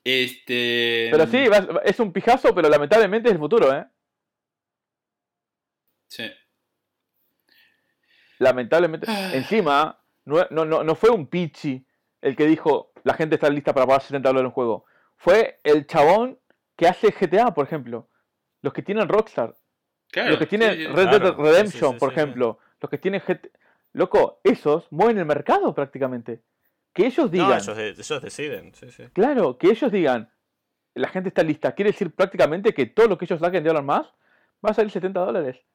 Este. 0.03 1.09
Pero 1.11 1.27
sí, 1.27 1.47
va- 1.49 1.81
es 1.83 1.99
un 1.99 2.13
pijazo, 2.13 2.55
pero 2.55 2.69
lamentablemente 2.69 3.27
es 3.27 3.33
el 3.33 3.39
futuro, 3.39 3.73
¿eh? 3.73 3.85
Sí. 6.07 6.31
Lamentablemente. 8.39 9.05
Ah. 9.09 9.31
Encima, 9.33 10.01
no, 10.23 10.47
no, 10.49 10.83
no, 10.83 10.95
fue 10.95 11.09
un 11.09 11.27
pichi 11.27 11.85
el 12.21 12.37
que 12.37 12.45
dijo, 12.45 12.93
la 13.03 13.15
gente 13.15 13.35
está 13.35 13.49
lista 13.49 13.73
para 13.73 13.85
pagar 13.85 14.01
70 14.01 14.29
dólares 14.29 14.41
en 14.43 14.45
un 14.47 14.51
juego. 14.53 14.85
Fue 15.17 15.59
el 15.63 15.85
chabón 15.87 16.39
que 16.77 16.87
hace 16.87 17.11
GTA, 17.11 17.53
por 17.53 17.65
ejemplo. 17.65 18.09
Los 18.61 18.71
que 18.73 18.83
tienen 18.83 19.09
Rockstar. 19.09 19.55
Claro. 20.09 20.29
los 20.29 20.39
que 20.39 20.45
tienen 20.45 20.73
sí. 20.73 20.87
Red 20.87 21.09
Dead 21.09 21.19
Claro, 21.19 21.43
Redemption, 21.43 21.91
sí, 21.91 21.95
sí, 21.95 21.99
por 21.99 22.13
ejemplo, 22.13 22.59
los 22.79 22.89
que 22.89 22.97
tienen 22.97 23.19
GT... 23.19 23.51
Loco, 23.97 24.39
esos 24.43 24.85
mueven 24.91 25.17
el 25.17 25.25
mercado 25.25 25.73
prácticamente. 25.73 26.41
Que 26.93 27.07
ellos 27.07 27.29
digan, 27.31 27.49
No, 27.49 27.55
ellos, 27.57 27.77
de- 27.77 27.89
ellos 27.89 28.21
deciden, 28.21 28.73
sí, 28.73 28.91
sí. 28.91 29.03
claro, 29.13 29.57
que 29.57 29.67
ellos 29.67 29.91
digan, 29.91 30.29
la 30.95 31.09
gente 31.09 31.29
está 31.29 31.43
lista, 31.43 31.73
quiere 31.75 31.91
decir 31.91 32.11
prácticamente 32.11 32.73
que 32.73 32.85
todo 32.87 33.07
lo 33.07 33.17
que 33.17 33.25
ellos 33.25 33.39
saquen 33.39 33.63
de 33.63 33.69
dólar 33.69 33.83
más 33.83 34.07
va 34.65 34.69
a 34.71 34.73
salir 34.73 34.91
70 34.91 35.19
dólares. 35.19 35.57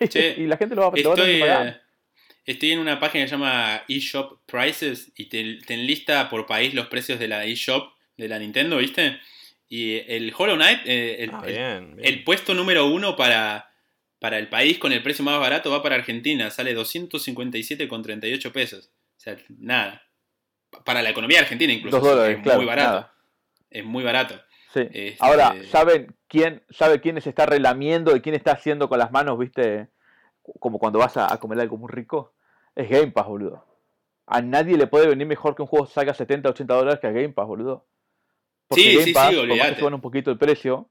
Y, 0.00 0.08
Che, 0.08 0.34
y 0.38 0.46
la 0.46 0.56
gente 0.56 0.74
lo 0.74 0.82
va, 0.82 0.88
lo 0.88 1.08
va 1.08 1.14
a 1.14 1.16
tener 1.16 1.30
Estoy, 1.30 1.34
que 1.34 1.40
pagar. 1.40 1.66
eh, 1.68 1.80
estoy 2.44 2.72
en 2.72 2.78
una 2.80 3.00
página 3.00 3.24
que 3.24 3.28
se 3.28 3.34
llama 3.36 3.82
eShop 3.88 4.40
Prices 4.46 5.12
y 5.16 5.26
te, 5.30 5.58
te 5.66 5.74
enlista 5.74 6.28
por 6.28 6.44
país 6.46 6.74
los 6.74 6.88
precios 6.88 7.18
de 7.18 7.28
la 7.28 7.44
eShop 7.46 7.92
de 8.16 8.28
la 8.28 8.38
Nintendo, 8.38 8.76
¿viste? 8.78 9.18
Y 9.68 9.96
el 10.06 10.32
Hollow 10.36 10.56
Knight, 10.56 10.80
eh, 10.84 11.24
el, 11.24 11.30
Ah, 11.32 11.42
bien. 11.46 11.96
el 12.02 12.22
puesto 12.24 12.52
número 12.54 12.86
uno 12.86 13.16
para, 13.16 13.70
para 14.18 14.38
el 14.38 14.48
país 14.48 14.78
con 14.78 14.92
el 14.92 15.02
precio 15.02 15.24
más 15.24 15.38
barato 15.38 15.70
va 15.70 15.82
para 15.82 15.96
Argentina. 15.96 16.50
Sale 16.50 16.74
257,38 16.76 18.52
pesos. 18.52 18.90
O 19.16 19.20
sea, 19.20 19.36
nada. 19.58 20.02
Para 20.84 21.02
la 21.02 21.10
economía 21.10 21.40
argentina 21.40 21.72
incluso. 21.72 21.98
Dos 22.00 22.08
dólares, 22.08 22.38
es 22.38 22.42
claro. 22.42 22.58
muy 22.58 22.66
barato. 22.66 22.88
nada. 22.90 23.14
Es 23.70 23.84
muy 23.84 24.04
barato. 24.04 24.34
Sí. 24.72 24.80
Este- 24.80 25.16
Ahora, 25.20 25.54
¿saben 25.70 26.16
quién 26.28 26.62
sabe 26.70 27.00
quién 27.00 27.20
se 27.20 27.28
está 27.28 27.46
relamiendo 27.46 28.16
y 28.16 28.20
quién 28.20 28.34
está 28.34 28.52
haciendo 28.52 28.88
con 28.88 28.98
las 28.98 29.12
manos, 29.12 29.38
viste? 29.38 29.88
Como 30.58 30.78
cuando 30.78 30.98
vas 30.98 31.16
a, 31.16 31.32
a 31.32 31.38
comer 31.38 31.60
algo 31.60 31.76
muy 31.76 31.90
rico. 31.90 32.34
Es 32.74 32.88
Game 32.88 33.12
Pass, 33.12 33.26
boludo. 33.26 33.64
A 34.26 34.40
nadie 34.42 34.76
le 34.76 34.86
puede 34.86 35.06
venir 35.06 35.26
mejor 35.26 35.54
que 35.54 35.62
un 35.62 35.68
juego 35.68 35.86
salga 35.86 36.12
70, 36.14 36.48
80 36.48 36.74
dólares 36.74 37.00
que 37.00 37.06
a 37.06 37.12
Game 37.12 37.28
Pass, 37.30 37.46
boludo. 37.46 37.86
Porque 38.66 38.82
Sí, 38.82 38.92
Game 38.94 39.04
sí, 39.04 39.12
Pass, 39.12 39.28
sí, 39.28 39.34
que 39.34 39.40
olvídate. 39.40 39.84
un 39.84 40.00
poquito 40.00 40.30
el 40.30 40.38
precio, 40.38 40.90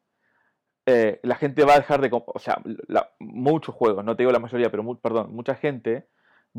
eh, 0.85 1.19
la 1.23 1.35
gente 1.35 1.64
va 1.64 1.73
a 1.76 1.80
dejar 1.80 2.01
de... 2.01 2.11
comp- 2.11 2.31
O 2.34 2.39
sea, 2.39 2.61
la- 2.88 3.11
muchos 3.19 3.73
juegos, 3.76 4.03
no 4.03 4.15
te 4.15 4.23
digo 4.23 4.31
la 4.31 4.39
mayoría, 4.39 4.69
pero 4.69 4.84
mu- 4.84 4.99
perdón, 4.99 5.34
mucha 5.34 5.55
gente 5.55 6.07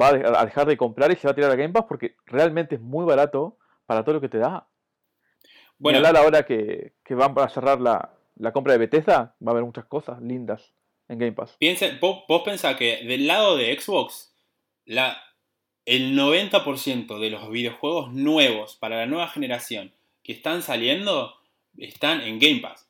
va 0.00 0.08
a 0.08 0.12
de- 0.14 0.26
a 0.38 0.44
dejar 0.44 0.66
de 0.66 0.76
comprar 0.76 1.10
y 1.12 1.16
se 1.16 1.26
va 1.26 1.32
a 1.32 1.34
tirar 1.34 1.50
a 1.50 1.56
Game 1.56 1.72
Pass 1.72 1.84
porque 1.88 2.16
realmente 2.26 2.76
es 2.76 2.80
muy 2.80 3.04
barato 3.04 3.58
para 3.86 4.02
todo 4.04 4.14
lo 4.14 4.20
que 4.20 4.28
te 4.28 4.38
da. 4.38 4.66
Bueno, 5.78 6.00
Bueno, 6.00 6.18
ahora 6.18 6.44
que, 6.44 6.94
que 7.04 7.14
van 7.14 7.34
a 7.38 7.48
cerrar 7.48 7.80
la, 7.80 8.10
la 8.36 8.52
compra 8.52 8.72
de 8.72 8.78
Bethesda, 8.78 9.34
va 9.44 9.48
a 9.48 9.50
haber 9.50 9.64
muchas 9.64 9.84
cosas 9.86 10.20
lindas 10.22 10.72
en 11.08 11.18
Game 11.18 11.32
Pass. 11.32 11.56
piensen, 11.58 11.98
vos, 12.00 12.24
vos 12.28 12.42
pensás 12.42 12.76
que 12.76 13.04
del 13.04 13.26
lado 13.26 13.56
de 13.56 13.78
Xbox, 13.78 14.34
la, 14.86 15.16
el 15.84 16.16
90% 16.18 17.18
de 17.18 17.30
los 17.30 17.50
videojuegos 17.50 18.12
nuevos 18.12 18.76
para 18.76 18.96
la 18.96 19.06
nueva 19.06 19.28
generación 19.28 19.92
que 20.22 20.32
están 20.32 20.62
saliendo 20.62 21.34
están 21.76 22.22
en 22.22 22.38
Game 22.38 22.60
Pass. 22.60 22.88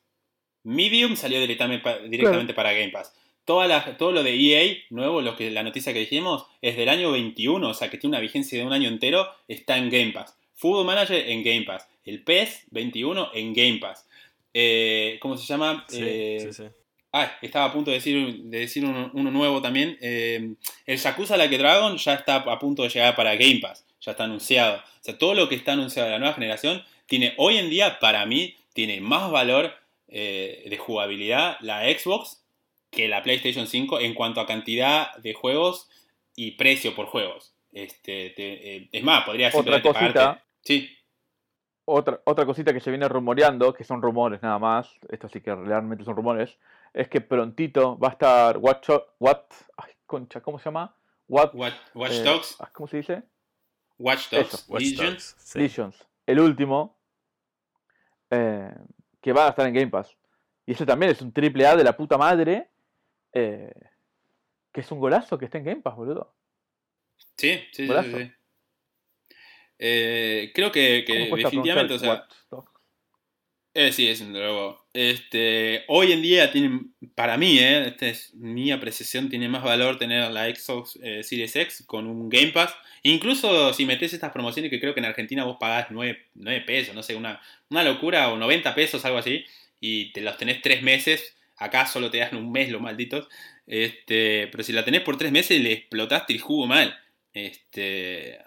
Medium 0.65 1.15
salió 1.15 1.39
directamente, 1.39 1.83
pa- 1.83 1.99
directamente 1.99 2.53
para 2.53 2.73
Game 2.73 2.89
Pass. 2.89 3.13
Toda 3.45 3.67
la- 3.67 3.97
todo 3.97 4.11
lo 4.11 4.23
de 4.23 4.33
EA, 4.35 4.77
nuevo, 4.89 5.21
lo 5.21 5.35
que, 5.37 5.51
la 5.51 5.63
noticia 5.63 5.93
que 5.93 5.99
dijimos, 5.99 6.45
es 6.61 6.75
del 6.75 6.89
año 6.89 7.11
21, 7.11 7.69
o 7.69 7.73
sea 7.73 7.89
que 7.89 7.97
tiene 7.97 8.15
una 8.17 8.21
vigencia 8.21 8.57
de 8.59 8.65
un 8.65 8.73
año 8.73 8.89
entero, 8.89 9.27
está 9.47 9.77
en 9.77 9.89
Game 9.89 10.11
Pass. 10.11 10.35
Football 10.55 10.85
Manager 10.85 11.29
en 11.29 11.43
Game 11.43 11.61
Pass. 11.63 11.87
El 12.05 12.23
PES 12.23 12.65
21 12.71 13.29
en 13.33 13.53
Game 13.53 13.77
Pass. 13.79 14.05
Eh, 14.53 15.17
¿Cómo 15.21 15.37
se 15.37 15.45
llama? 15.45 15.85
Sí, 15.87 15.99
Eh, 16.01 16.39
sí, 16.41 16.53
sí. 16.53 16.63
Ah, 17.11 17.31
estaba 17.41 17.65
a 17.65 17.71
punto 17.73 17.91
de 17.91 17.97
decir, 17.97 18.35
de 18.43 18.59
decir 18.59 18.83
uno, 18.83 19.09
uno 19.13 19.31
nuevo 19.31 19.61
también. 19.61 19.97
Eh, 20.01 20.53
el 20.85 20.97
Yakuza 20.97 21.37
Like 21.37 21.57
Dragon 21.57 21.97
ya 21.97 22.13
está 22.15 22.35
a 22.37 22.59
punto 22.59 22.83
de 22.83 22.89
llegar 22.89 23.15
para 23.15 23.35
Game 23.35 23.59
Pass. 23.61 23.85
Ya 24.01 24.11
está 24.11 24.25
anunciado. 24.25 24.77
O 24.77 25.03
sea, 25.03 25.17
todo 25.17 25.33
lo 25.33 25.47
que 25.47 25.55
está 25.55 25.73
anunciado 25.73 26.07
de 26.07 26.13
la 26.13 26.19
nueva 26.19 26.33
generación 26.35 26.83
tiene 27.05 27.33
hoy 27.37 27.57
en 27.57 27.69
día, 27.69 27.99
para 27.99 28.25
mí, 28.25 28.55
tiene 28.73 28.99
más 28.99 29.31
valor 29.31 29.73
eh, 30.17 30.63
de 30.69 30.77
jugabilidad 30.77 31.57
la 31.59 31.81
Xbox 31.83 32.41
que 32.89 33.09
la 33.09 33.21
PlayStation 33.21 33.67
5 33.67 33.99
en 33.99 34.13
cuanto 34.13 34.39
a 34.39 34.45
cantidad 34.45 35.13
de 35.17 35.33
juegos 35.33 35.89
y 36.37 36.51
precio 36.51 36.95
por 36.95 37.07
juegos. 37.07 37.53
Este, 37.73 38.29
te- 38.29 38.77
eh, 38.77 38.89
es 38.93 39.03
más, 39.03 39.25
podría 39.25 39.47
Otra 39.49 39.57
simplemente 39.59 39.89
cosita. 39.89 40.13
pagarte. 40.13 40.43
Sí, 40.63 40.89
Otra, 41.83 42.21
otra 42.23 42.45
cosita 42.45 42.71
que 42.73 42.79
se 42.79 42.89
viene 42.91 43.09
rumoreando, 43.09 43.73
que 43.73 43.83
son 43.83 44.01
rumores 44.01 44.41
nada 44.41 44.57
más, 44.57 44.89
esto 45.09 45.27
sí 45.27 45.41
que 45.41 45.53
realmente 45.53 46.05
son 46.05 46.15
rumores, 46.15 46.57
es 46.93 47.09
que 47.09 47.19
prontito 47.21 47.97
va 47.99 48.07
a 48.07 48.11
estar 48.11 48.57
Watch, 48.57 48.89
What, 49.19 49.41
ay, 49.77 49.91
concha, 50.05 50.39
¿cómo 50.41 50.57
se 50.57 50.65
llama? 50.65 50.95
What, 51.27 51.53
Watch, 51.53 51.75
Watch 51.93 52.13
eh, 52.13 52.23
Dogs, 52.23 52.55
ah, 52.59 52.69
¿cómo 52.73 52.87
se 52.87 52.97
dice? 52.97 53.23
Watch 53.99 54.29
Dogs, 54.31 54.53
eso, 54.53 54.63
Watch 54.71 54.81
Legion. 54.83 55.09
Dogs, 55.13 55.35
sí. 55.37 55.59
Legions, 55.59 56.07
el 56.25 56.39
último, 56.39 56.97
eh, 58.31 58.73
que 59.25 59.33
va 59.33 59.47
a 59.47 59.49
estar 59.49 59.65
en 59.65 59.73
Game 59.73 59.87
Pass. 59.87 60.15
Y 60.67 60.73
ese 60.73 60.85
también 60.85 61.11
es 61.11 61.19
un 61.19 61.33
triple 61.33 61.65
A 61.65 61.75
de 61.75 61.83
la 61.83 61.97
puta 61.97 62.15
madre, 62.15 62.69
eh, 63.33 63.73
que 64.71 64.81
es 64.81 64.91
un 64.91 64.99
golazo 64.99 65.35
que 65.39 65.45
está 65.45 65.57
en 65.57 65.63
Game 65.63 65.81
Pass, 65.81 65.95
boludo. 65.95 66.35
Sí, 67.35 67.53
sí, 67.55 67.57
sí, 67.57 67.67
sí, 67.71 67.87
Golazo. 67.87 68.19
sí. 68.19 68.31
Eh, 69.79 70.51
creo 70.53 70.71
que, 70.71 71.03
que 71.07 71.13
¿Cómo 71.17 71.29
cuesta 71.31 71.47
definitivamente, 71.47 71.95
o 71.95 71.97
sea? 71.97 72.27
Eh, 73.77 73.91
sí, 73.91 74.07
es 74.07 74.21
un 74.21 74.31
drogo. 74.31 74.87
Este, 74.93 75.83
hoy 75.89 76.13
en 76.13 76.21
día 76.21 76.49
tiene, 76.49 76.79
para 77.13 77.37
mí, 77.37 77.59
eh, 77.59 77.89
esta 77.89 78.07
es 78.07 78.33
mi 78.33 78.71
apreciación, 78.71 79.29
tiene 79.29 79.49
más 79.49 79.63
valor 79.63 79.99
tener 79.99 80.31
la 80.31 80.45
Xbox 80.45 80.97
eh, 81.03 81.23
Series 81.23 81.53
X 81.57 81.83
con 81.85 82.07
un 82.07 82.29
Game 82.29 82.53
Pass. 82.53 82.73
Incluso 83.03 83.73
si 83.73 83.85
metes 83.85 84.13
estas 84.13 84.31
promociones 84.31 84.71
que 84.71 84.79
creo 84.79 84.93
que 84.93 85.01
en 85.01 85.07
Argentina 85.07 85.43
vos 85.43 85.57
pagás 85.59 85.87
9, 85.89 86.29
9 86.35 86.61
pesos, 86.61 86.95
no 86.95 87.03
sé, 87.03 87.15
una, 87.15 87.41
una 87.69 87.83
locura, 87.83 88.29
o 88.31 88.37
90 88.37 88.73
pesos, 88.75 89.03
algo 89.03 89.17
así, 89.17 89.43
y 89.81 90.13
te 90.13 90.21
los 90.21 90.37
tenés 90.37 90.61
3 90.61 90.81
meses. 90.81 91.35
Acá 91.57 91.85
solo 91.85 92.09
te 92.09 92.19
dan 92.19 92.37
un 92.37 92.51
mes, 92.53 92.69
los 92.69 92.81
malditos. 92.81 93.27
Este, 93.67 94.47
pero 94.47 94.63
si 94.63 94.71
la 94.71 94.85
tenés 94.85 95.01
por 95.01 95.17
3 95.17 95.33
meses, 95.33 95.61
le 95.61 95.73
explotaste 95.73 96.31
el 96.33 96.39
jugo 96.39 96.65
mal. 96.65 96.97
Este, 97.33 98.39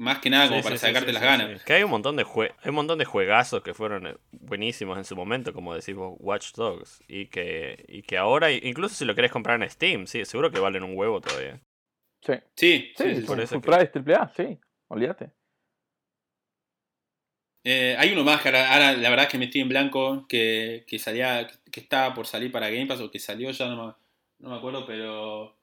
más 0.00 0.18
que 0.18 0.30
nada 0.30 0.48
como 0.48 0.58
Sí, 0.60 0.64
para 0.64 0.76
sí, 0.76 0.86
sacarte 0.86 1.08
sí, 1.08 1.12
las 1.12 1.22
sí, 1.22 1.26
ganas. 1.28 1.58
sí. 1.60 1.64
Que 1.66 1.72
hay 1.74 1.82
un 1.82 1.90
montón 1.90 2.16
de 2.16 2.24
jue- 2.24 2.52
hay 2.62 2.68
un 2.70 2.74
montón 2.74 2.98
de 2.98 3.04
juegazos 3.04 3.62
que 3.62 3.74
fueron 3.74 4.06
eh, 4.06 4.16
buenísimos 4.32 4.96
en 4.98 5.04
su 5.04 5.14
momento, 5.14 5.52
como 5.52 5.74
decimos 5.74 6.16
Watch 6.18 6.52
Dogs, 6.54 7.02
y 7.06 7.26
que, 7.26 7.84
y 7.88 8.02
que 8.02 8.16
ahora, 8.18 8.50
incluso 8.50 8.94
si 8.94 9.04
lo 9.04 9.14
querés 9.14 9.30
comprar 9.30 9.62
en 9.62 9.68
Steam, 9.70 10.06
sí, 10.06 10.24
seguro 10.24 10.50
que 10.50 10.58
valen 10.58 10.82
un 10.82 10.96
huevo 10.96 11.20
todavía. 11.20 11.60
Sí, 12.22 12.32
Sí, 12.56 12.92
sí, 12.96 13.14
sí, 13.14 13.14
sí, 13.14 13.20
full, 13.22 13.26
por 13.26 13.40
eso 13.40 13.54
full 13.60 13.62
que- 13.62 13.70
price 13.76 13.86
triple 13.92 14.14
A, 14.14 14.28
sí, 14.36 14.58
olvídate. 14.88 15.30
Eh, 17.62 17.94
hay 17.98 18.12
uno 18.12 18.24
más 18.24 18.40
que 18.40 18.48
ahora, 18.48 18.72
ahora 18.72 18.92
la 18.94 19.10
verdad 19.10 19.26
es 19.26 19.32
que 19.32 19.38
me 19.38 19.44
estoy 19.44 19.60
en 19.60 19.68
blanco, 19.68 20.26
que, 20.26 20.84
que 20.88 20.98
salía, 20.98 21.46
que 21.70 21.80
estaba 21.80 22.14
por 22.14 22.26
salir 22.26 22.50
para 22.50 22.70
Game 22.70 22.86
Pass 22.86 23.00
o 23.00 23.10
que 23.10 23.18
salió 23.18 23.50
ya, 23.50 23.66
no 23.68 23.86
me, 23.88 23.94
no 24.38 24.50
me 24.50 24.56
acuerdo, 24.56 24.86
pero 24.86 25.58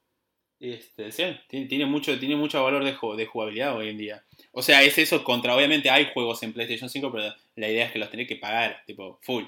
este, 0.60 1.12
sí, 1.12 1.24
tiene, 1.50 1.86
mucho, 1.86 2.18
tiene 2.20 2.36
mucho 2.36 2.64
valor 2.64 2.84
de, 2.84 2.92
de 3.18 3.26
jugabilidad 3.26 3.76
hoy 3.76 3.90
en 3.90 3.98
día. 3.98 4.24
O 4.52 4.62
sea, 4.64 4.82
es 4.84 4.98
eso 4.98 5.24
contra, 5.24 5.56
obviamente 5.56 5.90
hay 5.90 6.10
juegos 6.14 6.42
en 6.44 6.54
PlayStation 6.54 6.90
5, 6.90 7.12
pero 7.12 7.34
la 7.56 7.70
idea 7.70 7.86
es 7.86 7.92
que 7.92 8.00
los 8.00 8.10
tenés 8.10 8.28
que 8.28 8.36
pagar, 8.38 8.84
tipo, 8.88 9.20
full. 9.22 9.44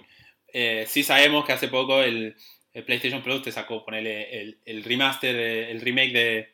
Eh, 0.54 0.86
sí 0.88 1.04
sabemos 1.04 1.46
que 1.46 1.54
hace 1.54 1.68
poco 1.68 2.02
el, 2.04 2.36
PlayStation 2.86 3.22
Plus 3.24 3.42
te 3.42 3.52
sacó 3.52 3.84
ponerle 3.84 4.56
el, 4.66 4.84
remaster, 4.84 5.36
de- 5.36 5.72
el 5.72 5.82
remake 5.82 6.14
de 6.14 6.50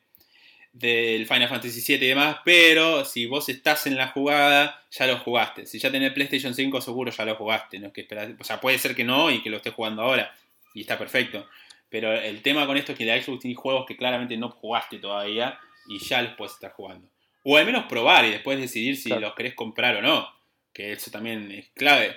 del 0.73 1.25
Final 1.25 1.47
Fantasy 1.47 1.79
VII 1.81 2.05
y 2.05 2.09
demás, 2.09 2.37
pero 2.43 3.05
si 3.05 3.25
vos 3.27 3.47
estás 3.47 3.87
en 3.87 3.95
la 3.95 4.07
jugada, 4.09 4.83
ya 4.91 5.07
lo 5.07 5.17
jugaste. 5.19 5.65
Si 5.65 5.79
ya 5.79 5.89
tenés 5.89 6.11
PlayStation 6.11 6.53
5, 6.53 6.81
seguro 6.81 7.11
ya 7.11 7.23
lo 7.25 7.35
jugaste. 7.35 7.79
No 7.79 7.87
es 7.87 7.93
que 7.93 8.01
esperás- 8.01 8.35
o 8.37 8.43
sea, 8.43 8.59
puede 8.59 8.77
ser 8.77 8.93
que 8.95 9.05
no 9.05 9.31
y 9.31 9.41
que 9.41 9.49
lo 9.49 9.57
estés 9.57 9.73
jugando 9.73 10.01
ahora, 10.01 10.35
y 10.73 10.81
está 10.81 10.97
perfecto. 10.97 11.47
Pero 11.89 12.13
el 12.13 12.41
tema 12.41 12.65
con 12.65 12.77
esto 12.77 12.91
es 12.91 12.97
que 12.97 13.05
la 13.05 13.21
Xbox 13.21 13.41
tiene 13.41 13.55
juegos 13.55 13.85
que 13.85 13.95
claramente 13.97 14.35
no 14.37 14.49
jugaste 14.49 14.97
todavía 14.99 15.59
y 15.87 15.99
ya 15.99 16.21
los 16.21 16.33
puedes 16.33 16.53
estar 16.53 16.71
jugando. 16.71 17.07
O 17.43 17.57
al 17.57 17.65
menos 17.65 17.85
probar 17.85 18.25
y 18.25 18.31
después 18.31 18.59
decidir 18.59 18.97
si 18.97 19.09
Claro. 19.09 19.21
los 19.21 19.35
querés 19.35 19.53
comprar 19.53 19.95
o 19.97 20.01
no. 20.01 20.27
Que 20.73 20.91
eso 20.91 21.11
también 21.11 21.51
es 21.51 21.69
clave. 21.75 22.15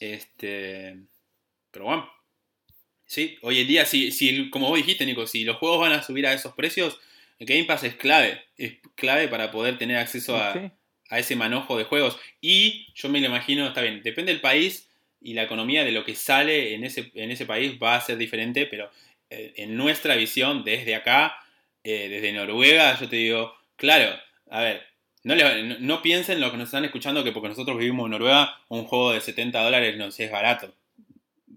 Este. 0.00 0.96
Pero 1.70 1.84
bueno. 1.86 2.10
Sí, 3.04 3.38
hoy 3.42 3.60
en 3.60 3.68
día, 3.68 3.84
si, 3.86 4.10
si, 4.10 4.50
como 4.50 4.68
vos 4.68 4.76
dijiste, 4.78 5.06
Nico, 5.06 5.26
si 5.28 5.44
los 5.44 5.58
juegos 5.58 5.80
van 5.80 5.92
a 5.92 6.02
subir 6.02 6.26
a 6.26 6.32
esos 6.32 6.54
precios, 6.54 6.98
Game 7.38 7.64
Pass 7.64 7.84
es 7.84 7.94
clave. 7.94 8.42
Es 8.56 8.74
clave 8.96 9.28
para 9.28 9.52
poder 9.52 9.78
tener 9.78 9.96
acceso 9.98 10.36
a, 10.36 10.52
Sí, 10.54 10.58
a 11.10 11.18
ese 11.20 11.36
manojo 11.36 11.78
de 11.78 11.84
juegos. 11.84 12.18
Y 12.40 12.92
yo 12.94 13.08
me 13.08 13.20
lo 13.20 13.26
imagino, 13.26 13.66
está 13.68 13.82
bien, 13.82 14.02
depende 14.02 14.32
del 14.32 14.40
país 14.40 14.85
y 15.26 15.34
la 15.34 15.42
economía 15.42 15.84
de 15.84 15.92
lo 15.92 16.04
que 16.04 16.14
sale 16.14 16.74
en 16.74 16.84
ese, 16.84 17.10
en 17.14 17.30
ese 17.30 17.46
país 17.46 17.78
va 17.82 17.94
a 17.96 18.00
ser 18.00 18.16
diferente, 18.16 18.66
pero 18.66 18.90
eh, 19.30 19.52
en 19.56 19.76
nuestra 19.76 20.14
visión, 20.16 20.64
desde 20.64 20.94
acá, 20.94 21.36
eh, 21.84 22.08
desde 22.08 22.32
Noruega, 22.32 22.98
yo 22.98 23.08
te 23.08 23.16
digo, 23.16 23.54
claro, 23.76 24.16
a 24.50 24.60
ver, 24.60 24.82
no, 25.24 25.34
le- 25.34 25.62
no, 25.64 25.76
no 25.80 26.02
piensen 26.02 26.40
lo 26.40 26.50
que 26.50 26.56
nos 26.56 26.66
están 26.68 26.84
escuchando 26.84 27.24
que 27.24 27.32
porque 27.32 27.48
nosotros 27.48 27.76
vivimos 27.78 28.06
en 28.06 28.12
Noruega, 28.12 28.56
un 28.68 28.84
juego 28.84 29.12
de 29.12 29.20
70 29.20 29.60
dólares 29.62 29.96
nos 29.96 30.18
es 30.20 30.30
barato. 30.30 30.72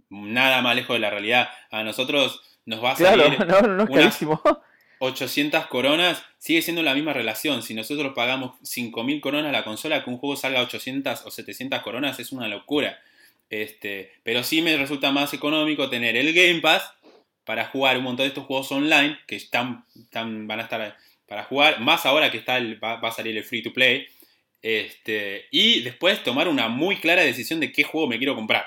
Nada 0.10 0.62
más 0.62 0.76
lejos 0.76 0.96
de 0.96 1.00
la 1.00 1.10
realidad. 1.12 1.50
A 1.70 1.84
nosotros 1.84 2.42
nos 2.66 2.84
va 2.84 2.92
a 2.92 2.96
claro, 2.96 3.24
salir 3.24 3.40
no, 3.46 3.62
no, 3.62 3.84
es 3.84 3.90
una- 3.90 4.00
carísimo. 4.02 4.42
800 5.02 5.68
coronas 5.68 6.22
sigue 6.40 6.62
siendo 6.62 6.84
la 6.84 6.94
misma 6.94 7.14
relación. 7.14 7.64
Si 7.64 7.74
nosotros 7.74 8.12
pagamos 8.16 8.58
5000 8.64 9.22
coronas 9.22 9.52
la 9.54 9.64
consola, 9.64 10.04
que 10.04 10.10
un 10.10 10.18
juego 10.18 10.36
salga 10.36 10.62
800 10.62 11.26
o 11.26 11.32
700 11.32 11.82
coronas 11.84 12.20
es 12.20 12.32
una 12.34 12.48
locura. 12.50 13.00
Este, 13.50 14.12
pero 14.24 14.44
sí 14.44 14.62
me 14.62 14.78
resulta 14.78 15.12
más 15.12 15.34
económico 15.34 15.90
tener 15.90 16.16
el 16.16 16.34
Game 16.34 16.62
Pass 16.62 16.94
para 17.44 17.66
jugar 17.66 17.98
un 17.98 18.04
montón 18.04 18.26
de 18.26 18.28
estos 18.28 18.46
juegos 18.46 18.72
online 18.72 19.18
que 19.28 19.36
están, 19.36 19.86
van 20.14 20.60
a 20.60 20.64
estar 20.64 20.96
para 21.28 21.44
jugar, 21.46 21.80
más 21.80 22.06
ahora 22.06 22.32
que 22.32 22.38
está 22.38 22.58
el- 22.58 22.84
va, 22.84 23.00
a 23.00 23.12
salir 23.12 23.36
el 23.38 23.44
free 23.44 23.64
to 23.64 23.74
play. 23.74 24.08
Este, 24.62 25.48
y 25.52 25.82
después 25.82 26.22
tomar 26.24 26.48
una 26.48 26.68
muy 26.68 26.98
clara 26.98 27.22
decisión 27.24 27.60
de 27.60 27.72
qué 27.72 27.84
juego 27.84 28.08
me 28.08 28.18
quiero 28.18 28.36
comprar. 28.36 28.66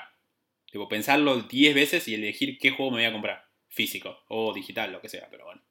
Tipo, 0.71 0.89
pensarlo 0.89 1.41
10 1.43 1.75
veces 1.75 2.07
y 2.07 2.15
elegir 2.15 2.57
qué 2.57 2.71
juego 2.71 2.91
me 2.91 2.97
voy 2.97 3.05
a 3.05 3.11
comprar. 3.11 3.45
Físico 3.69 4.23
o 4.27 4.53
digital, 4.53 4.91
lo 4.91 5.01
que 5.01 5.09
sea, 5.09 5.27
pero 5.29 5.45
bueno. 5.45 5.61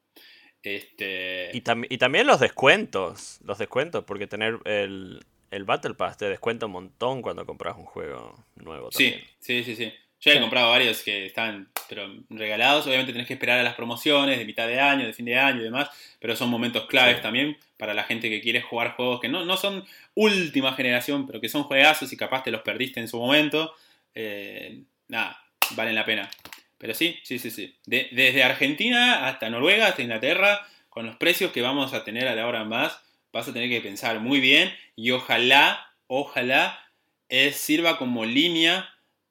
Este, 0.61 1.51
Y, 1.53 1.61
y 1.89 1.97
también 1.97 2.25
los 2.25 2.39
descuentos, 2.39 3.39
los 3.43 3.57
descuentos, 3.57 4.05
porque 4.05 4.27
tener 4.27 4.59
el, 4.65 5.25
el 5.55 5.63
Battle 5.65 5.93
Pass 5.93 6.17
te 6.17 6.29
descuenta 6.29 6.65
un 6.65 6.71
montón 6.73 7.21
cuando 7.21 7.45
compras 7.45 7.75
un 7.77 7.85
juego 7.85 8.43
nuevo. 8.55 8.91
Sí, 8.91 9.11
También. 9.11 9.29
sí, 9.39 9.63
sí, 9.63 9.75
sí. 9.75 9.93
Yo 10.21 10.31
he 10.31 10.39
comprado 10.39 10.69
varios 10.69 11.01
que 11.03 11.25
están 11.25 11.67
pero, 11.89 12.09
regalados. 12.29 12.87
Obviamente 12.87 13.11
tenés 13.11 13.27
que 13.27 13.33
esperar 13.33 13.59
a 13.59 13.63
las 13.63 13.73
promociones 13.75 14.39
de 14.39 14.45
mitad 14.45 14.67
de 14.67 14.79
año, 14.79 15.05
de 15.05 15.11
fin 15.11 15.25
de 15.25 15.37
año 15.37 15.59
y 15.59 15.63
demás. 15.65 15.89
Pero 16.19 16.35
son 16.35 16.49
momentos 16.49 16.85
claves 16.85 17.17
Sí. 17.17 17.21
también 17.21 17.57
para 17.77 17.93
la 17.93 18.03
gente 18.05 18.29
que 18.29 18.39
quiere 18.39 18.61
jugar 18.61 18.91
juegos 18.95 19.19
que 19.19 19.27
no, 19.27 19.43
no 19.43 19.57
son 19.57 19.83
última 20.15 20.73
generación, 20.73 21.27
pero 21.27 21.41
que 21.41 21.49
son 21.49 21.63
juegazos 21.63 22.13
y 22.13 22.17
capaz 22.17 22.43
te 22.43 22.51
los 22.51 22.61
perdiste 22.61 23.01
en 23.01 23.09
su 23.09 23.17
momento. 23.19 23.75
Eh, 24.15 24.83
nada, 25.09 25.43
valen 25.71 25.95
la 25.95 26.05
pena. 26.05 26.29
Pero 26.77 26.93
sí, 26.93 27.19
sí, 27.23 27.37
sí, 27.37 27.51
sí. 27.51 27.75
De- 27.85 28.07
desde 28.11 28.43
Argentina 28.43 29.27
hasta 29.27 29.49
Noruega, 29.49 29.87
hasta 29.87 30.01
Inglaterra, 30.03 30.65
con 30.89 31.05
los 31.05 31.17
precios 31.17 31.51
que 31.51 31.61
vamos 31.61 31.93
a 31.93 32.03
tener 32.05 32.27
a 32.29 32.35
la 32.35 32.47
hora 32.47 32.63
más, 32.63 32.97
vas 33.33 33.47
a 33.47 33.53
tener 33.53 33.69
que 33.69 33.81
pensar 33.81 34.19
muy 34.19 34.39
bien 34.39 34.71
y 34.95 35.11
ojalá, 35.11 35.93
ojalá, 36.07 36.79
eh, 37.27 37.51
sirva 37.51 37.97
como 37.97 38.23
línea 38.23 38.87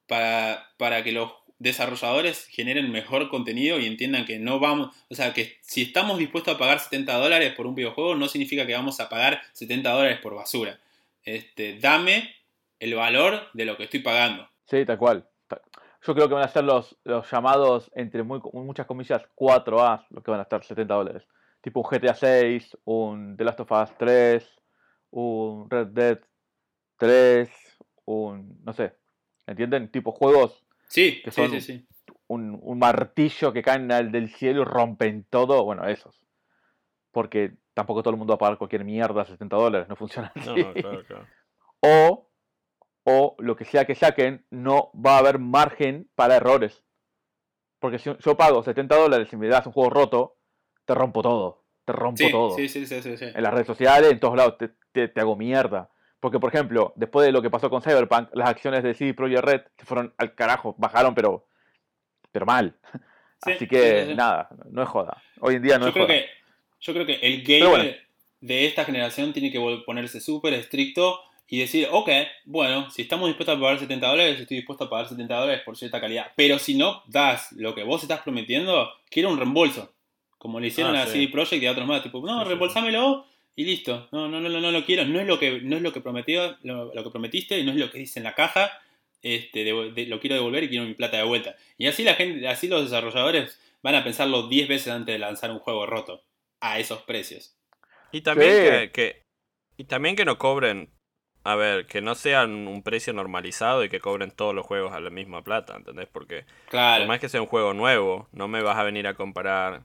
para, 0.07 0.69
para 0.77 1.03
que 1.05 1.13
los 1.13 1.33
desarrolladores 1.61 2.47
generen 2.47 2.91
mejor 2.91 3.29
contenido 3.29 3.79
y 3.79 3.87
entiendan 3.87 4.25
que 4.25 4.41
no 4.41 4.59
vamos, 4.59 4.95
o 5.09 5.15
sea, 5.15 5.33
que 5.33 5.57
si 5.61 5.83
estamos 5.83 6.19
dispuestos 6.19 6.57
a 6.57 6.59
pagar 6.59 6.81
70 6.81 7.17
dólares 7.17 7.55
por 7.55 7.67
un 7.67 7.77
videojuego, 7.77 8.17
no 8.17 8.27
significa 8.27 8.67
que 8.67 8.75
vamos 8.75 8.99
a 8.99 9.09
pagar 9.09 9.41
70 9.53 9.89
dólares 9.91 10.19
por 10.21 10.35
basura. 10.35 10.81
Este, 11.25 11.79
dame 11.79 12.35
el 12.81 12.97
valor 12.97 13.49
de 13.53 13.65
lo 13.65 13.77
que 13.77 13.85
estoy 13.85 14.01
pagando. 14.01 14.49
Sí, 14.65 14.85
tal 14.85 14.99
cual. 14.99 15.29
Yo 16.05 16.15
creo 16.15 16.27
que 16.27 16.35
van 16.35 16.43
a 16.43 16.49
ser 16.49 16.65
los, 16.65 16.97
los 17.05 17.31
llamados, 17.31 17.93
entre 17.95 18.25
muchas 18.25 18.87
comillas, 18.87 19.23
4A, 19.37 20.07
lo 20.11 20.21
que 20.21 20.33
van 20.33 20.41
a 20.41 20.43
estar 20.43 20.65
70 20.65 20.93
dólares. 20.93 21.23
Tipo 21.63 21.81
un 21.81 21.87
GTA 21.87 22.15
6, 22.15 22.77
un 22.85 23.37
The 23.37 23.45
Last 23.45 23.61
of 23.61 23.71
Us 23.73 23.97
3, 23.97 24.61
un 25.13 25.71
Red 25.71 25.87
Dead 25.89 26.21
3, 26.99 27.51
un. 28.05 28.63
no 28.65 28.73
sé. 28.73 28.95
¿Entienden? 29.47 29.91
Tipo 29.91 30.13
juegos, 30.13 30.65
Sí, 30.89 31.23
Que 31.23 31.31
son- 31.31 31.51
sí, 31.51 31.61
sí. 31.61 31.87
un, 32.27 32.59
un 32.63 32.79
martillo 32.79 33.53
que 33.53 33.63
caen 33.63 33.91
al- 33.91 34.13
del 34.13 34.29
cielo 34.29 34.63
y 34.63 34.65
rompen 34.65 35.25
todo. 35.31 35.65
Bueno, 35.65 35.87
esos. 35.89 36.21
Porque 37.11 37.55
tampoco 37.75 38.03
todo 38.03 38.13
el 38.13 38.19
mundo 38.19 38.33
va 38.33 38.35
a 38.37 38.39
pagar 38.39 38.59
cualquier 38.59 38.85
mierda 38.85 39.23
a 39.23 39.27
70 39.27 39.57
dólares, 39.57 39.89
no 39.89 39.97
funciona 39.97 40.31
así. 40.35 40.49
No, 40.49 40.73
claro, 40.75 41.05
claro. 41.07 41.27
o, 41.81 42.29
o 43.05 43.37
lo 43.39 43.57
que 43.57 43.65
sea 43.65 43.85
que 43.87 43.95
saquen, 43.95 44.45
no 44.51 44.91
va 44.95 45.17
a 45.17 45.19
haber 45.19 45.39
margen 45.39 46.11
para 46.15 46.37
errores. 46.37 46.85
Porque 47.79 47.99
si 47.99 48.11
yo 48.19 48.37
pago 48.37 48.63
70 48.63 48.95
dólares 48.97 49.33
y 49.33 49.37
me 49.37 49.49
das 49.49 49.67
un 49.67 49.73
juego 49.73 49.91
roto, 49.91 50.37
te 50.93 50.99
rompo 50.99 51.23
todo. 51.23 51.63
Te 51.85 51.93
rompo 51.93 52.25
Sí, 52.25 52.31
todo. 52.31 52.57
sí, 52.57 52.69
sí, 52.69 52.87
sí, 52.87 53.03
sí, 53.03 53.17
sí. 53.17 53.25
En 53.25 53.43
las 53.43 53.53
redes 53.53 53.67
sociales, 53.67 54.11
en 54.13 54.21
todos 54.21 54.37
lados, 54.37 54.57
te, 54.59 54.69
te- 54.93 55.09
te 55.09 55.21
hago 55.21 55.37
mierda. 55.37 55.91
Porque, 56.21 56.39
por 56.39 56.55
ejemplo, 56.55 56.93
después 56.97 57.27
de 57.27 57.33
lo 57.33 57.43
que 57.43 57.51
pasó 57.51 57.69
con 57.69 57.83
Cyberpunk, 57.83 58.29
las 58.35 58.49
acciones 58.49 58.83
de 58.85 58.95
CD 58.95 59.15
Projekt 59.15 59.45
Red 59.45 59.61
se 59.79 59.85
fueron 59.87 60.15
al 60.19 60.35
carajo, 60.35 60.75
bajaron, 60.79 61.15
pero, 61.15 61.47
pero 62.31 62.47
mal. 62.47 62.77
Sí, 63.45 63.53
Así 63.53 63.67
que, 63.67 64.13
nada, 64.15 64.49
no 64.71 64.83
es 64.85 64.89
joda. 64.89 65.21
Hoy 65.41 65.57
en 65.57 65.63
día 65.63 65.79
no 65.79 65.87
yo 65.87 65.89
es 65.89 65.95
creo 65.95 66.07
joda. 66.07 66.15
que 66.19 66.27
yo 66.81 66.93
creo 66.93 67.07
que 67.07 67.15
el 67.15 67.43
gamer 67.43 67.69
bueno. 67.69 67.91
de 68.41 68.67
esta 68.67 68.85
generación 68.85 69.33
tiene 69.33 69.51
que 69.51 69.59
ponerse 69.85 70.21
súper 70.21 70.53
estricto 70.55 71.19
y 71.49 71.59
decir, 71.59 71.89
ok, 71.91 72.09
bueno, 72.45 72.89
si 72.91 73.03
estamos 73.03 73.27
dispuestos 73.29 73.57
a 73.57 73.61
pagar 73.61 73.79
70 73.81 74.07
dólares, 74.07 74.39
estoy 74.41 74.59
dispuesto 74.59 74.85
a 74.85 74.91
pagar 74.91 75.09
70 75.09 75.35
dólares 75.37 75.63
por 75.65 75.77
cierta 75.77 76.01
calidad. 76.01 76.31
Pero 76.37 76.59
si 76.61 76.77
no 76.77 77.03
das 77.09 77.51
lo 77.53 77.75
que 77.75 77.83
vos 77.83 78.03
estás 78.03 78.21
prometiendo, 78.21 78.89
quiero 79.11 79.29
un 79.31 79.39
reembolso. 79.39 79.93
Como 80.43 80.59
le 80.59 80.67
hicieron 80.67 80.97
Ah, 80.97 81.03
a 81.03 81.07
sí. 81.07 81.13
CD 81.21 81.29
Projekt 81.29 81.63
y 81.63 81.67
a 81.67 81.71
otros 81.71 81.87
más. 81.87 82.03
Tipo, 82.03 82.19
no, 82.21 82.39
Sí, 82.39 82.43
sí, 82.43 82.49
reembolsámelo 82.49 83.25
y 83.55 83.65
listo. 83.65 84.09
No, 84.11 84.27
no, 84.27 84.41
no, 84.41 84.49
no, 84.49 84.61
no 84.61 84.73
lo 84.73 84.85
quiero. 84.85 85.05
No 85.05 85.21
es 85.21 85.27
lo 85.29 85.39
que, 85.39 85.61
no 85.61 85.77
es 85.77 85.83
lo 85.83 85.93
que 85.93 86.01
prometió, 86.01 86.57
lo, 86.65 86.93
lo 86.93 87.05
que 87.05 87.11
prometiste 87.11 87.61
y 87.61 87.65
no 87.65 87.71
es 87.71 87.77
lo 87.79 87.91
que 87.93 87.99
dice 87.99 88.19
en 88.19 88.25
la 88.25 88.35
caja. 88.35 88.73
Este, 89.23 89.63
de- 89.63 89.93
de- 89.93 90.07
lo 90.07 90.19
quiero 90.19 90.35
devolver 90.35 90.65
y 90.65 90.69
quiero 90.69 90.85
mi 90.85 90.95
plata 90.95 91.17
de 91.19 91.23
vuelta. 91.23 91.55
Y 91.79 91.87
así 91.87 92.03
la 92.03 92.15
gente, 92.15 92.49
así 92.49 92.67
los 92.67 92.83
desarrolladores 92.83 93.61
van 93.85 93.95
a 93.95 94.03
pensarlo 94.03 94.49
10 94.49 94.67
veces 94.67 94.89
antes 94.93 95.15
de 95.15 95.21
lanzar 95.21 95.53
un 95.53 95.61
juego 95.61 95.87
roto. 95.87 96.25
A 96.61 96.81
esos 96.81 97.03
precios. 97.03 97.55
Y 98.11 98.23
también 98.23 98.51
Sí. 98.53 98.63
que, 98.71 98.91
que- 98.93 99.23
y 99.77 99.85
también 99.85 100.17
que 100.17 100.25
no 100.25 100.39
cobren, 100.39 100.91
a 101.45 101.55
ver, 101.55 101.87
que 101.87 102.01
no 102.01 102.17
sean 102.17 102.67
un 102.67 102.83
precio 102.83 103.13
normalizado 103.13 103.85
y 103.85 103.89
que 103.89 104.01
cobren 104.01 104.33
todos 104.33 104.55
los 104.57 104.67
juegos 104.67 104.93
a 104.93 104.99
la 105.01 105.11
misma 105.11 105.43
plata, 105.45 105.77
¿entendés? 105.77 106.09
Porque 106.13 106.45
Claro. 106.69 107.03
por 107.05 107.09
más 107.09 107.21
que 107.21 107.29
sea 107.29 107.41
un 107.41 107.47
juego 107.49 107.75
nuevo, 107.75 108.29
no 108.33 108.49
me 108.49 108.61
vas 108.63 108.77
a 108.77 108.83
venir 108.85 109.07
a 109.07 109.15
comparar, 109.15 109.83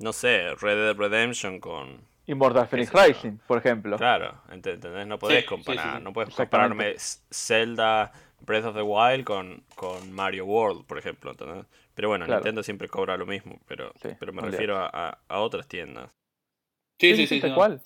no 0.00 0.12
sé, 0.12 0.54
Red 0.60 0.76
Dead 0.76 0.96
Redemption 0.96 1.60
con... 1.60 2.00
Immortal 2.26 2.66
Phoenix. 2.68 2.92
Rising, 2.92 3.38
por 3.46 3.56
ejemplo. 3.58 3.96
Claro, 3.96 4.34
ent- 4.50 4.66
¿entendés? 4.66 5.06
No 5.06 5.18
podés 5.18 5.40
sí, 5.40 5.46
comparar, 5.46 5.92
sí, 5.92 5.96
sí. 5.98 6.04
no 6.04 6.12
puedes 6.12 6.34
compararme 6.34 6.94
Zelda 7.30 8.12
Breath 8.40 8.66
of 8.66 8.74
the 8.76 8.82
Wild 8.82 9.24
con, 9.24 9.62
con 9.74 10.12
Mario 10.12 10.44
World, 10.44 10.84
por 10.86 10.98
ejemplo, 10.98 11.30
¿entendés? 11.30 11.64
Pero 11.94 12.08
bueno, 12.08 12.26
Claro. 12.26 12.40
Nintendo 12.40 12.62
siempre 12.62 12.86
cobra 12.88 13.16
lo 13.16 13.24
mismo, 13.26 13.58
pero, 13.66 13.92
Sí, 14.02 14.10
pero 14.20 14.32
me 14.32 14.42
refiero 14.42 14.76
a, 14.76 14.90
a- 14.92 15.18
a 15.26 15.40
otras 15.40 15.66
tiendas. 15.66 16.10
Sí, 17.00 17.16
sí, 17.16 17.26
sí. 17.26 17.40
tal 17.40 17.50
no, 17.50 17.56
cual, 17.56 17.80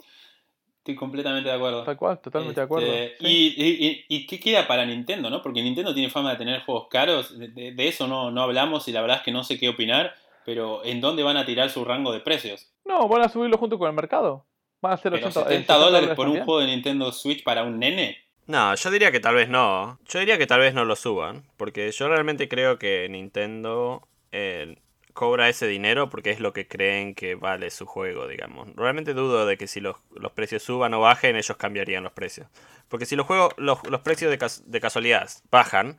Estoy 0.78 0.96
completamente 0.96 1.48
de 1.48 1.54
acuerdo. 1.54 1.84
tal 1.84 1.96
cual, 1.96 2.18
totalmente 2.20 2.60
de 2.60 2.64
acuerdo. 2.64 2.92
Este, 2.92 3.28
y, 3.28 3.54
y- 3.56 3.86
y- 3.86 4.04
y 4.08 4.26
qué 4.26 4.40
queda 4.40 4.66
para 4.66 4.84
Nintendo, 4.84 5.30
no? 5.30 5.40
Porque 5.40 5.62
Nintendo 5.62 5.94
tiene 5.94 6.10
fama 6.10 6.32
de 6.32 6.38
tener 6.38 6.62
juegos 6.64 6.88
caros. 6.90 7.38
De, 7.38 7.46
de- 7.48 7.72
de 7.72 7.88
eso 7.88 8.08
no, 8.08 8.32
no 8.32 8.42
hablamos 8.42 8.88
y 8.88 8.92
la 8.92 9.00
verdad 9.00 9.18
es 9.18 9.22
que 9.22 9.30
no 9.30 9.44
sé 9.44 9.58
qué 9.60 9.68
opinar. 9.68 10.16
Pero 10.44 10.84
¿en 10.84 11.00
dónde 11.00 11.22
van 11.22 11.36
a 11.36 11.46
tirar 11.46 11.70
su 11.70 11.84
rango 11.84 12.12
de 12.12 12.20
precios? 12.20 12.72
No, 12.84 13.08
van 13.08 13.22
a 13.22 13.28
subirlo 13.28 13.58
junto 13.58 13.78
con 13.78 13.88
el 13.88 13.94
mercado. 13.94 14.46
Van 14.80 14.92
a 14.92 14.96
ser 14.96 15.12
¿Pero 15.12 15.26
80, 15.28 15.40
eh, 15.40 15.44
70 15.44 15.74
dólares 15.76 16.10
por 16.16 16.28
un 16.28 16.34
juego 16.44 16.60
de 16.60 16.66
Nintendo 16.66 17.12
Switch 17.12 17.44
para 17.44 17.62
un 17.62 17.78
nene? 17.78 18.18
No, 18.46 18.74
yo 18.74 18.90
diría 18.90 19.12
que 19.12 19.20
tal 19.20 19.36
vez 19.36 19.48
no. 19.48 19.98
Yo 20.08 20.18
diría 20.18 20.36
que 20.38 20.48
tal 20.48 20.58
vez 20.60 20.74
no 20.74 20.84
lo 20.84 20.96
suban. 20.96 21.44
Porque 21.56 21.90
yo 21.92 22.08
realmente 22.08 22.48
creo 22.48 22.78
que 22.80 23.06
Nintendo 23.08 24.08
eh, 24.32 24.76
cobra 25.14 25.48
ese 25.48 25.68
dinero 25.68 26.10
porque 26.10 26.30
es 26.30 26.40
lo 26.40 26.52
que 26.52 26.66
creen 26.66 27.14
que 27.14 27.36
vale 27.36 27.70
su 27.70 27.86
juego, 27.86 28.26
digamos. 28.26 28.74
Realmente 28.74 29.14
dudo 29.14 29.46
de 29.46 29.56
que 29.56 29.68
si 29.68 29.80
los, 29.80 29.96
los 30.10 30.32
precios 30.32 30.64
suban 30.64 30.92
o 30.94 31.00
bajen, 31.00 31.36
ellos 31.36 31.56
cambiarían 31.56 32.02
los 32.02 32.12
precios. 32.12 32.48
Porque 32.88 33.06
si 33.06 33.14
los 33.14 33.26
juegos, 33.26 33.54
los, 33.58 33.78
los 33.88 34.00
precios 34.00 34.30
de, 34.32 34.38
cas- 34.38 34.64
de 34.66 34.80
casualidad 34.80 35.28
bajan, 35.52 35.98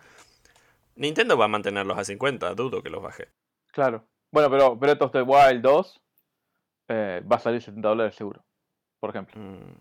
Nintendo 0.95 1.37
va 1.37 1.45
a 1.45 1.47
mantenerlos 1.47 1.97
a 1.97 2.03
50, 2.03 2.53
dudo 2.55 2.83
que 2.83 2.89
los 2.89 3.01
baje. 3.01 3.29
Claro. 3.71 4.03
Bueno, 4.33 4.49
pero 4.49 4.75
Breath 4.75 5.01
of 5.03 5.11
the 5.11 5.21
Wild 5.21 5.61
2 5.61 6.01
eh, 6.87 7.21
va 7.31 7.35
a 7.35 7.39
salir 7.39 7.61
70 7.61 7.87
dólares 7.87 8.15
seguro. 8.15 8.43
Por 8.99 9.11
ejemplo, 9.11 9.39
Mm, 9.39 9.77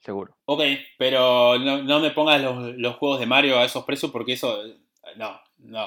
seguro. 0.00 0.34
Ok, 0.46 0.62
pero 0.96 1.58
no, 1.58 1.82
no 1.82 2.00
me 2.00 2.10
pongas 2.12 2.40
los, 2.40 2.74
los 2.78 2.96
juegos 2.96 3.20
de 3.20 3.26
Mario 3.26 3.58
a 3.58 3.64
esos 3.64 3.84
precios 3.84 4.10
porque 4.10 4.32
eso. 4.32 4.64
eh, 4.64 4.74
No, 5.16 5.38
no. 5.58 5.86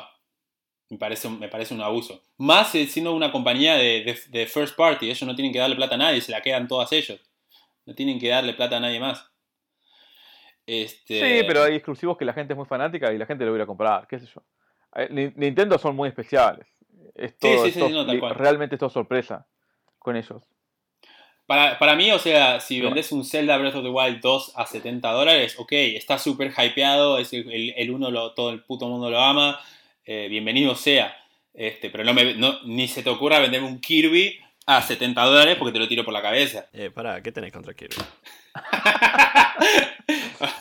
Me 0.92 0.98
parece, 1.00 1.28
un- 1.28 1.40
me 1.40 1.48
parece 1.48 1.74
un 1.74 1.82
abuso. 1.82 2.22
Más 2.38 2.76
eh, 2.76 2.86
siendo 2.86 3.14
una 3.16 3.32
compañía 3.32 3.76
de, 3.78 4.04
de- 4.04 4.20
de 4.30 4.46
first 4.46 4.76
party. 4.76 5.08
Ellos 5.10 5.24
no 5.24 5.34
tienen 5.36 5.52
que 5.52 5.58
darle 5.60 5.76
plata 5.76 5.96
a 5.96 5.98
nadie, 5.98 6.22
se 6.22 6.32
la 6.32 6.42
quedan 6.42 6.68
todas 6.68 6.92
ellos. 6.92 7.20
No 7.88 7.96
tienen 7.96 8.20
que 8.20 8.28
darle 8.30 8.54
plata 8.54 8.78
a 8.78 8.80
nadie 8.80 9.00
más. 9.00 9.26
Este... 10.68 11.20
Sí, 11.20 11.44
pero 11.48 11.64
hay 11.64 11.76
exclusivos 11.76 12.16
que 12.18 12.26
la 12.26 12.34
gente 12.34 12.54
es 12.54 12.58
muy 12.58 12.66
fanática 12.68 13.12
y 13.12 13.18
la 13.18 13.26
gente 13.26 13.44
lo 13.46 13.58
va 13.58 13.64
a 13.64 13.66
comprar, 13.68 14.08
qué 14.08 14.20
sé 14.20 14.28
yo. 14.28 14.42
Ni- 15.10 15.32
Nintendo 15.36 15.78
son 15.80 15.96
muy 15.96 16.10
especiales. 16.10 16.68
Es 17.22 17.38
todo, 17.38 17.64
sí, 17.64 17.70
es 17.70 17.74
sí, 17.74 17.80
todo- 17.80 17.90
no, 17.90 18.06
tal 18.06 18.20
cual. 18.20 18.36
realmente 18.36 18.76
es 18.76 18.80
todo 18.80 18.90
sorpresa 18.90 19.46
con 20.00 20.16
ellos. 20.16 20.44
Para, 21.46 21.78
para 21.80 21.96
mí, 21.96 22.10
o 22.12 22.20
sea, 22.20 22.62
si 22.62 22.80
vendes 22.80 23.12
un 23.12 23.26
Zelda 23.26 23.58
Breath 23.58 23.76
of 23.76 23.84
the 23.84 23.90
Wild 23.90 24.22
2 24.22 24.54
a 24.56 24.66
70 24.66 25.12
dólares, 25.12 25.56
ok, 25.60 25.72
está 25.74 26.18
súper 26.18 26.54
hypeado, 26.58 27.18
es 27.18 27.34
el, 27.34 27.52
el, 27.52 27.74
el 27.76 27.92
uno, 27.92 28.10
lo, 28.10 28.32
todo 28.34 28.52
el 28.52 28.64
puto 28.64 28.88
mundo 28.88 29.10
lo 29.10 29.20
ama, 29.20 29.60
eh, 30.06 30.28
bienvenido 30.30 30.76
sea. 30.76 31.18
Este, 31.54 31.90
pero 31.90 32.06
no 32.06 32.14
me, 32.14 32.36
no, 32.36 32.62
ni 32.64 32.88
se 32.88 33.04
te 33.04 33.10
ocurra 33.10 33.40
venderme 33.40 33.68
un 33.68 33.82
Kirby 33.82 34.40
a 34.66 34.82
70 34.82 35.22
dólares 35.24 35.58
porque 35.58 35.74
te 35.74 35.80
lo 35.80 35.88
tiro 35.90 36.06
por 36.06 36.14
la 36.14 36.22
cabeza. 36.22 36.68
Eh, 36.72 36.90
pará, 36.90 37.22
¿qué 37.22 37.34
tenés 37.34 37.52
contra 37.52 37.74
Kirby? 37.74 37.98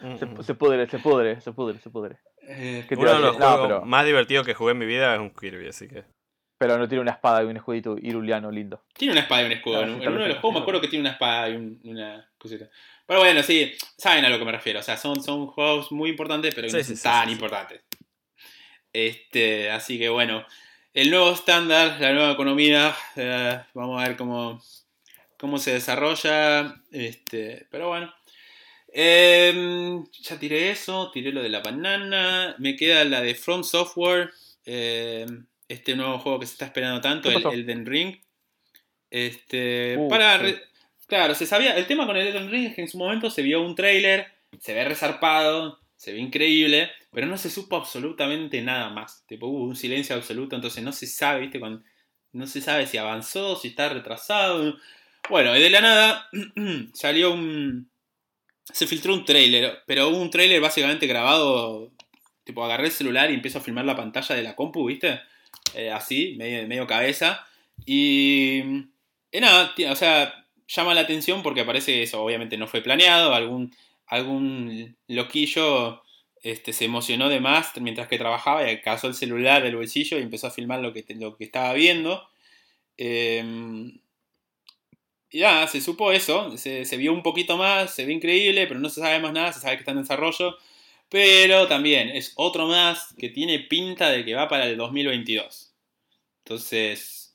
Mm, 0.00 0.16
Se, 0.18 0.26
mm. 0.26 0.42
se 0.42 0.54
pudre, 0.54 0.88
se 0.88 0.98
pudre, 0.98 1.40
se 1.40 1.52
pudre, 1.52 1.78
se 1.80 1.90
pudre. 1.90 2.18
Eh, 2.42 2.84
¿Qué 2.88 2.96
te 2.96 3.00
Uno 3.02 3.12
de 3.14 3.18
los? 3.20 3.38
No, 3.38 3.46
juegos 3.46 3.66
pero- 3.68 3.84
más 3.84 4.04
divertidos 4.06 4.46
que 4.46 4.54
jugué 4.54 4.72
en 4.72 4.78
mi 4.78 4.86
vida 4.86 5.14
es 5.14 5.20
un 5.20 5.30
Kirby, 5.30 5.68
así 5.68 5.88
que... 5.88 6.04
Pero 6.60 6.76
no 6.76 6.88
tiene 6.88 7.02
una 7.02 7.12
espada 7.12 7.42
y 7.42 7.46
un 7.46 7.56
escudito 7.56 7.96
iruliano 8.00 8.50
lindo. 8.50 8.82
Tiene 8.94 9.12
una 9.12 9.20
espada 9.20 9.42
y 9.42 9.46
un 9.46 9.52
escudo. 9.52 9.78
Ah, 9.78 9.82
en 9.84 10.08
uno 10.08 10.22
de 10.22 10.28
los 10.28 10.38
juegos 10.38 10.54
me 10.54 10.60
acuerdo 10.60 10.80
que 10.80 10.88
tiene 10.88 11.02
una 11.02 11.12
espada 11.12 11.48
y 11.50 11.54
un- 11.56 11.80
una 11.84 12.28
cosita. 12.36 12.68
Pero 13.06 13.20
bueno, 13.20 13.42
sí, 13.44 13.72
saben 13.96 14.24
a 14.24 14.28
lo 14.28 14.38
que 14.40 14.44
me 14.44 14.50
refiero. 14.52 14.80
O 14.80 14.82
sea, 14.82 14.96
son, 14.96 15.22
son 15.22 15.46
juegos 15.46 15.92
muy 15.92 16.10
importantes, 16.10 16.52
pero 16.54 16.66
que 16.66 16.70
Sí, 16.70 16.76
no 16.78 16.82
sí, 16.82 16.88
son 16.88 16.96
sí, 16.96 17.02
tan 17.04 17.26
sí. 17.26 17.32
importantes. 17.32 17.82
Este, 18.92 19.70
así 19.70 19.98
que 19.98 20.08
bueno, 20.08 20.44
el 20.94 21.10
nuevo 21.10 21.30
estándar, 21.30 21.96
la 22.00 22.12
nueva 22.12 22.32
economía, 22.32 22.94
eh, 23.16 23.60
vamos 23.74 24.02
a 24.02 24.08
ver 24.08 24.16
cómo, 24.16 24.60
cómo 25.38 25.58
se 25.58 25.72
desarrolla. 25.74 26.74
Este, 26.90 27.66
pero 27.70 27.88
bueno. 27.88 28.12
Em, 28.92 30.04
ya 30.22 30.38
tiré 30.38 30.70
eso, 30.70 31.10
tiré 31.12 31.32
lo 31.32 31.42
de 31.42 31.48
la 31.48 31.60
banana. 31.60 32.54
Me 32.58 32.76
queda 32.76 33.04
la 33.04 33.20
de 33.20 33.34
From 33.34 33.64
Software. 33.64 34.30
em, 34.64 35.46
este 35.68 35.94
nuevo 35.96 36.18
juego 36.18 36.40
que 36.40 36.46
se 36.46 36.52
está 36.52 36.66
esperando 36.66 37.00
tanto, 37.00 37.28
¿Qué 37.28 37.36
el? 37.36 37.46
Elden 37.60 37.86
Ring. 37.86 38.16
Este, 39.10 39.96
Uh, 39.98 40.08
para, 40.08 40.44
sí. 40.46 40.56
Claro, 41.06 41.34
se 41.34 41.46
sabía. 41.46 41.76
El 41.76 41.86
tema 41.86 42.06
con 42.06 42.16
el 42.16 42.26
Elden 42.26 42.50
Ring 42.50 42.66
es 42.66 42.74
que 42.74 42.82
en 42.82 42.88
su 42.88 42.98
momento 42.98 43.30
se 43.30 43.42
vio 43.42 43.62
un 43.62 43.74
trailer, 43.74 44.26
se 44.60 44.74
ve 44.74 44.84
resarpado, 44.84 45.80
se 45.96 46.12
ve 46.12 46.18
increíble, 46.18 46.90
pero 47.12 47.26
no 47.26 47.38
se 47.38 47.50
supo 47.50 47.76
absolutamente 47.76 48.60
nada 48.60 48.90
más. 48.90 49.24
Tipo, 49.26 49.46
hubo 49.46 49.64
un 49.64 49.76
silencio 49.76 50.14
absoluto, 50.14 50.54
entonces 50.54 50.84
no 50.84 50.92
se 50.92 51.06
sabe, 51.06 51.40
¿viste? 51.40 51.60
Cuando, 51.60 51.82
no 52.32 52.46
se 52.46 52.60
sabe 52.60 52.86
si 52.86 52.98
avanzó, 52.98 53.56
si 53.56 53.68
está 53.68 53.88
retrasado. 53.88 54.76
Bueno, 55.30 55.56
y 55.56 55.62
de 55.62 55.70
la 55.70 55.80
nada 55.80 56.28
salió 56.94 57.32
un. 57.32 57.90
Se 58.72 58.86
filtró 58.86 59.14
un 59.14 59.24
trailer, 59.24 59.82
pero 59.86 60.08
un 60.08 60.30
trailer 60.30 60.60
básicamente 60.60 61.06
grabado. 61.06 61.90
Tipo, 62.44 62.64
agarré 62.64 62.86
el 62.86 62.92
celular 62.92 63.30
y 63.30 63.34
empiezo 63.34 63.58
a 63.58 63.62
filmar 63.62 63.84
la 63.84 63.96
pantalla 63.96 64.34
de 64.34 64.42
la 64.42 64.56
compu, 64.56 64.86
¿viste? 64.86 65.20
Eh, 65.74 65.90
así, 65.90 66.34
medio, 66.38 66.66
medio 66.66 66.86
cabeza. 66.86 67.46
Y. 67.84 68.62
Y 69.30 69.40
nada, 69.40 69.74
o 69.90 69.96
sea, 69.96 70.46
llama 70.68 70.94
la 70.94 71.02
atención 71.02 71.42
porque 71.42 71.64
parece 71.64 72.02
eso, 72.02 72.22
obviamente 72.22 72.56
no 72.56 72.66
fue 72.66 72.80
planeado, 72.80 73.34
algún, 73.34 73.74
algún 74.06 74.96
loquillo 75.06 76.02
este, 76.42 76.72
se 76.72 76.84
emocionó 76.84 77.28
de 77.28 77.40
más 77.40 77.72
mientras 77.80 78.08
que 78.08 78.18
trabajaba 78.18 78.70
y 78.70 78.80
cazó 78.80 79.08
el 79.08 79.14
celular 79.14 79.62
del 79.62 79.76
bolsillo 79.76 80.18
y 80.18 80.22
empezó 80.22 80.46
a 80.46 80.52
filmar 80.52 80.80
lo 80.80 80.92
que, 80.92 81.04
lo 81.16 81.36
que 81.36 81.44
estaba 81.44 81.72
viendo. 81.72 82.28
Em, 82.96 83.98
y 85.30 85.40
nada, 85.40 85.66
se 85.66 85.80
supo 85.80 86.10
eso, 86.12 86.56
se, 86.56 86.84
se, 86.84 86.96
vio 86.96 87.12
un 87.12 87.22
poquito 87.22 87.56
más, 87.56 87.90
se 87.94 88.06
ve 88.06 88.12
increíble, 88.12 88.66
pero 88.66 88.80
no 88.80 88.88
se 88.88 89.00
sabe 89.00 89.18
más 89.20 89.32
nada, 89.32 89.52
se 89.52 89.60
sabe 89.60 89.74
que 89.76 89.80
está 89.80 89.92
en 89.92 90.02
desarrollo. 90.02 90.56
Pero 91.10 91.66
también 91.68 92.10
es 92.10 92.34
otro 92.36 92.66
más 92.66 93.14
que 93.18 93.30
tiene 93.30 93.60
pinta 93.60 94.10
de 94.10 94.24
que 94.24 94.34
va 94.34 94.46
para 94.48 94.66
el 94.66 94.76
2022. 94.76 95.74
Entonces, 96.44 97.34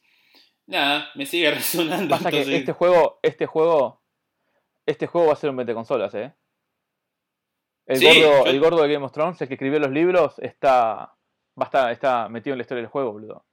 nada, 0.68 1.10
me 1.16 1.26
sigue 1.26 1.50
resonando. 1.56 2.10
Pasa 2.16 2.30
que 2.30 2.42
este 2.56 2.72
juego, 2.72 3.20
este 3.24 3.46
juego, 3.48 4.02
este 4.86 5.08
juego 5.08 5.28
va 5.28 5.34
a 5.34 5.38
ser 5.38 5.50
un 5.50 5.56
20 5.58 5.74
consolas, 5.74 6.14
¿eh? 6.14 6.34
El, 7.86 7.98
Sí, 7.98 8.06
gordo, 8.06 8.20
yo- 8.22 8.46
el 8.46 8.60
gordo 8.60 8.82
de 8.84 8.94
Game 8.94 9.06
of 9.06 9.12
Thrones, 9.12 9.42
el 9.42 9.48
que 9.48 9.56
escribió 9.56 9.80
los 9.80 9.92
libros, 9.92 10.38
está, 10.40 10.70
va 10.70 11.16
a 11.58 11.66
estar, 11.66 11.92
está 11.92 12.30
metido 12.30 12.54
en 12.54 12.60
la 12.60 12.62
historia 12.62 12.82
del 12.84 12.92
juego, 12.92 13.12
boludo. 13.12 13.46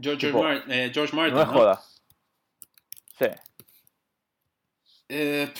George, 0.00 0.26
tipo, 0.28 0.42
Mar- 0.42 0.64
eh, 0.68 0.90
George 0.92 1.14
Martin. 1.14 1.34
No 1.34 1.42
es 1.42 1.46
¿no? 1.48 1.52
joda. 1.52 1.82
Sí, 3.18 3.26
Eh, 5.08 5.52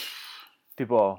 tipo, 0.75 1.19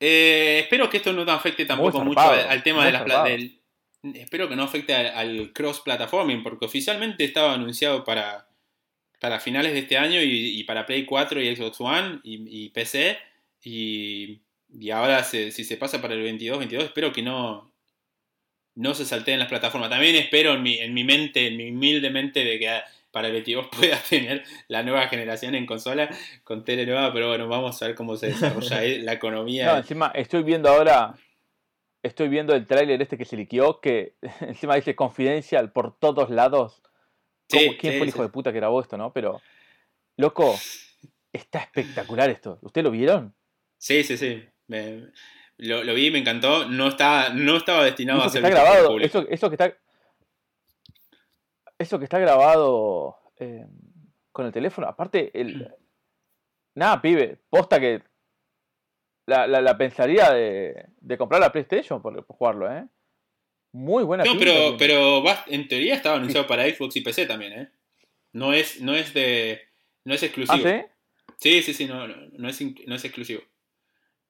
eh, 0.00 0.60
espero 0.62 0.88
que 0.90 0.96
esto 0.98 1.12
no 1.12 1.24
te 1.24 1.30
afecte 1.30 1.64
tampoco 1.64 1.98
mucho 2.04 2.20
al, 2.44 2.50
al 2.50 2.62
tema 2.62 2.84
de 2.86 2.92
las 2.92 3.02
del. 3.24 3.58
Espero 4.14 4.48
que 4.48 4.56
no 4.56 4.64
afecte 4.64 4.94
al, 4.94 5.06
al 5.06 5.52
cross-platforming, 5.52 6.42
porque 6.42 6.66
oficialmente 6.66 7.24
estaba 7.24 7.52
anunciado 7.54 8.02
para, 8.04 8.48
para 9.20 9.38
finales 9.38 9.72
de 9.74 9.78
este 9.80 9.96
año 9.96 10.20
y, 10.20 10.58
y 10.58 10.64
para 10.64 10.86
Play 10.86 11.04
4 11.04 11.40
y 11.40 11.54
Xbox 11.54 11.80
One 11.80 12.20
y, 12.24 12.64
y 12.64 12.68
PC. 12.70 13.16
Y, 13.62 14.40
y 14.76 14.90
ahora, 14.90 15.22
se- 15.22 15.52
si 15.52 15.62
se 15.62 15.76
pasa 15.76 16.02
para 16.02 16.14
el 16.14 16.22
22, 16.22 16.58
22, 16.58 16.84
espero 16.84 17.12
que 17.12 17.22
no, 17.22 17.71
no 18.74 18.94
se 18.94 19.04
salteen 19.04 19.38
las 19.38 19.48
plataformas. 19.48 19.90
También 19.90 20.16
espero 20.16 20.54
en 20.54 20.62
mi, 20.62 20.78
en 20.78 20.94
mi 20.94 21.04
mente, 21.04 21.46
en 21.48 21.56
mi 21.56 21.70
humilde 21.70 22.10
mente, 22.10 22.44
de 22.44 22.58
que 22.58 22.80
para 23.10 23.26
el 23.28 23.32
22 23.34 23.68
pueda 23.78 23.98
tener 24.08 24.42
la 24.68 24.82
nueva 24.82 25.06
generación 25.08 25.54
en 25.54 25.66
consola 25.66 26.08
con 26.44 26.64
tele 26.64 26.86
nueva, 26.86 27.12
pero 27.12 27.28
bueno, 27.28 27.48
vamos 27.48 27.80
a 27.82 27.86
ver 27.86 27.94
cómo 27.94 28.16
se 28.16 28.28
desarrolla 28.28 28.82
eh, 28.84 28.98
la 29.00 29.12
economía. 29.12 29.66
no, 29.66 29.76
encima 29.78 30.10
estoy 30.14 30.42
viendo 30.42 30.68
ahora, 30.70 31.14
estoy 32.02 32.28
viendo 32.28 32.54
el 32.54 32.66
tráiler 32.66 33.00
este 33.02 33.18
que 33.18 33.24
se 33.26 33.36
liqueó, 33.36 33.80
que 33.80 34.14
encima 34.40 34.74
dice 34.76 34.96
confidencial 34.96 35.70
por 35.72 35.98
todos 35.98 36.30
lados. 36.30 36.82
Sí, 37.48 37.66
¿Cómo- 37.66 37.78
¿Quién 37.78 37.92
sí, 37.92 37.98
fue 37.98 38.04
el 38.04 38.08
hijo 38.08 38.18
sí. 38.18 38.22
de 38.22 38.28
puta 38.30 38.50
que 38.52 38.58
grabó 38.58 38.80
esto, 38.80 38.96
no? 38.96 39.12
Pero, 39.12 39.42
loco, 40.16 40.58
está 41.32 41.58
espectacular 41.58 42.30
esto. 42.30 42.58
¿Ustedes 42.62 42.84
lo 42.84 42.90
vieron? 42.90 43.34
Sí, 43.76 44.02
sí, 44.04 44.16
sí. 44.16 44.42
Me- 44.68 45.08
lo, 45.62 45.82
lo 45.84 45.94
vi, 45.94 46.10
me 46.10 46.18
encantó. 46.18 46.66
No 46.68 46.88
estaba, 46.88 47.30
no 47.30 47.56
estaba 47.56 47.84
destinado 47.84 48.20
eso 48.20 48.28
a 48.28 48.30
ser 48.30 48.44
está 48.44 48.50
grabado, 48.62 48.88
público. 48.88 49.06
eso, 49.18 49.28
eso 49.28 49.48
que 49.50 49.54
está 49.54 49.76
eso 51.78 51.98
que 51.98 52.04
está 52.04 52.18
grabado 52.18 53.16
eh, 53.38 53.66
con 54.30 54.46
el 54.46 54.52
teléfono, 54.52 54.86
aparte 54.86 55.30
el 55.38 55.68
nada, 56.74 57.02
pibe, 57.02 57.38
posta 57.50 57.80
que 57.80 58.02
la, 59.26 59.46
la, 59.46 59.60
la 59.60 59.76
pensaría 59.76 60.30
de, 60.32 60.86
de 61.00 61.18
comprar 61.18 61.40
la 61.40 61.50
PlayStation 61.52 62.00
por, 62.00 62.24
por 62.24 62.36
jugarlo, 62.36 62.72
¿eh? 62.72 62.86
Muy 63.72 64.04
buena 64.04 64.24
No, 64.24 64.36
pero, 64.38 64.76
pero 64.76 65.22
va- 65.22 65.44
en 65.48 65.66
teoría 65.66 65.94
estaba 65.94 66.16
anunciado 66.16 66.46
para 66.46 66.64
Xbox 66.68 66.96
y 66.96 67.00
PC 67.00 67.26
también, 67.26 67.52
¿eh? 67.54 67.68
No 68.32 68.52
es, 68.52 68.80
no 68.80 68.94
es 68.94 69.12
de. 69.14 69.60
No 70.04 70.14
es 70.14 70.22
¿Ah, 70.22 70.26
exclusivo. 70.26 70.68
sí? 70.68 70.84
Sí, 71.38 71.62
sí, 71.62 71.74
sí, 71.74 71.86
no, 71.86 72.06
no, 72.06 72.14
no 72.32 72.48
es, 72.48 72.60
no 72.86 72.94
es 72.94 73.04
exclusivo. 73.04 73.42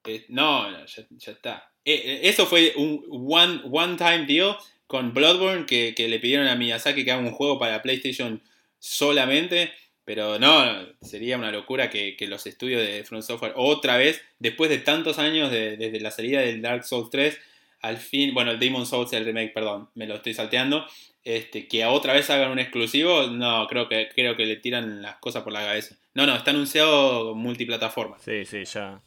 Eh, 0.05 0.25
no, 0.29 0.69
no, 0.71 0.85
ya, 0.85 1.03
ya 1.09 1.31
está. 1.31 1.71
Eh, 1.85 2.01
eh, 2.05 2.19
eso 2.23 2.45
fue 2.45 2.73
un 2.77 3.05
one, 3.09 3.61
one 3.69 3.97
time 3.97 4.25
deal 4.25 4.55
con 4.87 5.13
Bloodborne 5.13 5.65
que, 5.65 5.93
que 5.95 6.07
le 6.07 6.19
pidieron 6.19 6.47
a 6.47 6.55
Miyazaki 6.55 7.03
que 7.05 7.11
haga 7.11 7.21
un 7.21 7.31
juego 7.31 7.57
para 7.59 7.81
PlayStation 7.81 8.41
solamente. 8.79 9.71
Pero 10.05 10.37
no, 10.37 10.85
sería 11.01 11.37
una 11.37 11.49
locura 11.51 11.89
que, 11.89 12.17
que 12.17 12.27
los 12.27 12.45
estudios 12.45 12.81
de 12.85 13.05
From 13.05 13.21
Software 13.21 13.53
otra 13.55 13.95
vez, 13.95 14.21
después 14.37 14.69
de 14.69 14.79
tantos 14.79 15.17
años 15.17 15.49
de- 15.49 15.77
desde 15.77 16.01
la 16.01 16.11
salida 16.11 16.41
del 16.41 16.61
Dark 16.61 16.83
Souls 16.83 17.09
3, 17.09 17.39
al 17.79 17.95
fin, 17.97 18.33
bueno, 18.33 18.51
el 18.51 18.59
Demon 18.59 18.85
Souls, 18.85 19.13
el 19.13 19.23
remake, 19.23 19.53
perdón, 19.53 19.89
me 19.95 20.05
lo 20.05 20.15
estoy 20.15 20.33
salteando, 20.33 20.85
este, 21.23 21.69
que 21.69 21.85
otra 21.85 22.13
vez 22.13 22.29
hagan 22.29 22.51
un 22.51 22.59
exclusivo, 22.59 23.27
no, 23.27 23.65
creo 23.67 23.87
que, 23.87 24.09
creo 24.13 24.35
que 24.35 24.45
le 24.45 24.57
tiran 24.57 25.01
las 25.01 25.15
cosas 25.19 25.43
por 25.43 25.53
la 25.53 25.61
cabeza. 25.63 25.95
No, 26.13 26.25
no, 26.27 26.35
está 26.35 26.51
anunciado 26.51 27.33
multiplataforma. 27.33 28.17
Sí, 28.19 28.43
sí, 28.43 28.65
ya. 28.65 29.01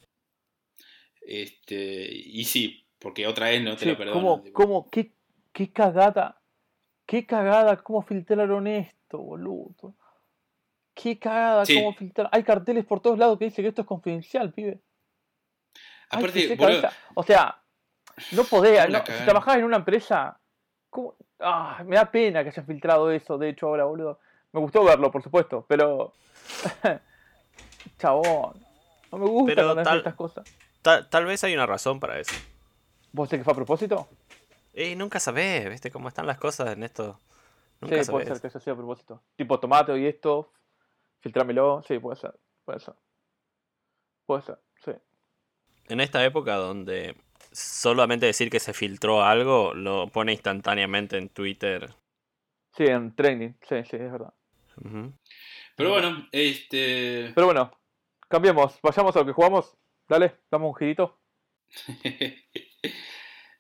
Este, 1.29 2.09
y 2.09 2.45
sí, 2.45 2.87
porque 3.01 3.27
otra 3.27 3.49
vez 3.49 3.61
no 3.63 3.73
te 3.77 3.85
Che, 3.85 3.91
lo 3.93 3.99
perdono. 3.99 4.43
¿cómo, 4.53 4.89
qué, 4.91 5.13
qué 5.53 5.73
cagada, 5.73 6.41
qué 7.05 7.27
cagada, 7.27 7.77
cómo 7.79 8.03
filtraron 8.03 8.67
esto, 8.69 9.19
boludo. 9.19 9.95
Qué 10.95 11.19
cagada, 11.19 11.67
Sí. 11.67 11.75
cómo 11.75 11.93
filtraron. 11.95 12.31
Hay 12.33 12.43
carteles 12.45 12.85
por 12.85 13.01
todos 13.01 13.19
lados 13.19 13.39
que 13.39 13.47
dice 13.47 13.61
que 13.61 13.69
esto 13.69 13.83
es 13.83 13.87
confidencial, 13.89 14.53
pibe. 14.53 14.81
Aparte, 16.11 16.47
qué 16.49 16.55
boludo. 16.57 16.89
O 17.15 17.23
sea, 17.25 17.61
no 18.33 18.45
podés, 18.45 18.79
¿Cómo 18.81 18.93
la 18.93 18.99
no, 19.01 19.07
si 19.07 19.25
trabajás 19.25 19.57
en 19.59 19.65
una 19.65 19.77
empresa, 19.79 20.39
¿cómo? 20.89 21.17
Ah, 21.41 21.83
me 21.85 21.97
da 21.97 22.11
pena 22.11 22.43
que 22.45 22.51
hayan 22.51 22.65
filtrado 22.67 23.11
eso, 23.11 23.37
de 23.37 23.49
hecho, 23.51 23.67
ahora, 23.67 23.85
boludo. 23.85 24.21
Me 24.53 24.61
gustó 24.61 24.85
verlo, 24.85 25.11
por 25.11 25.23
supuesto, 25.23 25.67
pero. 25.69 26.13
Chabón. 27.99 28.55
No 29.13 29.19
me 29.19 29.27
gusta 29.27 29.47
Pero 29.55 29.63
cuando 29.67 29.81
hacen 29.83 29.85
tal- 29.85 29.99
estas 29.99 30.15
cosas. 30.15 30.45
Tal, 30.87 31.09
tal 31.11 31.25
vez 31.25 31.43
hay 31.43 31.53
una 31.53 31.67
razón 31.67 31.99
para 31.99 32.21
eso. 32.21 32.33
¿Vos 33.11 33.29
sé 33.29 33.39
que 33.39 33.43
fue 33.43 33.53
a 33.55 33.57
propósito? 33.57 34.09
Y 34.73 34.95
nunca 34.95 35.19
sabés, 35.19 35.69
¿viste 35.69 35.91
cómo 35.91 36.07
están 36.07 36.29
las 36.29 36.39
cosas 36.39 36.75
en 36.77 36.85
esto? 36.85 37.19
Sí, 37.19 37.77
Nunca 37.81 37.91
puede 37.97 38.05
sabés. 38.05 38.29
ser 38.29 38.41
que 38.41 38.47
haya 38.47 38.61
sido 38.61 38.75
a 38.75 38.77
propósito. 38.77 39.23
Tipo 39.35 39.59
tomate 39.59 39.99
y 39.99 40.07
esto, 40.07 40.53
filtrámelo. 41.19 41.83
Sí, 41.89 41.99
puede 41.99 42.15
ser. 42.21 42.39
Puede 42.65 42.79
ser. 42.79 42.95
Puede 44.27 44.43
ser, 44.43 44.61
sí. 44.85 44.93
En 45.89 45.99
esta 45.99 46.25
época 46.25 46.55
donde 46.55 47.17
solamente 47.51 48.27
decir 48.27 48.49
que 48.49 48.61
se 48.61 48.73
filtró 48.73 49.25
algo 49.25 49.75
lo 49.75 50.07
pone 50.07 50.35
instantáneamente 50.35 51.19
en 51.19 51.31
Twitter. 51.31 51.93
Sí, 52.77 52.85
en 52.85 53.13
training. 53.17 53.55
Sí, 53.69 53.83
sí, 53.91 53.97
es 53.97 54.13
verdad. 54.13 54.33
Pero 55.75 55.91
bueno, 55.91 56.29
este. 56.31 57.33
Pero 57.35 57.47
bueno, 57.47 57.73
cambiemos. 58.29 58.79
Vayamos 58.83 59.17
a 59.17 59.19
lo 59.19 59.27
que 59.27 59.33
jugamos. 59.33 59.77
Dale, 60.09 60.33
damos 60.51 60.71
un 60.73 60.77
girito. 60.77 61.19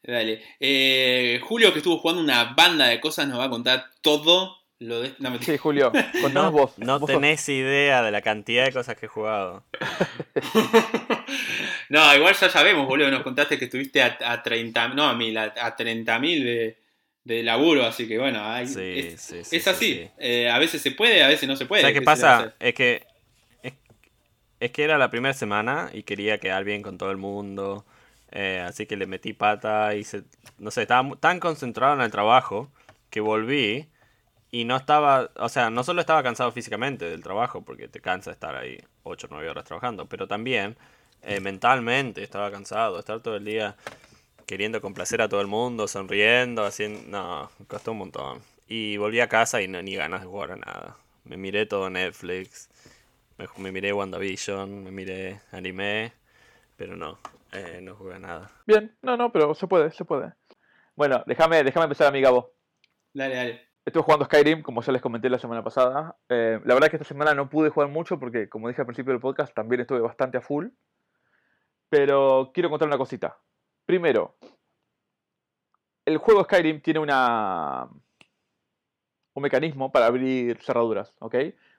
Dale. 0.02 0.43
Eh, 0.60 1.40
Julio, 1.43 1.73
que 1.73 1.78
estuvo 1.81 1.98
jugando 1.98 2.23
una 2.23 2.55
banda 2.55 2.86
de 2.86 3.01
cosas, 3.01 3.27
nos 3.27 3.40
va 3.40 3.44
a 3.47 3.51
contar 3.51 3.86
todo 4.02 4.56
lo 4.78 5.01
de. 5.01 5.14
No, 5.18 5.31
mentira. 5.31 5.52
Sí, 5.52 5.59
Julio, 5.59 5.90
contanos 5.90 6.32
No, 6.35 6.51
vos. 6.52 6.78
no 6.78 7.01
Vos 7.01 7.10
sos- 7.10 7.20
tenés 7.20 7.48
idea 7.48 8.02
de 8.02 8.12
la 8.12 8.23
cantidad 8.23 8.64
de 8.64 8.73
cosas 8.73 8.97
que 8.97 9.06
he 9.06 9.09
jugado. 9.09 9.64
no, 11.89 12.14
igual 12.14 12.35
ya 12.35 12.48
sabemos, 12.48 12.86
boludo. 12.86 13.10
Nos 13.10 13.23
contaste 13.23 13.59
que 13.59 13.64
estuviste 13.64 14.01
a, 14.02 14.16
a 14.24 14.43
30. 14.44 14.89
No, 14.89 15.09
a 15.09 15.14
mil, 15.14 15.36
a, 15.36 15.52
a 15.60 15.77
30.000 15.77 16.44
de, 16.44 16.78
de 17.24 17.43
laburo, 17.43 17.85
así 17.85 18.06
que 18.06 18.18
bueno, 18.18 18.44
hay- 18.44 18.68
Sí, 18.68 18.81
es, 19.14 19.20
sí, 19.20 19.43
sí, 19.44 19.56
es 19.56 19.64
sí, 19.64 19.70
así. 19.70 19.94
sí. 19.94 20.09
Eh, 20.18 20.48
a 20.48 20.59
veces 20.60 20.81
se 20.82 20.93
puede, 20.93 21.24
a 21.24 21.28
veces 21.28 21.48
no 21.48 21.56
se 21.56 21.66
puede. 21.66 21.82
¿Sabes 21.82 21.94
qué 21.98 22.05
¿Qué 22.05 22.16
se 22.16 22.23
le 22.23 22.28
va 22.28 22.36
a 22.36 22.39
pasa? 22.44 22.56
Es 22.60 22.74
que. 22.74 23.05
Es, 24.61 24.70
que 24.73 24.85
era 24.85 24.99
la 24.99 25.11
primera 25.11 25.35
semana 25.35 25.91
y 25.93 26.03
quería 26.05 26.39
quedar 26.39 26.65
bien 26.65 26.83
con 26.83 26.99
todo 26.99 27.11
el 27.11 27.16
mundo. 27.19 27.85
eh, 28.33 28.65
así 28.66 28.87
que 28.87 28.97
le 28.97 29.07
metí 29.07 29.33
pata 29.33 29.95
y 29.95 30.05
se, 30.05 30.24
no 30.59 30.70
sé, 30.70 30.83
estaba 30.83 31.16
tan 31.16 31.41
concentrado 31.41 31.95
en 31.95 32.01
el 32.03 32.11
trabajo 32.11 32.70
que 33.11 33.20
volví 33.20 33.89
y 34.51 34.65
no 34.65 34.77
estaba, 34.77 35.31
o 35.37 35.49
sea, 35.49 35.70
no 35.70 35.85
solo 35.85 36.01
estaba 36.01 36.23
cansado 36.23 36.53
físicamente 36.53 37.05
del 37.07 37.23
trabajo, 37.23 37.62
porque 37.62 37.89
te 37.89 38.01
cansa 38.01 38.31
estar 38.31 38.57
ahí 38.57 38.78
8 39.05 39.27
o 39.28 39.35
9 39.35 39.51
horas 39.51 39.65
trabajando, 39.65 40.07
pero 40.07 40.27
también 40.28 40.77
eh, 41.23 41.41
mentalmente 41.41 42.23
estaba 42.23 42.51
cansado, 42.51 42.99
estar 42.99 43.20
todo 43.20 43.37
el 43.37 43.45
día 43.45 43.77
queriendo 44.47 44.81
complacer 44.81 45.20
a 45.23 45.28
todo 45.28 45.41
el 45.41 45.49
mundo, 45.49 45.89
sonriendo, 45.89 46.65
haciendo... 46.65 47.03
No, 47.09 47.51
costó 47.69 47.93
un 47.93 47.99
montón. 47.99 48.43
Y 48.69 48.97
volví 48.97 49.20
a 49.20 49.28
casa 49.28 49.61
y 49.61 49.69
no, 49.69 49.83
ni 49.83 49.97
ganas 49.97 50.20
de 50.23 50.27
jugar 50.28 50.53
a 50.53 50.57
nada. 50.57 50.97
Me 51.24 51.37
miré 51.37 51.66
todo 51.66 51.91
Netflix. 51.91 52.69
Me, 53.39 53.47
me 53.59 53.73
miré 53.73 53.93
WandaVision, 53.93 54.85
me 54.85 54.91
miré 54.91 55.41
anime. 55.53 56.13
Pero 56.77 56.97
no, 56.97 57.19
eh, 57.53 57.81
no 57.83 57.97
jugué 57.97 58.19
nada. 58.19 58.51
Bien, 58.67 58.97
no, 59.03 59.17
no, 59.17 59.33
pero 59.33 59.55
se 59.55 59.67
puede, 59.67 59.91
se 59.91 60.05
puede. 60.05 60.33
Bueno, 60.95 61.23
déjame, 61.27 61.63
déjame 61.65 61.85
empezar 61.85 62.07
a 62.07 62.11
mi 62.11 62.21
Gabo. 62.21 62.53
Dale, 63.13 63.35
dale. 63.35 63.69
Estuve 63.85 64.03
jugando 64.03 64.25
Skyrim, 64.25 64.63
como 64.63 64.83
ya 64.83 64.93
les 64.93 65.01
comenté 65.01 65.31
la 65.31 65.39
semana 65.39 65.63
pasada. 65.63 66.17
Eh, 66.29 66.61
la 66.65 66.75
verdad 66.75 66.85
es 66.85 66.91
que 66.91 66.97
esta 66.97 67.09
semana 67.09 67.35
no 67.35 67.49
pude 67.49 67.71
jugar 67.71 67.89
mucho 67.89 68.19
porque, 68.19 68.49
como 68.49 68.69
dije 68.69 68.83
al 68.83 68.87
principio 68.87 69.13
del 69.13 69.21
podcast, 69.21 69.55
también 69.55 69.81
estuve 69.81 70.01
bastante 70.01 70.39
a 70.39 70.41
full. 70.41 70.69
Pero 71.89 72.51
quiero 72.53 72.69
contar 72.69 72.89
una 72.89 72.99
cosita. 72.99 73.39
Primero, 73.85 74.37
el 76.05 76.19
juego 76.19 76.43
Skyrim 76.45 76.81
tiene 76.81 77.01
una 77.01 77.89
un 79.35 79.43
mecanismo 79.43 79.93
para 79.93 80.07
abrir 80.07 80.59
cerraduras, 80.63 81.15
¿ok? 81.21 81.37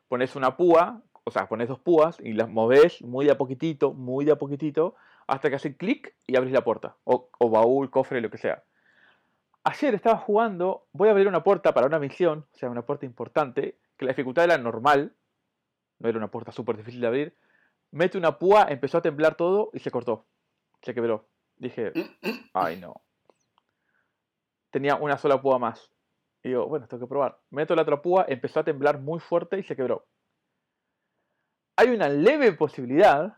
Pones 0.08 0.36
una 0.36 0.56
púa, 0.56 1.02
o 1.28 1.32
sea, 1.32 1.50
pones 1.50 1.68
dos 1.68 1.80
púas 1.80 2.18
y 2.24 2.32
las 2.32 2.48
moves 2.48 3.02
muy 3.02 3.26
de 3.26 3.32
a 3.32 3.38
poquitito, 3.38 3.94
muy 3.94 4.24
de 4.24 4.32
a 4.32 4.38
poquitito, 4.38 4.96
hasta 5.28 5.50
que 5.50 5.58
hacen 5.58 5.74
clic 5.74 6.16
y 6.26 6.38
abrís 6.38 6.54
la 6.54 6.64
puerta. 6.64 6.96
O, 7.04 7.30
o 7.38 7.50
baúl, 7.50 7.90
cofre, 7.90 8.22
lo 8.22 8.30
que 8.30 8.38
sea. 8.38 8.64
Ayer 9.66 9.94
estaba 9.94 10.18
jugando, 10.20 10.86
voy 10.94 11.10
a 11.10 11.12
abrir 11.12 11.28
una 11.28 11.44
puerta 11.44 11.74
para 11.74 11.86
una 11.86 12.00
misión, 12.00 12.46
o 12.54 12.58
sea, 12.58 12.70
una 12.70 12.84
puerta 12.84 13.06
importante, 13.06 13.78
que 13.98 14.06
la 14.06 14.12
dificultad 14.12 14.46
era 14.46 14.58
normal, 14.58 15.12
no 16.00 16.08
era 16.08 16.18
una 16.18 16.30
puerta 16.30 16.54
súper 16.54 16.78
difícil 16.78 17.02
de 17.02 17.08
abrir. 17.08 17.36
Mete 17.92 18.18
una 18.18 18.40
púa, 18.40 18.68
empezó 18.70 19.00
a 19.00 19.02
temblar 19.02 19.36
todo 19.36 19.70
y 19.74 19.80
se 19.80 19.92
cortó. 19.92 20.24
Se 20.82 20.94
quebró. 20.94 21.28
Dije, 21.58 21.92
ay 22.54 22.80
no. 22.80 23.02
Tenía 24.72 24.96
una 24.96 25.18
sola 25.18 25.42
púa 25.42 25.60
más. 25.60 25.92
Y 26.42 26.50
digo, 26.50 26.68
bueno, 26.68 26.88
tengo 26.88 27.06
que 27.06 27.10
probar. 27.10 27.38
Meto 27.50 27.76
la 27.76 27.82
otra 27.82 28.02
púa, 28.02 28.26
empezó 28.30 28.62
a 28.62 28.64
temblar 28.64 29.02
muy 29.02 29.20
fuerte 29.20 29.60
y 29.60 29.64
se 29.64 29.76
quebró. 29.76 30.06
Hay 31.78 31.90
una 31.90 32.10
leve 32.10 32.52
posibilidad 32.54 33.38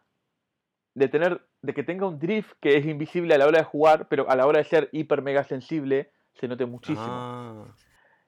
de 0.96 1.08
tener 1.08 1.42
de 1.62 1.74
que 1.74 1.84
tenga 1.84 2.08
un 2.08 2.20
drift 2.20 2.54
que 2.62 2.78
es 2.78 2.86
invisible 2.86 3.36
a 3.36 3.38
la 3.38 3.46
hora 3.46 3.60
de 3.60 3.66
jugar, 3.66 4.08
pero 4.08 4.30
a 4.30 4.36
la 4.36 4.48
hora 4.48 4.60
de 4.60 4.64
ser 4.66 4.90
hiper 4.94 5.22
mega 5.22 5.44
sensible 5.44 6.12
se 6.34 6.48
note 6.48 6.66
muchísimo. 6.66 7.06
Ah, 7.06 7.66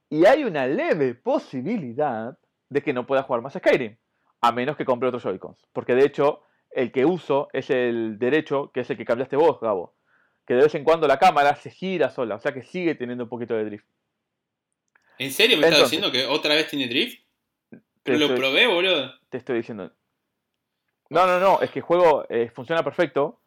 Y 0.10 0.26
hay 0.26 0.44
una 0.44 0.68
leve 0.68 1.16
posibilidad 1.16 2.38
de 2.70 2.82
que 2.84 2.92
no 2.94 3.08
pueda 3.08 3.24
jugar 3.24 3.42
más 3.42 3.54
Skyrim, 3.54 3.96
a 4.42 4.52
menos 4.52 4.76
que 4.76 4.84
compre 4.84 5.08
otros 5.08 5.24
Joy-Cons. 5.24 5.66
Porque 5.72 5.96
de 5.96 6.06
hecho, 6.06 6.42
el 6.72 6.92
que 6.92 7.06
uso 7.06 7.48
es 7.54 7.70
el 7.70 8.20
derecho, 8.20 8.70
que 8.74 8.82
es 8.82 8.90
el 8.90 8.98
que 8.98 9.06
cambiaste 9.06 9.38
vos, 9.38 9.60
Gabo. 9.62 9.96
Que 10.46 10.56
de 10.56 10.64
vez 10.64 10.76
en 10.76 10.84
cuando 10.84 11.08
la 11.08 11.18
cámara 11.20 11.56
se 11.56 11.70
gira 11.72 12.10
sola, 12.10 12.36
o 12.36 12.40
sea 12.40 12.54
que 12.54 12.64
sigue 12.64 12.96
teniendo 12.96 13.24
un 13.26 13.30
poquito 13.30 13.54
de 13.54 13.64
drift. 13.64 13.88
¿En 15.20 15.32
serio 15.32 15.56
me 15.58 15.68
estás 15.68 15.80
Entonces. 15.80 15.92
diciendo 16.02 16.12
que 16.12 16.26
otra 16.26 16.56
vez 16.56 16.68
tiene 16.70 16.88
drift? 16.90 17.24
Te 18.04 18.18
Lo 18.18 18.26
estoy- 18.26 18.38
probé, 18.40 18.68
boludo. 18.68 19.14
te 19.30 19.38
estoy 19.38 19.58
diciendo. 19.58 19.94
No, 21.12 21.28
no, 21.28 21.42
no, 21.42 21.60
es 21.60 21.70
que 21.72 21.80
el 21.80 21.86
juego 21.86 22.26
eh, 22.30 22.50
funciona 22.56 22.84
perfecto, 22.84 23.38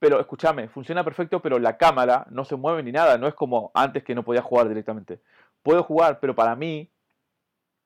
pero 0.00 0.18
escúchame, 0.18 0.66
funciona 0.68 1.04
perfecto, 1.04 1.40
pero 1.40 1.60
la 1.60 1.76
cámara 1.76 2.26
no 2.30 2.44
se 2.44 2.56
mueve 2.56 2.82
ni 2.82 2.90
nada, 2.90 3.18
no 3.18 3.28
es 3.28 3.34
como 3.34 3.70
antes 3.72 4.02
que 4.02 4.16
no 4.16 4.24
podía 4.24 4.42
jugar 4.42 4.68
directamente. 4.68 5.20
Puedo 5.62 5.84
jugar, 5.84 6.18
pero 6.18 6.34
para 6.34 6.56
mí, 6.56 6.90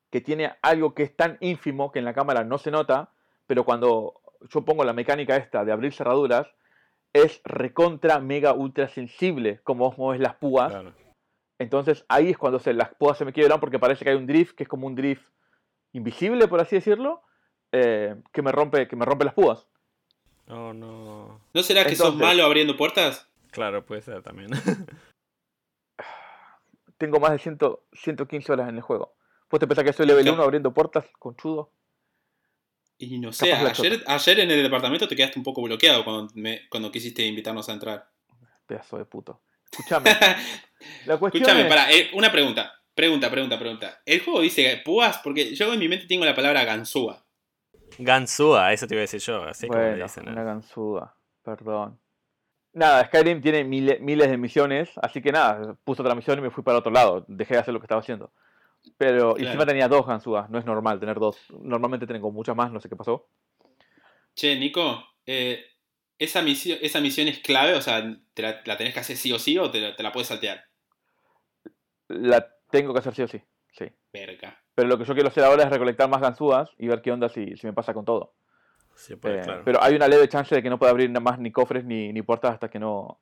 que 0.09 0.19
tiene 0.19 0.55
algo 0.63 0.95
que 0.95 1.03
es 1.03 1.15
tan 1.15 1.37
ínfimo 1.41 1.91
que 1.91 1.99
en 1.99 2.05
la 2.05 2.15
cámara 2.15 2.43
no 2.43 2.57
se 2.57 2.71
nota, 2.71 3.11
pero 3.45 3.65
cuando 3.65 4.19
yo 4.49 4.65
pongo 4.65 4.83
la 4.83 4.93
mecánica 4.93 5.35
esta 5.35 5.63
de 5.63 5.71
abrir 5.71 5.93
cerraduras, 5.93 6.47
es 7.13 7.39
recontra 7.43 8.17
mega 8.19 8.53
ultra 8.53 8.87
sensible 8.87 9.59
como 9.63 9.85
vos 9.85 9.97
mueves 9.99 10.21
las 10.21 10.33
púas. 10.37 10.71
claro. 10.71 10.93
Entonces 11.59 12.03
ahí 12.09 12.31
es 12.31 12.37
cuando 12.39 12.57
se, 12.57 12.73
las 12.73 12.95
púas 12.95 13.19
se 13.19 13.25
me 13.25 13.33
quiebran 13.33 13.59
porque 13.59 13.77
parece 13.77 14.03
que 14.03 14.09
hay 14.09 14.17
un 14.17 14.25
drift 14.25 14.55
que 14.55 14.63
es 14.63 14.69
como 14.69 14.87
un 14.87 14.95
drift 14.95 15.29
invisible, 15.93 16.47
por 16.47 16.59
así 16.59 16.77
decirlo, 16.77 17.21
eh, 17.71 18.15
que, 18.31 18.41
me 18.41 18.51
rompe, 18.51 18.87
que 18.87 18.95
me 18.95 19.05
rompe 19.05 19.25
las 19.25 19.33
púas. 19.33 19.65
No, 20.47 20.73
no. 20.73 21.41
¿No 21.53 21.63
será 21.63 21.85
que 21.85 21.95
sos 21.95 22.15
malo 22.15 22.43
abriendo 22.45 22.77
puertas? 22.77 23.27
Claro, 23.51 23.85
puede 23.85 24.01
ser 24.01 24.21
también. 24.23 24.51
Tengo 26.97 27.19
más 27.19 27.31
de 27.31 27.39
100, 27.39 27.59
115 27.93 28.51
horas 28.53 28.69
en 28.69 28.75
el 28.75 28.81
juego. 28.81 29.15
¿Vos 29.49 29.59
te 29.59 29.67
pensás 29.67 29.85
que 29.85 29.93
soy 29.93 30.07
level 30.07 30.23
Claro. 30.23 30.35
1 30.35 30.43
abriendo 30.43 30.73
puertas 30.73 31.05
con 31.19 31.35
chudo? 31.35 31.71
Y 32.97 33.19
no 33.19 33.31
sé, 33.31 33.53
ayer, 33.53 34.03
ayer 34.07 34.39
en 34.39 34.49
el 34.49 34.63
departamento 34.63 35.07
te 35.07 35.15
quedaste 35.15 35.37
un 35.37 35.43
poco 35.43 35.61
bloqueado 35.61 36.03
cuando, 36.03 36.33
me- 36.33 36.67
cuando 36.69 36.91
quisiste 36.91 37.23
invitarnos 37.23 37.69
a 37.69 37.73
entrar. 37.73 38.09
Pedazo 38.65 38.97
de 38.97 39.05
puto. 39.05 39.39
Escúchame. 39.71 40.09
la 41.05 41.17
cuestión 41.17 41.43
Escúchame, 41.43 41.61
es- 41.61 41.67
para, 41.67 41.87
una 42.17 42.31
pregunta. 42.31 42.73
Pregunta, 42.95 43.29
pregunta, 43.29 43.59
pregunta. 43.59 44.01
¿El 44.03 44.21
juego 44.23 44.41
dice 44.41 44.81
púas? 44.83 45.19
Porque 45.23 45.53
yo 45.53 45.71
en 45.71 45.79
mi 45.79 45.87
mente 45.87 46.07
tengo 46.07 46.25
la 46.25 46.33
palabra 46.33 46.63
ganzúa. 46.65 47.23
Gansúa, 47.99 48.73
eso 48.73 48.87
te 48.87 48.93
iba 48.95 48.99
a 48.99 49.03
decir 49.09 49.19
yo, 49.19 49.43
así 49.43 49.67
como 49.67 49.79
le 49.79 49.89
Bueno, 49.89 50.03
dicen. 50.03 50.29
una 50.29 50.43
gansuda. 50.43 51.15
Perdón. 51.43 51.99
Nada, 52.73 53.05
Skyrim 53.05 53.41
tiene 53.41 53.63
mile- 53.63 53.99
miles 53.99 54.29
de 54.29 54.37
misiones, 54.37 54.91
así 55.01 55.21
que 55.21 55.31
nada, 55.31 55.75
puse 55.83 56.01
otra 56.01 56.13
misión 56.13 56.37
y 56.37 56.41
me 56.41 56.51
fui 56.51 56.63
para 56.63 56.77
otro 56.77 56.91
lado. 56.91 57.25
Dejé 57.27 57.55
de 57.55 57.59
hacer 57.61 57.73
lo 57.73 57.79
que 57.79 57.85
estaba 57.85 58.01
haciendo. 58.01 58.31
Pero 58.97 59.31
y 59.31 59.35
Claro. 59.41 59.47
encima 59.47 59.65
tenía 59.65 59.87
dos 59.87 60.05
gansudas, 60.05 60.49
no 60.49 60.59
es 60.59 60.65
normal 60.65 60.99
tener 60.99 61.17
dos. 61.19 61.37
Normalmente 61.59 62.05
tengo 62.05 62.31
muchas 62.31 62.55
más, 62.55 62.71
no 62.71 62.79
sé 62.79 62.87
qué 62.89 62.95
pasó. 62.95 63.27
Che, 64.35 64.55
Nico, 64.59 65.03
eh, 65.25 65.65
esa, 66.19 66.41
misión, 66.43 66.77
¿esa 66.81 67.01
misión 67.01 67.27
es 67.27 67.39
clave? 67.39 67.73
O 67.73 67.81
sea, 67.81 68.03
¿te 68.33 68.41
la, 68.43 68.61
la 68.65 68.77
tenés 68.77 68.93
que 68.93 68.99
hacer 68.99 69.17
sí 69.17 69.31
o 69.33 69.39
sí 69.39 69.57
o 69.57 69.71
te, 69.71 69.79
la- 69.81 69.95
te 69.95 70.03
la 70.03 70.11
puedes 70.11 70.27
saltear? 70.27 70.63
La 72.09 72.47
tengo 72.69 72.93
que 72.93 72.99
hacer 72.99 73.15
sí 73.15 73.21
o 73.23 73.27
sí, 73.27 73.41
sí. 73.71 73.85
Verga. 74.13 74.61
Pero 74.77 74.89
lo 74.89 74.97
que 74.99 75.05
yo 75.05 75.15
quiero 75.15 75.29
hacer 75.29 75.43
ahora 75.43 75.63
es 75.63 75.71
recolectar 75.71 76.07
más 76.07 76.21
ganzúas 76.21 76.69
y 76.77 76.87
ver 76.87 77.01
qué 77.01 77.11
onda 77.11 77.29
si, 77.29 77.57
si 77.57 77.65
me 77.65 77.73
pasa 77.73 77.95
con 77.95 78.05
todo. 78.05 78.35
Sí, 78.93 79.15
puede, 79.15 79.39
Eh, 79.39 79.41
claro. 79.43 79.61
Pero 79.65 79.81
hay 79.81 79.95
una 79.95 80.07
leve 80.07 80.27
chance 80.29 80.53
de 80.53 80.61
que 80.61 80.69
no 80.69 80.77
pueda 80.77 80.91
abrir 80.91 81.09
nada 81.09 81.19
más 81.19 81.39
ni 81.39 81.51
cofres 81.51 81.83
ni, 81.83 82.13
ni 82.13 82.21
puertas 82.21 82.53
hasta 82.53 82.69
que 82.69 82.77
no 82.77 83.19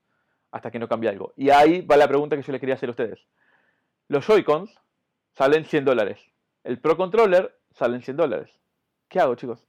hasta 0.51 0.69
que 0.69 0.79
no 0.79 0.89
cambie 0.89 1.09
algo. 1.09 1.31
Y 1.37 1.51
ahí 1.51 1.79
va 1.79 1.95
la 1.95 2.09
pregunta 2.09 2.35
que 2.35 2.41
yo 2.41 2.51
le 2.51 2.59
quería 2.59 2.75
hacer 2.75 2.89
a 2.89 2.91
ustedes. 2.91 3.19
Los 4.09 4.25
Joy-Cons 4.25 4.69
salen 5.31 5.63
100 5.63 5.85
dólares. 5.85 6.19
El 6.65 6.81
Pro 6.81 6.97
Controller 6.97 7.57
salen 7.71 8.01
100 8.01 8.17
dólares. 8.17 8.51
¿Qué 9.07 9.21
hago, 9.21 9.35
chicos? 9.35 9.65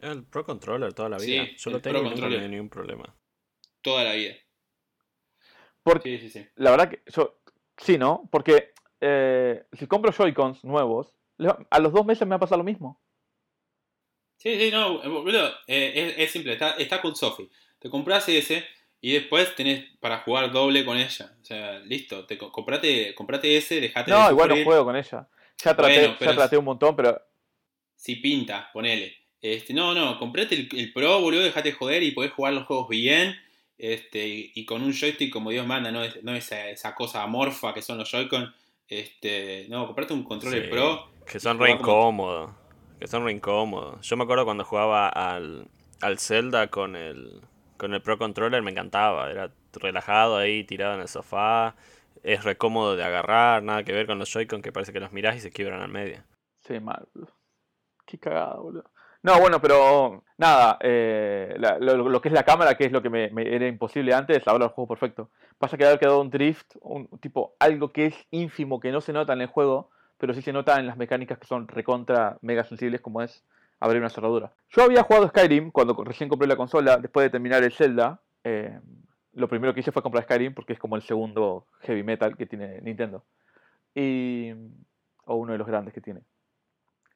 El 0.00 0.24
Pro 0.24 0.44
Controller 0.44 0.92
toda 0.92 1.08
la 1.08 1.20
Sí, 1.20 1.30
vida. 1.30 1.44
yo 1.56 1.70
lo 1.70 1.76
el 1.76 1.82
tengo 1.82 2.00
Pro 2.00 2.08
y 2.08 2.10
nunca 2.14 2.28
me 2.28 2.48
ningún 2.48 2.68
problema. 2.68 3.14
Toda 3.80 4.02
la 4.02 4.14
vida. 4.14 4.34
Porque 5.84 6.18
Sí, 6.18 6.28
sí, 6.30 6.40
sí. 6.40 6.48
la 6.56 6.72
verdad 6.72 6.88
que 6.90 7.02
yo 7.06 7.38
sí, 7.76 7.96
¿no? 7.96 8.28
Porque 8.32 8.74
eh, 9.00 9.64
si 9.72 9.86
compro 9.86 10.12
Joy-Cons 10.12 10.64
nuevos, 10.64 11.12
a 11.70 11.78
los 11.80 11.92
dos 11.92 12.06
meses 12.06 12.26
me 12.26 12.30
va 12.30 12.36
a 12.36 12.40
pasar 12.40 12.58
lo 12.58 12.64
mismo. 12.64 13.00
Sí, 14.36 14.54
sí, 14.60 14.70
no, 14.70 14.98
boludo, 15.08 15.48
eh, 15.66 15.92
es, 16.16 16.18
es 16.18 16.30
simple, 16.30 16.52
está, 16.52 16.72
está 16.72 17.00
con 17.00 17.16
Sophie. 17.16 17.48
Te 17.78 17.88
compras 17.88 18.28
ese 18.28 18.64
y 19.00 19.12
después 19.12 19.54
tenés 19.56 19.84
para 20.00 20.18
jugar 20.20 20.50
doble 20.52 20.84
con 20.84 20.96
ella. 20.98 21.34
O 21.40 21.44
sea, 21.44 21.78
listo, 21.80 22.26
te 22.26 22.36
co- 22.36 22.52
comprate, 22.52 23.14
comprate 23.14 23.56
ese, 23.56 23.80
dejate 23.80 24.10
de 24.12 24.16
No, 24.16 24.30
igual 24.30 24.48
no 24.50 24.64
juego 24.64 24.84
con 24.84 24.96
ella. 24.96 25.28
Ya 25.64 25.74
traté, 25.74 26.00
Bueno, 26.00 26.16
ya 26.18 26.34
traté 26.34 26.56
un 26.58 26.64
montón, 26.66 26.94
pero 26.96 27.20
Si 27.94 28.16
pinta, 28.16 28.70
ponele. 28.72 29.16
Este, 29.40 29.74
no, 29.74 29.94
no, 29.94 30.18
comprate 30.18 30.54
el, 30.54 30.68
el 30.76 30.92
Pro, 30.92 31.20
boludo, 31.20 31.42
dejate 31.42 31.70
de 31.70 31.74
joder 31.74 32.02
y 32.02 32.12
podés 32.12 32.32
jugar 32.32 32.52
los 32.54 32.66
juegos 32.66 32.88
bien. 32.88 33.36
Este, 33.78 34.26
y, 34.26 34.52
y 34.54 34.64
con 34.64 34.82
un 34.82 34.92
joystick 34.92 35.32
como 35.32 35.50
Dios 35.50 35.66
manda, 35.66 35.90
no, 35.90 36.02
es, 36.02 36.22
no 36.22 36.34
esa, 36.34 36.68
esa 36.70 36.94
cosa 36.94 37.22
amorfa 37.22 37.74
que 37.74 37.82
son 37.82 37.98
los 37.98 38.10
Joy-Con. 38.10 38.54
Este, 38.88 39.66
no, 39.68 39.86
comprate 39.86 40.12
un 40.14 40.22
controller 40.24 40.64
Sí, 40.64 40.70
Pro. 40.70 41.08
Que 41.26 41.40
son 41.40 41.58
re 41.58 41.68
como- 41.76 41.80
incómodos. 41.80 42.50
Que 43.00 43.06
son 43.08 43.24
re 43.24 43.32
incómodos. 43.32 44.06
Yo 44.06 44.16
me 44.16 44.24
acuerdo 44.24 44.44
cuando 44.44 44.64
jugaba 44.64 45.08
al, 45.08 45.68
al 46.00 46.18
Zelda 46.18 46.68
con 46.68 46.96
el, 46.96 47.42
con 47.76 47.92
el 47.94 48.00
Pro 48.02 48.16
Controller, 48.18 48.62
me 48.62 48.70
encantaba. 48.70 49.30
Era 49.30 49.52
relajado 49.74 50.36
ahí, 50.36 50.64
tirado 50.64 50.94
en 50.94 51.00
el 51.00 51.08
sofá. 51.08 51.74
Es 52.22 52.44
re 52.44 52.56
cómodo 52.56 52.96
de 52.96 53.04
agarrar, 53.04 53.62
nada 53.62 53.84
que 53.84 53.92
ver 53.92 54.06
con 54.06 54.18
los 54.18 54.30
Joy-Con 54.32 54.62
que 54.62 54.72
parece 54.72 54.92
que 54.92 55.00
los 55.00 55.12
mirás 55.12 55.36
y 55.36 55.40
se 55.40 55.50
quiebran 55.50 55.80
al 55.82 55.90
medio. 55.90 56.24
Sí, 56.66 56.80
mal. 56.80 57.06
boludo. 57.14 57.32
Qué 58.06 58.18
cagada, 58.18 58.56
boludo. 58.56 58.90
No, 59.26 59.40
bueno, 59.40 59.60
pero 59.60 60.22
nada, 60.38 60.78
eh, 60.80 61.56
lo, 61.80 62.20
que 62.20 62.28
es 62.28 62.32
la 62.32 62.44
cámara, 62.44 62.76
que 62.76 62.84
es 62.84 62.92
lo 62.92 63.02
que 63.02 63.10
me, 63.10 63.28
era 63.34 63.66
imposible 63.66 64.14
antes, 64.14 64.46
ahora 64.46 64.66
lo 64.66 64.70
juego 64.70 64.86
perfecto. 64.86 65.30
Pasa 65.58 65.76
que 65.76 65.84
haber 65.84 65.98
quedado 65.98 66.20
un 66.20 66.30
drift, 66.30 66.76
un 66.80 67.08
tipo, 67.18 67.56
algo 67.58 67.90
que 67.90 68.06
es 68.06 68.14
ínfimo, 68.30 68.78
que 68.78 68.92
no 68.92 69.00
se 69.00 69.12
nota 69.12 69.32
en 69.32 69.40
el 69.40 69.48
juego, 69.48 69.90
pero 70.16 70.32
sí 70.32 70.42
se 70.42 70.52
nota 70.52 70.78
en 70.78 70.86
las 70.86 70.96
mecánicas 70.96 71.38
que 71.38 71.46
son 71.48 71.66
recontra 71.66 72.38
mega 72.40 72.62
sensibles, 72.62 73.00
como 73.00 73.20
es 73.20 73.42
abrir 73.80 74.00
una 74.00 74.10
cerradura. 74.10 74.52
Yo 74.70 74.84
había 74.84 75.02
jugado 75.02 75.26
Skyrim 75.26 75.72
cuando 75.72 76.04
recién 76.04 76.28
compré 76.28 76.46
la 76.46 76.54
consola, 76.54 76.96
después 76.98 77.24
de 77.24 77.30
terminar 77.30 77.64
el 77.64 77.72
Zelda. 77.72 78.20
eh, 78.44 78.78
lo 79.32 79.48
primero 79.48 79.74
que 79.74 79.80
hice 79.80 79.90
fue 79.90 80.02
comprar 80.02 80.22
Skyrim 80.22 80.54
porque 80.54 80.74
es 80.74 80.78
como 80.78 80.94
el 80.94 81.02
segundo 81.02 81.66
heavy 81.80 82.04
metal 82.04 82.36
que 82.36 82.46
tiene 82.46 82.80
Nintendo. 82.80 83.24
Y, 83.92 84.52
o 85.24 85.34
uno 85.34 85.50
de 85.50 85.58
los 85.58 85.66
grandes 85.66 85.92
que 85.92 86.00
tiene. 86.00 86.20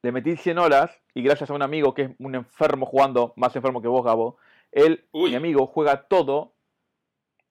Le 0.02 0.12
metí 0.12 0.36
100 0.36 0.58
horas 0.58 0.90
y 1.14 1.22
gracias 1.22 1.50
a 1.50 1.54
un 1.54 1.62
amigo 1.62 1.92
que 1.94 2.02
es 2.02 2.10
un 2.18 2.34
enfermo 2.34 2.86
jugando, 2.86 3.32
más 3.36 3.54
enfermo 3.56 3.82
que 3.82 3.88
vos, 3.88 4.04
Gabo, 4.04 4.38
él, 4.72 5.06
Uy. 5.12 5.30
mi 5.30 5.36
amigo, 5.36 5.66
juega 5.66 6.04
todo 6.08 6.54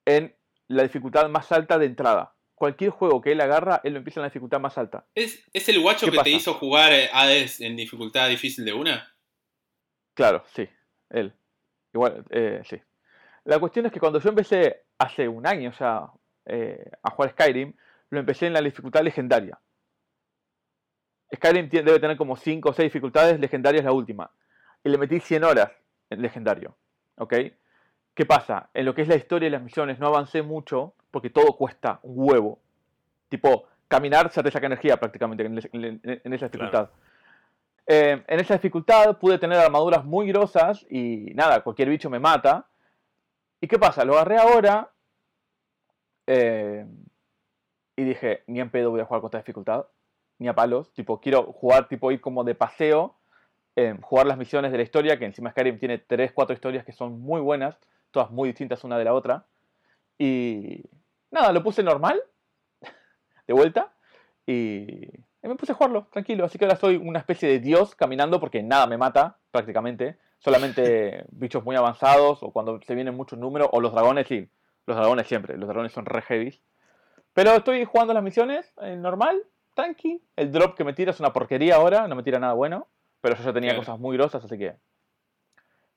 en 0.06 0.36
la 0.68 0.84
dificultad 0.84 1.28
más 1.30 1.52
alta 1.52 1.78
de 1.78 1.86
entrada. 1.86 2.36
cualquier 2.56 2.90
juego 2.90 3.22
que 3.22 3.32
él 3.32 3.40
agarra, 3.42 3.80
él 3.86 3.94
lo 3.94 4.00
empieza 4.00 4.20
en 4.20 4.24
la 4.24 4.28
dificultad 4.30 4.60
más 4.60 4.78
alta. 4.78 5.06
¿Es, 5.16 5.48
es 5.54 5.70
el 5.70 5.80
guacho 5.82 6.06
¿Qué 6.08 6.12
que 6.12 6.18
pasa? 6.18 6.24
te 6.26 6.32
hizo 6.32 6.54
jugar 6.56 6.92
eh, 6.92 7.10
Hades 7.14 7.62
en 7.62 7.78
dificultad 7.78 8.28
difícil 8.28 8.66
de 8.66 8.74
una? 8.74 9.16
Claro, 10.14 10.44
sí, 10.54 10.68
él. 11.10 11.34
Igual, 11.94 12.26
eh, 12.32 12.62
sí. 12.66 12.78
La 13.46 13.60
cuestión 13.60 13.86
es 13.86 13.92
que 13.94 14.00
cuando 14.02 14.20
yo 14.20 14.30
empecé 14.30 14.84
hace 14.98 15.28
un 15.28 15.48
año 15.48 15.72
ya 15.80 16.12
eh, 16.46 16.84
a 17.02 17.12
jugar 17.12 17.32
Skyrim, 17.32 17.74
lo 18.10 18.20
empecé 18.20 18.48
en 18.48 18.54
la 18.54 18.62
dificultad 18.62 19.04
legendaria. 19.04 19.58
Skyrim 21.36 21.70
debe 21.70 22.00
tener 22.00 22.18
como 22.18 22.36
5 22.36 22.70
o 22.70 22.74
6 22.74 22.86
dificultades, 22.88 23.40
legendarias 23.40 23.86
la 23.86 23.92
última. 23.92 24.32
Y 24.84 24.90
le 24.90 24.98
metí 24.98 25.20
100 25.20 25.44
horas 25.44 25.72
en 26.10 26.22
legendario. 26.22 26.76
¿Ok? 27.18 27.34
¿Qué 28.14 28.26
pasa? 28.26 28.70
En 28.74 28.86
lo 28.86 28.94
que 28.96 29.04
es 29.04 29.08
la 29.08 29.16
historia 29.16 29.48
y 29.48 29.52
las 29.52 29.62
misiones 29.62 30.00
no 30.00 30.08
avancé 30.08 30.42
mucho 30.42 30.94
porque 31.12 31.30
todo 31.30 31.56
cuesta 31.56 32.00
un 32.04 32.14
huevo. 32.18 32.60
Tipo, 33.30 33.66
caminar 33.88 34.30
ya 34.32 34.42
te 34.44 34.52
saca 34.52 34.66
energía 34.68 34.98
prácticamente 34.98 35.46
en, 35.46 35.58
en- 35.74 36.02
en 36.24 36.34
esa 36.34 36.48
dificultad. 36.48 36.90
Eh, 37.88 38.24
en 38.28 38.40
esa 38.40 38.54
dificultad 38.56 39.18
pude 39.18 39.38
tener 39.40 39.58
armaduras 39.60 40.04
muy 40.06 40.28
grosas 40.28 40.86
y 40.90 41.32
nada, 41.34 41.62
cualquier 41.62 41.90
bicho 41.90 42.10
me 42.10 42.20
mata. 42.20 42.66
¿Y 43.62 43.68
qué 43.68 43.78
pasa? 43.80 44.06
Lo 44.06 44.14
agarré 44.16 44.38
ahora 44.38 44.90
eh, 46.28 46.86
y 47.96 48.04
dije, 48.04 48.44
ni 48.48 48.60
en 48.60 48.70
pedo 48.70 48.92
voy 48.92 49.02
a 49.02 49.06
jugar 49.06 49.22
con 49.22 49.28
esta 49.30 49.40
dificultad, 49.40 49.86
ni 50.40 50.48
a 50.48 50.56
palos. 50.56 50.92
Tipo, 50.94 51.22
quiero 51.22 51.54
jugar, 51.54 51.88
tipo, 51.88 52.12
ir 52.12 52.22
como 52.22 52.44
de 52.44 52.56
paseo, 52.56 53.16
eh, 53.76 53.96
jugar 54.02 54.26
las 54.26 54.38
misiones 54.38 54.72
de 54.72 54.78
la 54.78 54.84
historia, 54.84 55.20
que 55.20 55.26
encima 55.26 55.52
Skyrim 55.52 55.78
tiene 55.78 56.00
3, 56.00 56.32
4 56.34 56.54
historias 56.54 56.86
que 56.86 56.92
son 56.92 57.22
muy 57.22 57.42
buenas, 57.42 57.78
todas 58.12 58.32
muy 58.32 58.50
distintas 58.50 58.84
una 58.84 58.98
de 58.98 59.06
la 59.06 59.14
otra. 59.14 59.46
Y 60.18 60.84
nada, 61.32 61.52
lo 61.52 61.64
puse 61.64 61.84
normal, 61.84 62.22
de 63.48 63.54
vuelta, 63.54 63.94
y 64.46 65.08
me 65.48 65.56
puse 65.56 65.72
a 65.72 65.76
jugarlo, 65.76 66.08
tranquilo. 66.12 66.46
Así 66.46 66.58
que 66.58 66.66
ahora 66.66 66.76
soy 66.76 66.96
una 66.98 67.20
especie 67.20 67.48
de 67.48 67.60
dios 67.60 67.96
caminando 67.96 68.40
porque 68.40 68.62
nada 68.62 68.88
me 68.88 68.98
mata, 68.98 69.38
prácticamente. 69.52 70.18
Solamente 70.40 71.26
bichos 71.32 71.64
muy 71.64 71.76
avanzados 71.76 72.44
o 72.44 72.52
cuando 72.52 72.80
se 72.82 72.96
vienen 72.96 73.16
muchos 73.16 73.40
números. 73.40 73.70
O 73.72 73.80
los 73.80 73.94
dragones, 73.94 74.28
sí. 74.28 74.50
Los 74.86 74.98
dragones 74.98 75.28
siempre. 75.28 75.58
Los 75.58 75.68
dragones 75.68 75.92
son 75.92 76.06
re 76.06 76.22
heavy. 76.24 76.62
Pero 77.34 77.52
estoy 77.52 77.86
jugando 77.86 78.14
las 78.14 78.24
misiones 78.24 78.74
eh, 78.82 78.96
normal, 78.96 79.42
tranqui. 79.84 80.22
El 80.36 80.52
drop 80.52 80.76
que 80.76 80.84
me 80.84 80.94
tira 80.94 81.12
es 81.12 81.20
una 81.20 81.32
porquería 81.34 81.76
ahora, 81.76 82.08
no 82.08 82.16
me 82.16 82.24
tira 82.24 82.40
nada 82.40 82.54
bueno. 82.54 82.88
Pero 83.22 83.36
yo 83.36 83.44
ya 83.44 83.54
tenía 83.54 83.72
Claro. 83.72 83.82
cosas 83.86 84.00
muy 84.00 84.16
grosas, 84.18 84.44
así 84.44 84.58
que... 84.58 84.76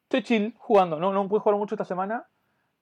Estoy 0.05 0.23
chill 0.23 0.55
jugando. 0.59 0.99
No, 0.99 1.13
no 1.13 1.29
pude 1.29 1.41
jugar 1.41 1.59
mucho 1.59 1.75
esta 1.75 1.85
semana. 1.85 2.25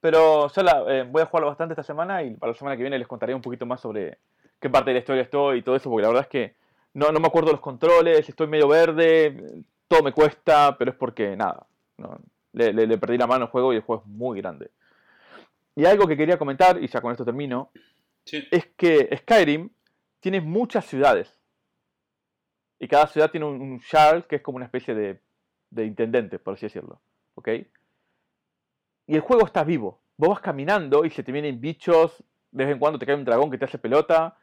Pero 0.00 0.48
ya 0.48 0.62
la, 0.62 0.84
eh, 0.88 1.02
voy 1.02 1.22
a 1.22 1.26
jugarlo 1.26 1.48
bastante 1.48 1.74
esta 1.74 1.82
semana 1.82 2.22
y 2.22 2.30
para 2.34 2.52
la 2.52 2.58
semana 2.58 2.74
que 2.76 2.82
viene 2.82 2.98
les 2.98 3.06
contaré 3.06 3.34
un 3.34 3.42
poquito 3.42 3.66
más 3.66 3.80
sobre 3.82 4.18
qué 4.58 4.70
parte 4.70 4.90
de 4.90 4.94
la 4.94 5.00
historia 5.00 5.22
estoy 5.22 5.58
y 5.58 5.62
todo 5.62 5.76
eso, 5.76 5.90
porque 5.90 6.02
la 6.02 6.08
verdad 6.08 6.22
es 6.24 6.28
que 6.30 6.54
no, 6.94 7.12
no 7.12 7.20
me 7.20 7.26
acuerdo 7.26 7.52
los 7.52 7.60
controles, 7.60 8.26
estoy 8.26 8.46
medio 8.46 8.66
verde, 8.66 9.62
todo 9.88 10.02
me 10.02 10.12
cuesta, 10.12 10.74
pero 10.78 10.90
es 10.92 10.96
porque 10.96 11.36
nada, 11.36 11.66
no, 11.98 12.18
le, 12.52 12.72
le- 12.72 12.86
le 12.86 12.96
perdí 12.98 13.18
la 13.18 13.26
mano 13.26 13.44
al 13.44 13.50
juego 13.50 13.72
y 13.74 13.76
el 13.76 13.82
juego 13.82 14.02
es 14.02 14.08
muy 14.08 14.40
grande. 14.40 14.70
Y 15.76 15.84
algo 15.84 16.06
que 16.06 16.16
quería 16.16 16.38
comentar, 16.38 16.82
y 16.82 16.86
ya 16.88 17.00
con 17.02 17.12
esto 17.12 17.24
termino, 17.26 17.70
Sí. 18.24 18.42
es 18.50 18.66
que 18.76 19.14
Skyrim 19.18 19.68
tiene 20.20 20.40
muchas 20.40 20.84
ciudades. 20.86 21.38
Y 22.78 22.88
cada 22.88 23.06
ciudad 23.06 23.30
tiene 23.30 23.46
un, 23.46 23.60
un 23.60 23.80
que 24.28 24.36
es 24.36 24.42
como 24.42 24.56
una 24.56 24.64
especie 24.66 24.94
de, 24.94 25.20
de 25.70 25.84
intendente, 25.84 26.38
por 26.38 26.54
así 26.54 26.66
decirlo. 26.66 27.00
¿Ok? 27.34 27.48
Y 29.06 29.14
el 29.14 29.20
juego 29.20 29.44
está 29.44 29.64
vivo. 29.64 30.00
Vos 30.16 30.30
vas 30.30 30.40
caminando 30.40 31.04
y 31.04 31.10
se 31.10 31.22
te 31.22 31.32
vienen 31.32 31.60
bichos. 31.60 32.22
De 32.50 32.64
vez 32.64 32.72
en 32.72 32.78
cuando 32.78 32.98
te 32.98 33.06
cae 33.06 33.14
un 33.14 33.24
dragón 33.24 33.50
que 33.50 33.58
te 33.58 33.64
hace 33.64 33.78
pelota. 33.78 34.36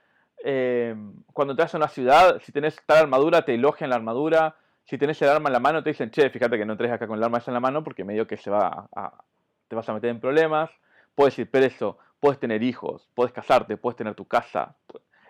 eh, 0.43 0.95
cuando 1.33 1.53
entras 1.53 1.73
a 1.73 1.77
una 1.77 1.87
ciudad, 1.87 2.39
si 2.43 2.51
tenés 2.51 2.75
tal 2.85 2.97
armadura, 2.99 3.43
te 3.43 3.55
elogian 3.55 3.89
la 3.89 3.95
armadura. 3.95 4.55
Si 4.85 4.97
tenés 4.97 5.21
el 5.21 5.29
arma 5.29 5.49
en 5.49 5.53
la 5.53 5.59
mano, 5.59 5.83
te 5.83 5.89
dicen, 5.89 6.11
che, 6.11 6.29
fíjate 6.29 6.57
que 6.57 6.65
no 6.65 6.73
entres 6.73 6.91
acá 6.91 7.07
con 7.07 7.17
el 7.17 7.23
arma 7.23 7.39
esa 7.39 7.51
en 7.51 7.55
la 7.55 7.59
mano 7.59 7.83
porque 7.83 8.03
medio 8.03 8.27
que 8.27 8.37
se 8.37 8.49
va 8.49 8.87
a- 8.95 9.23
te 9.67 9.75
vas 9.75 9.89
a 9.89 9.93
meter 9.93 10.09
en 10.11 10.19
problemas. 10.19 10.69
Puedes 11.15 11.37
ir 11.39 11.49
preso, 11.49 11.97
puedes 12.19 12.39
tener 12.39 12.61
hijos, 12.63 13.09
puedes 13.15 13.33
casarte, 13.33 13.77
puedes 13.77 13.97
tener 13.97 14.13
tu 14.15 14.25
casa. 14.25 14.75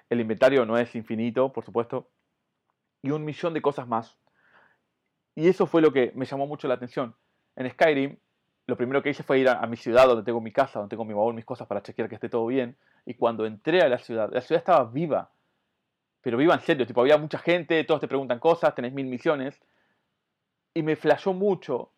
El 0.09 0.21
inventario 0.21 0.65
no 0.65 0.77
es 0.77 0.95
infinito, 0.95 1.51
por 1.51 1.65
supuesto. 1.65 2.09
Y 3.01 3.11
un 3.11 3.25
millón 3.25 3.53
de 3.53 3.61
cosas 3.61 3.87
más. 3.87 4.17
Y 5.35 5.47
eso 5.47 5.67
fue 5.67 5.81
lo 5.81 5.93
que 5.93 6.11
me 6.15 6.25
llamó 6.25 6.47
mucho 6.47 6.67
la 6.67 6.75
atención. 6.75 7.15
En 7.55 7.69
Skyrim, 7.69 8.17
lo 8.65 8.75
primero 8.75 9.01
que 9.03 9.09
hice 9.09 9.23
fue 9.23 9.39
ir 9.39 9.49
a, 9.49 9.65
mi 9.67 9.77
ciudad, 9.77 10.07
donde 10.07 10.23
tengo 10.23 10.41
mi 10.41 10.51
casa, 10.51 10.79
donde 10.79 10.89
tengo 10.89 11.05
mi 11.05 11.13
baúl, 11.13 11.33
mis 11.33 11.45
cosas, 11.45 11.67
para 11.67 11.81
chequear 11.81 12.09
que 12.09 12.15
esté 12.15 12.27
todo 12.27 12.45
bien. 12.47 12.77
Y 13.05 13.13
cuando 13.13 13.45
entré 13.45 13.81
a 13.81 13.87
la 13.87 13.97
ciudad, 13.97 14.29
la 14.31 14.41
ciudad 14.41 14.59
estaba 14.59 14.83
viva. 14.85 15.31
Pero 16.21 16.37
viva 16.37 16.53
en 16.53 16.61
serio, 16.61 16.85
tipo, 16.85 17.01
había 17.01 17.17
mucha 17.17 17.37
gente, 17.37 17.83
todos 17.83 18.01
te 18.01 18.07
preguntan 18.07 18.39
cosas, 18.39 18.75
tenés 18.75 18.93
mil 18.93 19.05
misiones. 19.05 19.61
Y 20.73 20.83
me 20.83 20.95
flashó 20.95 21.33
mucho, 21.33 21.91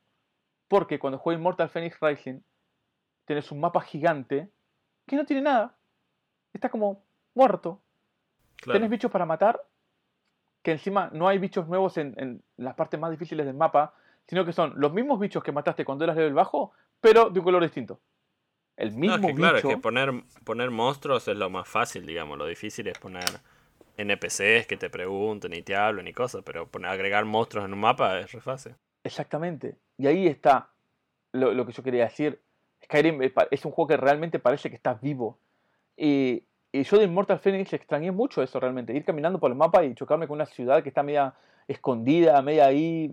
porque 0.67 0.99
cuando 0.99 1.17
jugué 1.17 1.35
Immortal 1.35 1.69
Phoenix 1.69 1.97
Rising, 1.99 2.41
tenés 3.25 3.51
un 3.51 3.59
mapa 3.59 3.81
gigante 3.81 4.49
que 5.07 5.15
no 5.15 5.25
tiene 5.25 5.41
nada. 5.41 5.75
Está 6.53 6.69
como 6.69 7.03
muerto. 7.33 7.81
Claro. 8.61 8.77
Tenés 8.77 8.89
bichos 8.89 9.11
para 9.11 9.25
matar, 9.25 9.61
que 10.61 10.71
encima 10.71 11.09
no 11.13 11.27
hay 11.27 11.37
bichos 11.37 11.67
nuevos 11.67 11.97
en, 11.97 12.13
en 12.17 12.43
las 12.57 12.75
partes 12.75 12.99
más 12.99 13.11
difíciles 13.11 13.45
del 13.45 13.55
mapa, 13.55 13.93
sino 14.27 14.45
que 14.45 14.53
son 14.53 14.73
los 14.75 14.93
mismos 14.93 15.19
bichos 15.19 15.43
que 15.43 15.51
mataste 15.51 15.85
cuando 15.85 16.03
eras 16.03 16.15
level 16.15 16.33
bajo, 16.33 16.71
pero 17.01 17.29
de 17.29 17.39
un 17.39 17.45
color 17.45 17.63
distinto. 17.63 17.99
El 18.77 18.91
mismo 18.91 19.17
No, 19.17 19.27
es 19.27 19.33
que 19.33 19.35
claro, 19.35 19.57
es 19.57 19.63
que 19.65 19.77
poner, 19.77 20.23
poner 20.45 20.71
monstruos 20.71 21.27
es 21.27 21.35
lo 21.35 21.49
más 21.49 21.67
fácil, 21.67 22.05
digamos. 22.05 22.37
Lo 22.37 22.45
difícil 22.45 22.87
es 22.87 22.97
poner 22.97 23.25
NPCs 23.97 24.67
que 24.67 24.77
te 24.77 24.89
pregunten 24.89 25.53
y 25.53 25.61
te 25.63 25.75
hablen 25.75 26.07
y 26.07 26.13
cosas, 26.13 26.43
pero 26.45 26.65
poner, 26.67 26.89
agregar 26.89 27.25
monstruos 27.25 27.65
en 27.65 27.73
un 27.73 27.79
mapa 27.81 28.19
es 28.19 28.31
re 28.31 28.39
fácil. 28.39 28.75
Exactamente. 29.03 29.75
Y 29.97 30.07
ahí 30.07 30.27
está 30.27 30.69
lo, 31.33 31.53
lo 31.53 31.65
que 31.65 31.73
yo 31.73 31.83
quería 31.83 32.05
decir. 32.05 32.41
Skyrim 32.85 33.21
es 33.21 33.65
un 33.65 33.71
juego 33.71 33.87
que 33.89 33.97
realmente 33.97 34.39
parece 34.39 34.69
que 34.69 34.77
está 34.77 34.93
vivo. 34.93 35.39
Y, 35.97 36.45
y 36.71 36.83
yo 36.83 36.97
de 36.97 37.05
Immortal 37.05 37.39
Phoenix 37.39 37.73
extrañé 37.73 38.11
mucho 38.11 38.43
eso 38.43 38.59
realmente. 38.59 38.93
Ir 38.93 39.03
caminando 39.03 39.39
por 39.39 39.51
el 39.51 39.57
mapa 39.57 39.83
y 39.83 39.95
chocarme 39.95 40.27
con 40.27 40.35
una 40.35 40.45
ciudad 40.45 40.83
que 40.83 40.89
está 40.89 41.03
media 41.03 41.33
escondida, 41.67 42.41
media 42.41 42.65
ahí, 42.65 43.11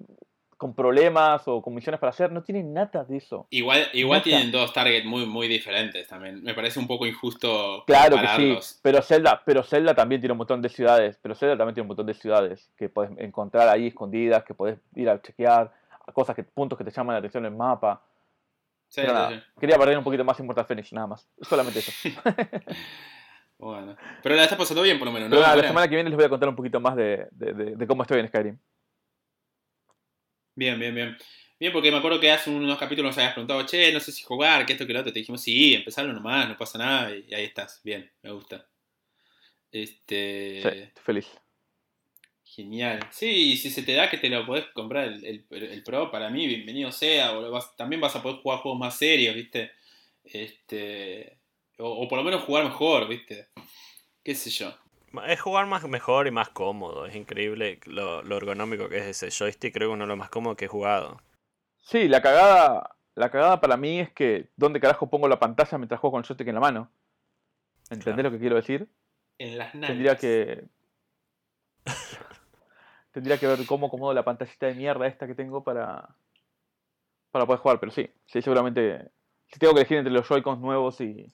con 0.56 0.74
problemas 0.74 1.42
o 1.46 1.62
con 1.62 1.74
misiones 1.74 1.98
para 1.98 2.10
hacer. 2.10 2.32
No 2.32 2.42
tiene 2.42 2.62
nada 2.62 3.04
de 3.04 3.16
eso. 3.16 3.46
Igual, 3.50 3.88
igual 3.94 4.22
tienen 4.22 4.50
dos 4.50 4.72
targets 4.72 5.06
muy, 5.06 5.26
muy 5.26 5.48
diferentes 5.48 6.06
también. 6.06 6.42
Me 6.42 6.54
parece 6.54 6.78
un 6.78 6.86
poco 6.86 7.06
injusto 7.06 7.84
Claro 7.86 8.16
que 8.20 8.28
sí, 8.36 8.78
pero 8.82 9.00
Zelda, 9.02 9.42
pero 9.44 9.62
Zelda 9.62 9.94
también 9.94 10.20
tiene 10.20 10.32
un 10.32 10.38
montón 10.38 10.60
de 10.60 10.68
ciudades, 10.68 11.18
pero 11.22 11.34
Zelda 11.34 11.56
también 11.56 11.74
tiene 11.74 11.84
un 11.84 11.88
montón 11.88 12.06
de 12.06 12.14
ciudades 12.14 12.70
que 12.76 12.88
puedes 12.88 13.10
encontrar 13.18 13.68
ahí 13.68 13.86
escondidas, 13.88 14.44
que 14.44 14.54
puedes 14.54 14.78
ir 14.94 15.08
a 15.08 15.20
chequear, 15.20 15.72
cosas 16.12 16.36
que, 16.36 16.42
puntos 16.42 16.76
que 16.78 16.84
te 16.84 16.90
llaman 16.90 17.14
la 17.14 17.18
atención 17.18 17.44
en 17.46 17.52
el 17.52 17.58
mapa. 17.58 18.02
Sí, 18.88 19.02
sí. 19.02 19.42
quería 19.58 19.78
perder 19.78 19.98
un 19.98 20.04
poquito 20.04 20.24
más 20.24 20.38
Immortal 20.38 20.64
Phoenix, 20.64 20.92
nada 20.92 21.08
más. 21.08 21.28
Solamente 21.40 21.80
eso. 21.80 21.92
Bueno. 23.58 23.96
Pero 24.22 24.34
la 24.34 24.42
estás 24.44 24.58
pasando 24.58 24.82
bien, 24.82 24.98
por 24.98 25.06
lo 25.06 25.12
menos, 25.12 25.28
¿no? 25.30 25.36
Pero 25.36 25.56
la 25.56 25.66
semana 25.68 25.88
que 25.88 25.94
viene 25.94 26.10
les 26.10 26.16
voy 26.16 26.26
a 26.26 26.28
contar 26.28 26.48
un 26.48 26.56
poquito 26.56 26.78
más 26.80 26.94
de, 26.96 27.26
de- 27.30 27.52
de- 27.54 27.76
de 27.76 27.86
cómo 27.86 28.02
estoy 28.02 28.20
en 28.20 28.28
Skyrim. 28.28 28.58
Bien, 30.54 30.78
bien, 30.78 30.94
bien. 30.94 31.16
Bien, 31.58 31.72
porque 31.72 31.90
me 31.90 31.96
acuerdo 31.98 32.20
que 32.20 32.30
hace 32.30 32.50
unos 32.50 32.78
capítulos 32.78 33.10
nos 33.10 33.18
habías 33.18 33.32
preguntado, 33.32 33.64
che, 33.64 33.90
no 33.92 34.00
sé 34.00 34.12
si 34.12 34.22
jugar, 34.22 34.66
que 34.66 34.74
esto, 34.74 34.86
que 34.86 34.92
lo 34.92 35.00
otro. 35.00 35.12
Te 35.12 35.20
dijimos, 35.20 35.40
sí, 35.40 35.74
empezarlo 35.74 36.12
nomás, 36.12 36.48
no 36.48 36.56
pasa 36.56 36.76
nada. 36.78 37.14
Y 37.16 37.32
ahí 37.32 37.44
estás. 37.44 37.80
Bien, 37.82 38.10
me 38.22 38.30
gusta. 38.30 38.66
Este. 39.72 40.60
Sí, 40.62 40.68
estoy 40.68 41.02
feliz. 41.04 41.26
Genial. 42.44 43.00
Sí, 43.10 43.52
y 43.52 43.56
si 43.56 43.70
se 43.70 43.82
te 43.82 43.92
da 43.94 44.08
que 44.10 44.18
te 44.18 44.28
lo 44.28 44.46
podés 44.46 44.66
comprar 44.74 45.04
el, 45.08 45.24
el- 45.24 45.46
el 45.50 45.82
Pro, 45.82 46.10
para 46.10 46.28
mí, 46.30 46.46
bienvenido 46.46 46.92
sea. 46.92 47.32
Vas- 47.32 47.74
también 47.76 48.00
vas 48.00 48.14
a 48.16 48.22
poder 48.22 48.38
jugar 48.40 48.60
juegos 48.60 48.78
más 48.80 48.96
serios, 48.98 49.34
¿viste? 49.34 49.72
Este. 50.24 51.38
O, 51.78 52.04
o 52.04 52.08
por 52.08 52.18
lo 52.18 52.24
menos 52.24 52.42
jugar 52.44 52.64
mejor, 52.64 53.08
¿viste? 53.08 53.48
¿Qué 54.24 54.34
sé 54.34 54.50
yo? 54.50 54.72
Es 55.26 55.40
jugar 55.40 55.66
más 55.66 55.86
mejor 55.88 56.26
y 56.26 56.30
más 56.30 56.48
cómodo. 56.50 57.06
Es 57.06 57.14
increíble 57.14 57.80
lo, 57.86 58.22
lo 58.22 58.36
ergonómico 58.36 58.88
que 58.88 58.98
es 58.98 59.22
ese 59.22 59.30
joystick. 59.30 59.72
Creo 59.74 59.88
que 59.88 59.94
uno 59.94 60.04
de 60.04 60.08
los 60.08 60.18
más 60.18 60.30
cómodos 60.30 60.56
que 60.56 60.66
he 60.66 60.68
jugado. 60.68 61.20
Sí, 61.78 62.08
la 62.08 62.20
cagada, 62.20 62.96
la 63.14 63.30
cagada 63.30 63.60
para 63.60 63.76
mí 63.76 64.00
es 64.00 64.12
que 64.12 64.50
¿dónde 64.56 64.80
carajo 64.80 65.08
pongo 65.08 65.28
la 65.28 65.38
pantalla 65.38 65.78
mientras 65.78 66.00
juego 66.00 66.12
con 66.12 66.20
el 66.22 66.26
joystick 66.26 66.48
en 66.48 66.54
la 66.54 66.60
mano? 66.60 66.90
¿Entendés 67.90 68.04
Claro. 68.14 68.22
lo 68.24 68.30
que 68.32 68.40
quiero 68.40 68.56
decir? 68.56 68.88
En 69.38 69.58
las 69.58 69.74
nalgas. 69.74 69.88
Tendría 69.88 70.16
que. 70.16 70.64
Tendría 73.12 73.38
que 73.38 73.46
ver 73.46 73.64
cómo 73.66 73.86
acomodo 73.86 74.12
la 74.12 74.24
pantallita 74.24 74.66
de 74.66 74.74
mierda 74.74 75.06
esta 75.06 75.26
que 75.26 75.34
tengo 75.34 75.62
para. 75.64 76.08
Para 77.30 77.46
poder 77.46 77.60
jugar, 77.60 77.80
pero 77.80 77.92
sí, 77.92 78.10
sí, 78.26 78.42
seguramente. 78.42 79.10
Si 79.48 79.58
tengo 79.58 79.72
que 79.74 79.80
elegir 79.80 79.98
entre 79.98 80.12
los 80.12 80.26
Joy-Cons 80.26 80.60
nuevos 80.60 81.00
y. 81.00 81.32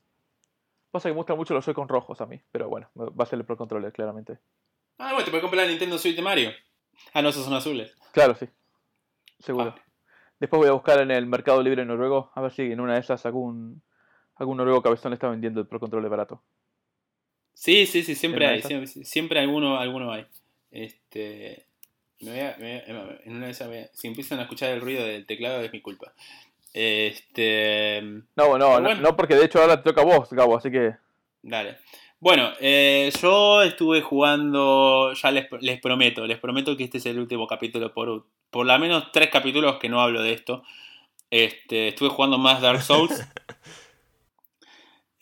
Pasa 0.93 1.09
que 1.09 1.13
me 1.15 1.17
gustan 1.17 1.37
mucho 1.39 1.55
los 1.55 1.65
Joy-Cons 1.65 1.91
rojos 1.91 2.21
a 2.21 2.27
mí, 2.27 2.41
pero 2.53 2.69
bueno, 2.69 2.91
va 2.95 3.25
a 3.25 3.27
ser 3.27 3.39
el 3.39 3.47
Pro 3.47 3.57
Controller, 3.57 3.93
claramente. 3.93 4.39
Ah, 4.99 5.13
bueno, 5.13 5.25
te 5.25 5.31
puedes 5.31 5.43
comprar 5.43 5.65
la 5.65 5.71
Nintendo 5.71 5.99
Switch 5.99 6.15
de 6.15 6.23
Mario. 6.23 6.51
Ah, 7.15 7.23
no, 7.23 7.31
esos 7.31 7.45
son 7.45 7.55
azules. 7.55 7.97
Claro, 8.13 8.35
sí. 8.35 8.47
Seguro. 9.41 9.75
Ah, 9.77 9.83
Después 10.39 10.59
voy 10.61 10.69
a 10.69 10.73
buscar 10.73 11.01
en 11.01 11.11
el 11.11 11.25
Mercado 11.27 11.63
Libre 11.63 11.85
noruego, 11.87 12.31
a 12.35 12.41
ver 12.43 12.53
si 12.53 12.63
en 12.63 12.81
una 12.81 12.95
de 12.95 13.01
esas 13.01 13.25
algún, 13.27 13.83
algún 14.35 14.57
noruego 14.59 14.83
cabezón 14.83 15.13
está 15.13 15.29
vendiendo 15.29 15.61
el 15.61 15.67
Pro 15.67 15.81
Controller 15.81 16.11
barato. 16.11 16.43
Sí, 17.55 17.87
sí, 17.87 18.03
sí, 18.03 18.15
siempre 18.15 18.45
¿En 18.45 18.51
hay, 18.53 18.63
siempre, 18.63 18.87
siempre 19.05 19.41
alguno, 19.41 19.79
alguno 19.79 20.13
hay. 20.13 20.27
Este, 20.71 21.67
me 22.21 22.31
voy 22.33 22.41
a- 22.41 22.57
me 22.59 22.83
voy 22.87 22.97
a- 22.97 23.21
en 23.25 23.37
una 23.37 23.47
de 23.47 23.53
esas 23.53 23.69
me- 23.69 23.89
si 23.93 24.09
empiezan 24.09 24.41
a 24.41 24.43
escuchar 24.43 24.71
el 24.71 24.81
ruido 24.81 25.05
del 25.07 25.27
teclado 25.27 25.61
es 25.63 25.73
mi 25.73 25.81
culpa. 25.81 26.13
Este, 26.73 28.01
No, 28.03 28.25
no, 28.37 28.59
no, 28.59 28.81
bueno. 28.81 28.95
no, 28.97 29.17
porque 29.17 29.35
de 29.35 29.45
hecho 29.45 29.61
ahora 29.61 29.83
te 29.83 29.91
toca 29.91 30.01
a 30.03 30.05
vos, 30.05 30.31
Gabo, 30.31 30.57
así 30.57 30.71
que. 30.71 30.95
dale. 31.43 31.79
Bueno, 32.19 32.51
eh, 32.61 33.11
yo 33.21 33.63
estuve 33.63 34.01
jugando, 34.01 35.13
ya 35.13 35.31
les, 35.33 35.47
les 35.61 35.81
prometo, 35.81 36.25
les 36.27 36.39
prometo 36.39 36.77
que 36.77 36.85
este 36.85 36.99
es 36.99 37.07
el 37.07 37.19
último 37.19 37.49
capítulo 37.49 37.93
por, 37.93 38.27
por 38.49 38.65
lo 38.65 38.79
menos 38.79 39.11
tres 39.13 39.29
capítulos 39.29 39.79
que 39.81 39.89
no 39.89 40.01
hablo 40.01 40.23
de 40.23 40.33
esto. 40.33 40.63
Este, 41.31 41.89
estuve 41.89 42.11
jugando 42.11 42.39
más 42.39 42.61
Dark 42.61 42.83
Souls. 42.83 43.13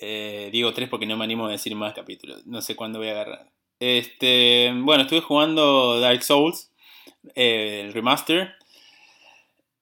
Eh, 0.03 0.49
digo 0.51 0.73
tres 0.73 0.89
porque 0.89 1.05
no 1.05 1.19
me 1.19 1.25
animo 1.25 1.47
a 1.47 1.51
decir 1.51 1.75
más 1.75 1.93
capítulos. 1.93 2.47
No 2.47 2.63
sé 2.63 2.75
cuándo 2.75 2.99
voy 2.99 3.09
a 3.09 3.13
agarrar. 3.13 3.51
Este, 3.79 4.73
bueno, 4.75 5.03
estuve 5.03 5.21
jugando 5.21 6.01
Dark 6.01 6.23
Souls, 6.23 6.73
eh, 7.35 7.83
el 7.85 7.93
remaster. 7.93 8.55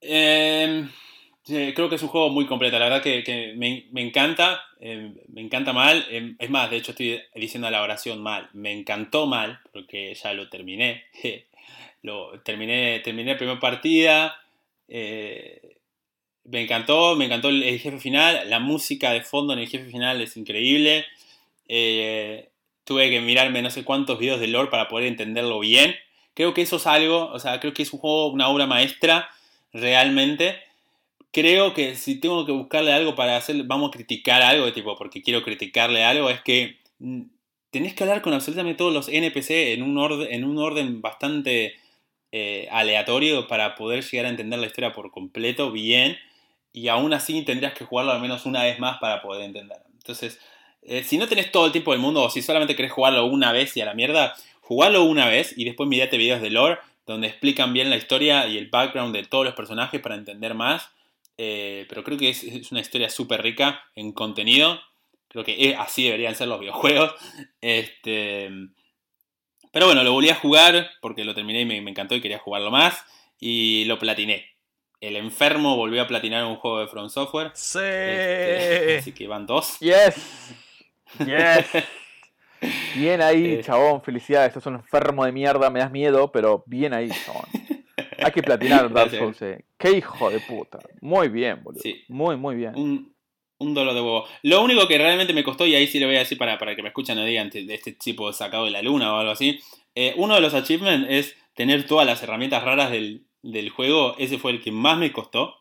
Eh, 0.00 0.88
creo 1.48 1.88
que 1.88 1.96
es 1.96 2.02
un 2.02 2.08
juego 2.08 2.30
muy 2.30 2.46
completo. 2.46 2.78
La 2.78 2.88
verdad 2.88 3.02
que, 3.02 3.54
me, 3.56 4.02
encanta. 4.02 4.62
eh, 4.80 5.12
me 5.28 5.40
encanta 5.40 5.72
mal. 5.72 6.06
eh, 6.10 6.34
es 6.38 6.50
más, 6.50 6.70
de 6.70 6.76
hecho 6.76 6.92
estoy 6.92 7.20
diciendo 7.34 7.70
la 7.70 7.82
oración 7.82 8.22
mal. 8.22 8.48
Me 8.52 8.72
encantó 8.72 9.26
mal 9.26 9.60
porque 9.72 10.14
ya 10.14 10.32
lo 10.32 10.48
terminé. 10.48 11.04
lo 12.02 12.40
terminé, 12.40 13.00
terminé 13.00 13.32
la 13.32 13.38
primera 13.38 13.60
partida. 13.60 14.36
eh, 14.88 15.76
me 16.44 16.62
encantó, 16.62 17.14
me 17.16 17.26
encantó 17.26 17.48
el, 17.50 17.62
el 17.62 17.78
jefe 17.78 17.98
final. 17.98 18.48
La 18.48 18.58
música 18.58 19.12
de 19.12 19.22
fondo 19.22 19.52
en 19.52 19.58
el 19.60 19.68
jefe 19.68 19.90
final 19.90 20.20
es 20.20 20.36
increíble. 20.36 21.06
Eh, 21.68 22.48
tuve 22.84 23.10
que 23.10 23.20
mirarme 23.20 23.60
no 23.62 23.70
sé 23.70 23.84
cuántos 23.84 24.18
videos 24.18 24.40
de 24.40 24.48
lore 24.48 24.70
para 24.70 24.88
poder 24.88 25.06
entenderlo 25.06 25.60
bien. 25.60 25.94
Creo 26.34 26.54
que 26.54 26.62
eso 26.62 26.76
es 26.76 26.86
algo, 26.86 27.26
o 27.32 27.38
sea, 27.38 27.60
creo 27.60 27.74
que 27.74 27.82
es 27.82 27.92
un 27.92 28.00
juego, 28.00 28.28
una 28.28 28.48
obra 28.48 28.66
maestra, 28.66 29.28
realmente. 29.72 30.56
Creo 31.32 31.74
que 31.74 31.94
si 31.94 32.20
tengo 32.20 32.46
que 32.46 32.52
buscarle 32.52 32.92
algo 32.92 33.14
para 33.14 33.36
hacer, 33.36 33.62
vamos 33.64 33.88
a 33.88 33.92
criticar 33.92 34.42
algo, 34.42 34.72
tipo, 34.72 34.96
porque 34.96 35.22
quiero 35.22 35.42
criticarle 35.42 36.04
algo, 36.04 36.30
es 36.30 36.40
que 36.40 36.78
mm, 36.98 37.22
tenés 37.70 37.94
que 37.94 38.04
hablar 38.04 38.22
con 38.22 38.32
absolutamente 38.32 38.78
todos 38.78 38.92
los 38.92 39.08
NPC 39.08 39.74
en 39.74 39.82
un 39.82 39.98
orden, 39.98 40.28
en 40.30 40.44
un 40.44 40.58
orden 40.58 41.02
bastante 41.02 41.74
eh, 42.32 42.68
aleatorio 42.70 43.46
para 43.46 43.74
poder 43.74 44.04
llegar 44.04 44.26
a 44.26 44.30
entender 44.30 44.58
la 44.58 44.66
historia 44.66 44.92
por 44.92 45.10
completo 45.10 45.70
bien 45.72 46.18
y 46.72 46.88
aún 46.88 47.12
así 47.12 47.42
tendrías 47.42 47.74
que 47.74 47.84
jugarlo 47.84 48.12
al 48.12 48.20
menos 48.20 48.46
una 48.46 48.62
vez 48.64 48.78
más 48.78 48.98
para 48.98 49.22
poder 49.22 49.44
entenderlo. 49.44 49.86
Entonces, 49.94 50.40
eh, 50.82 51.04
si 51.04 51.18
no 51.18 51.26
tenés 51.28 51.50
todo 51.52 51.66
el 51.66 51.72
tiempo 51.72 51.92
del 51.92 52.00
mundo 52.00 52.22
o 52.22 52.30
si 52.30 52.42
solamente 52.42 52.76
querés 52.76 52.92
jugarlo 52.92 53.26
una 53.26 53.52
vez 53.52 53.76
y 53.76 53.80
a 53.80 53.84
la 53.86 53.94
mierda, 53.94 54.34
jugalo 54.60 55.04
una 55.04 55.26
vez 55.26 55.54
y 55.56 55.64
después 55.64 55.88
mirate 55.88 56.16
videos 56.16 56.40
de 56.40 56.50
lore 56.50 56.78
donde 57.06 57.26
explican 57.26 57.72
bien 57.72 57.90
la 57.90 57.96
historia 57.96 58.46
y 58.46 58.58
el 58.58 58.68
background 58.68 59.14
de 59.14 59.24
todos 59.24 59.44
los 59.46 59.54
personajes 59.54 60.00
para 60.00 60.14
entender 60.14 60.54
más. 60.54 60.90
Eh, 61.38 61.86
pero 61.88 62.02
creo 62.04 62.18
que 62.18 62.30
es, 62.30 62.42
es 62.44 62.70
una 62.72 62.80
historia 62.80 63.08
súper 63.08 63.42
rica 63.42 63.82
en 63.94 64.12
contenido. 64.12 64.80
Creo 65.28 65.44
que 65.44 65.74
así 65.78 66.04
deberían 66.04 66.34
ser 66.34 66.48
los 66.48 66.58
videojuegos. 66.60 67.14
Este, 67.60 68.50
pero 69.72 69.86
bueno, 69.86 70.02
lo 70.02 70.12
volví 70.12 70.30
a 70.30 70.34
jugar 70.34 70.90
porque 71.00 71.24
lo 71.24 71.34
terminé 71.34 71.60
y 71.60 71.64
me, 71.66 71.80
me 71.80 71.90
encantó 71.90 72.14
y 72.14 72.20
quería 72.20 72.38
jugarlo 72.38 72.70
más. 72.70 73.04
Y 73.38 73.84
lo 73.84 73.98
platiné. 73.98 74.46
El 75.00 75.14
enfermo 75.16 75.76
volvió 75.76 76.02
a 76.02 76.08
platinar 76.08 76.44
un 76.44 76.56
juego 76.56 76.80
de 76.80 76.88
From 76.88 77.08
Software. 77.08 77.52
Sí. 77.54 77.78
Este, 77.80 78.96
así 78.98 79.12
que 79.12 79.28
van 79.28 79.46
dos. 79.46 79.78
¡Yes! 79.78 80.16
¡Yes! 81.20 81.84
Bien 82.96 83.22
ahí, 83.22 83.52
Eh. 83.54 83.60
chabón, 83.62 84.02
felicidades. 84.02 84.52
Sos 84.54 84.66
un 84.66 84.74
enfermo 84.74 85.24
de 85.24 85.30
mierda, 85.30 85.70
me 85.70 85.78
das 85.78 85.92
miedo, 85.92 86.32
pero 86.32 86.64
bien 86.66 86.92
ahí, 86.94 87.08
chabón. 87.24 87.44
Hay 88.18 88.32
que 88.32 88.42
platinar 88.42 88.92
Dark. 88.92 89.10
Souls, 89.10 89.40
eh. 89.42 89.64
Qué 89.78 89.92
hijo 89.92 90.30
de 90.30 90.40
puta. 90.40 90.78
Muy 91.00 91.28
bien, 91.28 91.62
boludo. 91.62 91.80
Sí. 91.80 92.02
Muy, 92.08 92.36
muy 92.36 92.56
bien. 92.56 92.72
Un, 92.76 93.14
un 93.58 93.74
dolor 93.74 93.94
de 93.94 94.00
huevo. 94.00 94.24
Lo 94.42 94.62
único 94.62 94.86
que 94.88 94.98
realmente 94.98 95.32
me 95.32 95.44
costó, 95.44 95.66
y 95.66 95.74
ahí 95.74 95.86
sí 95.86 95.98
le 95.98 96.06
voy 96.06 96.16
a 96.16 96.20
decir 96.20 96.38
para, 96.38 96.58
para 96.58 96.74
que 96.76 96.82
me 96.82 96.88
escuchen 96.88 97.16
no 97.16 97.24
digan 97.24 97.50
de 97.50 97.74
este 97.74 97.92
tipo 97.92 98.32
sacado 98.32 98.64
de 98.64 98.70
la 98.70 98.82
luna 98.82 99.14
o 99.14 99.18
algo 99.18 99.32
así. 99.32 99.60
eh, 99.94 100.14
uno 100.16 100.34
de 100.34 100.40
los 100.40 100.54
achievements 100.54 101.06
es 101.10 101.36
tener 101.54 101.86
todas 101.86 102.06
las 102.06 102.22
herramientas 102.22 102.62
raras 102.62 102.90
del, 102.90 103.24
del 103.42 103.70
juego. 103.70 104.14
Ese 104.18 104.38
fue 104.38 104.52
el 104.52 104.60
que 104.62 104.70
más 104.72 104.98
me 104.98 105.12
costó. 105.12 105.56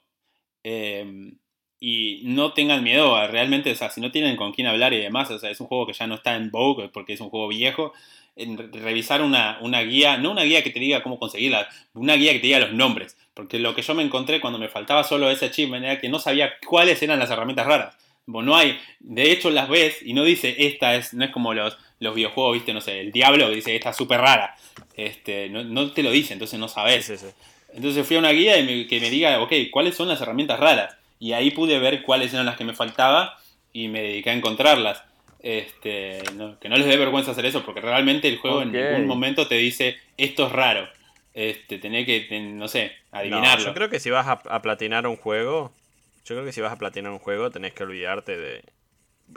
Eh, 0.64 1.32
y 1.80 2.22
no 2.24 2.54
tengan 2.54 2.84
miedo, 2.84 3.16
a 3.16 3.28
realmente, 3.28 3.72
o 3.72 3.76
sea, 3.76 3.92
si 3.92 4.02
no 4.02 4.10
tienen 4.12 4.36
con 4.36 4.52
quién 4.52 4.66
hablar 4.66 4.94
y 4.94 4.98
demás, 5.00 5.30
o 5.30 5.38
sea, 5.38 5.52
es 5.52 5.62
un 5.62 5.68
juego 5.68 5.86
que 5.86 5.94
ya 5.94 6.08
no 6.08 6.16
está 6.16 6.36
en 6.36 6.50
Vogue 6.50 6.90
porque 6.90 7.14
es 7.14 7.22
un 7.22 7.30
juego 7.30 7.48
viejo. 7.50 7.94
En 8.38 8.72
revisar 8.72 9.22
una, 9.22 9.58
una 9.62 9.82
guía, 9.82 10.18
no 10.18 10.32
una 10.32 10.44
guía 10.44 10.64
que 10.64 10.70
te 10.70 10.80
diga 10.80 11.02
cómo 11.04 11.18
conseguirla, 11.20 11.68
una 11.94 12.14
guía 12.14 12.34
que 12.34 12.40
te 12.40 12.48
diga 12.48 12.60
los 12.60 12.72
nombres. 12.74 13.18
Porque 13.34 13.60
lo 13.60 13.74
que 13.76 13.82
yo 13.82 13.94
me 13.96 14.04
encontré 14.04 14.40
cuando 14.40 14.60
me 14.60 14.70
faltaba 14.70 15.04
solo 15.04 15.30
ese 15.32 15.46
achievement 15.48 15.84
era 15.86 16.00
que 16.00 16.08
no 16.10 16.20
sabía 16.20 16.54
cuáles 16.66 17.02
eran 17.02 17.20
las 17.20 17.30
herramientas 17.32 17.66
raras. 17.66 17.96
Bueno, 18.26 18.52
no 18.52 18.58
hay, 18.58 18.78
de 19.00 19.32
hecho 19.32 19.50
las 19.50 19.70
ves 19.70 20.00
y 20.04 20.14
no 20.14 20.24
dice 20.24 20.54
esta 20.60 20.96
es, 20.96 21.14
no 21.14 21.24
es 21.26 21.32
como 21.32 21.54
los, 21.54 21.78
los 22.00 22.14
videojuegos, 22.14 22.54
viste, 22.56 22.74
no 22.74 22.82
sé, 22.82 23.00
el 23.00 23.12
Diablo 23.12 23.48
que 23.50 23.56
dice 23.56 23.76
esta 23.76 23.92
es 23.92 23.96
súper 23.96 24.20
rara. 24.20 24.56
Este, 24.96 25.50
no, 25.50 25.64
no 25.64 25.92
te 25.92 26.04
lo 26.04 26.12
dice, 26.12 26.34
entonces 26.34 26.60
no 26.60 26.68
Sí, 26.68 26.74
sabes. 26.76 27.06
sí, 27.06 27.18
sí. 27.18 27.28
Entonces 27.74 28.06
fui 28.06 28.16
a 28.16 28.20
una 28.20 28.32
guía 28.32 28.58
y 28.60 28.64
me- 28.64 28.88
que 28.88 29.00
me 29.00 29.10
diga, 29.10 29.42
ok, 29.42 29.54
¿cuáles 29.72 29.96
son 29.96 30.08
las 30.10 30.20
herramientas 30.22 30.60
raras? 30.60 30.96
Y 31.20 31.34
ahí 31.34 31.52
pude 31.52 31.80
ver 31.80 32.02
cuáles 32.04 32.34
eran 32.34 32.46
las 32.46 32.58
que 32.58 32.64
me 32.66 32.74
faltaba 32.74 33.38
y 33.74 33.88
me 33.88 34.02
dediqué 34.02 34.30
a 34.30 34.34
encontrarlas. 34.34 35.04
Este, 35.40 36.32
no- 36.36 36.60
que 36.60 36.70
no 36.70 36.78
les 36.78 36.88
dé 36.88 36.98
vergüenza 36.98 37.32
hacer 37.32 37.46
eso, 37.46 37.64
porque 37.66 37.82
realmente 37.82 38.28
el 38.28 38.38
juego 38.40 38.62
en 38.62 38.72
ningún 38.74 39.06
momento 39.06 39.48
te 39.48 39.56
dice, 39.56 39.98
esto 40.18 40.48
es 40.48 40.52
raro. 40.52 40.88
Este, 41.34 41.78
tenés 41.78 42.06
que, 42.06 42.22
ten- 42.22 42.58
no 42.58 42.68
sé, 42.68 42.92
No, 43.12 43.12
adivinarlo. 43.12 43.66
yo 43.66 43.74
creo 43.74 43.90
que 43.90 44.00
si 44.00 44.10
vas 44.10 44.28
a, 44.28 44.34
a 44.50 44.62
platinar 44.62 45.08
un 45.08 45.18
juego, 45.18 45.72
yo 46.26 46.36
creo 46.36 46.46
que 46.46 46.52
si 46.52 46.62
vas 46.62 46.72
a 46.72 46.78
platinar 46.78 47.12
un 47.12 47.20
juego 47.20 47.50
tenés 47.52 47.74
que 47.74 47.84
olvidarte 47.84 48.38
de... 48.38 48.64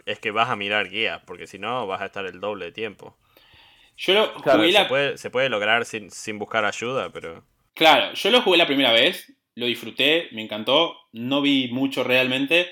Es 0.06 0.18
que 0.20 0.30
vas 0.30 0.50
a 0.50 0.56
mirar 0.56 0.88
guías, 0.88 1.22
porque 1.26 1.46
si 1.46 1.58
no 1.58 1.86
vas 1.86 2.00
a 2.00 2.06
estar 2.06 2.26
el 2.26 2.40
doble 2.40 2.66
de 2.66 2.72
tiempo. 2.72 3.16
Yo 3.96 4.14
lo 4.14 4.32
Claro, 4.42 4.58
jugué 4.58 4.72
Se 4.72 4.82
la, 4.82 4.88
puede, 4.88 5.18
se 5.18 5.30
puede 5.30 5.48
lograr 5.48 5.84
sin, 5.84 6.10
sin 6.10 6.38
buscar 6.38 6.64
ayuda, 6.64 7.10
pero... 7.10 7.44
Claro, 7.74 8.12
yo 8.14 8.30
lo 8.30 8.42
jugué 8.42 8.58
la 8.58 8.66
primera 8.66 8.92
vez, 8.92 9.32
lo 9.54 9.66
disfruté, 9.66 10.28
me 10.32 10.42
encantó, 10.42 10.96
no 11.12 11.40
vi 11.40 11.68
mucho 11.72 12.04
realmente, 12.04 12.68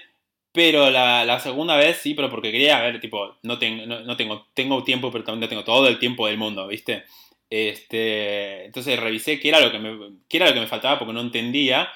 pero 0.53 0.91
la, 0.91 1.41
segunda 1.41 1.77
vez 1.77 1.99
sí, 1.99 2.15
pero 2.15 2.31
porque 2.31 2.51
quería 2.51 2.81
ver, 2.81 3.01
tipo, 3.01 3.37
no, 3.43 3.59
tengo 3.59 3.87
no, 3.87 4.17
tengo, 4.17 4.47
tengo 4.55 4.83
tiempo, 4.85 5.11
pero 5.11 5.25
también 5.25 5.49
tengo 5.49 5.65
todo 5.65 5.89
el 5.89 5.99
tiempo 5.99 6.27
del 6.27 6.39
mundo, 6.39 6.67
¿viste? 6.67 7.05
Este, 7.51 8.67
entonces 8.67 8.99
revisé 8.99 9.41
qué 9.41 9.49
era 9.49 9.61
lo 9.61 9.71
que 9.71 9.79
me, 9.79 9.97
qué 10.29 10.39
era 10.39 10.47
lo 10.47 10.55
que 10.55 10.61
me 10.61 10.67
faltaba 10.67 10.99
porque 10.99 11.15
no 11.15 11.21
entendía, 11.21 11.89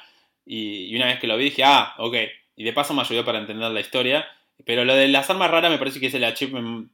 y, 0.45 0.95
una 0.97 1.07
vez 1.07 1.19
que 1.19 1.27
lo 1.27 1.37
vi 1.37 1.45
dije, 1.45 1.65
ah, 1.65 1.95
ok, 1.99 2.17
y 2.57 2.65
de 2.65 2.73
paso 2.73 2.95
me 2.95 3.03
ayudó 3.03 3.25
para 3.25 3.39
entender 3.39 3.71
la 3.71 3.81
historia, 3.81 4.27
pero 4.65 4.85
lo 4.85 4.95
de 4.95 5.09
las 5.09 5.31
armas 5.31 5.51
raras 5.51 5.71
me 5.71 5.79
parece 5.79 6.01
que 6.01 6.07
es 6.07 6.15
el 6.15 6.25
achievement, 6.25 6.91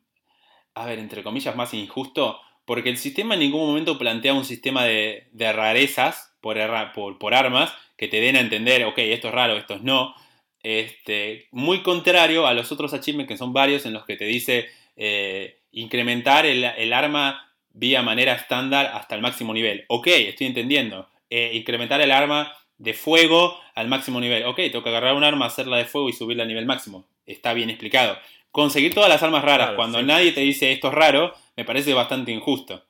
a 0.75 0.87
ver, 0.87 0.99
entre 0.99 1.23
comillas, 1.23 1.57
más 1.57 1.75
injusto, 1.75 2.41
porque 2.65 2.91
el 2.91 2.99
sistema 2.99 3.35
en 3.35 3.41
ningún 3.41 3.67
momento 3.67 3.99
plantea 3.99 4.35
un 4.35 4.45
sistema 4.45 4.85
de, 4.85 5.29
de 5.33 5.53
rarezas 5.53 6.35
por, 6.41 7.19
por 7.19 7.35
armas 7.35 7.73
que 7.97 8.09
te 8.09 8.21
den 8.21 8.37
a 8.37 8.41
entender, 8.41 8.85
ok, 8.85 8.99
esto 8.99 9.29
es 9.29 9.35
raro, 9.35 9.57
esto 9.57 9.75
es 9.75 9.83
no. 9.83 10.15
Este, 10.63 11.47
muy 11.53 11.83
contrario 11.83 12.47
a 12.47 12.55
los 12.55 12.73
otros 12.73 12.93
achievements 12.93 13.29
que 13.29 13.39
son 13.39 13.53
varios 13.53 13.87
en 13.87 13.93
los 13.93 14.05
que 14.05 14.17
te 14.17 14.25
dice 14.25 14.69
eh, 14.97 15.61
incrementar 15.73 16.47
el, 16.47 16.65
el 16.65 16.93
arma 16.93 17.53
vía 17.71 18.03
manera 18.03 18.33
estándar 18.35 18.87
hasta 18.95 19.15
el 19.15 19.21
máximo 19.23 19.55
nivel. 19.55 19.85
Ok, 19.89 20.09
estoy 20.09 20.49
entendiendo. 20.49 21.09
Eh, 21.31 21.53
incrementar 21.55 22.01
el 22.01 22.11
arma 22.11 22.53
de 22.79 22.95
fuego 22.95 23.59
al 23.75 23.89
máximo 23.89 24.21
nivel. 24.21 24.45
Ok, 24.45 24.57
tengo 24.57 24.83
que 24.83 24.89
agarrar 24.89 25.15
un 25.15 25.25
arma, 25.25 25.47
hacerla 25.47 25.77
de 25.77 25.85
fuego 25.85 26.09
y 26.09 26.13
subirla 26.13 26.43
al 26.43 26.49
nivel 26.49 26.67
máximo. 26.67 27.07
Está 27.27 27.53
bien 27.53 27.71
explicado. 27.71 28.19
Conseguir 28.51 28.95
todas 28.95 29.09
las 29.11 29.23
armas 29.23 29.45
raras 29.45 29.69
Claro, 29.69 29.77
cuando 29.77 29.99
sí. 30.01 30.05
nadie 30.07 30.33
te 30.33 30.41
dice 30.41 30.73
esto 30.73 30.89
es 30.89 30.95
raro, 30.95 31.35
me 31.57 31.65
parece 31.65 31.93
bastante 31.95 32.33
injusto. 32.33 32.83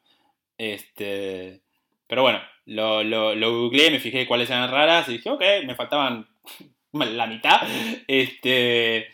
Este, 0.56 1.60
pero 2.06 2.22
bueno, 2.22 2.40
lo, 2.66 3.02
lo, 3.04 3.34
lo 3.34 3.50
googleé, 3.52 3.90
me 3.90 4.00
fijé 4.00 4.26
cuáles 4.26 4.50
eran 4.50 4.70
raras 4.70 5.08
y 5.08 5.12
dije, 5.14 5.30
ok, 5.30 5.42
me 5.66 5.74
faltaban 5.74 6.28
la 6.92 7.26
mitad. 7.26 7.62
Este, 8.06 9.08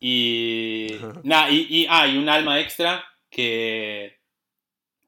y, 0.00 0.88
nada, 1.22 1.50
y, 1.50 1.66
y, 1.68 1.86
ah, 1.88 2.06
y 2.06 2.16
un 2.16 2.28
alma 2.28 2.60
extra 2.60 3.04
que, 3.30 4.18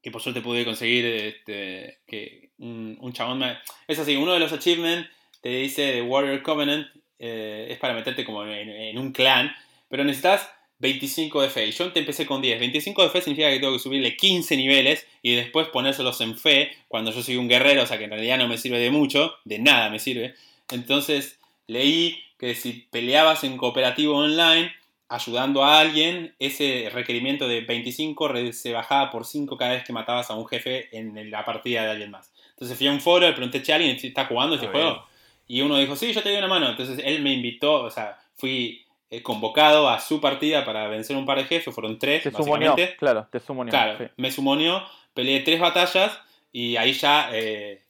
que 0.03 0.11
por 0.11 0.23
suerte 0.23 0.40
pude 0.40 0.65
conseguir, 0.65 1.05
este, 1.07 2.01
que 2.07 2.51
un, 2.59 2.97
un 3.01 3.12
chabón 3.12 3.39
me... 3.39 3.59
Es 3.86 3.99
así, 3.99 4.16
uno 4.16 4.32
de 4.32 4.40
los 4.40 4.53
achievements 4.53 5.09
te 5.40 5.51
dice 5.51 5.93
The 5.93 6.03
Warrior 6.03 6.43
Covenant, 6.43 6.89
eh, 7.19 7.69
es 7.70 7.78
para 7.78 7.95
meterte 7.95 8.24
como 8.24 8.45
en, 8.45 8.69
en 8.69 8.99
un 8.99 9.12
clan, 9.12 9.55
pero 9.89 10.05
necesitas 10.05 10.51
25 10.78 11.43
de 11.43 11.51
fe. 11.51 11.66
Y 11.66 11.73
yo 11.73 11.93
te 11.93 12.01
empecé 12.01 12.27
con 12.27 12.40
10. 12.40 12.59
25 12.61 13.03
de 13.03 13.11
fe 13.11 13.20
significa 13.20 13.51
que 13.51 13.59
tengo 13.59 13.73
que 13.73 13.78
subirle 13.78 14.16
15 14.16 14.57
niveles 14.57 15.07
y 15.23 15.35
después 15.35 15.69
ponérselos 15.69 16.20
en 16.20 16.36
fe 16.36 16.73
cuando 16.86 17.11
yo 17.11 17.23
soy 17.23 17.36
un 17.36 17.49
guerrero, 17.49 17.82
o 17.82 17.86
sea 17.86 17.99
que 17.99 18.05
en 18.05 18.11
realidad 18.11 18.39
no 18.39 18.49
me 18.49 18.59
sirve 18.59 18.78
de 18.78 18.90
mucho, 18.90 19.35
de 19.45 19.59
nada 19.59 19.90
me 19.90 19.99
sirve. 19.99 20.35
Entonces 20.70 21.38
leí 21.69 22.19
que 22.39 22.55
si 22.57 22.89
peleabas 22.90 23.45
en 23.45 23.57
cooperativo 23.57 24.16
online, 24.16 24.73
ayudando 25.09 25.62
a 25.65 25.78
alguien, 25.78 26.35
ese 26.39 26.90
requerimiento 26.93 27.47
de 27.49 27.61
25 27.62 28.28
re- 28.28 28.53
se 28.53 28.73
bajaba 28.73 29.11
por 29.11 29.24
5 29.24 29.57
cada 29.57 29.73
vez 29.73 29.85
que 29.85 29.93
matabas 29.93 30.31
a 30.31 30.35
un 30.35 30.47
jefe 30.47 30.89
en 30.97 31.31
la 31.31 31.45
partida 31.45 31.85
de 31.85 31.90
alguien 31.93 32.11
más. 32.11 32.32
Entonces 32.51 32.77
fui 32.77 32.86
a 32.89 32.93
un 32.93 33.01
foro, 33.01 33.27
le 33.27 33.32
pregunté, 33.32 33.62
che, 33.62 33.73
¿alguien 33.73 33.97
está 34.03 34.27
jugando 34.27 34.57
este 34.57 34.66
juego? 34.73 35.07
Y 35.47 35.61
uno 35.62 35.78
dijo, 35.78 35.95
sí, 35.97 36.12
yo 36.12 36.23
te 36.23 36.28
doy 36.28 36.39
una 36.39 36.49
mano. 36.49 36.69
Entonces 36.69 37.01
él 37.05 37.23
me 37.23 37.32
invitó, 37.32 37.82
o 37.85 37.90
sea, 37.90 38.19
fui 38.36 38.85
eh, 39.11 39.23
convocado 39.23 39.89
a 39.89 39.99
su 40.01 40.20
partida 40.20 40.65
para 40.65 40.89
vencer 40.89 41.16
un 41.16 41.24
par 41.24 41.39
de 41.39 41.45
jefes, 41.45 41.73
fueron 41.74 41.99
tres, 41.99 42.24
Te 42.24 42.31
sumonió, 42.31 42.74
claro, 42.99 43.27
te 43.31 43.40
sumonió. 43.40 43.70
Claro, 43.70 43.97
sí. 43.99 44.05
me 44.19 44.31
sumonió, 44.31 44.85
peleé 45.15 45.40
tres 45.40 45.59
batallas 45.61 46.19
y 46.53 46.77
ahí 46.77 46.93
ya 46.93 47.31
eh, 47.32 47.81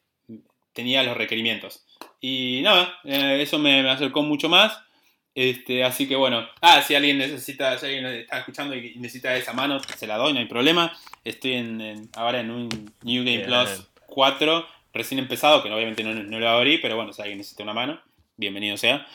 tenía 0.72 1.02
los 1.02 1.16
requerimientos. 1.16 1.84
Y 2.20 2.60
nada, 2.62 2.98
eh, 3.04 3.38
eso 3.42 3.58
me, 3.58 3.82
me 3.82 3.90
acercó 3.90 4.22
mucho 4.22 4.48
más. 4.48 4.78
Este, 5.34 5.84
así 5.84 6.08
que 6.08 6.16
bueno, 6.16 6.44
ah, 6.62 6.82
si 6.82 6.96
alguien 6.96 7.18
necesita, 7.18 7.78
si 7.78 7.86
alguien 7.86 8.06
está 8.06 8.38
escuchando 8.38 8.74
y 8.74 8.94
necesita 8.96 9.36
esa 9.36 9.52
mano, 9.52 9.78
se 9.96 10.06
la 10.08 10.16
doy, 10.16 10.32
no 10.32 10.40
hay 10.40 10.46
problema. 10.46 10.92
Estoy 11.24 11.52
en, 11.54 11.80
en- 11.80 12.08
ahora 12.16 12.40
en 12.40 12.50
un 12.50 12.68
New 13.02 13.22
Game 13.24 13.36
Bien. 13.38 13.44
Plus 13.46 13.86
4, 14.06 14.66
recién 14.92 15.20
empezado, 15.20 15.62
que 15.62 15.70
obviamente 15.70 16.02
no, 16.02 16.12
no 16.12 16.40
lo 16.40 16.48
abrí, 16.48 16.78
pero 16.78 16.96
bueno, 16.96 17.12
si 17.12 17.22
alguien 17.22 17.38
necesita 17.38 17.62
una 17.62 17.72
mano, 17.74 18.00
bienvenido 18.36 18.76
sea. 18.76 19.06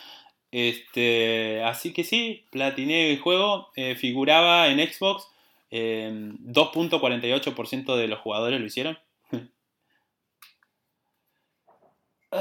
Este, 0.51 1.61
así 1.63 1.91
que 1.93 2.03
sí, 2.03 2.45
platiné 2.51 3.11
el 3.11 3.19
juego, 3.19 3.71
eh, 3.75 3.95
figuraba 3.95 4.67
en 4.69 4.79
Xbox, 4.79 5.27
eh, 5.71 6.09
2.48% 6.13 7.95
de 7.97 8.07
los 8.07 8.19
jugadores 8.19 8.61
lo 8.61 8.65
hicieron. 8.67 8.97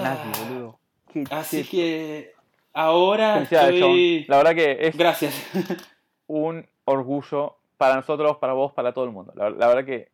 Nadie, 0.01 0.33
boludo. 0.45 0.79
Qué 1.13 1.25
Ah, 1.31 1.41
Así 1.41 1.59
cheto. 1.59 1.71
que 1.71 2.35
ahora 2.73 3.43
estoy... 3.43 4.25
La 4.29 4.37
verdad 4.39 4.55
que 4.55 4.79
es 4.81 4.97
Gracias. 4.97 5.35
un 6.27 6.67
orgullo 6.85 7.57
para 7.77 7.97
nosotros, 7.97 8.39
para 8.39 8.53
vos, 8.55 8.73
para 8.73 8.93
todo 8.95 9.05
el 9.05 9.11
mundo. 9.11 9.33
La, 9.37 9.51
la 9.51 9.67
verdad 9.69 9.85
que 9.85 10.09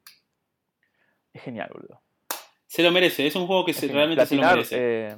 es 1.32 1.42
genial, 1.42 1.70
boludo. 1.72 2.00
se 2.66 2.82
lo 2.82 2.90
merece, 2.90 3.26
es 3.26 3.36
un 3.36 3.46
juego 3.46 3.64
que 3.64 3.72
se- 3.74 3.86
realmente 3.88 4.26
se 4.26 4.36
lo 4.36 4.42
merece. 4.42 4.76
eh, 4.78 5.16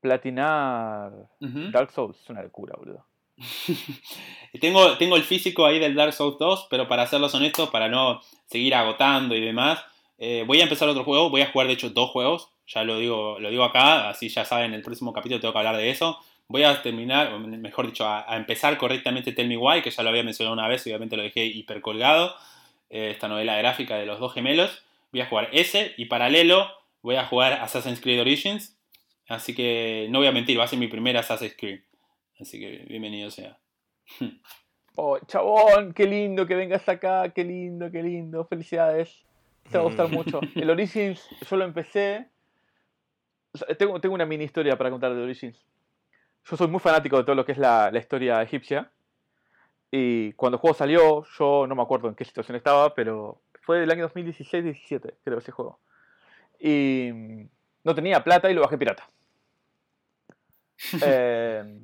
platinar. 0.00 1.12
Dark 1.40 1.90
Souls 1.92 2.18
es 2.20 2.28
una 2.30 2.42
locura, 2.42 2.74
boludo. 2.76 3.06
tengo, 4.60 4.96
tengo 4.98 5.16
el 5.16 5.22
físico 5.22 5.64
ahí 5.64 5.78
del 5.78 5.94
Dark 5.94 6.12
Souls 6.12 6.36
2, 6.38 6.66
pero 6.70 6.88
para 6.88 7.06
serlos 7.06 7.34
honestos, 7.34 7.70
para 7.70 7.88
no 7.88 8.20
seguir 8.46 8.74
agotando 8.74 9.34
y 9.34 9.40
demás, 9.40 9.82
eh, 10.20 10.44
voy 10.46 10.60
a 10.60 10.64
empezar 10.64 10.86
otro 10.86 11.02
juego, 11.02 11.30
voy 11.30 11.40
a 11.40 11.50
jugar 11.50 11.66
de 11.66 11.72
hecho 11.72 11.88
dos 11.88 12.10
juegos, 12.10 12.50
ya 12.66 12.84
lo 12.84 12.98
digo, 12.98 13.40
lo 13.40 13.48
digo 13.48 13.64
acá, 13.64 14.10
así 14.10 14.28
ya 14.28 14.44
saben, 14.44 14.66
en 14.66 14.74
el 14.74 14.82
próximo 14.82 15.14
capítulo 15.14 15.40
tengo 15.40 15.52
que 15.52 15.58
hablar 15.58 15.78
de 15.78 15.88
eso. 15.88 16.18
Voy 16.46 16.62
a 16.62 16.82
terminar, 16.82 17.38
mejor 17.38 17.86
dicho, 17.86 18.06
a, 18.06 18.36
empezar 18.36 18.76
correctamente 18.76 19.32
Tell 19.32 19.48
Me 19.48 19.56
Why, 19.56 19.80
que 19.80 19.90
ya 19.90 20.02
lo 20.02 20.10
había 20.10 20.22
mencionado 20.22 20.52
una 20.52 20.68
vez, 20.68 20.86
obviamente 20.86 21.16
lo 21.16 21.22
dejé 21.22 21.46
hiper 21.46 21.80
colgado, 21.80 22.34
eh, 22.90 23.10
esta 23.10 23.28
novela 23.28 23.56
gráfica 23.56 23.96
de 23.96 24.04
los 24.04 24.20
dos 24.20 24.34
gemelos. 24.34 24.82
Voy 25.10 25.22
a 25.22 25.26
jugar 25.26 25.48
ese 25.52 25.94
y 25.96 26.04
paralelo 26.04 26.68
voy 27.02 27.16
a 27.16 27.24
jugar 27.24 27.54
Assassin's 27.54 28.00
Creed 28.00 28.20
Origins. 28.20 28.76
Así 29.26 29.54
que 29.54 30.08
no 30.10 30.18
voy 30.18 30.28
a 30.28 30.32
mentir, 30.32 30.58
va 30.58 30.64
a 30.64 30.68
ser 30.68 30.78
mi 30.78 30.88
primer 30.88 31.16
Assassin's 31.16 31.56
Creed. 31.56 31.80
Así 32.38 32.60
que 32.60 32.84
bienvenido 32.88 33.30
sea. 33.30 33.58
Oh, 34.96 35.18
chabón, 35.20 35.94
qué 35.94 36.04
lindo 36.04 36.46
que 36.46 36.56
vengas 36.56 36.86
acá, 36.88 37.32
qué 37.32 37.44
lindo, 37.44 37.90
qué 37.90 38.02
lindo, 38.02 38.44
felicidades. 38.44 39.24
Te 39.70 39.78
va 39.78 39.84
a 39.84 39.86
gustar 39.86 40.08
mucho. 40.08 40.40
El 40.54 40.70
Origins, 40.70 41.28
yo 41.48 41.56
lo 41.56 41.64
empecé. 41.64 42.28
Tengo, 43.78 44.00
tengo 44.00 44.14
una 44.14 44.26
mini 44.26 44.44
historia 44.44 44.76
para 44.76 44.90
contar 44.90 45.14
de 45.14 45.22
Origins. 45.22 45.64
Yo 46.44 46.56
soy 46.56 46.68
muy 46.68 46.80
fanático 46.80 47.16
de 47.16 47.24
todo 47.24 47.34
lo 47.34 47.44
que 47.44 47.52
es 47.52 47.58
la, 47.58 47.90
la 47.90 47.98
historia 47.98 48.42
egipcia. 48.42 48.90
Y 49.90 50.32
cuando 50.34 50.56
el 50.56 50.60
juego 50.60 50.74
salió, 50.74 51.24
yo 51.38 51.66
no 51.66 51.74
me 51.74 51.82
acuerdo 51.82 52.08
en 52.08 52.14
qué 52.14 52.24
situación 52.24 52.56
estaba, 52.56 52.94
pero 52.94 53.42
fue 53.60 53.80
del 53.80 53.90
año 53.90 54.08
2016-17, 54.08 55.14
creo, 55.22 55.38
ese 55.38 55.52
juego. 55.52 55.80
Y 56.58 57.10
mm, 57.12 57.48
no 57.84 57.94
tenía 57.94 58.22
plata 58.22 58.50
y 58.50 58.54
lo 58.54 58.62
bajé 58.62 58.78
pirata. 58.78 59.08
Eh, 61.02 61.78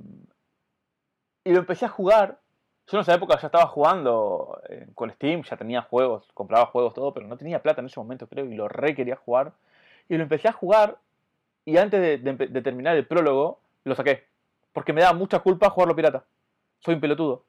y 1.44 1.52
lo 1.52 1.58
empecé 1.58 1.84
a 1.84 1.90
jugar. 1.90 2.40
Yo 2.88 2.98
en 2.98 3.00
esa 3.00 3.14
época 3.14 3.36
ya 3.40 3.48
estaba 3.48 3.66
jugando 3.66 4.60
eh, 4.68 4.86
con 4.94 5.10
Steam, 5.10 5.42
ya 5.42 5.56
tenía 5.56 5.82
juegos, 5.82 6.24
compraba 6.34 6.66
juegos, 6.66 6.94
todo, 6.94 7.12
pero 7.12 7.26
no 7.26 7.36
tenía 7.36 7.60
plata 7.60 7.80
en 7.80 7.86
ese 7.86 7.98
momento, 7.98 8.28
creo, 8.28 8.44
y 8.44 8.54
lo 8.54 8.68
re 8.68 8.94
quería 8.94 9.16
jugar. 9.16 9.52
Y 10.08 10.16
lo 10.16 10.22
empecé 10.22 10.48
a 10.48 10.52
jugar, 10.52 10.98
y 11.64 11.78
antes 11.78 12.22
de, 12.22 12.62
terminar 12.62 12.96
el 12.96 13.06
prólogo, 13.06 13.58
lo 13.82 13.96
saqué. 13.96 14.24
Porque 14.72 14.92
me 14.92 15.00
daba 15.00 15.18
mucha 15.18 15.40
culpa 15.40 15.70
jugarlo 15.70 15.96
pirata. 15.96 16.24
Soy 16.78 16.94
un 16.94 17.00
pelotudo. 17.00 17.42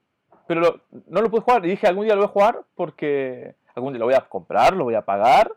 Pero 0.48 0.82
no 1.08 1.22
lo 1.22 1.30
pude 1.30 1.42
jugar, 1.42 1.64
y 1.66 1.70
dije, 1.70 1.86
algún 1.86 2.06
día 2.06 2.16
lo 2.16 2.22
voy 2.22 2.30
a 2.30 2.34
jugar, 2.34 2.62
porque 2.74 3.54
algún 3.76 3.94
día 3.94 4.00
lo 4.00 4.06
voy 4.06 4.16
a 4.16 4.22
comprar, 4.22 4.76
lo 4.76 4.86
voy 4.86 4.96
a 4.96 5.06
pagar, 5.06 5.52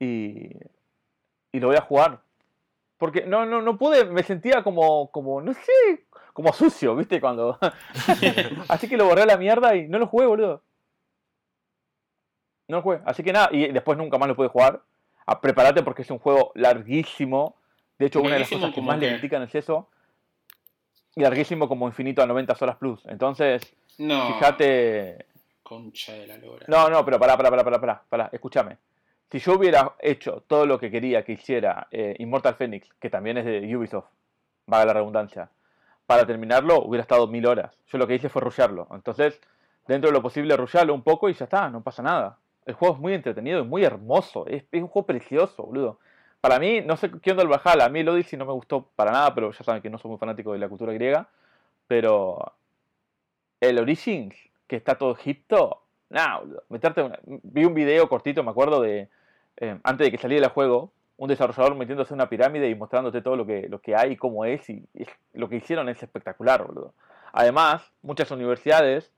y, 0.00 0.50
y 1.52 1.60
lo 1.60 1.68
voy 1.68 1.76
a 1.76 1.82
jugar. 1.82 2.18
Porque 3.02 3.26
no, 3.26 3.44
no, 3.44 3.60
no 3.60 3.76
pude, 3.76 4.04
me 4.04 4.22
sentía 4.22 4.62
como, 4.62 5.10
como, 5.10 5.40
no 5.42 5.52
sé, 5.54 6.06
como 6.32 6.52
sucio, 6.52 6.94
¿viste? 6.94 7.20
Cuando... 7.20 7.58
Así 8.68 8.88
que 8.88 8.96
lo 8.96 9.06
borré 9.06 9.22
a 9.22 9.26
la 9.26 9.36
mierda 9.36 9.74
y 9.74 9.88
no 9.88 9.98
lo 9.98 10.06
jugué, 10.06 10.24
boludo. 10.24 10.62
No 12.68 12.76
lo 12.76 12.82
jugué. 12.84 13.00
Así 13.04 13.24
que 13.24 13.32
nada, 13.32 13.48
y 13.50 13.72
después 13.72 13.98
nunca 13.98 14.18
más 14.18 14.28
lo 14.28 14.36
pude 14.36 14.46
jugar. 14.46 14.82
Ah, 15.26 15.40
prepárate 15.40 15.82
porque 15.82 16.02
es 16.02 16.10
un 16.12 16.20
juego 16.20 16.52
larguísimo. 16.54 17.56
De 17.98 18.06
hecho, 18.06 18.20
una 18.20 18.34
de 18.34 18.38
las 18.38 18.48
cosas 18.48 18.72
que 18.72 18.80
más 18.80 19.00
le 19.00 19.08
critican 19.08 19.42
es 19.42 19.54
eso. 19.56 19.88
Y 21.16 21.22
larguísimo 21.22 21.66
como 21.66 21.88
infinito 21.88 22.22
a 22.22 22.26
90 22.26 22.56
horas 22.60 22.76
plus. 22.76 23.04
Entonces, 23.06 23.62
No. 23.98 24.28
fíjate. 24.34 25.26
Concha 25.64 26.12
de 26.12 26.28
la 26.28 26.36
lora. 26.36 26.66
No, 26.68 26.88
no, 26.88 27.04
pero 27.04 27.18
pará, 27.18 27.36
pará, 27.36 27.50
pará, 27.50 27.64
pará, 27.64 27.80
pará, 27.80 28.02
pará, 28.08 28.30
escúchame. 28.32 28.78
Si 29.32 29.38
yo 29.38 29.54
hubiera 29.54 29.94
hecho 29.98 30.44
todo 30.46 30.66
lo 30.66 30.78
que 30.78 30.90
quería 30.90 31.24
que 31.24 31.32
hiciera 31.32 31.88
eh, 31.90 32.14
Immortal 32.18 32.54
Phoenix, 32.54 32.86
que 33.00 33.08
también 33.08 33.38
es 33.38 33.46
de 33.46 33.74
Ubisoft, 33.74 34.04
vaga 34.66 34.84
la 34.84 34.92
redundancia, 34.92 35.48
para 36.06 36.26
terminarlo 36.26 36.82
hubiera 36.84 37.00
estado 37.00 37.26
mil 37.26 37.46
horas. 37.46 37.74
Yo 37.86 37.96
lo 37.96 38.06
que 38.06 38.14
hice 38.14 38.28
fue 38.28 38.42
rusharlo. 38.42 38.88
Entonces, 38.92 39.40
dentro 39.88 40.10
de 40.10 40.12
lo 40.12 40.20
posible, 40.20 40.54
rusharlo 40.54 40.92
un 40.92 41.02
poco 41.02 41.30
y 41.30 41.32
ya 41.32 41.46
está, 41.46 41.70
no 41.70 41.80
pasa 41.80 42.02
nada. 42.02 42.36
El 42.66 42.74
juego 42.74 42.94
es 42.94 43.00
muy 43.00 43.14
entretenido 43.14 43.60
y 43.60 43.64
muy 43.64 43.82
hermoso. 43.82 44.46
Es, 44.46 44.64
es 44.70 44.82
un 44.82 44.88
juego 44.88 45.06
precioso, 45.06 45.62
boludo. 45.62 45.98
Para 46.42 46.58
mí, 46.58 46.82
no 46.82 46.98
sé 46.98 47.10
qué 47.22 47.30
onda 47.30 47.42
el 47.42 47.48
Valhalla. 47.48 47.86
A 47.86 47.88
mí 47.88 48.00
el 48.00 48.08
Odyssey 48.10 48.38
no 48.38 48.44
me 48.44 48.52
gustó 48.52 48.86
para 48.94 49.12
nada, 49.12 49.34
pero 49.34 49.50
ya 49.50 49.64
saben 49.64 49.80
que 49.80 49.88
no 49.88 49.96
soy 49.96 50.10
muy 50.10 50.18
fanático 50.18 50.52
de 50.52 50.58
la 50.58 50.68
cultura 50.68 50.92
griega. 50.92 51.26
Pero 51.86 52.52
el 53.60 53.78
Origins, 53.78 54.34
que 54.66 54.76
está 54.76 54.96
todo 54.96 55.12
Egipto, 55.12 55.84
nah, 56.10 56.38
boludo. 56.40 56.64
Meterte 56.68 57.02
una- 57.02 57.18
Vi 57.24 57.64
un 57.64 57.72
video 57.72 58.10
cortito, 58.10 58.42
me 58.42 58.50
acuerdo, 58.50 58.82
de 58.82 59.08
eh, 59.56 59.78
antes 59.84 60.06
de 60.06 60.10
que 60.10 60.18
saliera 60.18 60.46
el 60.46 60.52
juego, 60.52 60.92
un 61.16 61.28
desarrollador 61.28 61.74
metiéndose 61.76 62.14
en 62.14 62.18
una 62.20 62.28
pirámide 62.28 62.68
y 62.68 62.74
mostrándote 62.74 63.22
todo 63.22 63.36
lo 63.36 63.46
que, 63.46 63.68
lo 63.68 63.80
que 63.80 63.94
hay 63.94 64.12
y 64.12 64.16
cómo 64.16 64.44
es. 64.44 64.68
Y, 64.70 64.86
y 64.94 65.06
lo 65.34 65.48
que 65.48 65.56
hicieron 65.56 65.88
es 65.88 66.02
espectacular, 66.02 66.64
boludo. 66.66 66.94
Además, 67.32 67.92
muchas 68.02 68.30
universidades 68.30 69.12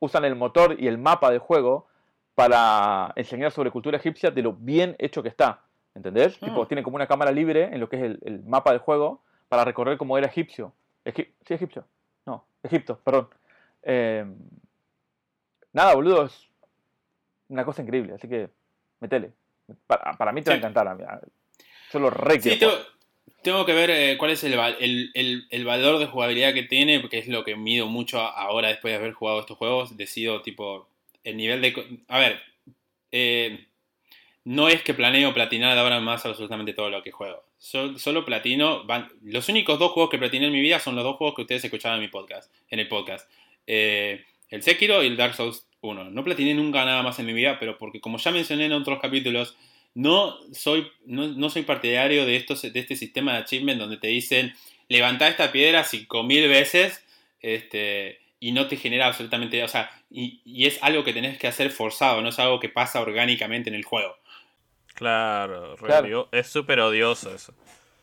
usan 0.00 0.24
el 0.24 0.36
motor 0.36 0.76
y 0.78 0.86
el 0.88 0.98
mapa 0.98 1.30
del 1.30 1.40
juego 1.40 1.86
para 2.34 3.12
enseñar 3.16 3.50
sobre 3.50 3.70
cultura 3.70 3.96
egipcia 3.96 4.30
de 4.30 4.42
lo 4.42 4.52
bien 4.52 4.94
hecho 4.98 5.22
que 5.22 5.28
está. 5.28 5.62
¿Entendés? 5.94 6.38
Ah. 6.40 6.46
Tipo, 6.46 6.66
tienen 6.68 6.84
como 6.84 6.96
una 6.96 7.08
cámara 7.08 7.32
libre 7.32 7.64
en 7.64 7.80
lo 7.80 7.88
que 7.88 7.96
es 7.96 8.02
el, 8.02 8.18
el 8.24 8.44
mapa 8.44 8.70
del 8.70 8.80
juego 8.80 9.22
para 9.48 9.64
recorrer 9.64 9.98
cómo 9.98 10.16
era 10.18 10.26
egipcio. 10.28 10.72
Egip- 11.04 11.32
sí, 11.46 11.54
egipcio. 11.54 11.84
No, 12.26 12.44
Egipto, 12.62 13.00
perdón. 13.02 13.28
Eh, 13.82 14.24
nada, 15.72 15.94
boludo, 15.94 16.26
es 16.26 16.48
una 17.48 17.64
cosa 17.64 17.82
increíble, 17.82 18.14
así 18.14 18.28
que 18.28 18.50
metele. 19.00 19.32
Para, 19.86 20.12
para 20.16 20.32
mí 20.32 20.42
te 20.42 20.50
va 20.50 20.54
a 20.54 20.58
encantar. 20.58 20.88
a. 20.88 21.20
Yo 21.92 21.98
lo 21.98 22.10
re 22.10 22.40
Sí, 22.40 22.58
tengo, 23.42 23.64
que 23.64 23.72
ver 23.72 23.90
eh, 23.90 24.16
cuál 24.18 24.32
es 24.32 24.42
el, 24.44 24.56
val- 24.56 24.76
el, 24.80 25.10
el- 25.14 25.46
el 25.50 25.64
valor 25.64 25.98
de 25.98 26.06
jugabilidad 26.06 26.52
que 26.54 26.64
tiene, 26.64 27.00
porque 27.00 27.18
es 27.18 27.28
lo 27.28 27.44
que 27.44 27.56
mido 27.56 27.86
mucho 27.86 28.20
ahora 28.20 28.68
después 28.68 28.92
de 28.92 28.98
haber 28.98 29.12
jugado 29.12 29.40
estos 29.40 29.56
juegos. 29.56 29.96
Decido, 29.96 30.42
tipo, 30.42 30.88
el 31.24 31.36
nivel 31.36 31.62
de... 31.62 32.00
A 32.08 32.18
ver, 32.18 32.40
eh, 33.12 33.66
no 34.44 34.68
es 34.68 34.82
que 34.82 34.94
planeo 34.94 35.32
platinar 35.34 35.74
de 35.74 35.80
ahora 35.80 35.98
en 35.98 36.04
más 36.04 36.26
absolutamente 36.26 36.72
todo 36.72 36.90
lo 36.90 37.02
que 37.02 37.12
juego. 37.12 37.44
Sol- 37.58 37.98
solo 37.98 38.24
platino... 38.24 38.84
Van, 38.84 39.08
los 39.22 39.48
únicos 39.48 39.78
dos 39.78 39.92
juegos 39.92 40.10
que 40.10 40.18
platiné 40.18 40.46
en 40.46 40.52
mi 40.52 40.60
vida 40.60 40.80
son 40.80 40.96
los 40.96 41.04
dos 41.04 41.16
juegos 41.16 41.36
que 41.36 41.42
ustedes 41.42 41.64
escuchaban 41.64 41.98
en 41.98 42.02
mi 42.02 42.08
podcast, 42.08 42.52
en 42.70 42.80
el 42.80 42.88
podcast. 42.88 43.30
Eh, 43.66 44.24
el 44.50 44.62
Sekiro 44.62 45.02
y 45.02 45.06
el 45.06 45.16
Dark 45.16 45.34
Souls 45.34 45.67
1. 45.80 46.04
No 46.10 46.24
platiné 46.24 46.54
nunca 46.54 46.84
nada 46.84 47.02
más 47.02 47.18
en 47.18 47.26
mi 47.26 47.32
vida, 47.32 47.58
pero 47.58 47.78
porque 47.78 48.00
como 48.00 48.18
ya 48.18 48.30
mencioné 48.30 48.66
en 48.66 48.72
otros 48.72 49.00
capítulos, 49.00 49.56
no 49.94 50.36
soy, 50.52 50.90
no, 51.06 51.28
no 51.28 51.50
soy 51.50 51.62
partidario 51.62 52.24
de, 52.26 52.36
estos, 52.36 52.62
de 52.62 52.78
este 52.78 52.96
sistema 52.96 53.32
de 53.32 53.38
achievement 53.38 53.80
donde 53.80 53.96
te 53.96 54.08
dicen 54.08 54.54
levanta 54.88 55.28
esta 55.28 55.52
piedra 55.52 55.84
5000 55.84 56.48
veces 56.48 57.04
este, 57.40 58.20
y 58.40 58.52
no 58.52 58.66
te 58.66 58.76
genera 58.76 59.06
absolutamente. 59.06 59.62
O 59.62 59.68
sea, 59.68 59.90
y, 60.10 60.40
y 60.44 60.66
es 60.66 60.78
algo 60.82 61.04
que 61.04 61.12
tenés 61.12 61.38
que 61.38 61.46
hacer 61.46 61.70
forzado, 61.70 62.22
no 62.22 62.30
es 62.30 62.38
algo 62.38 62.60
que 62.60 62.68
pasa 62.68 63.00
orgánicamente 63.00 63.68
en 63.70 63.76
el 63.76 63.84
juego. 63.84 64.16
Claro, 64.94 65.76
Claro. 65.76 66.28
es 66.32 66.48
súper 66.48 66.80
odioso 66.80 67.32
eso. 67.32 67.54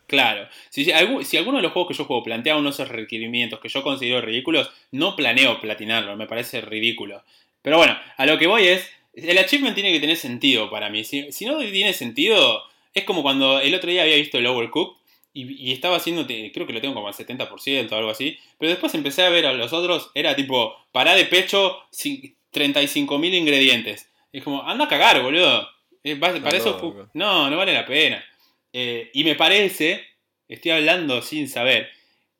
Claro. 0.07 0.47
Si, 0.69 0.85
si, 0.85 0.91
si 1.23 1.38
alguno 1.38 1.57
de 1.57 1.64
los 1.64 1.72
juegos 1.72 1.89
que 1.89 1.97
yo 1.97 2.06
juego 2.06 2.23
plantea 2.23 2.56
unos 2.57 2.76
esos 2.76 2.89
requerimientos 2.89 3.60
que 3.60 3.69
yo 3.69 3.84
considero 3.84 4.22
ridículos, 4.22 4.72
no 4.91 5.15
planeo 5.15 5.60
platinarlo, 5.60 6.15
me 6.15 6.27
parece 6.27 6.61
ridículo. 6.61 7.23
Pero 7.66 7.78
bueno, 7.78 7.98
a 8.16 8.26
lo 8.26 8.38
que 8.38 8.48
voy 8.48 8.64
es, 8.68 8.90
el 9.14 9.38
achievement 9.38 9.76
tiene 9.76 9.92
que 9.92 10.00
tener 10.00 10.16
sentido 10.16 10.70
para 10.70 10.90
mí. 10.90 11.04
Si, 11.04 11.32
si 11.34 11.46
no 11.46 11.58
tiene 11.60 11.92
sentido, 11.94 12.64
es 12.94 13.04
como 13.04 13.22
cuando 13.24 13.60
el 13.60 13.76
otro 13.76 13.90
día 13.90 14.04
había 14.04 14.16
visto 14.16 14.38
el 14.38 14.46
Overcooked 14.48 14.96
y, 15.34 15.70
y 15.70 15.74
estaba 15.74 15.98
haciendo, 15.98 16.26
creo 16.26 16.66
que 16.66 16.72
lo 16.74 16.80
tengo 16.80 16.94
como 16.94 17.08
al 17.10 17.14
70% 17.14 17.92
o 17.92 17.96
algo 17.98 18.10
así, 18.12 18.38
pero 18.58 18.70
después 18.70 18.94
empecé 18.96 19.24
a 19.24 19.30
ver 19.30 19.46
a 19.48 19.54
los 19.54 19.74
otros, 19.74 20.12
era 20.16 20.36
tipo, 20.36 20.76
pará 20.94 21.14
de 21.16 21.26
pecho, 21.26 21.78
ci- 21.92 22.36
35.000 22.54 23.34
ingredientes. 23.34 24.10
Es 24.32 24.44
como, 24.44 24.64
anda 24.64 24.86
a 24.86 24.88
cagar, 24.88 25.22
boludo. 25.22 25.68
Eh, 26.04 26.16
para 26.44 26.58
eso 26.58 26.78
no, 27.14 27.50
no 27.50 27.58
vale 27.58 27.74
la 27.74 27.86
pena. 27.86 28.24
Eh, 28.72 29.10
y 29.14 29.24
me 29.24 29.36
parece, 29.36 30.06
estoy 30.48 30.72
hablando 30.72 31.22
sin 31.22 31.50
saber, 31.50 31.90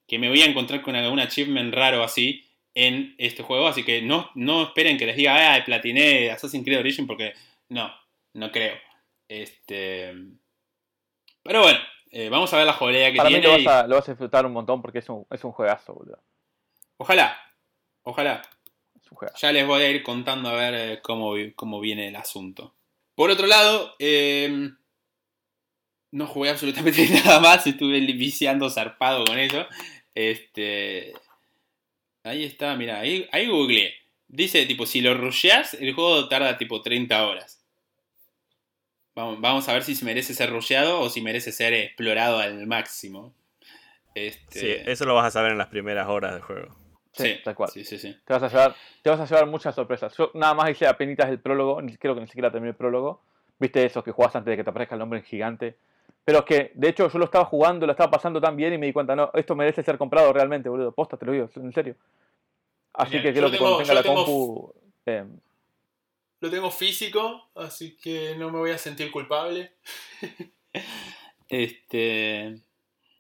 que 0.08 0.20
me 0.20 0.30
voy 0.30 0.42
a 0.42 0.46
encontrar 0.46 0.82
con 0.84 0.96
algún 0.96 1.20
achievement 1.20 1.74
raro 1.74 2.04
así 2.04 2.45
en 2.76 3.16
este 3.18 3.42
juego. 3.42 3.68
Así 3.68 3.84
que 3.84 4.02
no, 4.04 4.30
no 4.36 4.64
esperen 4.64 4.98
que 4.98 5.08
les 5.08 5.16
diga, 5.16 5.56
ah, 5.56 5.66
platiné 5.66 6.30
Assassin's 6.30 6.64
Creed 6.64 6.80
Origin, 6.80 7.08
porque 7.08 7.34
no, 7.70 7.92
no 8.34 8.52
creo. 8.52 8.76
Este. 9.28 10.14
Pero 11.42 11.62
bueno, 11.64 11.80
eh, 12.12 12.30
vamos 12.30 12.54
a 12.54 12.58
ver 12.58 12.66
la 12.68 12.74
jolea 12.74 13.12
que 13.12 13.18
Para 13.18 13.30
mí 13.30 13.40
tiene. 13.40 13.48
lo 13.48 13.60
y- 13.60 13.66
vas, 13.66 13.84
a, 13.84 13.88
lo 13.88 13.96
vas 13.96 14.08
a 14.08 14.12
disfrutar 14.12 14.46
un 14.46 14.54
montón 14.54 14.82
porque 14.82 15.00
es 15.00 15.10
un, 15.10 15.26
es 15.32 15.44
un 15.44 15.52
juegazo, 15.52 15.94
boludo. 15.96 16.22
Ojalá, 16.98 17.38
ojalá. 18.04 18.42
Es 19.02 19.12
un 19.12 19.18
juegazo. 19.18 19.40
Ya 19.42 19.52
les 19.52 19.66
voy 19.66 19.82
a 19.84 19.90
ir 19.90 20.04
contando 20.04 20.50
a 20.50 20.54
ver 20.54 20.74
eh, 20.76 21.00
cómo, 21.02 21.34
cómo 21.56 21.80
viene 21.80 22.08
el 22.10 22.16
asunto. 22.16 22.76
Por 23.16 23.30
otro 23.30 23.48
lado, 23.48 23.96
eh, 24.00 24.70
no 26.12 26.28
jugué 26.28 26.50
absolutamente 26.50 27.08
nada 27.26 27.40
más, 27.40 27.66
estuve 27.68 28.00
viciando 28.02 28.70
zarpado 28.70 29.24
con 29.26 29.38
eso. 29.40 29.66
Este, 30.14 31.14
ahí 32.26 32.44
está, 32.44 32.76
mira, 32.76 33.00
ahí, 33.00 33.28
ahí 33.32 33.48
googleé. 33.48 33.94
Dice, 34.28 34.66
tipo, 34.66 34.86
si 34.86 35.02
lo 35.02 35.14
rusheas, 35.14 35.76
el 35.76 35.94
juego 35.94 36.28
tarda 36.28 36.58
tipo 36.58 36.82
30 36.82 37.26
horas. 37.26 37.64
Vamos, 39.16 39.40
vamos 39.40 39.70
a 39.70 39.74
ver 39.74 39.84
si 39.84 39.96
se 39.96 40.04
merece 40.04 40.34
ser 40.34 40.50
rusheado 40.50 41.00
o 41.00 41.10
si 41.10 41.22
merece 41.22 41.52
ser 41.52 41.74
explorado 41.74 42.40
al 42.40 42.68
máximo. 42.68 43.34
Este, 44.14 44.60
Sí, 44.60 44.76
eso 44.86 45.06
lo 45.06 45.16
vas 45.16 45.28
a 45.28 45.32
saber 45.32 45.52
en 45.52 45.58
las 45.58 45.68
primeras 45.68 46.08
horas 46.08 46.34
del 46.34 46.42
juego. 46.42 46.76
Sí, 47.14 47.40
tal 47.44 47.56
cual. 47.56 47.70
Sí, 47.70 47.86
sí, 47.86 47.98
sí. 47.98 48.18
Te 48.26 48.34
vas 48.34 48.44
a 48.44 48.50
llevar, 48.50 48.76
te 49.02 49.10
vas 49.10 49.20
a 49.20 49.26
llevar 49.26 49.48
muchas 49.48 49.74
sorpresas. 49.74 50.16
Yo 50.18 50.32
nada 50.34 50.54
más 50.54 50.70
hice 50.70 50.86
apenitas 50.86 51.30
el 51.30 51.40
prólogo, 51.40 51.82
ni 51.82 51.96
creo 51.96 52.14
que 52.14 52.22
ni 52.22 52.28
siquiera 52.28 52.52
terminé 52.52 52.72
el 52.72 52.76
prólogo. 52.76 53.22
Viste 53.58 53.86
esos 53.86 54.04
que 54.04 54.12
jugás 54.12 54.36
antes 54.36 54.52
de 54.52 54.58
que 54.58 54.64
te 54.66 54.70
aparezca 54.70 54.96
el 54.96 55.00
nombre 55.00 55.20
en 55.20 55.26
gigante. 55.26 55.78
Pero 56.26 56.40
es 56.40 56.46
que, 56.46 56.72
de 56.74 56.90
hecho, 56.90 57.08
yo 57.10 57.20
lo 57.20 57.26
estaba 57.26 57.46
jugando, 57.46 57.86
lo 57.86 57.92
estaba 57.92 58.10
pasando 58.10 58.42
tan 58.42 58.56
bien 58.58 58.74
y 58.74 58.78
me 58.80 58.88
di 58.88 58.94
cuenta, 58.94 59.16
no, 59.16 59.30
esto 59.36 59.56
merece 59.56 59.84
ser 59.84 59.98
comprado 59.98 60.34
realmente, 60.34 60.68
boludo. 60.68 60.92
Posta, 60.92 61.18
te 61.18 61.26
lo 61.26 61.32
digo, 61.32 61.50
en 61.56 61.72
serio. 61.72 61.96
Así 62.94 63.12
Genial. 63.12 63.24
que 63.34 63.40
creo 63.40 63.52
que 63.52 63.58
tengo- 63.58 63.64
cuando 63.72 63.78
tenga 63.84 63.94
la 63.94 64.04
tengo- 64.04 64.26
compu. 64.26 64.74
eh, 65.06 65.26
Lo 66.42 66.50
tengo 66.50 66.72
físico, 66.72 67.48
así 67.56 67.96
que 67.96 68.36
no 68.38 68.50
me 68.52 68.58
voy 68.60 68.72
a 68.72 68.78
sentir 68.78 69.12
culpable. 69.12 69.72
este. 71.50 72.58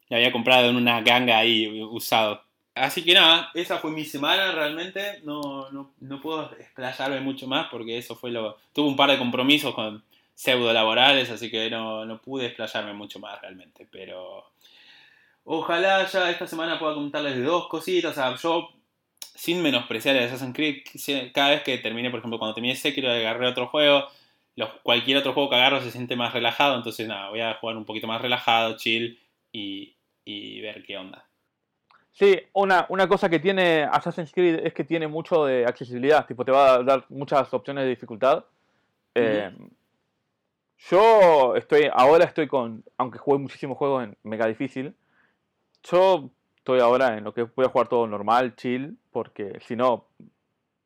Lo 0.09 0.17
había 0.17 0.31
comprado 0.31 0.69
en 0.69 0.75
una 0.75 1.01
ganga 1.01 1.37
ahí 1.37 1.81
usado. 1.83 2.41
Así 2.75 3.03
que 3.03 3.13
nada, 3.13 3.49
esa 3.53 3.77
fue 3.79 3.91
mi 3.91 4.03
semana 4.05 4.51
realmente. 4.51 5.21
No, 5.23 5.71
no, 5.71 5.91
no 6.01 6.21
puedo 6.21 6.51
explayarme 6.59 7.21
mucho 7.21 7.47
más 7.47 7.67
porque 7.71 7.97
eso 7.97 8.15
fue 8.15 8.31
lo. 8.31 8.57
Tuve 8.73 8.87
un 8.89 8.95
par 8.95 9.09
de 9.09 9.17
compromisos 9.17 9.73
con 9.73 10.03
pseudo 10.35 10.71
laborales, 10.73 11.31
así 11.31 11.49
que 11.49 11.69
no, 11.71 12.05
no 12.05 12.21
pude 12.21 12.45
explayarme 12.45 12.93
mucho 12.93 13.19
más 13.19 13.41
realmente. 13.41 13.87
Pero. 13.89 14.45
Ojalá 15.47 16.05
ya 16.07 16.29
esta 16.31 16.47
semana 16.47 16.79
pueda 16.79 16.95
contarles 16.95 17.43
dos 17.43 17.67
cositas. 17.67 18.11
O 18.11 18.15
sea, 18.15 18.35
yo 18.35 18.69
sin 19.19 19.61
menospreciar 19.61 20.15
el 20.15 20.23
Assassin's 20.23 20.55
Creed, 20.55 21.31
cada 21.33 21.51
vez 21.51 21.61
que 21.61 21.77
termine, 21.77 22.09
por 22.09 22.19
ejemplo, 22.19 22.39
cuando 22.39 22.55
termine 22.55 22.75
Sekiro, 22.75 23.11
agarré 23.11 23.47
otro 23.47 23.67
juego, 23.67 24.07
los- 24.55 24.69
cualquier 24.81 25.17
otro 25.17 25.33
juego 25.33 25.49
que 25.49 25.57
agarro 25.57 25.81
se 25.81 25.91
siente 25.91 26.15
más 26.15 26.33
relajado, 26.33 26.75
entonces 26.77 27.07
nada, 27.07 27.29
voy 27.29 27.41
a 27.41 27.53
jugar 27.55 27.77
un 27.77 27.85
poquito 27.85 28.07
más 28.07 28.21
relajado, 28.21 28.77
chill 28.77 29.19
y, 29.51 29.93
y 30.23 30.61
ver 30.61 30.83
qué 30.83 30.97
onda. 30.97 31.25
Sí, 32.13 32.39
una, 32.53 32.85
una 32.89 33.07
cosa 33.07 33.29
que 33.29 33.39
tiene 33.39 33.83
Assassin's 33.83 34.31
Creed 34.31 34.65
es 34.65 34.73
que 34.73 34.85
tiene 34.85 35.07
mucho 35.07 35.45
de 35.45 35.65
accesibilidad, 35.65 36.25
tipo 36.25 36.45
te 36.45 36.51
va 36.51 36.75
a 36.75 36.83
dar 36.83 37.05
muchas 37.09 37.53
opciones 37.53 37.83
de 37.83 37.89
dificultad. 37.89 38.45
Eh, 39.13 39.51
yo 40.77 41.55
estoy, 41.55 41.89
ahora 41.93 42.25
estoy 42.25 42.47
con, 42.47 42.83
aunque 42.97 43.17
jugué 43.17 43.39
muchísimos 43.39 43.77
juegos 43.77 44.03
en 44.03 44.17
mega 44.23 44.45
difícil, 44.47 44.95
yo 45.83 46.29
estoy 46.57 46.79
ahora 46.79 47.17
en 47.17 47.23
lo 47.23 47.33
que 47.33 47.43
voy 47.43 47.65
a 47.65 47.69
jugar 47.69 47.87
todo 47.87 48.07
normal, 48.07 48.55
chill, 48.55 48.97
porque 49.11 49.59
si 49.65 49.75
no 49.75 50.07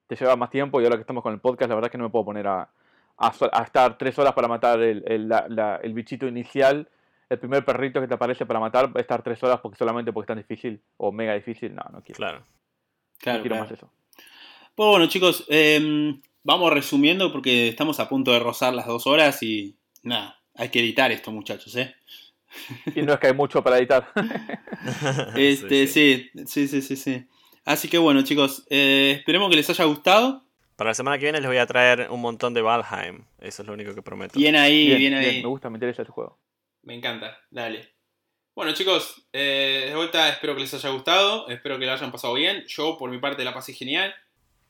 te 0.07 0.15
lleva 0.15 0.35
más 0.35 0.49
tiempo 0.49 0.79
y 0.79 0.83
ahora 0.83 0.97
que 0.97 1.01
estamos 1.01 1.23
con 1.23 1.33
el 1.33 1.39
podcast, 1.39 1.69
la 1.69 1.75
verdad 1.75 1.87
es 1.89 1.91
que 1.91 1.97
no 1.97 2.05
me 2.05 2.09
puedo 2.09 2.25
poner 2.25 2.47
a, 2.47 2.69
a 3.17 3.63
estar 3.63 3.97
tres 3.97 4.17
horas 4.19 4.33
para 4.33 4.47
matar 4.47 4.81
el, 4.81 5.03
el- 5.07 5.27
la- 5.29 5.45
la- 5.49 5.75
el 5.77 5.93
bichito 5.93 6.27
inicial, 6.27 6.87
el 7.29 7.39
primer 7.39 7.63
perrito 7.63 8.01
que 8.01 8.07
te 8.07 8.13
aparece 8.15 8.45
para 8.45 8.59
matar, 8.59 8.91
estar 8.95 9.21
tres 9.23 9.41
horas 9.43 9.59
porque 9.61 9.77
solamente 9.77 10.11
porque 10.11 10.23
es 10.25 10.27
tan 10.35 10.37
difícil 10.37 10.81
o 10.97 11.11
mega 11.11 11.33
difícil, 11.33 11.75
no, 11.75 11.83
no 11.91 12.01
quiero, 12.03 12.17
Claro. 12.17 12.39
no 12.39 12.43
quiero 13.41 13.41
claro. 13.43 13.61
más 13.63 13.71
eso. 13.71 13.91
Pues 14.75 14.89
bueno, 14.89 15.07
chicos, 15.07 15.45
em, 15.49 16.21
vamos 16.43 16.73
resumiendo 16.73 17.31
porque 17.31 17.67
estamos 17.67 17.99
a 17.99 18.09
punto 18.09 18.31
de 18.31 18.39
rozar 18.39 18.73
las 18.73 18.87
dos 18.87 19.05
horas 19.07 19.43
y 19.43 19.75
nada, 20.03 20.39
hay 20.55 20.69
que 20.69 20.79
editar 20.79 21.11
esto, 21.11 21.31
muchachos, 21.31 21.75
¿eh? 21.75 21.95
Y 22.95 23.01
no 23.03 23.13
es 23.13 23.19
que 23.19 23.27
hay 23.27 23.33
mucho 23.33 23.63
para 23.63 23.77
editar. 23.77 24.11
Este, 25.35 25.87
sí, 25.87 26.31
sí, 26.45 26.67
sí, 26.67 26.81
sí, 26.81 26.95
sí. 26.95 27.25
Así 27.65 27.87
que 27.87 27.97
bueno, 27.97 28.23
chicos, 28.23 28.65
eh, 28.69 29.15
esperemos 29.19 29.49
que 29.49 29.55
les 29.55 29.69
haya 29.69 29.85
gustado. 29.85 30.43
Para 30.75 30.91
la 30.91 30.93
semana 30.93 31.17
que 31.17 31.25
viene 31.25 31.39
les 31.39 31.47
voy 31.47 31.57
a 31.57 31.67
traer 31.67 32.07
un 32.09 32.21
montón 32.21 32.53
de 32.53 32.61
Valheim. 32.61 33.25
Eso 33.39 33.61
es 33.61 33.67
lo 33.67 33.73
único 33.73 33.93
que 33.93 34.01
prometo. 34.01 34.39
Bien 34.39 34.55
ahí, 34.55 34.87
bien, 34.87 34.97
Bien, 34.97 35.13
ahí. 35.13 35.25
bien, 35.25 35.41
me 35.43 35.49
gusta, 35.49 35.69
me 35.69 35.75
interesa 35.75 36.01
ese 36.03 36.11
juego. 36.11 36.39
Me 36.83 36.95
encanta, 36.95 37.37
dale. 37.51 37.93
Bueno 38.55 38.73
chicos, 38.73 39.27
eh, 39.31 39.85
de 39.89 39.95
vuelta 39.95 40.27
espero 40.29 40.55
que 40.55 40.61
les 40.61 40.73
haya 40.73 40.89
gustado, 40.89 41.47
espero 41.49 41.77
que 41.79 41.85
lo 41.85 41.91
hayan 41.91 42.11
pasado 42.11 42.33
bien. 42.33 42.63
Yo 42.67 42.97
por 42.97 43.09
mi 43.09 43.19
parte 43.19 43.43
la 43.43 43.53
pasé 43.53 43.73
genial. 43.73 44.13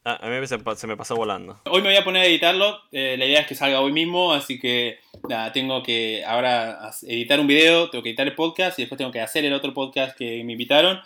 Ah, 0.10 0.18
a 0.24 0.28
mí 0.28 0.48
se, 0.48 0.88
me 0.88 0.98
pasó 0.98 1.16
volando. 1.16 1.62
Hoy 1.66 1.84
me 1.84 1.90
voy 1.90 1.98
a 1.98 2.04
poner 2.04 2.24
a 2.24 2.26
editarlo, 2.26 2.80
eh, 2.92 3.16
la 3.16 3.28
idea 3.28 3.42
es 3.42 3.48
que 3.48 3.54
salga 3.54 3.80
hoy 3.80 3.92
mismo, 3.92 4.34
así 4.34 4.60
que 4.60 4.98
nada, 5.30 5.52
tengo 5.52 5.84
que 5.84 6.24
ahora 6.26 6.90
editar 7.04 7.40
un 7.40 7.46
video, 7.46 7.92
tengo 7.92 8.02
que 8.02 8.10
editar 8.10 8.26
el 8.26 8.34
podcast 8.34 8.80
y 8.80 8.82
después 8.82 8.98
tengo 8.98 9.12
que 9.12 9.22
hacer 9.22 9.46
el 9.46 9.54
otro 9.54 9.72
podcast 9.76 10.18
que 10.18 10.44
me 10.44 10.54
invitaron, 10.54 11.00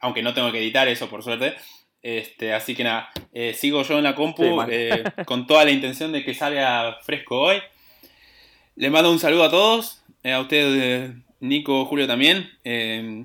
aunque 0.00 0.24
no 0.24 0.34
tengo 0.34 0.50
que 0.50 0.58
editar 0.58 0.88
eso 0.88 1.08
por 1.08 1.22
suerte. 1.22 1.54
Este, 2.02 2.52
así 2.52 2.74
que 2.74 2.82
nada, 2.82 3.10
eh, 3.32 3.54
sigo 3.54 3.84
yo 3.84 3.98
en 3.98 4.02
la 4.02 4.16
compu 4.16 4.42
Sí, 4.42 4.68
eh, 4.72 5.04
con 5.24 5.46
toda 5.46 5.64
la 5.64 5.70
intención 5.70 6.10
de 6.10 6.24
que 6.24 6.34
salga 6.34 6.98
fresco 7.02 7.40
hoy. 7.40 7.58
Les 8.74 8.90
mando 8.90 9.12
un 9.12 9.20
saludo 9.20 9.44
a 9.44 9.50
todos, 9.50 10.02
eh, 10.24 10.32
a 10.32 10.40
ustedes, 10.40 11.12
Nico, 11.38 11.84
Julio 11.84 12.08
también. 12.08 12.50
eh, 12.64 13.24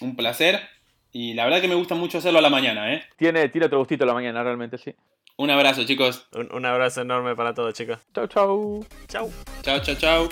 un 0.00 0.16
placer. 0.16 0.75
Y 1.18 1.32
la 1.32 1.44
verdad 1.44 1.62
que 1.62 1.68
me 1.68 1.74
gusta 1.74 1.94
mucho 1.94 2.18
hacerlo 2.18 2.40
a 2.40 2.42
la 2.42 2.50
mañana, 2.50 2.92
¿eh? 2.92 3.02
Tiene, 3.16 3.48
tiene 3.48 3.68
otro 3.68 3.78
gustito 3.78 4.04
la 4.04 4.12
mañana, 4.12 4.42
realmente, 4.42 4.76
sí. 4.76 4.94
Un 5.38 5.48
abrazo, 5.48 5.86
chicos. 5.86 6.28
Un, 6.34 6.52
un 6.52 6.66
abrazo 6.66 7.00
enorme 7.00 7.34
para 7.34 7.54
todos, 7.54 7.72
chicos. 7.72 8.00
Chau, 8.14 8.26
chau. 8.26 8.86
Chau. 9.08 9.32
Chao, 9.62 9.80
chao, 9.80 9.94
chao. 9.94 10.28